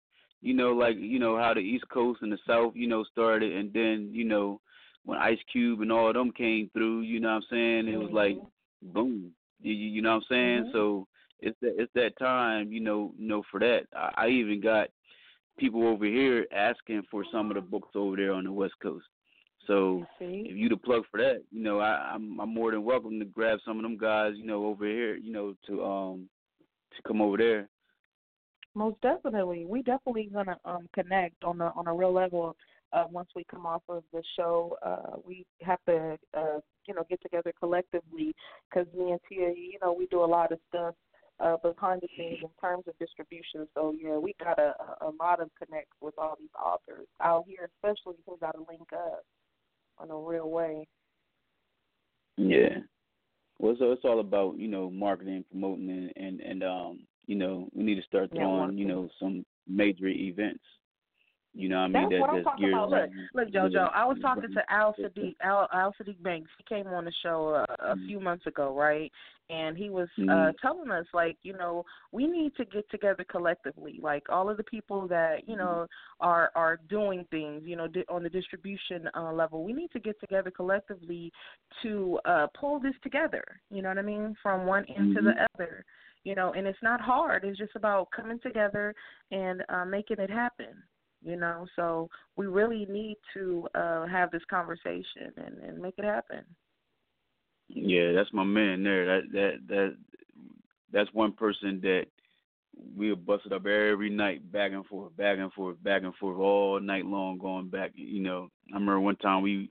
You 0.42 0.54
know, 0.54 0.72
like 0.74 0.96
you 0.98 1.20
know 1.20 1.38
how 1.38 1.54
the 1.54 1.60
East 1.62 1.86
Coast 1.90 2.22
and 2.22 2.32
the 2.32 2.38
South, 2.46 2.74
you 2.76 2.88
know, 2.88 3.04
started, 3.12 3.52
and 3.52 3.74
then 3.74 4.10
you 4.12 4.26
know 4.26 4.62
when 5.06 5.20
Ice 5.20 5.40
Cube 5.52 5.82
and 5.82 5.92
all 5.92 6.08
of 6.08 6.14
them 6.14 6.32
came 6.32 6.70
through. 6.74 7.02
You 7.02 7.20
know 7.20 7.30
what 7.30 7.36
I'm 7.36 7.44
saying? 7.50 7.88
It 7.88 7.98
was 7.98 8.12
like 8.12 8.38
boom. 8.82 9.32
You, 9.62 9.74
you 9.74 10.02
know 10.02 10.12
what 10.12 10.24
I'm 10.24 10.30
saying? 10.30 10.66
Mhm. 10.66 10.72
So 10.72 11.08
it's 11.40 11.58
that 11.62 11.76
it's 11.78 11.94
that 11.94 12.18
time. 12.18 12.72
You 12.72 12.80
know, 12.80 13.14
you 13.18 13.28
know 13.28 13.44
for 13.52 13.60
that. 13.60 13.88
I, 13.96 14.26
I 14.26 14.28
even 14.30 14.62
got 14.62 14.90
people 15.58 15.88
over 15.88 16.06
here 16.06 16.48
asking 16.52 17.04
for 17.12 17.24
some 17.32 17.52
of 17.52 17.56
the 17.56 17.62
books 17.62 17.90
over 17.96 18.16
there 18.16 18.34
on 18.34 18.46
the 18.46 18.52
West 18.52 18.74
Coast. 18.82 19.06
So 19.68 20.06
if 20.20 20.58
you 20.58 20.68
the 20.68 20.76
plug 20.78 21.04
for 21.10 21.20
that, 21.20 21.42
you 21.52 21.64
know, 21.64 21.80
I, 21.80 22.12
I'm 22.14 22.40
I'm 22.40 22.54
more 22.54 22.72
than 22.72 22.84
welcome 22.84 23.20
to 23.20 23.26
grab 23.26 23.60
some 23.66 23.78
of 23.78 23.84
them 23.84 23.98
guys, 23.98 24.34
you 24.36 24.46
know, 24.46 24.66
over 24.66 24.86
here, 24.86 25.16
you 25.16 25.32
know, 25.32 25.56
to 25.68 25.86
um 25.86 26.30
to 26.96 27.02
come 27.08 27.22
over 27.22 27.38
there. 27.38 27.70
Most 28.76 29.00
definitely, 29.02 29.66
we 29.66 29.82
definitely 29.82 30.30
gonna 30.34 30.58
um 30.66 30.90
connect 30.94 31.44
on 31.44 31.62
a 31.62 31.72
on 31.76 31.88
a 31.88 31.94
real 31.94 32.12
level. 32.12 32.56
Uh, 32.94 33.06
once 33.10 33.30
we 33.36 33.44
come 33.50 33.66
off 33.66 33.82
of 33.90 34.04
the 34.14 34.22
show, 34.38 34.78
uh, 34.86 35.18
we 35.26 35.46
have 35.62 35.80
to 35.88 36.18
uh, 36.38 36.60
you 36.86 36.94
know 36.94 37.04
get 37.10 37.22
together 37.22 37.52
collectively 37.60 38.34
because 38.70 38.88
me 38.94 39.12
and 39.12 39.20
Tia, 39.28 39.50
you 39.50 39.80
know, 39.82 39.94
we 39.94 40.06
do 40.08 40.24
a 40.24 40.26
lot 40.26 40.52
of 40.52 40.60
stuff 40.70 40.94
uh, 41.40 41.58
behind 41.58 42.02
the 42.02 42.08
scenes 42.18 42.40
in 42.42 42.50
terms 42.62 42.84
of 42.88 42.98
distribution. 43.00 43.68
So 43.74 43.94
yeah, 44.00 44.18
we 44.18 44.36
got 44.40 44.60
a, 44.60 44.74
a 45.02 45.12
lot 45.20 45.42
of 45.42 45.50
connects 45.58 45.96
with 46.02 46.14
all 46.18 46.36
these 46.40 46.50
authors 46.64 47.08
out 47.22 47.46
here, 47.48 47.70
especially 47.76 48.16
who 48.26 48.38
got 48.38 48.52
to 48.52 48.66
link 48.70 48.88
up 48.94 49.26
on 49.98 50.12
a 50.12 50.18
real 50.18 50.50
way. 50.50 50.88
Yeah. 52.38 52.80
Well, 53.60 53.76
so 53.80 53.92
it's 53.92 54.06
all 54.06 54.20
about 54.20 54.58
you 54.58 54.68
know 54.68 54.90
marketing, 54.90 55.46
promoting, 55.50 55.90
and 55.90 56.14
and, 56.16 56.42
and 56.42 56.64
um 56.64 57.00
you 57.26 57.36
know 57.36 57.70
we 57.74 57.84
need 57.84 57.96
to 57.96 58.04
start 58.04 58.30
throwing 58.32 58.78
you 58.78 58.86
know 58.86 59.10
some 59.20 59.46
major 59.68 60.08
events. 60.08 60.64
You 61.56 61.70
know 61.70 61.76
what 61.76 61.82
I 61.82 61.88
mean? 61.88 61.94
That's 61.94 62.10
that, 62.12 62.20
what 62.22 62.30
I'm 62.32 62.44
talking 62.44 62.70
about. 62.70 62.90
Look, 62.90 63.10
look, 63.36 63.50
JoJo. 63.50 63.90
I 63.94 64.06
was 64.06 64.18
talking 64.22 64.52
to 64.52 64.74
Al-Saadiq, 64.74 65.36
Al, 65.44 65.68
Al-Saadiq 65.72 66.22
Banks. 66.24 66.50
He 66.58 66.64
came 66.64 66.88
on 66.88 67.06
the 67.06 67.14
show 67.22 67.64
uh, 67.70 67.76
a 67.80 67.96
few 68.08 68.20
months 68.20 68.48
ago, 68.48 68.76
right? 68.76 69.12
And 69.50 69.78
he 69.78 69.90
was 69.92 70.08
uh 70.18 70.22
Mhm. 70.24 70.58
telling 70.62 70.90
us, 70.90 71.06
like, 71.14 71.38
you 71.44 71.54
know, 71.54 71.86
we 72.12 72.26
need 72.26 72.56
to 72.56 72.66
get 72.66 72.90
together 72.90 73.24
collectively. 73.24 74.00
Like 74.02 74.30
all 74.30 74.50
of 74.50 74.58
the 74.58 74.64
people 74.64 75.08
that 75.10 75.48
you 75.48 75.56
know 75.56 75.86
are 76.22 76.50
are 76.56 76.78
doing 76.90 77.26
things, 77.30 77.64
you 77.66 77.76
know, 77.76 77.88
di- 77.88 78.06
on 78.10 78.24
the 78.24 78.30
distribution 78.30 79.08
uh, 79.14 79.32
level. 79.32 79.64
We 79.64 79.74
need 79.74 79.92
to 79.92 80.00
get 80.00 80.20
together 80.20 80.50
collectively 80.50 81.32
to 81.84 82.20
uh 82.26 82.48
pull 82.60 82.80
this 82.80 82.96
together. 83.04 83.44
You 83.70 83.82
know 83.84 83.90
what 83.90 84.00
I 84.00 84.04
mean? 84.04 84.36
From 84.42 84.66
one 84.66 84.86
end 84.86 85.14
to 85.16 85.22
the 85.22 85.48
other. 85.54 85.86
You 86.24 86.36
know, 86.36 86.54
and 86.54 86.66
it's 86.66 86.82
not 86.82 87.02
hard. 87.02 87.44
It's 87.44 87.60
just 87.60 87.76
about 87.76 88.10
coming 88.12 88.40
together 88.40 88.96
and 89.30 89.64
uh 89.70 89.86
making 89.86 90.18
it 90.20 90.30
happen 90.32 90.82
you 91.24 91.36
know 91.36 91.66
so 91.76 92.10
we 92.36 92.48
really 92.48 92.86
need 92.90 93.18
to 93.34 93.68
uh 93.76 94.06
have 94.08 94.32
this 94.32 94.44
conversation 94.50 95.32
and, 95.38 95.58
and 95.60 95.80
make 95.80 95.96
it 95.98 96.06
happen 96.06 96.44
Yeah, 97.70 98.14
that's 98.14 98.34
my 98.34 98.44
man 98.44 98.84
there. 98.84 99.06
That 99.06 99.32
that 99.32 99.52
that 99.68 99.96
that's 100.92 101.14
one 101.14 101.34
person 101.34 101.80
that 101.82 102.06
we 102.96 103.10
have 103.10 103.26
busted 103.26 103.54
up 103.54 103.66
every 103.66 104.10
night, 104.10 104.52
back 104.52 104.72
and 104.72 104.86
forth, 104.86 105.16
back 105.16 105.38
and 105.40 105.52
forth, 105.54 105.82
back 105.84 106.04
and 106.04 106.16
forth, 106.16 106.38
all 106.40 106.80
night 106.80 107.06
long, 107.06 107.38
going 107.38 107.70
back. 107.70 107.92
You 107.96 108.22
know, 108.22 108.50
I 108.72 108.76
remember 108.76 109.00
one 109.00 109.16
time 109.18 109.42
we 109.42 109.70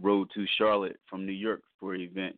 rode 0.00 0.28
to 0.34 0.44
Charlotte 0.58 0.96
from 1.08 1.26
New 1.26 1.32
York 1.32 1.62
for 1.80 1.94
an 1.94 2.00
event, 2.00 2.36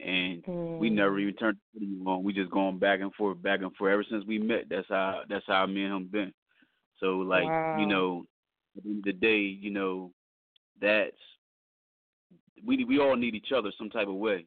and 0.00 0.42
we 0.78 0.90
Mm. 0.90 0.96
never 0.96 1.18
even 1.18 1.34
turned 1.34 1.58
on. 2.06 2.22
We 2.24 2.32
just 2.32 2.50
going 2.50 2.78
back 2.78 3.00
and 3.00 3.12
forth, 3.14 3.42
back 3.42 3.60
and 3.62 3.74
forth. 3.76 3.92
Ever 3.92 4.04
since 4.10 4.24
we 4.26 4.38
met, 4.38 4.64
that's 4.70 4.88
how 4.88 5.22
that's 5.28 5.44
how 5.46 5.66
me 5.66 5.84
and 5.84 5.94
him 5.94 6.08
been. 6.10 6.32
So 7.02 7.18
like, 7.18 7.44
Wow. 7.44 7.78
you 7.78 7.86
know, 7.86 8.24
at 8.76 8.84
the 8.84 8.88
end 8.90 8.98
of 8.98 9.04
the 9.04 9.12
day, 9.12 9.40
you 9.40 9.70
know, 9.70 10.12
that's 10.80 11.16
we 12.64 12.84
we 12.84 12.98
all 13.00 13.16
need 13.16 13.34
each 13.34 13.52
other 13.52 13.72
some 13.76 13.90
type 13.90 14.08
of 14.08 14.14
way. 14.14 14.46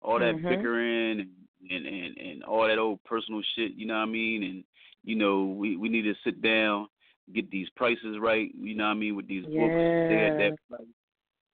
All 0.00 0.18
that 0.18 0.36
Mhm. 0.36 0.48
bickering 0.48 1.20
and, 1.20 1.30
and 1.70 1.86
and 1.86 2.16
and 2.18 2.44
all 2.44 2.66
that 2.66 2.78
old 2.78 3.02
personal 3.04 3.42
shit, 3.54 3.72
you 3.72 3.86
know 3.86 3.94
what 3.94 4.02
I 4.02 4.06
mean? 4.06 4.42
And 4.44 4.64
you 5.04 5.16
know, 5.16 5.44
we 5.44 5.76
we 5.76 5.88
need 5.88 6.02
to 6.02 6.14
sit 6.24 6.40
down 6.40 6.88
get 7.32 7.50
these 7.50 7.68
prices 7.70 8.18
right. 8.18 8.50
You 8.54 8.74
know 8.74 8.84
what 8.84 8.90
I 8.90 8.94
mean 8.94 9.16
with 9.16 9.28
these 9.28 9.44
yeah. 9.48 9.60
books. 9.60 9.74
They 9.74 10.26
at 10.26 10.38
that 10.38 10.58
price. 10.68 10.88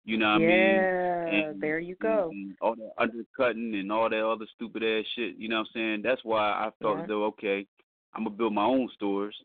You 0.05 0.17
know 0.17 0.31
what 0.31 0.41
yeah, 0.41 0.47
I 0.47 1.31
mean? 1.31 1.43
And, 1.43 1.61
there 1.61 1.79
you 1.79 1.95
go. 2.01 2.31
All 2.61 2.75
that 2.75 2.93
undercutting 2.97 3.75
and 3.75 3.91
all 3.91 4.09
that 4.09 4.25
other 4.25 4.45
stupid 4.55 4.81
ass 4.81 5.03
shit. 5.15 5.35
You 5.35 5.49
know 5.49 5.57
what 5.57 5.67
I'm 5.67 5.73
saying? 5.73 6.01
That's 6.01 6.23
why 6.23 6.49
I 6.49 6.71
felt 6.81 6.99
yeah. 6.99 7.05
though 7.07 7.25
okay, 7.25 7.67
I'm 8.13 8.23
gonna 8.23 8.35
build 8.35 8.53
my 8.53 8.63
own 8.63 8.89
stores 8.93 9.35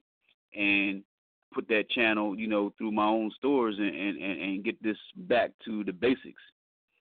and 0.54 1.02
put 1.52 1.68
that 1.68 1.90
channel, 1.90 2.38
you 2.38 2.46
know, 2.46 2.72
through 2.78 2.92
my 2.92 3.06
own 3.06 3.30
stores 3.36 3.76
and 3.78 3.94
and 3.94 4.20
and, 4.20 4.64
get 4.64 4.82
this 4.82 4.96
back 5.16 5.50
to 5.64 5.84
the 5.84 5.92
basics. 5.92 6.42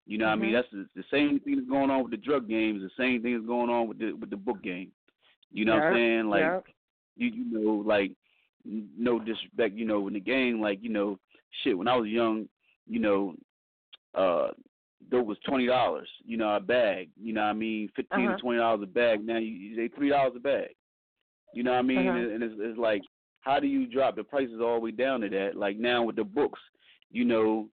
You 0.07 0.19
know 0.19 0.27
mm-hmm. 0.27 0.43
I 0.43 0.45
mean? 0.45 0.53
That's 0.53 0.69
the, 0.71 0.87
the 0.95 1.05
same 1.11 1.41
thing 1.41 1.57
that's 1.57 1.69
going 1.69 1.91
on 1.91 2.03
with 2.03 2.11
the 2.11 2.19
drug 2.19 2.49
games. 2.49 2.83
The 2.83 3.03
same 3.03 3.23
thing 3.23 3.35
that's 3.35 3.47
going 3.47 3.71
on 3.71 3.89
with 3.89 3.99
the 3.99 4.13
with 4.13 4.31
the 4.31 4.37
book 4.37 4.63
game. 4.63 4.93
You 5.51 5.65
know 5.65 5.75
yep. 5.75 5.83
what 5.83 5.89
I'm 5.89 5.95
saying? 5.95 6.29
Like 6.29 6.41
yep. 6.43 6.65
you 7.17 7.29
you 7.29 7.45
know 7.53 7.83
like 7.87 8.13
no 8.65 9.19
disrespect. 9.19 9.75
You 9.75 9.87
know 9.87 10.07
in 10.09 10.15
the 10.15 10.21
game 10.21 10.61
like 10.61 10.79
you 10.83 10.91
know 10.91 11.19
shit. 11.63 11.77
When 11.77 11.89
I 11.89 11.97
was 11.97 12.09
young, 12.09 12.49
you 12.87 13.01
know, 13.01 13.35
uh, 14.15 14.49
dope 15.11 15.27
was 15.27 15.39
twenty 15.47 15.67
dollars. 15.67 16.09
You 16.25 16.37
know 16.37 16.55
a 16.55 16.61
bag. 16.61 17.11
You 17.21 17.33
know 17.33 17.43
what 17.43 17.49
I 17.49 17.55
mean? 17.55 17.89
15 17.97 18.27
uh-huh. 18.27 18.37
to 18.37 18.43
twenty 18.43 18.59
dollars 18.59 18.81
a 18.83 18.87
bag. 18.87 19.25
Now 19.25 19.39
you 19.39 19.77
they 19.77 19.89
three 19.89 20.11
dollars 20.11 20.35
a 20.37 20.41
bag. 20.41 20.71
You 21.55 21.63
know 21.63 21.71
what 21.71 21.79
I 21.79 21.83
mean? 21.83 22.09
Uh-huh. 22.09 22.19
And, 22.19 22.33
and 22.33 22.43
it's, 22.43 22.55
it's 22.59 22.79
like 22.79 23.03
how 23.45 23.61
do 23.61 23.67
you 23.67 23.87
drop 23.87 24.17
the 24.17 24.25
prices 24.25 24.61
all 24.61 24.75
the 24.75 24.81
way 24.81 24.91
down 24.91 25.21
to 25.21 25.29
that? 25.29 25.55
Like 25.55 25.79
now 25.79 26.03
with 26.03 26.17
the 26.17 26.25
books, 26.25 26.61
you 27.11 27.25
know, 27.25 27.69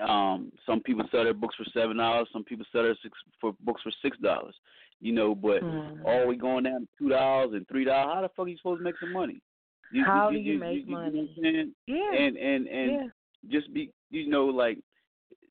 um, 0.00 0.50
some 0.66 0.80
people 0.80 1.04
sell 1.10 1.22
their 1.22 1.32
books 1.32 1.54
for 1.54 1.64
seven 1.72 1.96
dollars. 1.96 2.28
Some 2.32 2.44
people 2.44 2.66
sell 2.72 2.82
their 2.82 2.96
six 3.02 3.16
for 3.40 3.54
books 3.60 3.82
for 3.82 3.92
six 4.02 4.18
dollars. 4.18 4.54
You 5.00 5.12
know, 5.12 5.34
but 5.34 5.62
mm. 5.62 6.04
all 6.04 6.26
we 6.26 6.36
going 6.36 6.64
down 6.64 6.80
to 6.80 6.88
two 6.98 7.08
dollars 7.08 7.50
and 7.52 7.66
three 7.68 7.84
dollars. 7.84 8.14
How 8.14 8.22
the 8.22 8.28
fuck 8.28 8.46
are 8.46 8.48
you 8.48 8.56
supposed 8.56 8.80
to 8.80 8.84
make 8.84 8.98
some 8.98 9.12
money? 9.12 9.40
You, 9.92 10.04
how 10.04 10.30
you, 10.30 10.38
do 10.38 10.44
you, 10.44 10.58
make 10.58 10.88
money? 10.88 11.32
You 11.36 11.72
yeah. 11.86 12.12
And 12.18 12.36
and 12.36 12.66
and 12.66 12.90
yeah. 12.90 13.06
just 13.50 13.72
be 13.72 13.92
you 14.10 14.28
know 14.28 14.46
like 14.46 14.78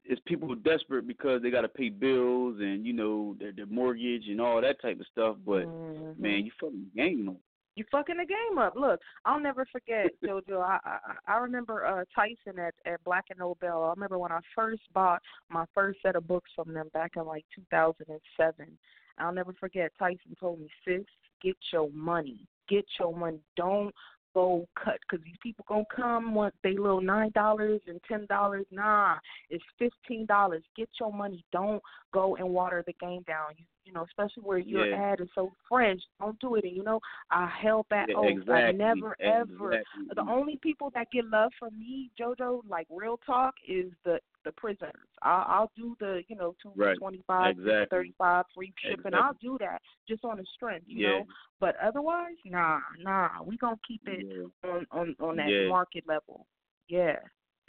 it's 0.04 0.22
people 0.26 0.54
desperate 0.56 1.08
because 1.08 1.42
they 1.42 1.50
got 1.50 1.62
to 1.62 1.70
pay 1.70 1.88
bills 1.88 2.58
and 2.60 2.86
you 2.86 2.92
know 2.92 3.38
their 3.40 3.54
their 3.54 3.68
mortgage 3.68 4.24
and 4.28 4.42
all 4.42 4.60
that 4.60 4.82
type 4.82 5.00
of 5.00 5.06
stuff. 5.10 5.38
But 5.46 5.66
mm-hmm. 5.66 6.22
man, 6.22 6.46
you 6.46 6.52
fucking 6.60 6.88
game 6.94 7.30
up. 7.30 7.38
You 7.76 7.84
fucking 7.92 8.18
the 8.18 8.26
game 8.26 8.58
up. 8.60 8.74
Look, 8.76 9.00
I'll 9.26 9.40
never 9.40 9.66
forget 9.72 10.08
JoJo. 10.24 10.62
I, 10.62 10.78
I 10.86 11.34
I 11.34 11.38
remember 11.38 11.86
uh 11.86 12.04
Tyson 12.16 12.60
at 12.60 12.74
at 12.86 13.04
Black 13.04 13.26
and 13.30 13.40
Nobel. 13.40 13.84
I 13.86 13.90
remember 13.90 14.20
when 14.20 14.32
I 14.32 14.40
first 14.56 14.84
bought 14.94 15.22
my 15.50 15.66
first 15.74 16.00
set 16.02 16.16
of 16.16 16.28
books 16.28 16.52
from 16.56 16.74
them 16.74 16.90
back 16.94 17.14
in 17.16 17.26
like 17.26 17.46
2007. 17.56 18.78
I'll 19.18 19.34
never 19.34 19.54
forget. 19.60 19.92
Tyson 19.98 20.36
told 20.40 20.60
me, 20.60 20.70
"Sis, 20.86 21.06
get 21.42 21.58
your 21.72 21.90
money. 21.92 22.48
Get 22.70 22.86
your 23.00 23.16
money. 23.16 23.42
Don't 23.56 23.94
go 24.34 24.68
cut 24.82 24.98
because 25.02 25.24
these 25.24 25.36
people 25.42 25.66
gonna 25.68 25.84
come 25.96 26.34
want 26.34 26.54
they 26.64 26.74
little 26.74 27.02
nine 27.02 27.32
dollars 27.34 27.82
and 27.88 28.00
ten 28.08 28.26
dollars. 28.28 28.66
Nah, 28.72 29.16
it's 29.50 29.64
fifteen 29.80 30.26
dollars. 30.26 30.64
Get 30.76 30.90
your 31.00 31.14
money. 31.14 31.44
Don't 31.52 31.82
go 32.14 32.36
and 32.36 32.50
water 32.50 32.84
the 32.86 32.94
game 32.94 33.24
down. 33.28 33.50
You 33.58 33.66
you 33.86 33.92
know, 33.92 34.04
especially 34.04 34.44
where 34.44 34.58
your 34.58 34.86
yeah. 34.86 35.12
ad 35.12 35.22
is 35.22 35.28
so 35.36 35.52
fresh. 35.68 35.98
Don't 36.20 36.40
do 36.40 36.56
it. 36.56 36.64
And 36.64 36.76
you 36.76 36.84
know, 36.84 37.00
I 37.32 37.50
held 37.62 37.88
back 37.90 38.08
yeah, 38.10 38.16
oath. 38.16 38.26
Exactly. 38.30 38.54
I 38.54 38.72
never 38.72 39.16
exactly. 39.20 39.56
ever. 39.56 39.84
The 40.16 40.22
only 40.22 40.58
people 40.62 40.92
that 40.96 41.12
get 41.12 41.26
love 41.26 41.52
from 41.60 41.78
me, 41.78 42.10
JoJo, 42.20 42.62
like 42.70 42.88
real 42.90 43.20
talk, 43.26 43.56
is 43.68 43.92
the 44.06 44.20
the 44.46 44.52
prisoners. 44.54 44.94
I'll, 45.24 45.46
I'll 45.48 45.72
do 45.76 45.96
the 46.00 46.22
you 46.28 46.36
know 46.36 46.56
two 46.62 46.72
right. 46.76 46.98
twenty 46.98 47.24
five, 47.26 47.58
exactly. 47.58 47.86
thirty 47.90 48.14
five 48.18 48.46
free 48.56 48.74
shipping. 48.82 49.00
Exactly. 49.00 49.20
I'll 49.22 49.38
do 49.42 49.58
that 49.60 49.82
just 50.08 50.24
on 50.26 50.38
the 50.38 50.46
strength, 50.56 50.86
you 50.88 51.04
yeah. 51.04 51.10
know. 51.10 51.26
But 51.60 51.76
otherwise, 51.82 52.36
nah, 52.46 52.80
nah. 53.02 53.30
We 53.44 53.58
gonna 53.58 53.78
keep 53.88 54.02
it 54.06 54.26
yeah. 54.28 54.70
on 54.70 54.86
on 54.92 55.16
on 55.20 55.38
that 55.38 55.50
yeah. 55.50 55.70
market 55.70 56.04
level. 56.08 56.46
Yeah. 56.90 57.16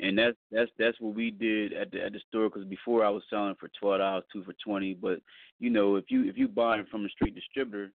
And 0.00 0.18
that's 0.18 0.36
that's 0.50 0.70
that's 0.78 1.00
what 1.00 1.14
we 1.14 1.30
did 1.30 1.72
at 1.72 1.92
the 1.92 2.04
at 2.04 2.12
the 2.12 2.20
store. 2.28 2.48
Because 2.48 2.64
before 2.64 3.04
I 3.04 3.10
was 3.10 3.22
selling 3.30 3.54
for 3.60 3.70
twelve 3.80 4.00
dollars, 4.00 4.24
two 4.32 4.42
for 4.42 4.54
twenty. 4.64 4.94
But 4.94 5.20
you 5.60 5.70
know, 5.70 5.96
if 5.96 6.06
you 6.08 6.28
if 6.28 6.36
you 6.36 6.48
buy 6.48 6.78
it 6.78 6.88
from 6.90 7.04
a 7.04 7.08
street 7.10 7.34
distributor, 7.34 7.92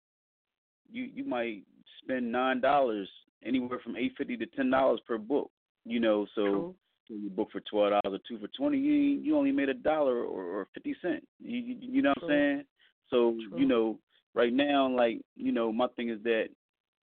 you 0.90 1.10
you 1.14 1.26
might 1.26 1.64
spend 2.02 2.32
nine 2.32 2.62
dollars, 2.62 3.10
anywhere 3.44 3.80
from 3.84 3.98
eight 3.98 4.14
fifty 4.18 4.38
to 4.38 4.46
ten 4.46 4.70
dollars 4.70 5.02
per 5.06 5.18
book. 5.18 5.52
You 5.86 6.00
know, 6.00 6.26
so. 6.36 6.76
You 7.10 7.30
book 7.30 7.50
for 7.52 7.62
twelve 7.70 7.92
dollars 7.92 8.20
or 8.20 8.24
two 8.28 8.40
for 8.40 8.50
twenty, 8.56 8.78
you 8.78 8.94
you 8.94 9.38
only 9.38 9.52
made 9.52 9.70
a 9.70 9.74
dollar 9.74 10.24
or, 10.24 10.44
or 10.44 10.68
fifty 10.74 10.96
cent. 11.02 11.28
You, 11.40 11.58
you 11.58 11.76
you 11.80 12.02
know 12.02 12.10
what 12.10 12.28
True. 12.28 12.28
I'm 12.28 12.34
saying? 12.34 12.64
So 13.10 13.36
True. 13.50 13.60
you 13.60 13.66
know, 13.66 14.00
right 14.36 14.54
now, 14.54 14.90
like 14.90 15.22
you 15.36 15.52
know, 15.52 15.72
my 15.72 15.88
thing 15.96 16.10
is 16.10 16.22
that 16.24 16.50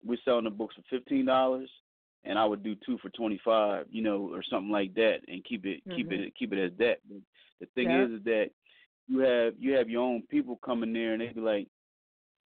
we're 0.05 0.19
selling 0.25 0.45
the 0.45 0.51
books 0.51 0.75
for 0.75 0.83
fifteen 0.91 1.27
dollars, 1.27 1.71
and 2.25 2.39
I 2.39 2.45
would 2.45 2.63
do 2.63 2.75
two 2.85 2.99
for 2.99 3.11
twenty 3.11 3.41
five, 3.45 3.87
you 3.91 4.03
know, 4.03 4.31
or 4.33 4.43
something 4.49 4.71
like 4.71 4.95
that, 4.95 5.19
and 5.29 5.45
keep 5.45 5.65
it 5.67 5.87
mm-hmm. 5.87 5.97
keep 5.97 6.13
it 6.13 6.33
keep 6.39 6.53
it 6.53 6.65
as 6.65 6.73
that. 6.79 6.97
But 7.09 7.21
the 7.61 7.67
thing 7.75 7.91
yeah. 7.91 8.05
is, 8.05 8.11
is 8.13 8.25
that 8.25 8.47
you 9.09 9.21
have 9.21 9.55
you 9.59 9.75
have 9.75 9.89
your 9.89 10.03
own 10.03 10.23
people 10.31 10.59
coming 10.65 10.93
there, 10.93 11.13
and 11.13 11.21
they 11.21 11.29
be 11.29 11.41
like, 11.41 11.69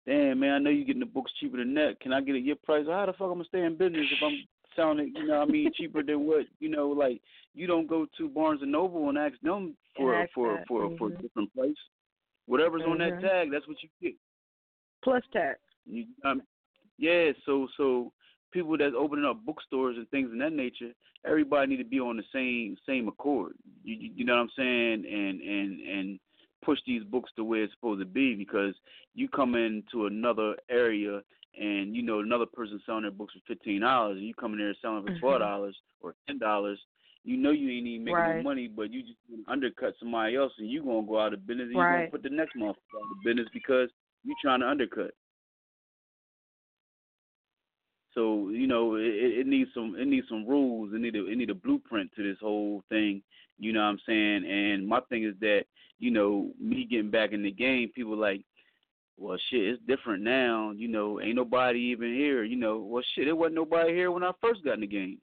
"Damn 0.06 0.40
man, 0.40 0.54
I 0.54 0.60
know 0.60 0.70
you're 0.70 0.86
getting 0.86 1.00
the 1.00 1.06
books 1.06 1.32
cheaper 1.40 1.58
than 1.58 1.74
that. 1.76 2.00
Can 2.00 2.14
I 2.14 2.22
get 2.22 2.36
it 2.36 2.44
your 2.44 2.56
price? 2.58 2.86
How 2.88 3.06
the 3.06 3.14
fuck 3.14 3.28
I'm 3.28 3.34
gonna 3.34 3.46
stay 3.46 3.64
in 3.64 3.78
business 3.78 4.08
if 4.12 4.24
I'm 4.24 4.38
it, 4.78 5.10
you 5.16 5.28
know 5.28 5.40
what 5.40 5.50
I 5.50 5.52
mean, 5.52 5.72
cheaper 5.76 6.04
than 6.04 6.26
what, 6.26 6.46
you 6.60 6.70
know, 6.70 6.90
like 6.90 7.22
you 7.54 7.68
don't 7.68 7.88
go 7.88 8.06
to 8.18 8.30
Barnes 8.30 8.62
and 8.62 8.72
Noble 8.72 9.10
and 9.10 9.18
ask 9.18 9.36
them 9.42 9.76
for 9.96 10.16
ask 10.16 10.32
for 10.34 10.58
that. 10.58 10.68
for 10.68 10.84
mm-hmm. 10.84 10.98
for 10.98 11.08
a 11.08 11.18
different 11.18 11.54
price. 11.56 11.74
Whatever's 12.48 12.84
mm-hmm. 12.84 12.92
on 12.92 12.98
that 13.00 13.22
tag, 13.22 13.50
that's 13.52 13.68
what 13.68 13.78
you 13.82 13.90
get. 14.02 14.16
Plus 15.04 15.24
tax. 15.34 15.60
You, 15.86 16.06
um, 16.24 16.42
yeah, 16.98 17.32
so 17.46 17.68
so 17.78 18.12
people 18.52 18.78
that's 18.78 18.96
opening 18.98 19.26
up 19.26 19.46
bookstores 19.46 19.98
and 19.98 20.10
things 20.10 20.32
of 20.32 20.40
that 20.40 20.54
nature, 20.54 20.92
everybody 21.26 21.68
need 21.68 21.78
to 21.78 21.90
be 21.90 22.00
on 22.00 22.18
the 22.18 22.24
same 22.34 22.78
same 22.88 23.08
accord. 23.08 23.54
You, 23.84 23.96
you, 23.96 24.12
you 24.18 24.26
know 24.26 24.36
what 24.36 24.42
I'm 24.42 24.50
saying? 24.58 25.06
And 25.06 25.42
and 25.42 25.80
and 25.82 26.20
push 26.64 26.80
these 26.88 27.04
books 27.04 27.32
the 27.38 27.44
way 27.44 27.60
it's 27.60 27.74
supposed 27.74 28.02
to 28.02 28.06
be 28.06 28.34
because 28.36 28.74
you 29.14 29.30
come 29.30 29.56
into 29.56 30.08
another 30.08 30.56
area 30.70 31.22
and 31.60 31.96
you 31.96 32.02
know 32.02 32.20
another 32.20 32.46
person 32.46 32.82
selling 32.86 33.04
their 33.04 33.12
books 33.12 33.34
for 33.34 33.54
fifteen 33.54 33.82
dollars, 33.82 34.18
and 34.18 34.28
you 34.28 34.34
come 34.34 34.54
in 34.54 34.60
there 34.60 34.76
selling 34.82 35.04
for 35.04 35.12
mm-hmm. 35.12 35.20
twelve 35.20 35.40
dollars 35.40 35.76
or 36.02 36.16
ten 36.28 36.38
dollars. 36.38 36.80
You 37.24 37.38
know 37.38 37.52
you 37.52 37.70
ain't 37.72 37.88
even 37.88 38.06
making 38.06 38.16
right. 38.16 38.38
no 38.38 38.44
money, 38.44 38.68
but 38.68 38.94
you 38.94 39.02
just 39.02 39.18
undercut 39.48 39.96
somebody 40.00 40.36
else, 40.36 40.54
and 40.60 40.70
you 40.70 40.84
gonna 40.84 41.08
go 41.08 41.20
out 41.20 41.34
of 41.34 41.48
business, 41.48 41.70
and 41.70 41.78
right. 41.78 41.92
you 41.92 41.98
gonna 41.98 42.12
put 42.12 42.24
the 42.24 42.30
next 42.30 42.56
motherfucker 42.56 42.70
out 42.70 43.12
of 43.12 43.24
business 43.24 43.48
because 43.54 43.90
you 44.24 44.36
trying 44.42 44.60
to 44.60 44.68
undercut. 44.68 45.12
So 48.14 48.50
you 48.50 48.66
know 48.66 48.96
it, 48.96 49.04
it 49.04 49.48
needs 49.48 49.70
some 49.74 49.96
it 50.00 50.08
needs 50.08 50.28
some 50.30 50.48
rules. 50.48 50.94
It 50.94 51.02
need 51.02 51.16
a 51.16 51.28
it 51.28 51.38
need 51.38 51.50
a 51.50 51.56
blueprint 51.56 52.12
to 52.16 52.24
this 52.24 52.38
whole 52.42 52.84
thing. 52.90 53.22
You 53.60 53.74
know 53.74 53.82
what 53.82 53.88
I'm 53.88 54.00
saying? 54.08 54.46
And 54.46 54.88
my 54.88 55.02
thing 55.10 55.24
is 55.24 55.36
that 55.42 55.66
you 56.00 56.12
know 56.12 56.52
me 56.60 56.86
getting 56.90 57.12
back 57.12 57.34
in 57.34 57.44
the 57.44 57.52
game, 57.52 57.92
people 57.94 58.18
like, 58.18 58.42
well, 59.18 59.38
shit, 59.50 59.62
it's 59.62 59.84
different 59.88 60.24
now. 60.24 60.72
You 60.72 60.88
know, 60.88 61.22
ain't 61.22 61.36
nobody 61.36 61.80
even 61.80 62.14
here. 62.14 62.44
You 62.44 62.58
know, 62.58 62.78
well, 62.78 63.04
shit, 63.14 63.26
there 63.26 63.36
wasn't 63.36 63.56
nobody 63.56 63.94
here 63.94 64.12
when 64.12 64.24
I 64.24 64.32
first 64.42 64.64
got 64.64 64.76
in 64.76 64.82
the 64.82 64.88
game. 64.88 65.20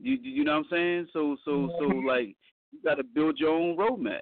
You 0.00 0.18
you 0.22 0.44
know 0.44 0.52
what 0.52 0.58
I'm 0.58 0.66
saying? 0.70 1.08
So 1.12 1.36
so 1.44 1.70
so 1.78 1.84
like 1.84 2.34
you 2.72 2.78
got 2.84 2.94
to 2.96 3.04
build 3.04 3.38
your 3.38 3.50
own 3.50 3.76
roadmap. 3.76 4.20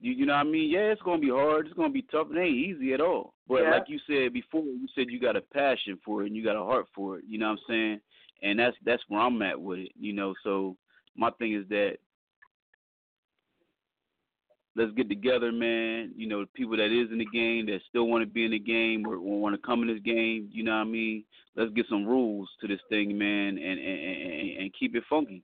You 0.00 0.12
you 0.12 0.26
know 0.26 0.32
what 0.32 0.40
I 0.40 0.44
mean? 0.44 0.70
Yeah, 0.70 0.90
it's 0.92 1.02
gonna 1.02 1.20
be 1.20 1.30
hard. 1.30 1.66
It's 1.66 1.76
gonna 1.76 1.90
be 1.90 2.06
tough. 2.10 2.28
It 2.32 2.38
ain't 2.38 2.56
easy 2.56 2.92
at 2.94 3.00
all. 3.00 3.34
But 3.46 3.62
yeah. 3.62 3.70
like 3.70 3.84
you 3.88 4.00
said 4.06 4.32
before, 4.32 4.62
you 4.62 4.88
said 4.94 5.06
you 5.10 5.20
got 5.20 5.36
a 5.36 5.40
passion 5.40 5.98
for 6.04 6.22
it 6.22 6.28
and 6.28 6.36
you 6.36 6.42
got 6.42 6.56
a 6.56 6.64
heart 6.64 6.86
for 6.94 7.18
it. 7.18 7.24
You 7.28 7.38
know 7.38 7.50
what 7.50 7.58
I'm 7.58 7.64
saying? 7.68 8.00
And 8.42 8.58
that's 8.58 8.76
that's 8.84 9.02
where 9.08 9.20
I'm 9.20 9.42
at 9.42 9.60
with 9.60 9.80
it. 9.80 9.92
You 9.98 10.14
know, 10.14 10.34
so 10.42 10.76
my 11.16 11.30
thing 11.38 11.54
is 11.54 11.68
that 11.68 11.98
let's 14.76 14.92
get 14.92 15.08
together, 15.08 15.52
man. 15.52 16.12
You 16.16 16.28
know, 16.28 16.44
people 16.54 16.76
that 16.76 16.86
is 16.86 17.10
in 17.12 17.18
the 17.18 17.26
game 17.26 17.66
that 17.66 17.80
still 17.88 18.06
want 18.06 18.22
to 18.22 18.30
be 18.30 18.44
in 18.44 18.52
the 18.52 18.58
game 18.58 19.06
or, 19.06 19.16
or 19.16 19.40
want 19.40 19.54
to 19.54 19.66
come 19.66 19.82
in 19.82 19.88
this 19.88 20.02
game. 20.02 20.48
You 20.52 20.64
know 20.64 20.72
what 20.72 20.78
I 20.78 20.84
mean? 20.84 21.24
Let's 21.56 21.72
get 21.72 21.86
some 21.88 22.06
rules 22.06 22.48
to 22.60 22.68
this 22.68 22.80
thing, 22.88 23.16
man, 23.16 23.58
and 23.58 23.58
and, 23.58 23.78
and 23.78 24.58
and 24.58 24.74
keep 24.78 24.94
it 24.96 25.04
funky. 25.08 25.42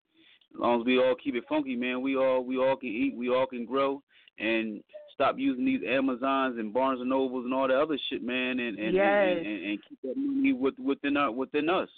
As 0.55 0.61
long 0.61 0.81
as 0.81 0.87
we 0.87 0.99
all 0.99 1.15
keep 1.23 1.35
it 1.35 1.45
funky, 1.49 1.77
man, 1.77 2.01
we 2.01 2.17
all 2.17 2.43
we 2.43 2.57
all 2.59 2.77
can 2.77 2.89
eat, 2.89 3.15
we 3.17 3.29
all 3.29 3.47
can 3.47 3.67
grow, 3.67 4.03
and 4.39 4.83
stop 5.13 5.35
using 5.37 5.65
these 5.65 5.83
Amazons 5.87 6.59
and 6.59 6.73
Barnes 6.73 7.01
and 7.01 7.11
Nobles 7.11 7.45
and 7.45 7.53
all 7.53 7.69
that 7.69 7.77
other 7.77 7.99
shit, 8.11 8.23
man, 8.23 8.59
and 8.59 8.79
and, 8.79 8.95
yes. 8.95 9.37
and, 9.37 9.47
and, 9.47 9.65
and 9.65 9.79
keep 9.87 9.99
that 10.03 10.15
money 10.17 10.53
with, 10.53 10.79
within 10.79 11.17
our, 11.17 11.31
within 11.31 11.69
us. 11.69 11.89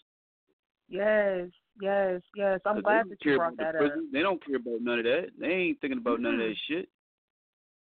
Yes, 0.89 1.49
yes, 1.81 2.21
yes. 2.35 2.59
I'm 2.67 2.81
glad 2.81 3.09
that 3.11 3.19
you 3.25 3.37
brought 3.37 3.57
that 3.59 3.77
up. 3.77 3.93
They 4.13 4.23
don't 4.23 4.45
care 4.45 4.57
about 4.57 4.81
none 4.81 4.99
of 4.99 5.05
that. 5.05 5.27
They 5.39 5.47
ain't 5.47 5.81
thinking 5.81 5.99
about 5.99 6.15
mm-hmm. 6.15 6.25
none 6.25 6.35
of 6.35 6.41
that 6.41 6.57
shit. 6.69 6.89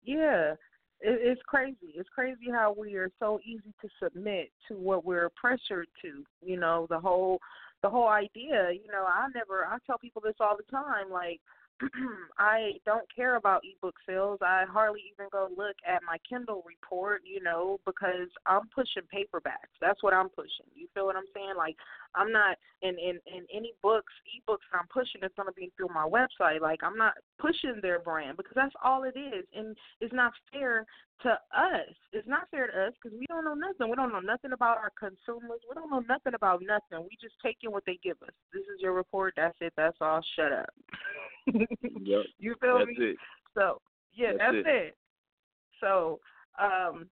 Yeah, 0.03 0.53
it, 0.99 1.19
it's 1.21 1.41
crazy. 1.45 1.93
It's 1.95 2.09
crazy 2.09 2.49
how 2.51 2.75
we 2.77 2.95
are 2.95 3.09
so 3.19 3.39
easy 3.45 3.73
to 3.81 3.89
submit 4.01 4.51
to 4.67 4.75
what 4.75 5.05
we're 5.05 5.29
pressured 5.35 5.87
to. 6.01 6.23
You 6.41 6.59
know, 6.59 6.87
the 6.89 6.99
whole 6.99 7.39
the 7.81 7.89
whole 7.89 8.07
idea. 8.07 8.71
You 8.71 8.91
know, 8.91 9.05
I 9.05 9.27
never. 9.33 9.65
I 9.65 9.77
tell 9.85 9.97
people 9.97 10.21
this 10.23 10.35
all 10.39 10.57
the 10.57 10.71
time. 10.71 11.11
Like, 11.11 11.39
I 12.37 12.73
don't 12.85 13.05
care 13.13 13.35
about 13.35 13.63
ebook 13.63 13.95
sales. 14.07 14.39
I 14.41 14.65
hardly 14.69 15.01
even 15.13 15.29
go 15.31 15.49
look 15.55 15.75
at 15.87 16.01
my 16.05 16.17
Kindle 16.27 16.63
report, 16.65 17.21
you 17.25 17.41
know, 17.41 17.79
because 17.85 18.29
I'm 18.45 18.69
pushing 18.73 19.03
paperbacks. 19.13 19.73
That's 19.81 20.01
what 20.03 20.13
I'm 20.13 20.29
pushing. 20.29 20.67
You 20.73 20.87
feel 20.93 21.05
what 21.05 21.15
I'm 21.15 21.29
saying? 21.33 21.53
Like 21.57 21.75
I'm 22.15 22.31
not 22.31 22.57
in 22.81 22.97
in 22.99 23.19
in 23.25 23.45
any 23.53 23.73
books, 23.81 24.13
ebooks 24.29 24.67
I'm 24.73 24.87
pushing. 24.87 25.21
It's 25.23 25.35
gonna 25.35 25.51
be 25.51 25.71
through 25.75 25.89
my 25.93 26.07
website. 26.07 26.61
Like 26.61 26.79
I'm 26.83 26.97
not 26.97 27.13
pushing 27.39 27.79
their 27.81 27.99
brand 27.99 28.37
because 28.37 28.53
that's 28.55 28.75
all 28.83 29.03
it 29.03 29.17
is, 29.17 29.45
and 29.55 29.75
it's 29.99 30.13
not 30.13 30.31
fair 30.51 30.85
to 31.21 31.29
us. 31.29 31.93
It's 32.11 32.27
not 32.27 32.49
fair 32.51 32.67
to 32.67 32.87
us 32.87 32.93
because 33.01 33.17
we 33.17 33.25
don't 33.27 33.45
know 33.45 33.53
nothing. 33.53 33.89
We 33.89 33.95
don't 33.95 34.11
know 34.11 34.19
nothing 34.19 34.51
about 34.51 34.77
our 34.77 34.91
consumers. 34.99 35.61
We 35.69 35.75
don't 35.75 35.89
know 35.89 36.03
nothing 36.07 36.33
about 36.33 36.61
nothing. 36.61 37.03
We 37.03 37.17
just 37.21 37.35
take 37.43 37.57
in 37.63 37.71
what 37.71 37.83
they 37.85 37.99
give 38.03 38.17
us. 38.23 38.33
This 38.53 38.63
is 38.63 38.81
your 38.81 38.93
report. 38.93 39.33
That's 39.37 39.55
it. 39.61 39.73
That's 39.77 39.97
all. 40.01 40.21
Shut 40.35 40.51
up. 40.51 40.69
yep. 41.53 42.25
You 42.39 42.55
feel 42.59 42.79
that's 42.79 42.87
me? 42.87 43.05
It. 43.11 43.17
So 43.53 43.79
yeah, 44.13 44.31
that's, 44.37 44.53
that's 44.53 44.67
it. 44.67 44.85
it. 44.87 44.97
So 45.79 46.19
um 46.59 47.07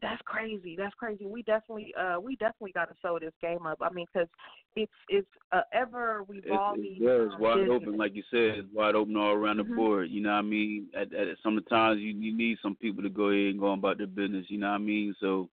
that's 0.00 0.22
crazy. 0.24 0.74
That's 0.76 0.94
crazy. 0.94 1.26
We 1.26 1.42
definitely, 1.42 1.92
uh, 1.98 2.18
we 2.20 2.36
definitely 2.36 2.72
got 2.72 2.88
to 2.88 2.94
sew 3.02 3.18
this 3.20 3.32
game 3.42 3.66
up. 3.66 3.78
I 3.80 3.90
mean, 3.90 4.06
because 4.12 4.28
it's 4.74 4.92
it's 5.08 5.28
uh, 5.52 5.62
ever 5.72 6.24
revolving. 6.26 6.96
It's, 6.98 7.32
it's, 7.32 7.40
wide 7.40 7.58
business. 7.58 7.82
open, 7.82 7.98
like 7.98 8.14
you 8.14 8.22
said. 8.30 8.58
It's 8.58 8.68
wide 8.72 8.94
open 8.94 9.16
all 9.16 9.32
around 9.32 9.58
mm-hmm. 9.58 9.70
the 9.70 9.76
board. 9.76 10.10
You 10.10 10.22
know 10.22 10.30
what 10.30 10.36
I 10.36 10.42
mean? 10.42 10.86
At, 10.96 11.12
at 11.12 11.28
sometimes 11.42 12.00
you 12.00 12.12
you 12.12 12.36
need 12.36 12.58
some 12.62 12.76
people 12.76 13.02
to 13.02 13.10
go 13.10 13.28
ahead 13.28 13.50
and 13.50 13.60
go 13.60 13.72
about 13.72 13.98
their 13.98 14.06
business. 14.06 14.46
You 14.48 14.58
know 14.58 14.68
what 14.68 14.76
I 14.76 14.78
mean? 14.78 15.14
So 15.20 15.48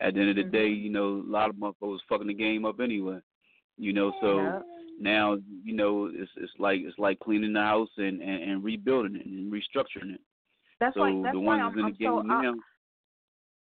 at 0.00 0.14
the 0.14 0.20
end 0.20 0.30
of 0.30 0.36
the 0.36 0.42
mm-hmm. 0.42 0.50
day, 0.50 0.68
you 0.68 0.90
know, 0.90 1.22
a 1.26 1.30
lot 1.30 1.50
of 1.50 1.56
motherfuckers 1.56 1.98
fucking 2.08 2.26
the 2.26 2.34
game 2.34 2.64
up 2.64 2.80
anyway. 2.80 3.18
You 3.78 3.92
know, 3.92 4.12
so. 4.20 4.38
Yeah. 4.38 4.58
Now 5.00 5.38
you 5.64 5.74
know 5.74 6.08
it's 6.14 6.30
it's 6.36 6.52
like 6.60 6.78
it's 6.84 6.96
like 7.00 7.18
cleaning 7.18 7.54
the 7.54 7.60
house 7.60 7.88
and, 7.96 8.22
and, 8.22 8.42
and 8.44 8.62
rebuilding 8.62 9.16
it 9.16 9.26
and 9.26 9.52
restructuring 9.52 10.14
it. 10.14 10.20
That's 10.78 10.94
so 10.94 11.00
why. 11.00 11.20
That's 11.20 11.34
the 11.34 11.40
why 11.40 11.56
ones 11.56 11.72
I'm, 11.72 11.78
in 11.80 11.84
the 11.84 11.88
I'm 11.88 11.94
game 11.94 12.08
so, 12.10 12.22
now. 12.22 12.52
I, 12.52 12.54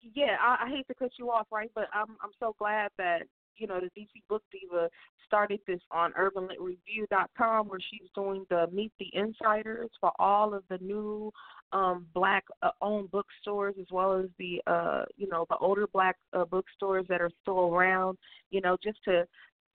yeah, 0.01 0.37
I, 0.41 0.65
I 0.65 0.69
hate 0.69 0.87
to 0.87 0.93
cut 0.93 1.11
you 1.17 1.31
off, 1.31 1.47
right? 1.51 1.71
But 1.75 1.85
I'm 1.93 2.17
I'm 2.21 2.31
so 2.39 2.55
glad 2.57 2.89
that 2.97 3.23
you 3.57 3.67
know 3.67 3.79
the 3.79 3.87
DC 3.99 4.09
Book 4.29 4.43
Diva 4.51 4.89
started 5.25 5.59
this 5.67 5.81
on 5.91 6.13
UrbanLitReview.com, 6.13 7.67
where 7.67 7.79
she's 7.79 8.09
doing 8.15 8.45
the 8.49 8.67
Meet 8.71 8.93
the 8.99 9.09
Insiders 9.13 9.89
for 9.99 10.11
all 10.19 10.53
of 10.53 10.63
the 10.69 10.77
new 10.79 11.31
um 11.73 12.05
black 12.13 12.45
uh, 12.61 12.69
bookstores 13.11 13.75
as 13.79 13.87
well 13.91 14.17
as 14.17 14.27
the 14.39 14.61
uh 14.67 15.03
you 15.17 15.27
know 15.27 15.45
the 15.49 15.57
older 15.57 15.85
black 15.91 16.15
uh, 16.33 16.45
bookstores 16.45 17.05
that 17.09 17.19
are 17.19 17.31
still 17.41 17.59
around 17.73 18.17
you 18.51 18.61
know 18.61 18.77
just 18.81 18.97
to 19.03 19.25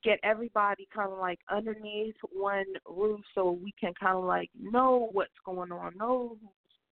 get 0.02 0.18
everybody 0.24 0.88
kind 0.94 1.12
of 1.12 1.18
like 1.18 1.38
underneath 1.50 2.14
one 2.32 2.64
roof 2.88 3.20
so 3.34 3.52
we 3.62 3.74
can 3.78 3.92
kind 4.00 4.16
of 4.16 4.24
like 4.24 4.48
know 4.58 5.10
what's 5.12 5.30
going 5.44 5.70
on 5.70 5.92
know 5.98 6.36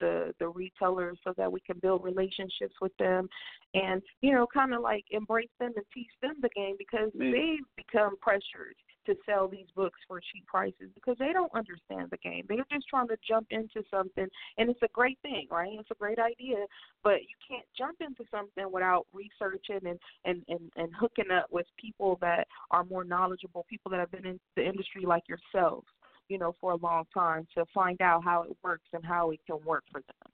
the 0.01 0.35
the 0.39 0.49
retailers 0.49 1.19
so 1.25 1.33
that 1.37 1.51
we 1.51 1.61
can 1.61 1.79
build 1.81 2.03
relationships 2.03 2.75
with 2.81 2.97
them 2.99 3.29
and 3.75 4.03
you 4.21 4.33
know 4.33 4.47
kind 4.53 4.75
of 4.75 4.81
like 4.81 5.05
embrace 5.11 5.49
them 5.59 5.73
and 5.77 5.85
teach 5.93 6.11
them 6.23 6.35
the 6.43 6.49
game 6.55 6.75
because 6.79 7.11
Man. 7.15 7.33
they've 7.33 7.85
become 7.85 8.17
pressured 8.21 8.75
to 9.07 9.15
sell 9.25 9.49
these 9.49 9.67
books 9.75 9.99
for 10.07 10.21
cheap 10.21 10.47
prices 10.47 10.91
because 10.95 11.17
they 11.19 11.33
don't 11.33 11.51
understand 11.55 12.09
the 12.11 12.19
game. 12.19 12.45
They're 12.49 12.67
just 12.71 12.87
trying 12.89 13.09
to 13.09 13.17
jump 13.27 13.47
into 13.51 13.83
something 13.91 14.27
and 14.59 14.71
it's 14.71 14.83
a 14.83 14.89
great 14.93 15.19
thing 15.23 15.47
right? 15.51 15.77
It's 15.79 15.91
a 15.91 15.95
great 15.95 16.19
idea 16.19 16.65
but 17.03 17.21
you 17.23 17.37
can't 17.49 17.67
jump 17.77 17.99
into 18.01 18.25
something 18.31 18.71
without 18.71 19.07
researching 19.13 19.89
and 19.89 19.99
and 20.25 20.43
and, 20.49 20.71
and 20.77 20.91
hooking 20.99 21.31
up 21.33 21.47
with 21.51 21.67
people 21.79 22.19
that 22.21 22.47
are 22.71 22.85
more 22.85 23.05
knowledgeable 23.05 23.65
people 23.69 23.91
that 23.91 24.01
have 24.01 24.11
been 24.11 24.27
in 24.27 24.41
the 24.57 24.67
industry 24.67 25.05
like 25.05 25.25
yourselves 25.29 25.87
you 26.31 26.39
know, 26.39 26.55
for 26.61 26.73
a 26.73 26.77
long 26.77 27.05
time 27.13 27.47
to 27.57 27.67
find 27.75 28.01
out 28.01 28.25
how 28.25 28.43
it 28.43 28.57
works 28.63 28.87
and 28.93 29.05
how 29.05 29.31
it 29.31 29.41
can 29.47 29.59
work 29.67 29.83
for 29.91 30.01
them. 30.01 30.33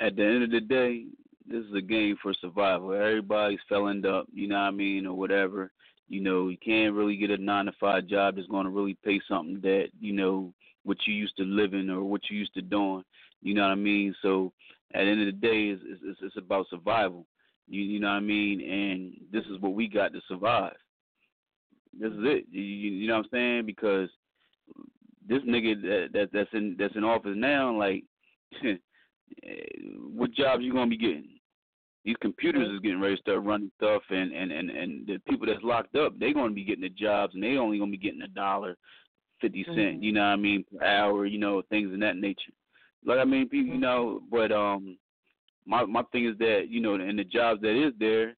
At 0.00 0.16
the 0.16 0.24
end 0.24 0.42
of 0.42 0.50
the 0.50 0.60
day, 0.60 1.04
this 1.46 1.64
is 1.64 1.74
a 1.74 1.80
game 1.80 2.16
for 2.20 2.34
survival. 2.34 2.92
Everybody's 2.92 3.60
feloned 3.70 4.04
up, 4.04 4.26
you 4.32 4.48
know 4.48 4.56
what 4.56 4.62
I 4.62 4.70
mean, 4.72 5.06
or 5.06 5.14
whatever. 5.14 5.70
You 6.08 6.20
know, 6.20 6.48
you 6.48 6.58
can't 6.58 6.94
really 6.94 7.16
get 7.16 7.30
a 7.30 7.38
nine 7.38 7.66
to 7.66 7.72
five 7.80 8.06
job 8.06 8.36
that's 8.36 8.48
going 8.48 8.64
to 8.64 8.70
really 8.70 8.96
pay 9.04 9.20
something 9.28 9.60
that 9.62 9.88
you 10.00 10.12
know 10.12 10.52
what 10.84 10.98
you 11.06 11.14
used 11.14 11.36
to 11.36 11.44
living 11.44 11.88
or 11.90 12.02
what 12.02 12.22
you 12.28 12.38
used 12.38 12.54
to 12.54 12.62
doing. 12.62 13.04
You 13.40 13.54
know 13.54 13.62
what 13.62 13.72
I 13.72 13.76
mean? 13.76 14.14
So 14.22 14.52
at 14.94 15.04
the 15.04 15.10
end 15.10 15.20
of 15.20 15.26
the 15.26 15.32
day, 15.32 15.68
it's 15.68 15.82
it's, 16.02 16.18
it's 16.22 16.36
about 16.36 16.66
survival. 16.70 17.26
You 17.68 17.82
you 17.82 18.00
know 18.00 18.08
what 18.08 18.14
I 18.14 18.20
mean? 18.20 18.60
And 18.60 19.12
this 19.30 19.44
is 19.46 19.60
what 19.60 19.74
we 19.74 19.88
got 19.88 20.12
to 20.12 20.20
survive. 20.28 20.76
This 21.98 22.12
is 22.12 22.18
it. 22.20 22.44
You, 22.50 22.62
you 22.62 23.08
know 23.08 23.16
what 23.16 23.26
I'm 23.26 23.30
saying? 23.32 23.66
Because 23.66 24.08
this 25.28 25.42
nigga 25.42 25.80
that, 25.82 26.08
that 26.12 26.28
that's 26.32 26.50
in 26.52 26.76
that's 26.78 26.96
in 26.96 27.04
office 27.04 27.34
now, 27.36 27.76
like, 27.76 28.04
what 30.14 30.32
jobs 30.32 30.62
you 30.62 30.72
gonna 30.72 30.90
be 30.90 30.96
getting? 30.96 31.28
These 32.04 32.16
computers 32.22 32.68
is 32.68 32.80
getting 32.80 33.00
ready 33.00 33.16
to 33.16 33.20
start 33.20 33.44
running 33.44 33.70
stuff, 33.76 34.02
and 34.10 34.32
and 34.32 34.50
and 34.50 34.70
and 34.70 35.06
the 35.06 35.18
people 35.28 35.46
that's 35.46 35.62
locked 35.62 35.96
up, 35.96 36.18
they 36.18 36.32
gonna 36.32 36.54
be 36.54 36.64
getting 36.64 36.82
the 36.82 36.88
jobs, 36.88 37.34
and 37.34 37.42
they 37.42 37.56
only 37.56 37.78
gonna 37.78 37.90
be 37.90 37.98
getting 37.98 38.22
a 38.22 38.28
dollar 38.28 38.76
fifty 39.40 39.64
cent. 39.64 39.76
Mm-hmm. 39.76 40.02
You 40.02 40.12
know 40.12 40.20
what 40.20 40.26
I 40.26 40.36
mean 40.36 40.64
per 40.76 40.84
hour. 40.84 41.26
You 41.26 41.38
know 41.38 41.62
things 41.68 41.92
in 41.92 42.00
that 42.00 42.16
nature. 42.16 42.52
Like 43.04 43.18
I 43.18 43.24
mean, 43.24 43.48
people, 43.48 43.66
Mm-hmm. 43.66 43.74
you 43.74 43.80
know, 43.80 44.20
but 44.30 44.52
um, 44.52 44.96
my 45.66 45.84
my 45.84 46.02
thing 46.10 46.26
is 46.26 46.38
that 46.38 46.66
you 46.68 46.80
know, 46.80 46.94
in 46.94 47.16
the 47.16 47.24
jobs 47.24 47.60
that 47.60 47.76
is 47.76 47.92
there, 47.98 48.34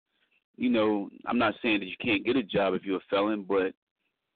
you 0.60 0.68
know, 0.68 1.08
I'm 1.26 1.38
not 1.38 1.54
saying 1.62 1.80
that 1.80 1.86
you 1.86 1.96
can't 2.02 2.22
get 2.24 2.36
a 2.36 2.42
job 2.42 2.74
if 2.74 2.84
you're 2.84 2.98
a 2.98 3.08
felon, 3.08 3.44
but 3.48 3.72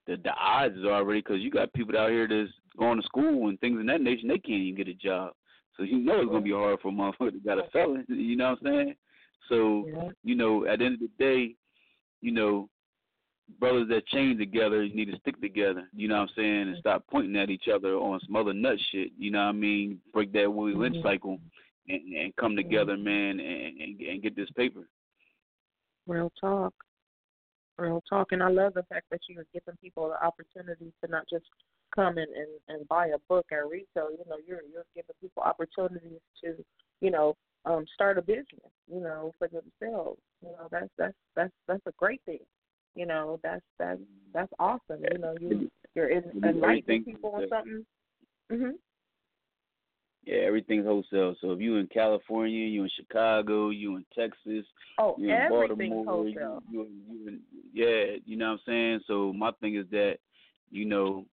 the 0.06 0.16
the 0.16 0.32
odds 0.32 0.74
is 0.76 0.84
already 0.86 1.20
because 1.20 1.40
you 1.42 1.50
got 1.50 1.72
people 1.74 1.98
out 1.98 2.10
here 2.10 2.26
that's 2.26 2.50
going 2.78 2.98
to 2.98 3.06
school 3.06 3.48
and 3.48 3.60
things 3.60 3.78
in 3.78 3.84
that 3.86 4.00
nation, 4.00 4.28
they 4.28 4.38
can't 4.38 4.62
even 4.62 4.74
get 4.76 4.88
a 4.88 4.94
job. 4.94 5.32
So 5.76 5.82
you 5.82 5.98
know 5.98 6.20
it's 6.20 6.30
gonna 6.30 6.40
be 6.40 6.52
hard 6.52 6.80
for 6.80 6.88
a 6.88 6.92
motherfucker 6.92 7.32
that 7.32 7.44
got 7.44 7.58
a 7.58 7.68
felon. 7.70 8.06
You 8.08 8.36
know 8.36 8.50
what 8.50 8.58
I'm 8.66 8.72
saying? 8.72 8.94
So 9.50 9.86
Yeah. 9.86 10.08
you 10.24 10.34
know, 10.34 10.64
at 10.66 10.78
the 10.78 10.86
end 10.86 10.94
of 10.94 11.00
the 11.00 11.10
day, 11.18 11.56
you 12.22 12.32
know, 12.32 12.70
brothers 13.58 13.88
that 13.90 14.06
chain 14.06 14.38
together 14.38 14.82
you 14.82 14.94
need 14.94 15.10
to 15.12 15.18
stick 15.18 15.38
together. 15.42 15.90
You 15.94 16.08
know 16.08 16.14
what 16.14 16.30
I'm 16.30 16.34
saying, 16.36 16.68
and 16.68 16.78
stop 16.78 17.04
pointing 17.10 17.36
at 17.36 17.50
each 17.50 17.68
other 17.68 17.96
on 17.96 18.18
some 18.24 18.34
other 18.36 18.54
nut 18.54 18.78
shit. 18.90 19.12
You 19.18 19.30
know 19.30 19.40
what 19.40 19.50
I 19.50 19.52
mean? 19.52 20.00
Break 20.14 20.32
that 20.32 20.50
Willie 20.52 20.72
Lynch 20.74 20.96
Mhm. 20.96 21.02
cycle 21.02 21.38
and, 21.86 22.14
and 22.14 22.36
come 22.36 22.56
together, 22.56 22.96
man, 22.96 23.40
and, 23.40 23.80
and 23.82 24.00
and 24.00 24.22
get 24.22 24.34
this 24.34 24.50
paper. 24.52 24.88
Real 26.06 26.32
talk. 26.40 26.72
Real 27.78 28.02
talk. 28.08 28.28
And 28.32 28.42
I 28.42 28.48
love 28.48 28.74
the 28.74 28.84
fact 28.84 29.06
that 29.10 29.20
you're 29.28 29.46
giving 29.52 29.76
people 29.80 30.08
the 30.08 30.24
opportunity 30.24 30.92
to 31.02 31.10
not 31.10 31.24
just 31.28 31.44
come 31.94 32.18
in 32.18 32.26
and, 32.36 32.48
and 32.68 32.88
buy 32.88 33.08
a 33.08 33.18
book 33.28 33.46
at 33.52 33.68
retail. 33.68 34.10
You 34.10 34.24
know, 34.28 34.36
you're 34.46 34.62
you're 34.72 34.84
giving 34.94 35.14
people 35.20 35.42
opportunities 35.42 36.20
to, 36.42 36.64
you 37.00 37.10
know, 37.10 37.34
um, 37.64 37.84
start 37.94 38.18
a 38.18 38.22
business, 38.22 38.72
you 38.92 39.00
know, 39.00 39.32
for 39.38 39.48
themselves. 39.48 40.20
You 40.42 40.50
know, 40.50 40.68
that's 40.70 40.90
that's 40.98 41.14
that's 41.34 41.52
that's 41.66 41.86
a 41.86 41.92
great 41.98 42.20
thing. 42.26 42.40
You 42.94 43.06
know, 43.06 43.40
that's 43.42 43.64
that's 43.78 44.00
that's 44.32 44.52
awesome. 44.58 45.02
You 45.12 45.18
know, 45.18 45.34
you 45.40 45.70
you're 45.94 46.10
in, 46.10 46.24
enlightening 46.44 47.04
people 47.04 47.32
on 47.34 47.48
something. 47.48 47.86
Mhm. 48.52 48.72
Yeah, 50.26 50.38
everything's 50.38 50.86
wholesale. 50.86 51.34
So 51.40 51.52
if 51.52 51.60
you 51.60 51.76
in 51.76 51.86
California, 51.86 52.66
you 52.66 52.84
in 52.84 52.90
Chicago, 52.96 53.70
you 53.70 53.96
in 53.96 54.06
Texas, 54.16 54.64
Oh, 54.98 55.16
you 55.18 55.30
in 55.34 55.48
Baltimore, 55.50 56.04
wholesale. 56.06 56.62
you, 56.70 56.88
you 57.10 57.28
in, 57.28 57.40
yeah, 57.74 58.16
you 58.24 58.36
know 58.36 58.46
what 58.46 58.52
I'm 58.52 58.60
saying. 58.66 59.00
So 59.06 59.32
my 59.34 59.50
thing 59.60 59.76
is 59.76 59.84
that, 59.90 60.16
you 60.70 60.86
know, 60.86 61.26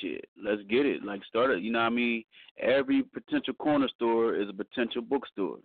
shit, 0.00 0.24
let's 0.42 0.62
get 0.68 0.86
it. 0.86 1.04
Like 1.04 1.24
start 1.24 1.52
it. 1.52 1.62
You 1.62 1.70
know 1.70 1.78
what 1.78 1.86
I 1.86 1.90
mean? 1.90 2.24
Every 2.58 3.02
potential 3.02 3.54
corner 3.54 3.88
store 3.94 4.34
is 4.34 4.48
a 4.48 4.52
potential 4.52 5.02
bookstore. 5.02 5.58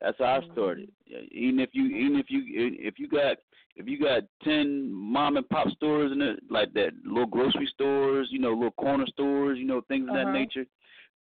That's 0.00 0.18
how 0.18 0.40
I 0.42 0.52
started. 0.52 0.90
Even 1.32 1.58
if 1.60 1.70
you, 1.72 1.86
even 1.86 2.16
if 2.18 2.26
you, 2.28 2.42
if 2.46 2.98
you 2.98 3.08
got, 3.08 3.38
if 3.76 3.88
you 3.88 3.98
got 3.98 4.22
ten 4.44 4.92
mom 4.92 5.36
and 5.36 5.48
pop 5.48 5.68
stores 5.70 6.12
in 6.12 6.22
it, 6.22 6.40
like 6.48 6.72
that, 6.74 6.90
little 7.04 7.26
grocery 7.26 7.68
stores, 7.74 8.28
you 8.30 8.38
know, 8.38 8.50
little 8.52 8.70
corner 8.72 9.06
stores, 9.08 9.58
you 9.58 9.64
know, 9.66 9.80
things 9.88 10.08
of 10.08 10.14
that 10.14 10.26
Uh-huh. 10.26 10.32
nature. 10.32 10.66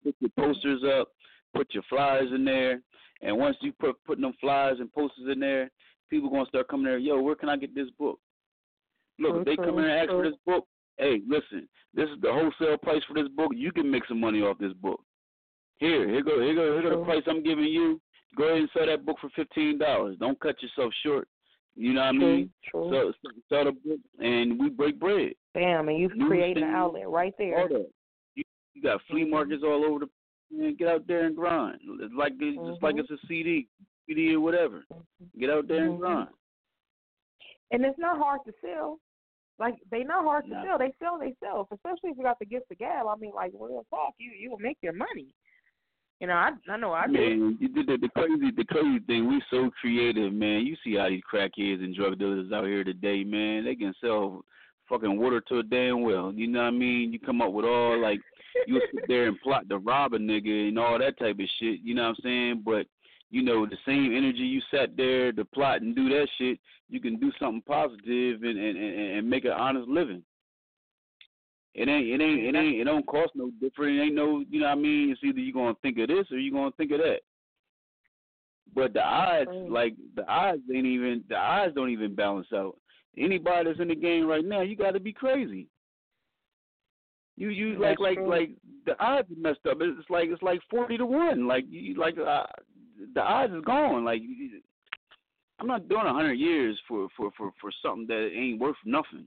Put 0.03 0.15
your 0.19 0.31
posters 0.37 0.83
up, 0.99 1.09
put 1.55 1.73
your 1.73 1.83
flyers 1.89 2.29
in 2.33 2.43
there, 2.43 2.81
and 3.21 3.37
once 3.37 3.55
you 3.61 3.71
put 3.79 3.95
putting 4.05 4.23
them 4.23 4.33
flyers 4.41 4.79
and 4.79 4.91
posters 4.91 5.27
in 5.31 5.39
there, 5.39 5.69
people 6.09 6.29
gonna 6.29 6.45
start 6.47 6.67
coming 6.67 6.85
there. 6.85 6.97
Yo, 6.97 7.21
where 7.21 7.35
can 7.35 7.49
I 7.49 7.57
get 7.57 7.73
this 7.73 7.89
book? 7.97 8.19
Look, 9.19 9.37
if 9.37 9.45
they 9.45 9.55
come 9.55 9.77
in 9.77 9.85
and 9.85 9.93
ask 9.93 10.09
for 10.09 10.23
this 10.23 10.37
book, 10.45 10.65
hey, 10.97 11.21
listen, 11.27 11.67
this 11.93 12.09
is 12.09 12.19
the 12.21 12.31
wholesale 12.31 12.77
price 12.77 13.03
for 13.07 13.13
this 13.13 13.29
book. 13.35 13.51
You 13.55 13.71
can 13.71 13.89
make 13.89 14.05
some 14.07 14.19
money 14.19 14.41
off 14.41 14.57
this 14.57 14.73
book. 14.73 15.01
Here, 15.77 16.07
here 16.07 16.23
go, 16.23 16.41
here 16.41 16.55
go, 16.55 16.73
here 16.73 16.89
go 16.89 16.99
the 16.99 17.05
price 17.05 17.23
I'm 17.27 17.43
giving 17.43 17.65
you. 17.65 18.01
Go 18.35 18.45
ahead 18.45 18.57
and 18.57 18.69
sell 18.73 18.87
that 18.87 19.05
book 19.05 19.17
for 19.21 19.29
fifteen 19.35 19.77
dollars. 19.77 20.17
Don't 20.19 20.39
cut 20.39 20.61
yourself 20.61 20.91
short. 21.03 21.27
You 21.75 21.93
know 21.93 22.01
what 22.01 22.07
I 22.07 22.11
mean? 22.11 22.49
True. 22.69 22.89
So 22.91 23.29
sell 23.49 23.65
the 23.65 23.71
book, 23.71 23.99
and 24.19 24.59
we 24.59 24.69
break 24.69 24.99
bread. 24.99 25.33
Bam, 25.53 25.89
and 25.89 25.97
you've 25.97 26.11
created 26.27 26.63
an 26.63 26.69
outlet 26.69 27.09
right 27.09 27.33
there. 27.37 27.67
That. 27.67 27.89
You, 28.73 28.81
got 28.81 29.01
flea 29.09 29.25
Mhm. 29.25 29.29
markets 29.29 29.63
all 29.63 29.85
over 29.85 29.99
the. 30.05 30.09
Man, 30.51 30.75
get 30.75 30.87
out 30.87 31.07
there 31.07 31.25
and 31.25 31.35
grind. 31.35 31.79
It's 31.99 32.13
like 32.13 32.33
it's 32.39 32.57
just 32.67 32.83
like 32.83 32.95
Mhm. 32.95 32.99
it's 32.99 33.11
a 33.11 33.17
CD, 33.27 33.67
CD 34.05 34.35
or 34.35 34.39
whatever. 34.39 34.85
Get 35.39 35.49
out 35.49 35.67
there 35.67 35.85
and 35.85 35.99
grind. 35.99 36.29
And 37.71 37.83
it's 37.85 37.97
not 37.97 38.17
hard 38.17 38.41
to 38.45 38.53
sell. 38.61 38.99
Like 39.59 39.75
they 39.89 40.03
not 40.03 40.23
hard 40.25 40.45
to 40.45 40.51
Nah. 40.51 40.63
sell. 40.63 40.77
They 40.77 40.93
sell 40.99 41.17
they 41.17 41.33
sell. 41.39 41.67
Especially 41.71 42.11
if 42.11 42.17
you 42.17 42.23
got 42.23 42.39
the 42.39 42.45
gift 42.45 42.71
of 42.71 42.77
gab. 42.77 43.07
I 43.07 43.15
mean, 43.15 43.31
like 43.33 43.51
real 43.53 43.85
talk, 43.89 44.13
you 44.19 44.31
you 44.31 44.49
will 44.51 44.59
make 44.59 44.77
your 44.81 44.93
money. 44.93 45.33
You 46.19 46.27
know, 46.27 46.33
I 46.33 46.51
I 46.69 46.77
know 46.77 46.93
I 46.93 47.07
do. 47.07 47.13
Man, 47.13 47.57
you 47.59 47.67
did 47.69 47.87
the, 47.87 47.97
the 47.97 48.09
crazy 48.09 48.51
the 48.51 48.65
crazy 48.65 48.99
thing. 48.99 49.27
We 49.27 49.41
so 49.49 49.71
creative, 49.71 50.33
man. 50.33 50.65
You 50.65 50.75
see 50.83 50.95
how 50.95 51.09
these 51.09 51.23
crackheads 51.31 51.83
and 51.83 51.95
drug 51.95 52.19
dealers 52.19 52.51
out 52.51 52.65
here 52.65 52.83
today, 52.83 53.23
man. 53.23 53.65
They 53.65 53.75
can 53.75 53.93
sell 54.01 54.45
fucking 54.87 55.17
water 55.17 55.41
to 55.41 55.59
a 55.59 55.63
damn 55.63 56.01
well. 56.01 56.31
You 56.33 56.47
know 56.47 56.59
what 56.61 56.67
I 56.67 56.71
mean? 56.71 57.11
You 57.13 57.19
come 57.19 57.41
up 57.41 57.51
with 57.51 57.65
all 57.65 57.97
like 57.97 58.21
you 58.67 58.81
sit 58.93 59.03
there 59.07 59.27
and 59.27 59.39
plot 59.41 59.67
to 59.69 59.77
rob 59.77 60.13
a 60.13 60.19
nigga 60.19 60.67
and 60.69 60.79
all 60.79 60.97
that 60.99 61.17
type 61.19 61.39
of 61.39 61.45
shit. 61.59 61.79
You 61.83 61.95
know 61.95 62.03
what 62.03 62.17
I'm 62.17 62.23
saying? 62.23 62.63
But 62.65 62.87
you 63.29 63.41
know 63.41 63.65
the 63.65 63.77
same 63.85 64.15
energy 64.15 64.39
you 64.39 64.61
sat 64.69 64.95
there 64.95 65.31
to 65.31 65.45
plot 65.45 65.81
and 65.81 65.95
do 65.95 66.07
that 66.09 66.27
shit, 66.37 66.59
you 66.89 66.99
can 67.01 67.19
do 67.19 67.31
something 67.39 67.63
positive 67.67 68.43
and 68.43 68.57
and 68.59 68.77
and, 68.77 69.17
and 69.17 69.29
make 69.29 69.45
an 69.45 69.51
honest 69.51 69.87
living. 69.87 70.23
It 71.73 71.87
ain't 71.87 72.07
it 72.07 72.23
ain't 72.23 72.43
it 72.43 72.55
ain't 72.55 72.81
it 72.81 72.83
don't 72.83 73.07
cost 73.07 73.31
no 73.35 73.49
different. 73.59 73.97
It 73.97 74.03
ain't 74.03 74.15
no 74.15 74.43
you 74.49 74.59
know 74.59 74.67
what 74.67 74.73
I 74.73 74.81
mean. 74.81 75.09
It's 75.11 75.23
either 75.23 75.39
you 75.39 75.53
gonna 75.53 75.73
think 75.81 75.97
of 75.97 76.09
this 76.09 76.27
or 76.31 76.37
you 76.37 76.51
gonna 76.51 76.71
think 76.77 76.91
of 76.91 76.99
that. 76.99 77.21
But 78.75 78.93
the 78.93 79.01
odds, 79.01 79.49
like 79.69 79.95
the 80.15 80.27
odds, 80.27 80.61
ain't 80.73 80.85
even 80.85 81.23
the 81.29 81.35
odds 81.35 81.75
don't 81.75 81.89
even 81.89 82.15
balance 82.15 82.47
out. 82.53 82.77
Anybody 83.17 83.69
that's 83.69 83.79
in 83.79 83.87
the 83.87 83.95
game 83.95 84.25
right 84.25 84.45
now, 84.45 84.61
you 84.61 84.75
got 84.75 84.91
to 84.91 84.99
be 84.99 85.13
crazy. 85.13 85.67
You 87.35 87.49
you 87.49 87.79
like 87.79 87.99
like 87.99 88.19
like 88.19 88.51
the 88.85 89.01
odds 89.03 89.27
messed 89.35 89.65
up. 89.69 89.77
It's 89.81 90.09
like 90.09 90.29
it's 90.29 90.43
like 90.43 90.59
forty 90.69 90.97
to 90.97 91.05
one. 91.05 91.47
Like 91.47 91.65
you 91.67 91.95
like 91.95 92.17
uh, 92.17 92.45
the 93.15 93.21
odds 93.21 93.53
is 93.53 93.63
gone. 93.65 94.05
Like 94.05 94.21
you, 94.21 94.61
I'm 95.59 95.67
not 95.67 95.87
doing 95.89 96.05
a 96.05 96.13
hundred 96.13 96.33
years 96.33 96.79
for 96.87 97.07
for 97.17 97.31
for 97.37 97.51
for 97.59 97.71
something 97.81 98.05
that 98.07 98.29
ain't 98.35 98.59
worth 98.59 98.75
nothing. 98.85 99.25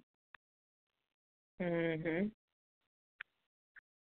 Mhm. 1.60 2.30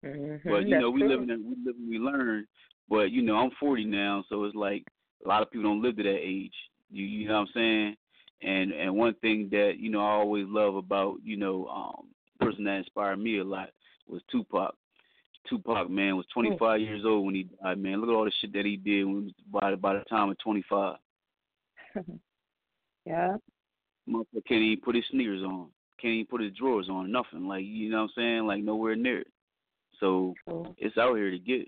Mhm. 0.04 0.44
But 0.44 0.66
you 0.66 0.72
That's 0.72 0.82
know, 0.82 0.92
we 0.92 1.02
true. 1.02 1.10
live 1.10 1.22
in 1.22 1.30
we 1.30 1.56
live 1.66 1.76
and 1.78 1.90
we 1.90 1.98
learn. 1.98 2.48
But 2.90 3.12
you 3.12 3.24
know, 3.24 3.38
I'm 3.38 3.52
40 3.60 3.86
now, 3.86 4.24
so 4.30 4.44
it's 4.44 4.56
like 4.56 4.84
a 5.24 5.28
lot 5.28 5.42
of 5.42 5.50
people 5.50 5.64
don't 5.64 5.82
live 5.82 5.98
to 5.98 6.04
that 6.04 6.20
age. 6.22 6.54
You 6.92 7.06
you 7.06 7.28
know 7.28 7.40
what 7.40 7.40
I'm 7.40 7.48
saying? 7.54 7.96
And 8.44 8.72
and 8.72 8.96
one 8.96 9.16
thing 9.16 9.50
that 9.52 9.78
you 9.80 9.90
know 9.90 10.02
I 10.02 10.12
always 10.12 10.46
love 10.48 10.76
about 10.76 11.18
you 11.24 11.38
know 11.38 11.68
um 11.68 12.10
person 12.40 12.66
that 12.66 12.78
inspired 12.78 13.18
me 13.18 13.40
a 13.40 13.44
lot 13.44 13.70
was 14.08 14.22
Tupac. 14.32 14.76
Tupac 15.50 15.90
man 15.90 16.18
was 16.18 16.26
25 16.34 16.82
years 16.82 17.04
old 17.06 17.26
when 17.26 17.36
he 17.36 17.44
died. 17.62 17.78
Man, 17.78 18.02
look 18.02 18.10
at 18.10 18.16
all 18.16 18.26
the 18.26 18.32
shit 18.42 18.54
that 18.54 18.66
he 18.66 18.78
did 18.78 19.06
when 19.06 19.16
he 19.16 19.22
was 19.22 19.34
by 19.52 19.76
by 19.76 19.94
the 19.94 20.04
time 20.06 20.30
of 20.30 20.40
25. 20.40 20.98
yeah. 23.06 23.38
Motherfucker 24.10 24.46
can't 24.48 24.62
even 24.62 24.84
put 24.84 24.96
his 24.96 25.06
sneakers 25.12 25.44
on. 25.44 25.68
Can't 26.00 26.14
even 26.14 26.28
put 26.28 26.42
his 26.42 26.54
drawers 26.54 26.90
on. 26.90 27.12
Nothing. 27.12 27.48
Like 27.48 27.66
you 27.66 27.90
know 27.90 27.98
what 27.98 28.04
I'm 28.04 28.10
saying? 28.16 28.48
Like 28.48 28.64
nowhere 28.64 28.96
near 28.96 29.22
it. 29.22 29.28
So 30.00 30.34
True. 30.48 30.76
it's 30.78 30.98
out 30.98 31.16
here 31.16 31.32
to 31.32 31.40
get. 31.40 31.68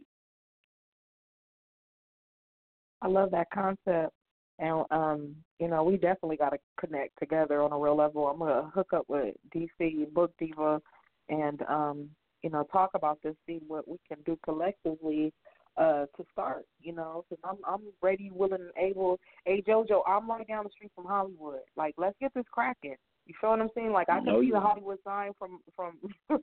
I 3.02 3.08
love 3.08 3.32
that 3.32 3.48
concept. 3.54 4.14
And 4.60 4.86
um, 4.90 5.36
you 5.60 5.68
know, 5.68 5.84
we 5.84 5.98
definitely 5.98 6.38
got 6.38 6.50
to 6.50 6.58
connect 6.80 7.18
together 7.20 7.62
on 7.62 7.72
a 7.72 7.78
real 7.78 7.96
level. 7.96 8.28
I'm 8.28 8.40
gonna 8.40 8.72
hook 8.74 8.94
up 8.94 9.06
with 9.08 9.36
DC 9.56 10.12
Book 10.14 10.32
Diva, 10.40 10.82
and 11.30 11.62
um, 11.70 12.10
you 12.48 12.54
know, 12.54 12.64
talk 12.72 12.92
about 12.94 13.22
this, 13.22 13.36
see 13.46 13.60
what 13.68 13.86
we 13.90 13.98
can 14.08 14.20
do 14.26 14.40
collectively 14.42 15.34
uh, 15.76 16.06
to 16.16 16.26
start. 16.32 16.66
You 16.82 16.94
know, 16.94 17.26
because 17.30 17.44
I'm 17.44 17.58
I'm 17.68 17.82
ready, 18.02 18.32
willing, 18.34 18.62
and 18.62 18.72
able. 18.78 19.20
Hey 19.44 19.62
JoJo, 19.68 20.02
I'm 20.08 20.30
right 20.30 20.48
down 20.48 20.64
the 20.64 20.70
street 20.70 20.92
from 20.96 21.04
Hollywood. 21.04 21.60
Like, 21.76 21.96
let's 21.98 22.16
get 22.22 22.34
this 22.34 22.46
cracking. 22.50 22.96
You 23.26 23.34
feel 23.42 23.50
what 23.50 23.60
I'm 23.60 23.70
saying? 23.76 23.92
Like, 23.92 24.08
I 24.08 24.20
can 24.20 24.26
know 24.26 24.40
see 24.40 24.48
you. 24.48 24.54
the 24.54 24.62
Hollywood 24.62 25.00
sign 25.04 25.32
from 25.38 25.60
from 25.76 25.98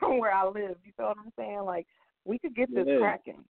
from 0.00 0.18
where 0.18 0.34
I 0.34 0.44
live. 0.44 0.76
You 0.84 0.92
feel 0.96 1.06
what 1.06 1.18
I'm 1.24 1.32
saying? 1.38 1.60
Like, 1.60 1.86
we 2.24 2.36
could 2.40 2.56
get 2.56 2.74
this 2.74 2.88
cracking. 2.98 3.44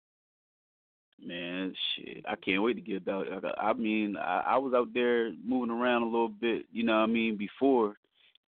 Man, 1.25 1.73
shit, 1.97 2.23
I 2.29 2.35
can't 2.37 2.63
wait 2.63 2.75
to 2.75 2.83
get 2.83 3.09
out. 3.09 3.27
I, 3.59 3.69
I 3.69 3.73
mean, 3.73 4.19
I, 4.19 4.43
I 4.49 4.59
was 4.59 4.75
out 4.75 4.93
there 4.93 5.33
moving 5.43 5.71
around 5.71 6.03
a 6.03 6.07
little 6.07 6.29
bit, 6.29 6.67
you 6.71 6.85
know 6.85 6.97
what 6.97 7.05
I 7.05 7.07
mean, 7.07 7.39
before, 7.39 7.95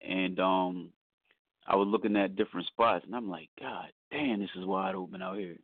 and 0.06 0.38
um, 0.40 0.90
I 1.68 1.76
was 1.76 1.88
looking 1.88 2.16
at 2.16 2.36
different 2.36 2.66
spots, 2.68 3.04
and 3.06 3.14
I'm 3.14 3.28
like, 3.28 3.48
God 3.60 3.86
damn, 4.10 4.40
this 4.40 4.50
is 4.56 4.64
wide 4.64 4.94
open 4.94 5.20
out 5.22 5.36
here. 5.38 5.56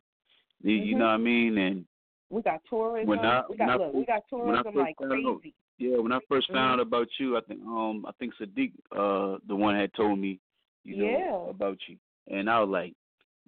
You, 0.61 0.75
you 0.75 0.95
Mhm. 0.95 0.99
know 0.99 1.05
what 1.05 1.11
I 1.11 1.17
mean? 1.17 1.57
And 1.57 1.85
We 2.29 2.41
got 2.41 2.61
tourism. 2.69 3.07
When 3.07 3.19
I- 3.19 3.43
we 3.49 3.55
when 3.57 3.69
I 3.69 3.77
got 3.77 3.79
look, 3.85 3.93
we 3.93 4.05
got 4.05 4.23
tourism 4.29 4.75
like 4.75 4.97
found 4.97 5.13
out- 5.13 5.39
crazy. 5.41 5.53
yeah, 5.77 5.97
when 5.97 6.11
I 6.11 6.19
first 6.27 6.47
found 6.51 6.79
out 6.79 6.79
about 6.79 7.07
you, 7.19 7.37
I 7.37 7.41
think 7.41 7.61
um, 7.65 8.05
I 8.07 8.11
think 8.13 8.33
Saadiq, 8.35 8.71
uh, 8.91 9.37
the 9.47 9.55
one 9.55 9.75
had 9.75 9.93
told 9.93 10.17
me, 10.19 10.39
you 10.83 10.97
know, 10.97 11.05
Yeah. 11.09 11.49
about 11.49 11.77
you, 11.87 11.97
and 12.27 12.49
I 12.49 12.59
was 12.59 12.69
like, 12.69 12.93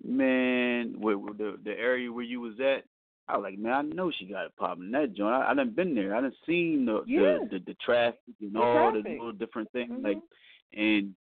man, 0.03 0.99
where, 0.99 1.17
where 1.17 1.33
the 1.33 1.57
the 1.63 1.77
area 1.77 2.11
where 2.11 2.23
you 2.23 2.41
was 2.41 2.59
at. 2.59 2.83
I 3.27 3.37
was 3.37 3.43
like, 3.43 3.57
man, 3.57 3.73
I 3.73 3.81
know 3.81 4.11
she 4.11 4.25
got 4.27 4.45
it 4.45 4.55
popping 4.55 4.91
that 4.91 5.13
joint. 5.13 5.33
I, 5.33 5.49
I 5.49 5.53
done 5.55 5.71
been 5.71 5.95
there. 5.95 6.15
I 6.15 6.21
done 6.21 6.33
seen 6.45 6.85
the 6.85 7.03
Yeah. 7.07 7.39
the, 7.49 7.57
the 7.57 7.65
the 7.65 7.73
traffic 7.83 8.19
and 8.39 8.53
The 8.53 8.59
all 8.61 8.91
the 8.91 8.99
little 8.99 9.31
different 9.31 9.71
things. 9.71 9.91
Mhm. 9.91 10.03
Like, 10.03 10.21
and 10.73 11.15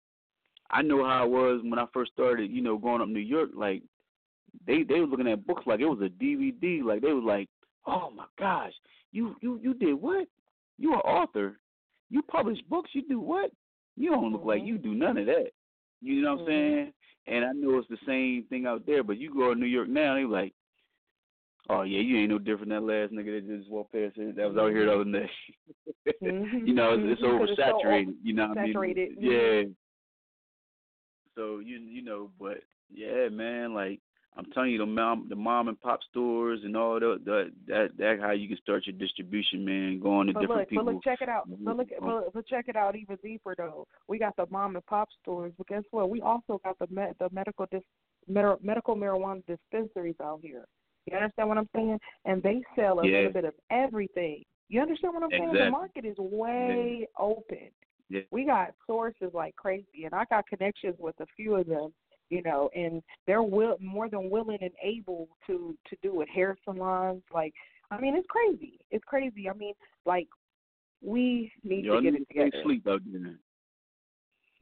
I 0.72 0.82
know 0.82 1.04
how 1.04 1.26
it 1.26 1.30
was 1.30 1.62
when 1.64 1.80
I 1.80 1.86
first 1.94 2.12
started. 2.14 2.50
You 2.52 2.62
know, 2.62 2.78
going 2.78 3.02
up 3.02 3.08
New 3.10 3.20
York. 3.20 3.50
Like, 3.54 3.84
they 4.68 4.84
they 4.84 5.00
were 5.00 5.08
looking 5.08 5.28
at 5.28 5.46
books 5.46 5.64
like 5.66 5.80
it 5.80 5.86
was 5.86 6.00
a 6.02 6.10
DVD. 6.24 6.84
Like 6.84 7.02
they 7.02 7.14
was 7.14 7.24
like, 7.26 7.50
oh 7.86 8.10
my 8.12 8.26
gosh, 8.40 8.74
you 9.12 9.36
you 9.42 9.60
you 9.62 9.74
did 9.74 9.94
what? 9.94 10.28
You 10.78 10.94
an 10.94 11.00
author? 11.00 11.60
You 12.10 12.22
publish 12.24 12.60
books? 12.70 12.90
You 12.94 13.04
do 13.08 13.20
what? 13.20 13.52
You 13.98 14.10
don't 14.12 14.32
look 14.32 14.46
like 14.46 14.62
Mhm. 14.64 14.68
you 14.68 14.78
do 14.78 14.94
none 14.94 15.18
of 15.18 15.26
that. 15.28 15.52
You 16.02 16.22
know 16.22 16.34
what 16.36 16.42
I'm 16.42 16.46
Mhm. 16.46 16.50
saying? 16.50 16.94
And 17.28 17.46
I 17.46 17.52
know 17.54 17.78
it's 17.78 17.88
the 17.88 17.98
same 18.06 18.44
thing 18.46 18.66
out 18.66 18.86
there, 18.86 19.04
but 19.04 19.18
you 19.18 19.34
go 19.34 19.54
to 19.54 19.60
New 19.60 19.68
York 19.68 19.88
now, 19.88 20.16
they 20.16 20.26
like, 20.26 20.54
oh 21.70 21.84
yeah, 21.84 22.00
you 22.00 22.18
ain't 22.18 22.30
no 22.32 22.40
different 22.40 22.70
than 22.70 22.86
that 22.86 22.92
last 22.94 23.14
nigga 23.14 23.48
that 23.48 23.58
just 23.60 23.70
walked 23.70 23.94
past 23.94 24.16
here 24.16 24.32
that 24.32 24.48
was 24.48 24.58
out 24.58 24.72
here 24.72 24.86
the 24.86 24.94
other 24.94 25.04
day. 25.06 25.30
Mhm. 26.22 26.68
you 26.68 26.74
know, 26.74 26.94
it's, 26.94 27.04
it's 27.06 27.22
Mhm. 27.22 27.40
'Cause 27.40 27.50
it's 27.52 27.58
so 27.60 27.64
oversaturated. 27.84 28.16
you 28.24 28.34
know 28.34 28.48
what 28.48 28.58
I 28.58 28.64
mean? 28.66 28.74
Mhm. 28.76 29.16
Yeah. 29.20 29.64
So 31.36 31.60
you 31.60 31.80
you 31.80 32.04
know, 32.04 32.30
but 32.40 32.58
yeah, 32.94 33.30
man, 33.30 33.74
like 33.74 34.00
I'm 34.38 34.46
telling 34.54 34.72
you, 34.72 34.78
the 34.78 34.86
mom 34.86 35.28
the 35.30 35.36
mom 35.36 35.68
and 35.68 35.80
pop 35.80 36.00
stores 36.10 36.62
and 36.64 36.76
all 36.78 37.00
that 37.00 37.20
that 37.26 37.52
that 37.68 37.98
that 37.98 38.20
how 38.22 38.32
you 38.32 38.48
can 38.48 38.58
start 38.58 38.86
your 38.86 38.96
distribution, 38.98 39.66
man. 39.66 40.00
Going 40.00 40.28
to 40.28 40.34
But 40.34 40.42
different 40.42 40.62
look, 40.62 40.70
people. 40.70 40.86
but 40.86 40.94
look, 40.94 41.04
check 41.04 41.22
it 41.22 41.30
out. 41.30 41.50
Mhm. 41.50 41.66
But 41.66 41.78
look, 41.78 41.90
but, 42.02 42.34
but 42.34 42.48
check 42.48 42.66
it 42.68 42.76
out 42.76 42.96
even 42.96 43.18
deeper 43.24 43.56
though. 43.58 43.88
We 44.08 44.20
got 44.20 44.36
the 44.38 44.46
mom 44.50 44.76
and 44.76 44.86
pop 44.86 45.10
stores, 45.22 45.54
but 45.58 45.68
guess 45.68 45.84
what? 45.92 46.10
We 46.10 46.22
also 46.22 46.60
got 46.64 46.80
the 46.80 46.88
med, 46.90 47.16
the 47.20 47.30
medical 47.32 47.66
dis, 47.72 47.84
med, 48.28 48.46
medical 48.62 48.96
marijuana 48.96 49.44
dispensaries 49.48 50.16
out 50.24 50.40
here. 50.42 50.66
You 51.08 51.18
understand 51.18 51.50
what 51.50 51.58
I'm 51.58 51.70
saying? 51.76 52.00
And 52.26 52.44
they 52.44 52.62
sell 52.76 53.00
a 53.00 53.06
Yeah. 53.06 53.18
little 53.18 53.34
bit 53.34 53.46
of 53.46 53.54
everything. 53.70 54.44
You 54.70 54.82
understand 54.82 55.14
what 55.14 55.24
I'm 55.24 55.32
saying? 55.32 55.54
The 55.54 55.70
market 55.70 56.06
is 56.06 56.18
way 56.18 57.08
open. 57.20 57.72
Yeah. 58.12 58.22
We 58.30 58.46
got 58.46 58.74
sources 58.86 59.32
like 59.34 59.56
crazy, 59.56 60.04
and 60.04 60.14
I 60.14 60.26
got 60.26 60.46
connections 60.48 60.96
with 61.00 61.16
a 61.22 61.26
few 61.36 61.56
of 61.56 61.68
them. 61.68 61.94
You 62.30 62.42
know, 62.44 62.70
and 62.74 63.04
they're 63.28 63.44
will 63.44 63.78
more 63.82 64.08
than 64.10 64.30
willing 64.30 64.60
and 64.62 64.72
able 64.82 65.28
to 65.48 65.76
to 65.90 65.98
do 66.02 66.22
it. 66.22 66.30
Hair 66.30 66.58
salons, 66.64 67.24
like 67.34 67.54
I 67.90 68.00
mean, 68.00 68.16
it's 68.16 68.28
crazy. 68.28 68.80
It's 68.90 69.04
crazy. 69.06 69.50
I 69.50 69.54
mean, 69.54 69.74
like 70.06 70.28
we 71.02 71.52
need 71.64 71.86
Y'all 71.86 71.98
to 71.98 72.04
get 72.04 72.14
need 72.14 72.22
it 72.22 72.52
to 72.52 72.52
stay 72.62 72.76
together. 72.78 72.94
out 72.94 73.02
there. 73.06 73.38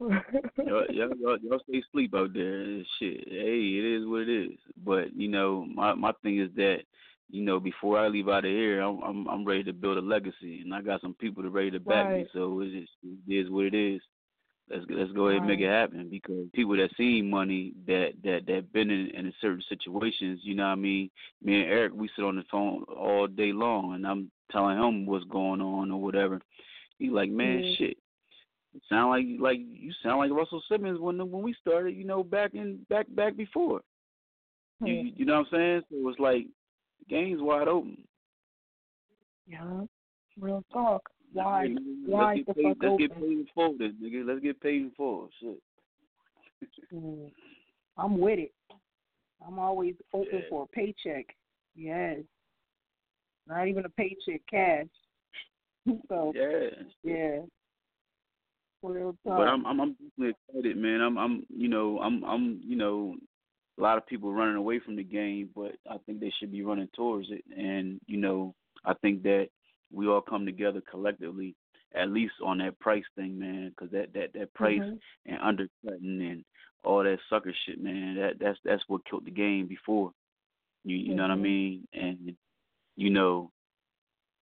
y'all, 0.00 0.84
y'all, 0.90 1.38
y'all, 1.42 1.60
stay 1.68 1.78
asleep 1.78 2.14
out 2.14 2.32
there. 2.32 2.78
Shit, 2.98 3.28
hey, 3.28 3.78
it 3.78 4.00
is 4.00 4.06
what 4.06 4.22
it 4.22 4.28
is. 4.28 4.58
But 4.84 5.14
you 5.14 5.28
know, 5.28 5.66
my 5.66 5.94
my 5.94 6.12
thing 6.22 6.40
is 6.40 6.48
that 6.56 6.78
you 7.30 7.42
know, 7.42 7.60
before 7.60 7.98
I 7.98 8.08
leave 8.08 8.28
out 8.28 8.44
of 8.44 8.50
here, 8.50 8.80
I'm 8.80 9.00
I'm, 9.02 9.26
I'm 9.28 9.44
ready 9.44 9.64
to 9.64 9.72
build 9.72 9.98
a 9.98 10.00
legacy, 10.02 10.60
and 10.60 10.74
I 10.74 10.82
got 10.82 11.00
some 11.00 11.14
people 11.14 11.42
that 11.42 11.50
ready 11.50 11.70
to 11.72 11.80
back 11.80 12.06
me. 12.08 12.18
Right. 12.18 12.26
So 12.32 12.60
it 12.60 12.74
is 12.74 12.88
it 13.02 13.32
is 13.32 13.50
what 13.50 13.66
it 13.66 13.74
is. 13.74 14.00
Let's 14.70 14.84
let's 14.88 15.12
go 15.12 15.26
ahead 15.28 15.38
and 15.38 15.48
make 15.48 15.60
it 15.60 15.68
happen 15.68 16.08
because 16.08 16.46
people 16.54 16.76
that 16.76 16.90
seen 16.96 17.28
money 17.28 17.72
that 17.86 18.12
that 18.22 18.46
that 18.46 18.72
been 18.72 18.90
in 18.90 19.08
in 19.08 19.32
certain 19.40 19.62
situations, 19.68 20.40
you 20.42 20.54
know 20.54 20.64
what 20.64 20.70
I 20.70 20.76
mean. 20.76 21.10
Me 21.42 21.60
and 21.60 21.70
Eric, 21.70 21.92
we 21.94 22.08
sit 22.14 22.24
on 22.24 22.36
the 22.36 22.44
phone 22.50 22.84
all 22.84 23.26
day 23.26 23.52
long, 23.52 23.94
and 23.94 24.06
I'm 24.06 24.30
telling 24.52 24.78
him 24.78 25.06
what's 25.06 25.24
going 25.24 25.60
on 25.60 25.90
or 25.90 26.00
whatever. 26.00 26.40
He's 26.98 27.10
like, 27.10 27.30
man, 27.30 27.62
Mhm. 27.62 27.76
shit. 27.76 27.98
You 28.72 28.80
sound 28.88 29.10
like 29.10 29.26
like 29.40 29.58
you 29.60 29.92
sound 30.02 30.18
like 30.18 30.30
Russell 30.30 30.62
Simmons 30.68 31.00
when 31.00 31.18
when 31.30 31.42
we 31.42 31.52
started, 31.54 31.96
you 31.96 32.04
know, 32.04 32.22
back 32.22 32.54
in 32.54 32.86
back 32.88 33.06
back 33.10 33.36
before. 33.36 33.82
You 34.80 34.94
Mhm. 34.94 35.18
you 35.18 35.24
know 35.24 35.38
what 35.38 35.48
I'm 35.48 35.58
saying? 35.58 35.82
So 35.90 36.08
it's 36.08 36.20
like 36.20 36.46
the 37.00 37.06
game's 37.08 37.40
wide 37.42 37.68
open. 37.68 37.98
Yeah, 39.46 39.82
real 40.38 40.64
talk. 40.72 41.02
Why? 41.32 41.68
Hey, 41.68 41.76
why 42.06 42.34
let's 42.34 42.46
get 42.46 42.56
paid, 42.56 42.76
let's 42.80 42.98
get 42.98 43.14
paid 43.14 43.22
in 43.22 43.46
full 43.54 43.74
then, 43.78 43.96
nigga. 44.02 44.26
Let's 44.26 44.40
get 44.40 44.60
paid 44.60 44.82
in 44.82 44.90
full. 44.96 45.28
Shit. 45.40 45.58
Mm. 46.92 47.30
I'm 47.96 48.18
with 48.18 48.38
it. 48.38 48.52
I'm 49.46 49.58
always 49.58 49.94
open 50.12 50.40
Yeah. 50.42 50.48
for 50.50 50.64
a 50.64 50.66
paycheck. 50.66 51.24
Yes. 51.74 52.18
Not 53.46 53.66
even 53.68 53.86
a 53.86 53.88
paycheck, 53.90 54.42
cash. 54.50 54.86
so 56.08 56.32
Yeah. 56.34 56.68
yeah. 57.02 57.38
Real 58.82 59.16
talk. 59.24 59.38
But 59.38 59.48
I'm 59.48 59.64
I'm 59.66 59.80
I'm 59.80 59.96
excited, 60.18 60.76
man. 60.76 61.00
I'm 61.00 61.16
I'm 61.18 61.46
you 61.48 61.68
know 61.68 61.98
I'm 62.00 62.24
I'm 62.24 62.60
you 62.62 62.76
know 62.76 63.16
a 63.78 63.82
lot 63.82 63.96
of 63.96 64.06
people 64.06 64.32
running 64.32 64.56
away 64.56 64.80
from 64.80 64.96
the 64.96 65.04
game, 65.04 65.50
but 65.54 65.72
I 65.88 65.96
think 66.04 66.20
they 66.20 66.32
should 66.38 66.52
be 66.52 66.62
running 66.62 66.88
towards 66.94 67.28
it. 67.30 67.44
And 67.56 68.00
you 68.06 68.16
know 68.18 68.54
I 68.84 68.94
think 68.94 69.22
that 69.24 69.48
we 69.92 70.06
all 70.06 70.20
come 70.20 70.46
together 70.46 70.82
collectively, 70.90 71.54
at 71.94 72.10
least 72.10 72.34
on 72.44 72.58
that 72.58 72.78
price 72.78 73.04
thing, 73.16 73.38
man. 73.38 73.70
Because 73.70 73.90
that 73.92 74.12
that 74.14 74.32
that 74.34 74.54
price 74.54 74.80
mm-hmm. 74.80 75.32
and 75.32 75.42
undercutting 75.42 76.22
and 76.30 76.44
all 76.84 77.02
that 77.02 77.18
sucker 77.28 77.54
shit, 77.66 77.82
man. 77.82 78.16
That 78.16 78.38
that's 78.40 78.58
that's 78.64 78.82
what 78.88 79.04
killed 79.08 79.26
the 79.26 79.30
game 79.30 79.66
before. 79.66 80.12
You 80.84 80.96
you 80.96 81.08
mm-hmm. 81.08 81.16
know 81.16 81.22
what 81.22 81.30
I 81.30 81.36
mean? 81.36 81.88
And 81.92 82.36
you 82.96 83.10
know 83.10 83.50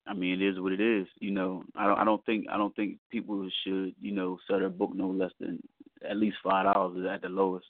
I 0.07 0.13
mean, 0.13 0.41
it 0.41 0.45
is 0.45 0.59
what 0.59 0.71
it 0.71 0.79
is. 0.79 1.07
You 1.19 1.31
know, 1.31 1.63
I 1.75 1.85
don't. 1.87 1.99
I 1.99 2.03
don't 2.05 2.25
think. 2.25 2.45
I 2.51 2.57
don't 2.57 2.75
think 2.75 2.97
people 3.11 3.47
should. 3.63 3.93
You 3.99 4.11
know, 4.11 4.37
sell 4.47 4.59
their 4.59 4.69
book 4.69 4.91
no 4.93 5.09
less 5.09 5.31
than 5.39 5.59
at 6.07 6.17
least 6.17 6.37
five 6.43 6.73
dollars 6.73 7.05
at 7.11 7.21
the 7.21 7.29
lowest. 7.29 7.65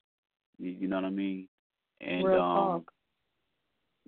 You, 0.59 0.71
you 0.71 0.88
know 0.88 0.97
what 0.97 1.05
I 1.05 1.09
mean? 1.09 1.47
And 2.01 2.25
Real 2.25 2.41
um, 2.41 2.55
talk. 2.55 2.93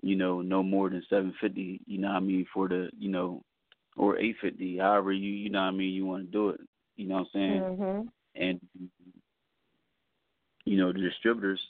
you 0.02 0.16
know, 0.16 0.40
no 0.40 0.62
more 0.62 0.90
than 0.90 1.02
seven 1.10 1.34
fifty. 1.40 1.80
You 1.86 1.98
know 1.98 2.08
what 2.08 2.16
I 2.16 2.20
mean 2.20 2.46
for 2.52 2.68
the. 2.68 2.90
You 2.98 3.10
know, 3.10 3.42
or 3.96 4.18
eight 4.18 4.36
fifty. 4.40 4.78
However 4.78 5.12
you. 5.12 5.32
You 5.32 5.50
know 5.50 5.60
what 5.60 5.68
I 5.68 5.72
mean. 5.72 5.94
You 5.94 6.06
want 6.06 6.26
to 6.26 6.30
do 6.30 6.50
it. 6.50 6.60
You 6.96 7.08
know 7.08 7.14
what 7.14 7.20
I'm 7.20 7.28
saying? 7.32 7.60
Mm-hmm. 7.62 8.08
And 8.36 8.60
you 10.64 10.76
know 10.76 10.92
the 10.92 11.00
distributors 11.00 11.60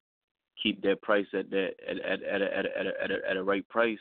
keep 0.63 0.83
that 0.83 1.01
price 1.01 1.27
at 1.33 1.51
that 1.51 1.71
at 1.89 1.99
at 2.01 2.23
at 2.23 2.43
a, 2.43 2.45
at 2.45 2.67
a, 2.67 2.79
at 2.79 2.87
a, 2.87 3.05
at 3.05 3.11
a, 3.11 3.31
at 3.31 3.37
a 3.37 3.43
right 3.43 3.67
price, 3.69 3.99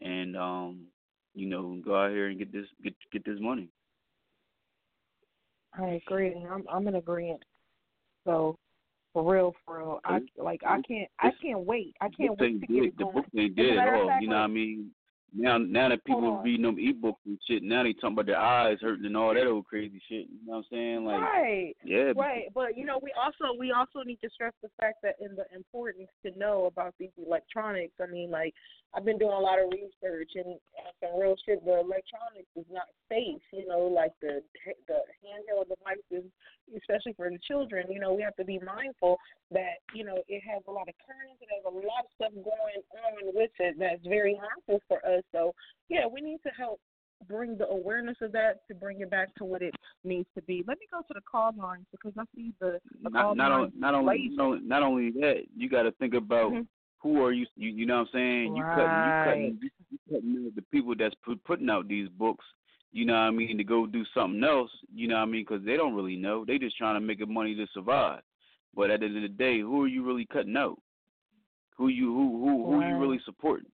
and 0.00 0.36
um 0.36 0.86
you 1.34 1.46
know, 1.46 1.80
go 1.84 1.96
out 1.96 2.10
here 2.10 2.28
and 2.28 2.38
get 2.38 2.52
this 2.52 2.66
get 2.82 2.94
get 3.12 3.24
this 3.24 3.40
money. 3.40 3.68
I 5.78 6.00
agree. 6.04 6.34
I'm 6.50 6.64
I'm 6.72 6.88
in 6.88 6.96
agreement. 6.96 7.42
So 8.24 8.58
for 9.12 9.32
real, 9.34 9.54
for 9.64 9.78
real, 9.78 10.00
I 10.04 10.20
like 10.36 10.62
I 10.66 10.80
can't 10.82 11.08
I 11.18 11.30
can't 11.42 11.60
wait. 11.60 11.94
I 12.00 12.08
can't 12.08 12.38
wait 12.38 12.60
to 12.60 12.66
get 12.66 12.84
it 12.84 12.96
going. 12.96 13.14
The 13.14 13.20
book 13.20 13.26
ain't 13.36 13.56
dead 13.56 13.78
at 13.78 13.94
all. 13.94 14.20
You 14.20 14.28
know 14.28 14.36
what 14.36 14.42
I 14.42 14.46
mean? 14.46 14.90
Now, 15.34 15.58
now 15.58 15.88
that 15.88 16.04
people 16.04 16.26
are 16.26 16.42
reading 16.42 16.62
them 16.62 16.76
ebooks 16.76 17.22
and 17.24 17.38
shit, 17.46 17.62
now 17.62 17.82
they 17.82 17.92
talking 17.92 18.12
about 18.12 18.26
their 18.26 18.38
eyes 18.38 18.78
hurting 18.80 19.06
and 19.06 19.16
all 19.16 19.34
that 19.34 19.46
old 19.46 19.66
crazy 19.66 20.00
shit. 20.08 20.26
You 20.28 20.46
know 20.46 20.52
what 20.52 20.56
I'm 20.58 20.64
saying? 20.70 21.04
Like, 21.04 21.20
right, 21.20 21.76
yeah, 21.84 22.12
right. 22.16 22.48
But 22.54 22.76
you 22.76 22.84
know, 22.84 22.98
we 23.02 23.12
also 23.16 23.56
we 23.58 23.72
also 23.72 24.02
need 24.04 24.20
to 24.22 24.30
stress 24.30 24.52
the 24.62 24.70
fact 24.80 24.98
that 25.02 25.16
in 25.20 25.36
the 25.36 25.44
importance 25.54 26.08
to 26.24 26.36
know 26.38 26.66
about 26.66 26.94
these 26.98 27.14
electronics. 27.24 27.94
I 28.00 28.06
mean, 28.06 28.30
like 28.30 28.54
I've 28.94 29.04
been 29.04 29.18
doing 29.18 29.32
a 29.32 29.38
lot 29.38 29.62
of 29.62 29.70
research 29.70 30.32
and 30.34 30.58
some 30.98 31.20
real 31.20 31.36
shit. 31.46 31.64
The 31.64 31.78
electronics 31.78 32.50
is 32.56 32.66
not 32.70 32.90
safe. 33.08 33.42
You 33.52 33.68
know, 33.68 33.86
like 33.86 34.12
the 34.20 34.42
the 34.88 34.98
handheld 35.22 35.70
devices, 35.70 36.28
especially 36.76 37.14
for 37.14 37.30
the 37.30 37.38
children. 37.46 37.86
You 37.90 38.00
know, 38.00 38.14
we 38.14 38.22
have 38.22 38.36
to 38.36 38.44
be 38.44 38.58
mindful 38.58 39.18
that 39.52 39.78
you 39.94 40.04
know 40.04 40.18
it 40.26 40.42
has 40.42 40.62
a 40.66 40.72
lot 40.72 40.88
of 40.88 40.94
currents. 41.06 41.38
It 41.40 41.48
has 41.54 41.64
a 41.70 41.74
lot 41.74 42.02
of 42.02 42.10
stuff 42.16 42.34
going 42.34 42.82
on 43.06 43.34
with 43.34 43.54
it 43.58 43.76
that's 43.78 44.06
very 44.06 44.34
harmful 44.34 44.82
for 44.88 44.98
us. 45.06 45.19
So 45.32 45.54
yeah, 45.88 46.06
we 46.12 46.20
need 46.20 46.38
to 46.44 46.50
help 46.56 46.80
bring 47.28 47.56
the 47.58 47.66
awareness 47.68 48.16
of 48.22 48.32
that 48.32 48.66
to 48.68 48.74
bring 48.74 49.00
it 49.00 49.10
back 49.10 49.34
to 49.36 49.44
what 49.44 49.62
it 49.62 49.74
needs 50.04 50.28
to 50.34 50.42
be. 50.42 50.64
Let 50.66 50.78
me 50.78 50.86
go 50.90 51.00
to 51.00 51.14
the 51.14 51.20
call 51.30 51.52
lines 51.56 51.86
because 51.90 52.12
I 52.18 52.24
see 52.34 52.52
the, 52.60 52.78
the 53.02 53.10
not, 53.10 53.22
call 53.22 53.34
not, 53.34 53.50
lines. 53.50 53.72
not 53.76 53.94
only 53.94 54.28
not 54.28 54.42
only 54.44 54.60
not 54.62 54.82
only 54.82 55.10
that, 55.12 55.42
you 55.56 55.68
got 55.68 55.82
to 55.82 55.92
think 55.92 56.14
about 56.14 56.52
mm-hmm. 56.52 56.62
who 56.98 57.22
are 57.22 57.32
you, 57.32 57.46
you. 57.56 57.70
You 57.70 57.86
know 57.86 57.98
what 57.98 58.08
I'm 58.08 58.08
saying? 58.12 58.56
You 58.56 58.62
right. 58.62 59.24
cutting 59.26 59.58
you 59.60 59.70
cutting 59.70 59.70
you 59.90 59.98
cutting 60.10 60.52
the 60.54 60.62
people 60.62 60.94
that's 60.98 61.14
put, 61.24 61.42
putting 61.44 61.70
out 61.70 61.88
these 61.88 62.08
books. 62.08 62.44
You 62.92 63.04
know 63.04 63.12
what 63.12 63.20
I 63.20 63.30
mean? 63.30 63.56
To 63.58 63.64
go 63.64 63.86
do 63.86 64.04
something 64.14 64.42
else. 64.42 64.70
You 64.92 65.08
know 65.08 65.14
what 65.14 65.22
I 65.22 65.26
mean? 65.26 65.44
Because 65.48 65.64
they 65.64 65.76
don't 65.76 65.94
really 65.94 66.16
know. 66.16 66.44
They 66.44 66.58
just 66.58 66.76
trying 66.76 66.96
to 66.96 67.00
make 67.00 67.26
money 67.28 67.54
to 67.54 67.66
survive. 67.72 68.20
But 68.74 68.90
at 68.90 69.00
the 69.00 69.06
end 69.06 69.16
of 69.16 69.22
the 69.22 69.28
day, 69.28 69.60
who 69.60 69.82
are 69.82 69.88
you 69.88 70.04
really 70.04 70.26
cutting 70.32 70.56
out? 70.56 70.78
Who 71.76 71.88
you 71.88 72.12
who 72.12 72.44
who 72.44 72.66
who 72.66 72.80
right. 72.80 72.88
you 72.88 72.98
really 72.98 73.20
supporting? 73.24 73.70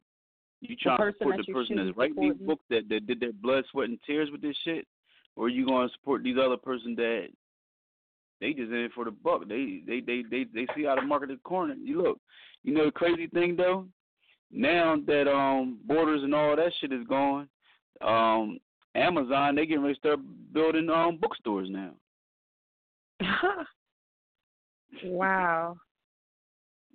You 0.61 0.77
trying 0.77 0.99
to 0.99 1.13
support 1.19 1.37
the 1.47 1.53
person 1.53 1.77
that's 1.77 1.97
writing 1.97 2.21
these 2.21 2.47
books 2.47 2.65
that, 2.71 2.89
that 2.89 3.07
did 3.07 3.21
their 3.21 3.33
blood, 3.33 3.65
sweat, 3.71 3.89
and 3.89 3.99
tears 4.07 4.31
with 4.31 4.41
this 4.41 4.57
shit, 4.65 4.87
or 5.37 5.47
are 5.47 5.51
you 5.51 5.67
going 5.67 5.89
to 5.89 5.95
support 5.95 6.23
these 6.23 6.37
other 6.43 6.57
person 6.57 6.95
that 6.97 7.29
they 8.41 8.53
just 8.53 8.71
in 8.71 8.77
it 8.77 8.93
for 8.95 9.05
the 9.05 9.11
buck? 9.11 9.49
They 9.49 9.83
they 9.87 10.01
they 10.01 10.23
they 10.31 10.47
they 10.55 10.67
see 10.75 10.85
how 10.85 10.95
to 10.95 11.03
market 11.03 11.29
the 11.29 11.37
corner. 11.45 11.75
You 11.75 12.03
look, 12.03 12.19
you 12.63 12.73
know 12.75 12.87
the 12.87 12.93
crazy 12.93 13.27
thing 13.29 13.57
though. 13.57 13.87
Now 14.51 14.97
that 15.07 15.31
um 15.31 15.79
borders 15.85 16.23
and 16.23 16.35
all 16.35 16.57
that 16.57 16.73
shit 16.81 16.93
is 16.93 17.07
gone, 17.07 17.49
um 18.01 18.59
Amazon 18.95 19.57
they 19.57 19.67
getting 19.67 19.83
ready 19.83 19.95
to 19.95 20.01
start 20.01 20.21
building 20.53 20.89
um 20.89 21.19
bookstores 21.21 21.69
now. 21.71 21.93
wow. 25.05 25.77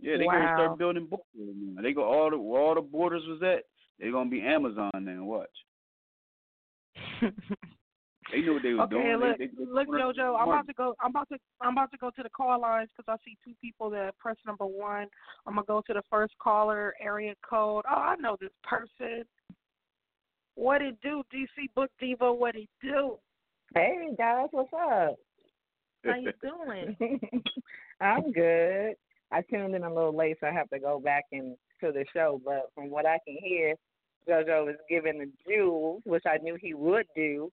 Yeah, 0.01 0.17
they 0.17 0.25
wow. 0.25 0.33
gonna 0.33 0.65
start 0.65 0.79
building 0.79 1.05
bookstores 1.05 1.55
now. 1.55 1.81
They 1.81 1.93
go 1.93 2.03
all 2.03 2.29
the 2.29 2.37
where 2.37 2.61
all 2.61 2.75
the 2.75 2.81
borders 2.81 3.23
was 3.27 3.41
at. 3.43 3.63
They're 3.99 4.11
gonna 4.11 4.29
be 4.29 4.41
Amazon 4.41 4.91
now. 4.99 5.23
Watch. 5.23 5.49
they 7.21 8.41
knew 8.41 8.55
what 8.55 8.63
they 8.63 8.73
were 8.73 8.81
okay, 8.83 8.95
doing. 8.95 9.19
look, 9.19 9.37
they, 9.37 9.45
they, 9.45 9.51
look, 9.57 9.87
JoJo. 9.87 10.39
I'm 10.39 10.47
about 10.47 10.67
to 10.67 10.73
go. 10.73 10.95
I'm 10.99 11.11
about 11.11 11.29
to. 11.29 11.37
I'm 11.61 11.73
about 11.73 11.91
to 11.91 11.97
go 11.97 12.09
to 12.09 12.23
the 12.23 12.29
call 12.29 12.59
lines 12.59 12.89
because 12.97 13.13
I 13.13 13.23
see 13.23 13.37
two 13.45 13.53
people 13.61 13.91
that 13.91 14.17
press 14.17 14.37
number 14.45 14.65
one. 14.65 15.05
I'm 15.45 15.53
gonna 15.53 15.65
go 15.67 15.83
to 15.85 15.93
the 15.93 16.03
first 16.09 16.33
caller, 16.41 16.95
area 16.99 17.35
code. 17.47 17.85
Oh, 17.89 17.95
I 17.95 18.15
know 18.15 18.37
this 18.41 18.49
person. 18.63 19.23
What 20.55 20.81
it 20.81 20.97
do, 21.01 21.23
DC 21.33 21.73
Book 21.75 21.91
Diva? 21.99 22.33
What 22.33 22.55
it 22.55 22.69
do? 22.81 23.17
Hey 23.75 24.09
guys, 24.17 24.47
what's 24.51 24.73
up? 24.73 25.15
How 26.03 26.15
you 26.15 26.33
doing? 26.41 27.19
I'm 28.01 28.31
good. 28.31 28.95
I 29.31 29.41
tuned 29.41 29.75
in 29.75 29.83
a 29.83 29.93
little 29.93 30.15
late, 30.15 30.37
so 30.39 30.47
I 30.47 30.51
have 30.51 30.69
to 30.69 30.79
go 30.79 30.99
back 30.99 31.23
and 31.31 31.55
to 31.81 31.91
the 31.91 32.05
show. 32.13 32.41
But 32.43 32.69
from 32.75 32.89
what 32.89 33.05
I 33.05 33.17
can 33.25 33.37
hear, 33.41 33.75
JoJo 34.27 34.69
is 34.71 34.77
giving 34.89 35.19
the 35.19 35.31
jewels, 35.47 36.01
which 36.05 36.23
I 36.25 36.37
knew 36.37 36.57
he 36.59 36.73
would 36.73 37.05
do. 37.15 37.51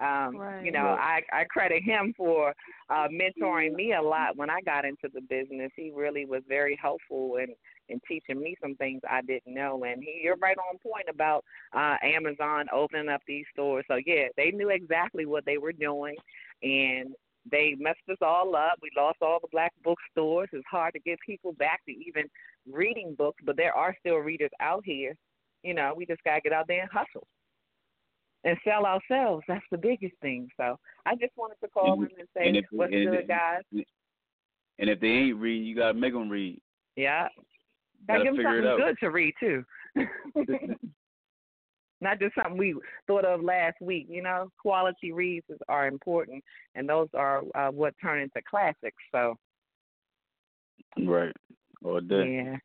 Um, 0.00 0.36
right. 0.36 0.64
You 0.64 0.72
know, 0.72 0.96
I 0.98 1.22
I 1.32 1.44
credit 1.44 1.82
him 1.82 2.14
for 2.16 2.54
uh, 2.88 3.08
mentoring 3.08 3.74
me 3.74 3.94
a 3.94 4.02
lot 4.02 4.36
when 4.36 4.50
I 4.50 4.60
got 4.64 4.84
into 4.84 5.08
the 5.12 5.20
business. 5.20 5.70
He 5.76 5.92
really 5.94 6.24
was 6.24 6.42
very 6.48 6.78
helpful 6.80 7.36
and 7.40 7.50
in 7.88 8.00
teaching 8.08 8.40
me 8.40 8.56
some 8.60 8.74
things 8.76 9.00
I 9.08 9.22
didn't 9.22 9.54
know. 9.54 9.84
And 9.84 10.02
he, 10.02 10.20
you're 10.22 10.36
right 10.36 10.56
on 10.56 10.78
point 10.78 11.06
about 11.10 11.44
uh, 11.72 11.96
Amazon 12.02 12.66
opening 12.72 13.08
up 13.08 13.22
these 13.26 13.44
stores. 13.52 13.84
So 13.88 13.98
yeah, 14.04 14.28
they 14.36 14.50
knew 14.50 14.70
exactly 14.70 15.26
what 15.26 15.44
they 15.44 15.58
were 15.58 15.72
doing, 15.72 16.16
and 16.62 17.14
they 17.50 17.74
messed 17.78 18.00
us 18.10 18.18
all 18.20 18.54
up. 18.54 18.78
We 18.82 18.90
lost 18.96 19.18
all 19.20 19.38
the 19.40 19.48
black 19.50 19.72
bookstores. 19.82 20.48
It's 20.52 20.64
hard 20.70 20.94
to 20.94 21.00
get 21.00 21.18
people 21.24 21.52
back 21.54 21.80
to 21.86 21.92
even 21.92 22.24
reading 22.70 23.14
books, 23.16 23.42
but 23.44 23.56
there 23.56 23.74
are 23.74 23.96
still 24.00 24.16
readers 24.16 24.50
out 24.60 24.82
here. 24.84 25.14
You 25.62 25.74
know, 25.74 25.94
we 25.96 26.06
just 26.06 26.22
got 26.24 26.36
to 26.36 26.40
get 26.40 26.52
out 26.52 26.66
there 26.68 26.82
and 26.82 26.90
hustle 26.90 27.26
and 28.44 28.56
sell 28.64 28.86
ourselves. 28.86 29.44
That's 29.48 29.64
the 29.70 29.78
biggest 29.78 30.14
thing. 30.20 30.48
So 30.56 30.78
I 31.06 31.14
just 31.14 31.32
wanted 31.36 31.56
to 31.62 31.68
call 31.68 31.94
and, 31.94 32.02
them 32.02 32.10
and 32.18 32.28
say, 32.36 32.48
and 32.48 32.56
if, 32.56 32.64
what's 32.70 32.92
and 32.92 33.10
good, 33.10 33.28
guys? 33.28 33.62
And 34.78 34.90
if 34.90 35.00
they 35.00 35.08
ain't 35.08 35.38
reading, 35.38 35.66
you 35.66 35.76
got 35.76 35.92
to 35.92 35.94
make 35.98 36.12
them 36.12 36.28
read. 36.28 36.60
Yeah. 36.96 37.28
Gotta 38.08 38.24
give 38.24 38.36
them 38.36 38.44
something 38.44 38.76
good 38.76 38.96
to 39.00 39.10
read, 39.10 39.34
too. 39.38 39.64
not 42.02 42.18
just 42.18 42.34
something 42.34 42.58
we 42.58 42.74
thought 43.06 43.24
of 43.24 43.42
last 43.42 43.76
week. 43.80 44.06
You 44.10 44.22
know, 44.22 44.50
quality 44.60 45.12
reads 45.12 45.46
are 45.68 45.86
important, 45.86 46.42
and 46.74 46.88
those 46.88 47.08
are 47.14 47.42
uh, 47.54 47.70
what 47.70 47.94
turn 48.02 48.20
into 48.20 48.40
classics. 48.48 49.02
So, 49.12 49.36
right, 50.98 51.34
all 51.84 52.00
day. 52.00 52.42
Yeah. 52.44 52.56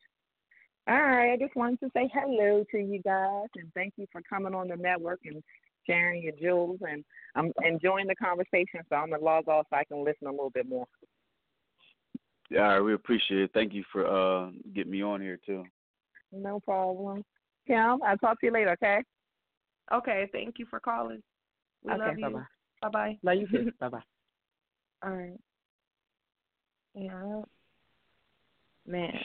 All 0.88 1.02
right. 1.02 1.32
I 1.32 1.36
just 1.36 1.54
wanted 1.54 1.80
to 1.80 1.90
say 1.94 2.10
hello 2.12 2.64
to 2.70 2.78
you 2.78 3.00
guys, 3.02 3.48
and 3.56 3.70
thank 3.74 3.94
you 3.96 4.06
for 4.10 4.22
coming 4.28 4.54
on 4.54 4.68
the 4.68 4.76
network 4.76 5.20
and 5.24 5.42
sharing 5.86 6.22
your 6.22 6.32
jewels. 6.32 6.80
And 6.88 7.04
I'm 7.34 7.52
enjoying 7.64 8.06
the 8.06 8.16
conversation, 8.16 8.80
so 8.88 8.96
I'm 8.96 9.10
gonna 9.10 9.22
log 9.22 9.48
off 9.48 9.66
so 9.70 9.76
I 9.76 9.84
can 9.84 10.04
listen 10.04 10.26
a 10.26 10.30
little 10.30 10.50
bit 10.50 10.68
more. 10.68 10.86
Yeah, 12.50 12.62
all 12.62 12.68
right, 12.68 12.80
we 12.80 12.94
appreciate 12.94 13.42
it. 13.42 13.50
Thank 13.54 13.74
you 13.74 13.84
for 13.92 14.06
uh 14.06 14.50
getting 14.74 14.92
me 14.92 15.02
on 15.02 15.20
here 15.20 15.38
too. 15.44 15.64
No 16.32 16.60
problem. 16.60 17.22
Kim, 17.66 18.02
I'll 18.02 18.16
talk 18.16 18.40
to 18.40 18.46
you 18.46 18.52
later, 18.52 18.72
okay? 18.72 19.02
Okay, 19.92 20.28
thank 20.32 20.58
you 20.58 20.66
for 20.68 20.80
calling. 20.80 21.22
We 21.84 21.92
okay, 21.92 21.98
love 21.98 22.18
you. 22.18 22.24
bye-bye. 22.30 22.44
Bye 22.82 22.88
bye. 22.88 23.18
Love 23.22 23.36
you 23.36 23.48
too. 23.48 23.72
bye 23.80 23.88
bye. 23.88 24.02
All 25.02 25.10
right. 25.10 25.40
Yeah. 26.94 27.42
Man. 28.86 29.18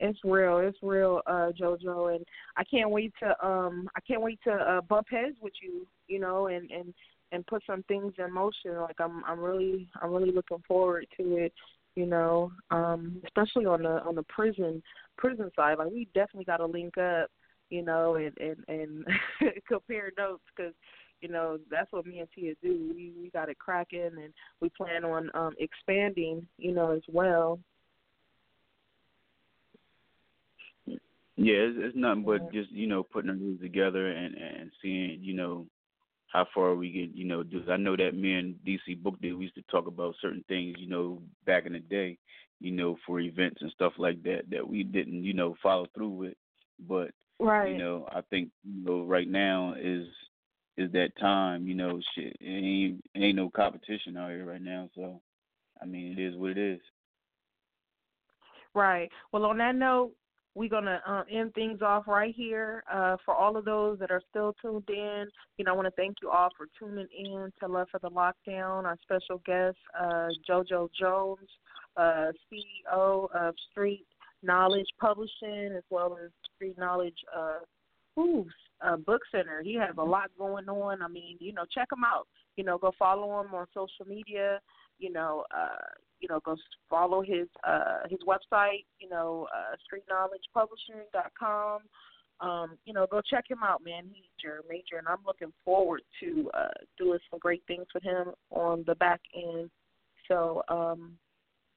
It's 0.00 0.18
real. 0.24 0.58
It's 0.58 0.78
real, 0.82 1.20
uh, 1.26 1.50
JoJo, 1.60 2.16
and 2.16 2.24
I 2.56 2.64
can't 2.64 2.90
wait 2.90 3.12
to 3.22 3.46
um 3.46 3.88
I 3.96 4.00
can't 4.00 4.22
wait 4.22 4.38
to 4.44 4.52
uh, 4.52 4.80
bump 4.80 5.08
heads 5.10 5.36
with 5.42 5.52
you, 5.62 5.86
you 6.08 6.18
know, 6.18 6.46
and 6.46 6.70
and 6.70 6.94
and 7.32 7.46
put 7.46 7.62
some 7.66 7.82
things 7.84 8.14
in 8.18 8.32
motion. 8.32 8.76
Like 8.76 8.96
I'm 8.98 9.22
I'm 9.26 9.40
really 9.40 9.88
I'm 10.02 10.12
really 10.12 10.32
looking 10.32 10.62
forward 10.66 11.06
to 11.18 11.36
it, 11.36 11.52
you 11.96 12.06
know, 12.06 12.50
um 12.70 13.20
especially 13.24 13.66
on 13.66 13.82
the 13.82 14.02
on 14.02 14.14
the 14.14 14.22
prison 14.24 14.82
prison 15.18 15.50
side. 15.54 15.78
Like 15.78 15.90
we 15.90 16.08
definitely 16.14 16.46
got 16.46 16.58
to 16.58 16.66
link 16.66 16.96
up, 16.96 17.30
you 17.70 17.82
know, 17.82 18.16
and 18.16 18.36
and 18.38 18.64
and 18.68 19.06
compare 19.68 20.12
notes 20.18 20.42
because 20.54 20.74
you 21.20 21.28
know, 21.28 21.58
that's 21.70 21.92
what 21.92 22.06
me 22.06 22.20
and 22.20 22.28
Tia 22.34 22.54
do. 22.62 22.92
We 22.94 23.12
we 23.20 23.30
got 23.30 23.48
it 23.48 23.58
cracking, 23.58 24.10
and 24.22 24.32
we 24.60 24.70
plan 24.70 25.04
on 25.04 25.30
um 25.34 25.54
expanding, 25.58 26.46
you 26.58 26.72
know, 26.72 26.90
as 26.92 27.02
well. 27.08 27.58
Yeah, 31.36 31.56
it's, 31.56 31.78
it's 31.80 31.96
nothing 31.96 32.24
but 32.24 32.52
just 32.52 32.70
you 32.70 32.86
know 32.86 33.02
putting 33.02 33.28
the 33.28 33.34
moves 33.34 33.62
together 33.62 34.08
and 34.08 34.34
and 34.34 34.70
seeing 34.82 35.18
you 35.22 35.34
know 35.34 35.66
how 36.28 36.46
far 36.54 36.74
we 36.74 36.90
can 36.92 37.16
you 37.16 37.24
know 37.24 37.42
do. 37.42 37.62
I 37.70 37.76
know 37.76 37.96
that 37.96 38.14
me 38.14 38.34
and 38.34 38.54
DC 38.66 39.02
Book 39.02 39.20
Diva 39.20 39.36
we 39.36 39.44
used 39.44 39.54
to 39.56 39.62
talk 39.70 39.86
about 39.86 40.14
certain 40.20 40.44
things 40.48 40.76
you 40.78 40.88
know 40.88 41.22
back 41.46 41.66
in 41.66 41.72
the 41.72 41.80
day, 41.80 42.18
you 42.60 42.70
know 42.70 42.96
for 43.06 43.20
events 43.20 43.62
and 43.62 43.70
stuff 43.72 43.92
like 43.98 44.22
that 44.24 44.42
that 44.50 44.66
we 44.66 44.82
didn't 44.82 45.24
you 45.24 45.32
know 45.34 45.54
follow 45.62 45.86
through 45.94 46.10
with, 46.10 46.34
but 46.88 47.10
right. 47.38 47.72
you 47.72 47.78
know 47.78 48.06
I 48.10 48.20
think 48.22 48.50
you 48.64 48.84
know 48.84 49.04
right 49.04 49.28
now 49.28 49.74
is 49.78 50.06
is 50.76 50.90
that 50.92 51.10
time 51.18 51.66
you 51.66 51.74
know 51.74 52.00
shit 52.14 52.36
it 52.40 52.46
ain't 52.46 53.04
it 53.14 53.20
ain't 53.20 53.36
no 53.36 53.50
competition 53.50 54.16
out 54.16 54.30
here 54.30 54.44
right 54.44 54.62
now 54.62 54.88
so 54.94 55.20
I 55.80 55.86
mean 55.86 56.18
it 56.18 56.22
is 56.22 56.36
what 56.36 56.52
it 56.52 56.58
is. 56.58 56.80
Right. 58.74 59.10
Well, 59.32 59.44
on 59.46 59.58
that 59.58 59.74
note, 59.74 60.12
we're 60.54 60.68
gonna 60.68 61.00
uh, 61.06 61.22
end 61.30 61.54
things 61.54 61.80
off 61.82 62.04
right 62.06 62.34
here. 62.34 62.82
Uh, 62.92 63.16
for 63.24 63.34
all 63.34 63.56
of 63.56 63.64
those 63.64 63.98
that 63.98 64.10
are 64.10 64.22
still 64.30 64.54
tuned 64.60 64.88
in, 64.88 65.26
you 65.56 65.64
know, 65.64 65.72
I 65.72 65.74
want 65.74 65.86
to 65.86 65.92
thank 65.92 66.16
you 66.22 66.30
all 66.30 66.48
for 66.56 66.66
tuning 66.78 67.06
in 67.16 67.52
to 67.60 67.68
Love 67.68 67.88
for 67.90 68.00
the 68.00 68.10
Lockdown. 68.10 68.84
Our 68.84 68.96
special 69.02 69.40
guest, 69.46 69.76
uh, 69.98 70.28
JoJo 70.48 70.88
Jones, 70.98 71.48
uh, 71.96 72.32
CEO 72.52 73.28
of 73.34 73.54
Street 73.70 74.06
Knowledge 74.42 74.88
Publishing, 75.00 75.72
as 75.76 75.84
well 75.88 76.18
as 76.22 76.30
Street 76.60 76.76
Knowledge 76.76 77.16
uh, 77.34 78.20
ooh, 78.20 78.46
uh, 78.86 78.96
Book 78.96 79.22
Center. 79.32 79.62
He 79.62 79.74
has 79.76 79.94
a 79.96 80.04
lot 80.04 80.30
going 80.36 80.68
on. 80.68 81.00
I 81.00 81.08
mean, 81.08 81.38
you 81.40 81.54
know, 81.54 81.64
check 81.74 81.88
him 81.90 82.04
out. 82.04 82.26
You 82.56 82.64
know, 82.64 82.76
go 82.76 82.92
follow 82.98 83.40
him 83.40 83.54
on 83.54 83.66
social 83.72 84.04
media. 84.06 84.60
You 84.98 85.10
know, 85.10 85.44
uh, 85.56 85.86
you 86.20 86.28
know, 86.28 86.40
go 86.44 86.56
follow 86.90 87.22
his 87.22 87.48
uh, 87.66 88.00
his 88.10 88.18
website, 88.28 88.84
you 88.98 89.08
know, 89.08 89.48
uh, 89.54 89.74
streetknowledgepublishing.com. 89.86 91.80
Um, 92.42 92.76
you 92.84 92.92
know, 92.92 93.06
go 93.10 93.22
check 93.28 93.44
him 93.48 93.60
out, 93.64 93.82
man. 93.82 94.04
He's 94.12 94.24
your 94.44 94.60
major, 94.68 94.98
and 94.98 95.08
I'm 95.08 95.24
looking 95.26 95.52
forward 95.64 96.02
to 96.20 96.50
uh, 96.52 96.68
doing 96.98 97.18
some 97.30 97.38
great 97.38 97.62
things 97.66 97.86
with 97.94 98.02
him 98.02 98.32
on 98.50 98.84
the 98.86 98.94
back 98.96 99.20
end. 99.34 99.70
So, 100.28 100.62
um, 100.68 101.12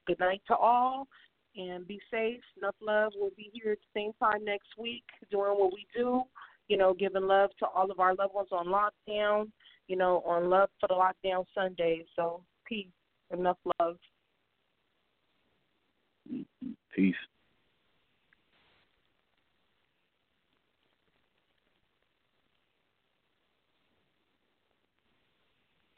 good 0.07 0.19
night 0.19 0.41
to 0.47 0.55
all, 0.55 1.07
and 1.55 1.87
be 1.87 1.99
safe. 2.11 2.41
Enough 2.57 2.75
love. 2.81 3.13
We'll 3.15 3.31
be 3.37 3.49
here 3.53 3.73
at 3.73 3.77
the 3.79 3.99
same 3.99 4.11
time 4.19 4.43
next 4.43 4.69
week 4.77 5.03
doing 5.31 5.51
what 5.51 5.73
we 5.73 5.85
do. 5.95 6.23
You 6.67 6.77
know, 6.77 6.93
giving 6.93 7.27
love 7.27 7.51
to 7.59 7.65
all 7.67 7.91
of 7.91 7.99
our 7.99 8.15
loved 8.15 8.33
ones 8.33 8.49
on 8.51 8.67
lockdown. 8.67 9.51
You 9.87 9.97
know, 9.97 10.23
on 10.25 10.49
Love 10.49 10.69
for 10.79 10.87
the 10.87 10.93
Lockdown 10.93 11.45
Sunday. 11.53 12.05
So, 12.15 12.41
peace. 12.65 12.87
Enough 13.31 13.57
love. 13.79 13.97
Peace. 16.95 17.15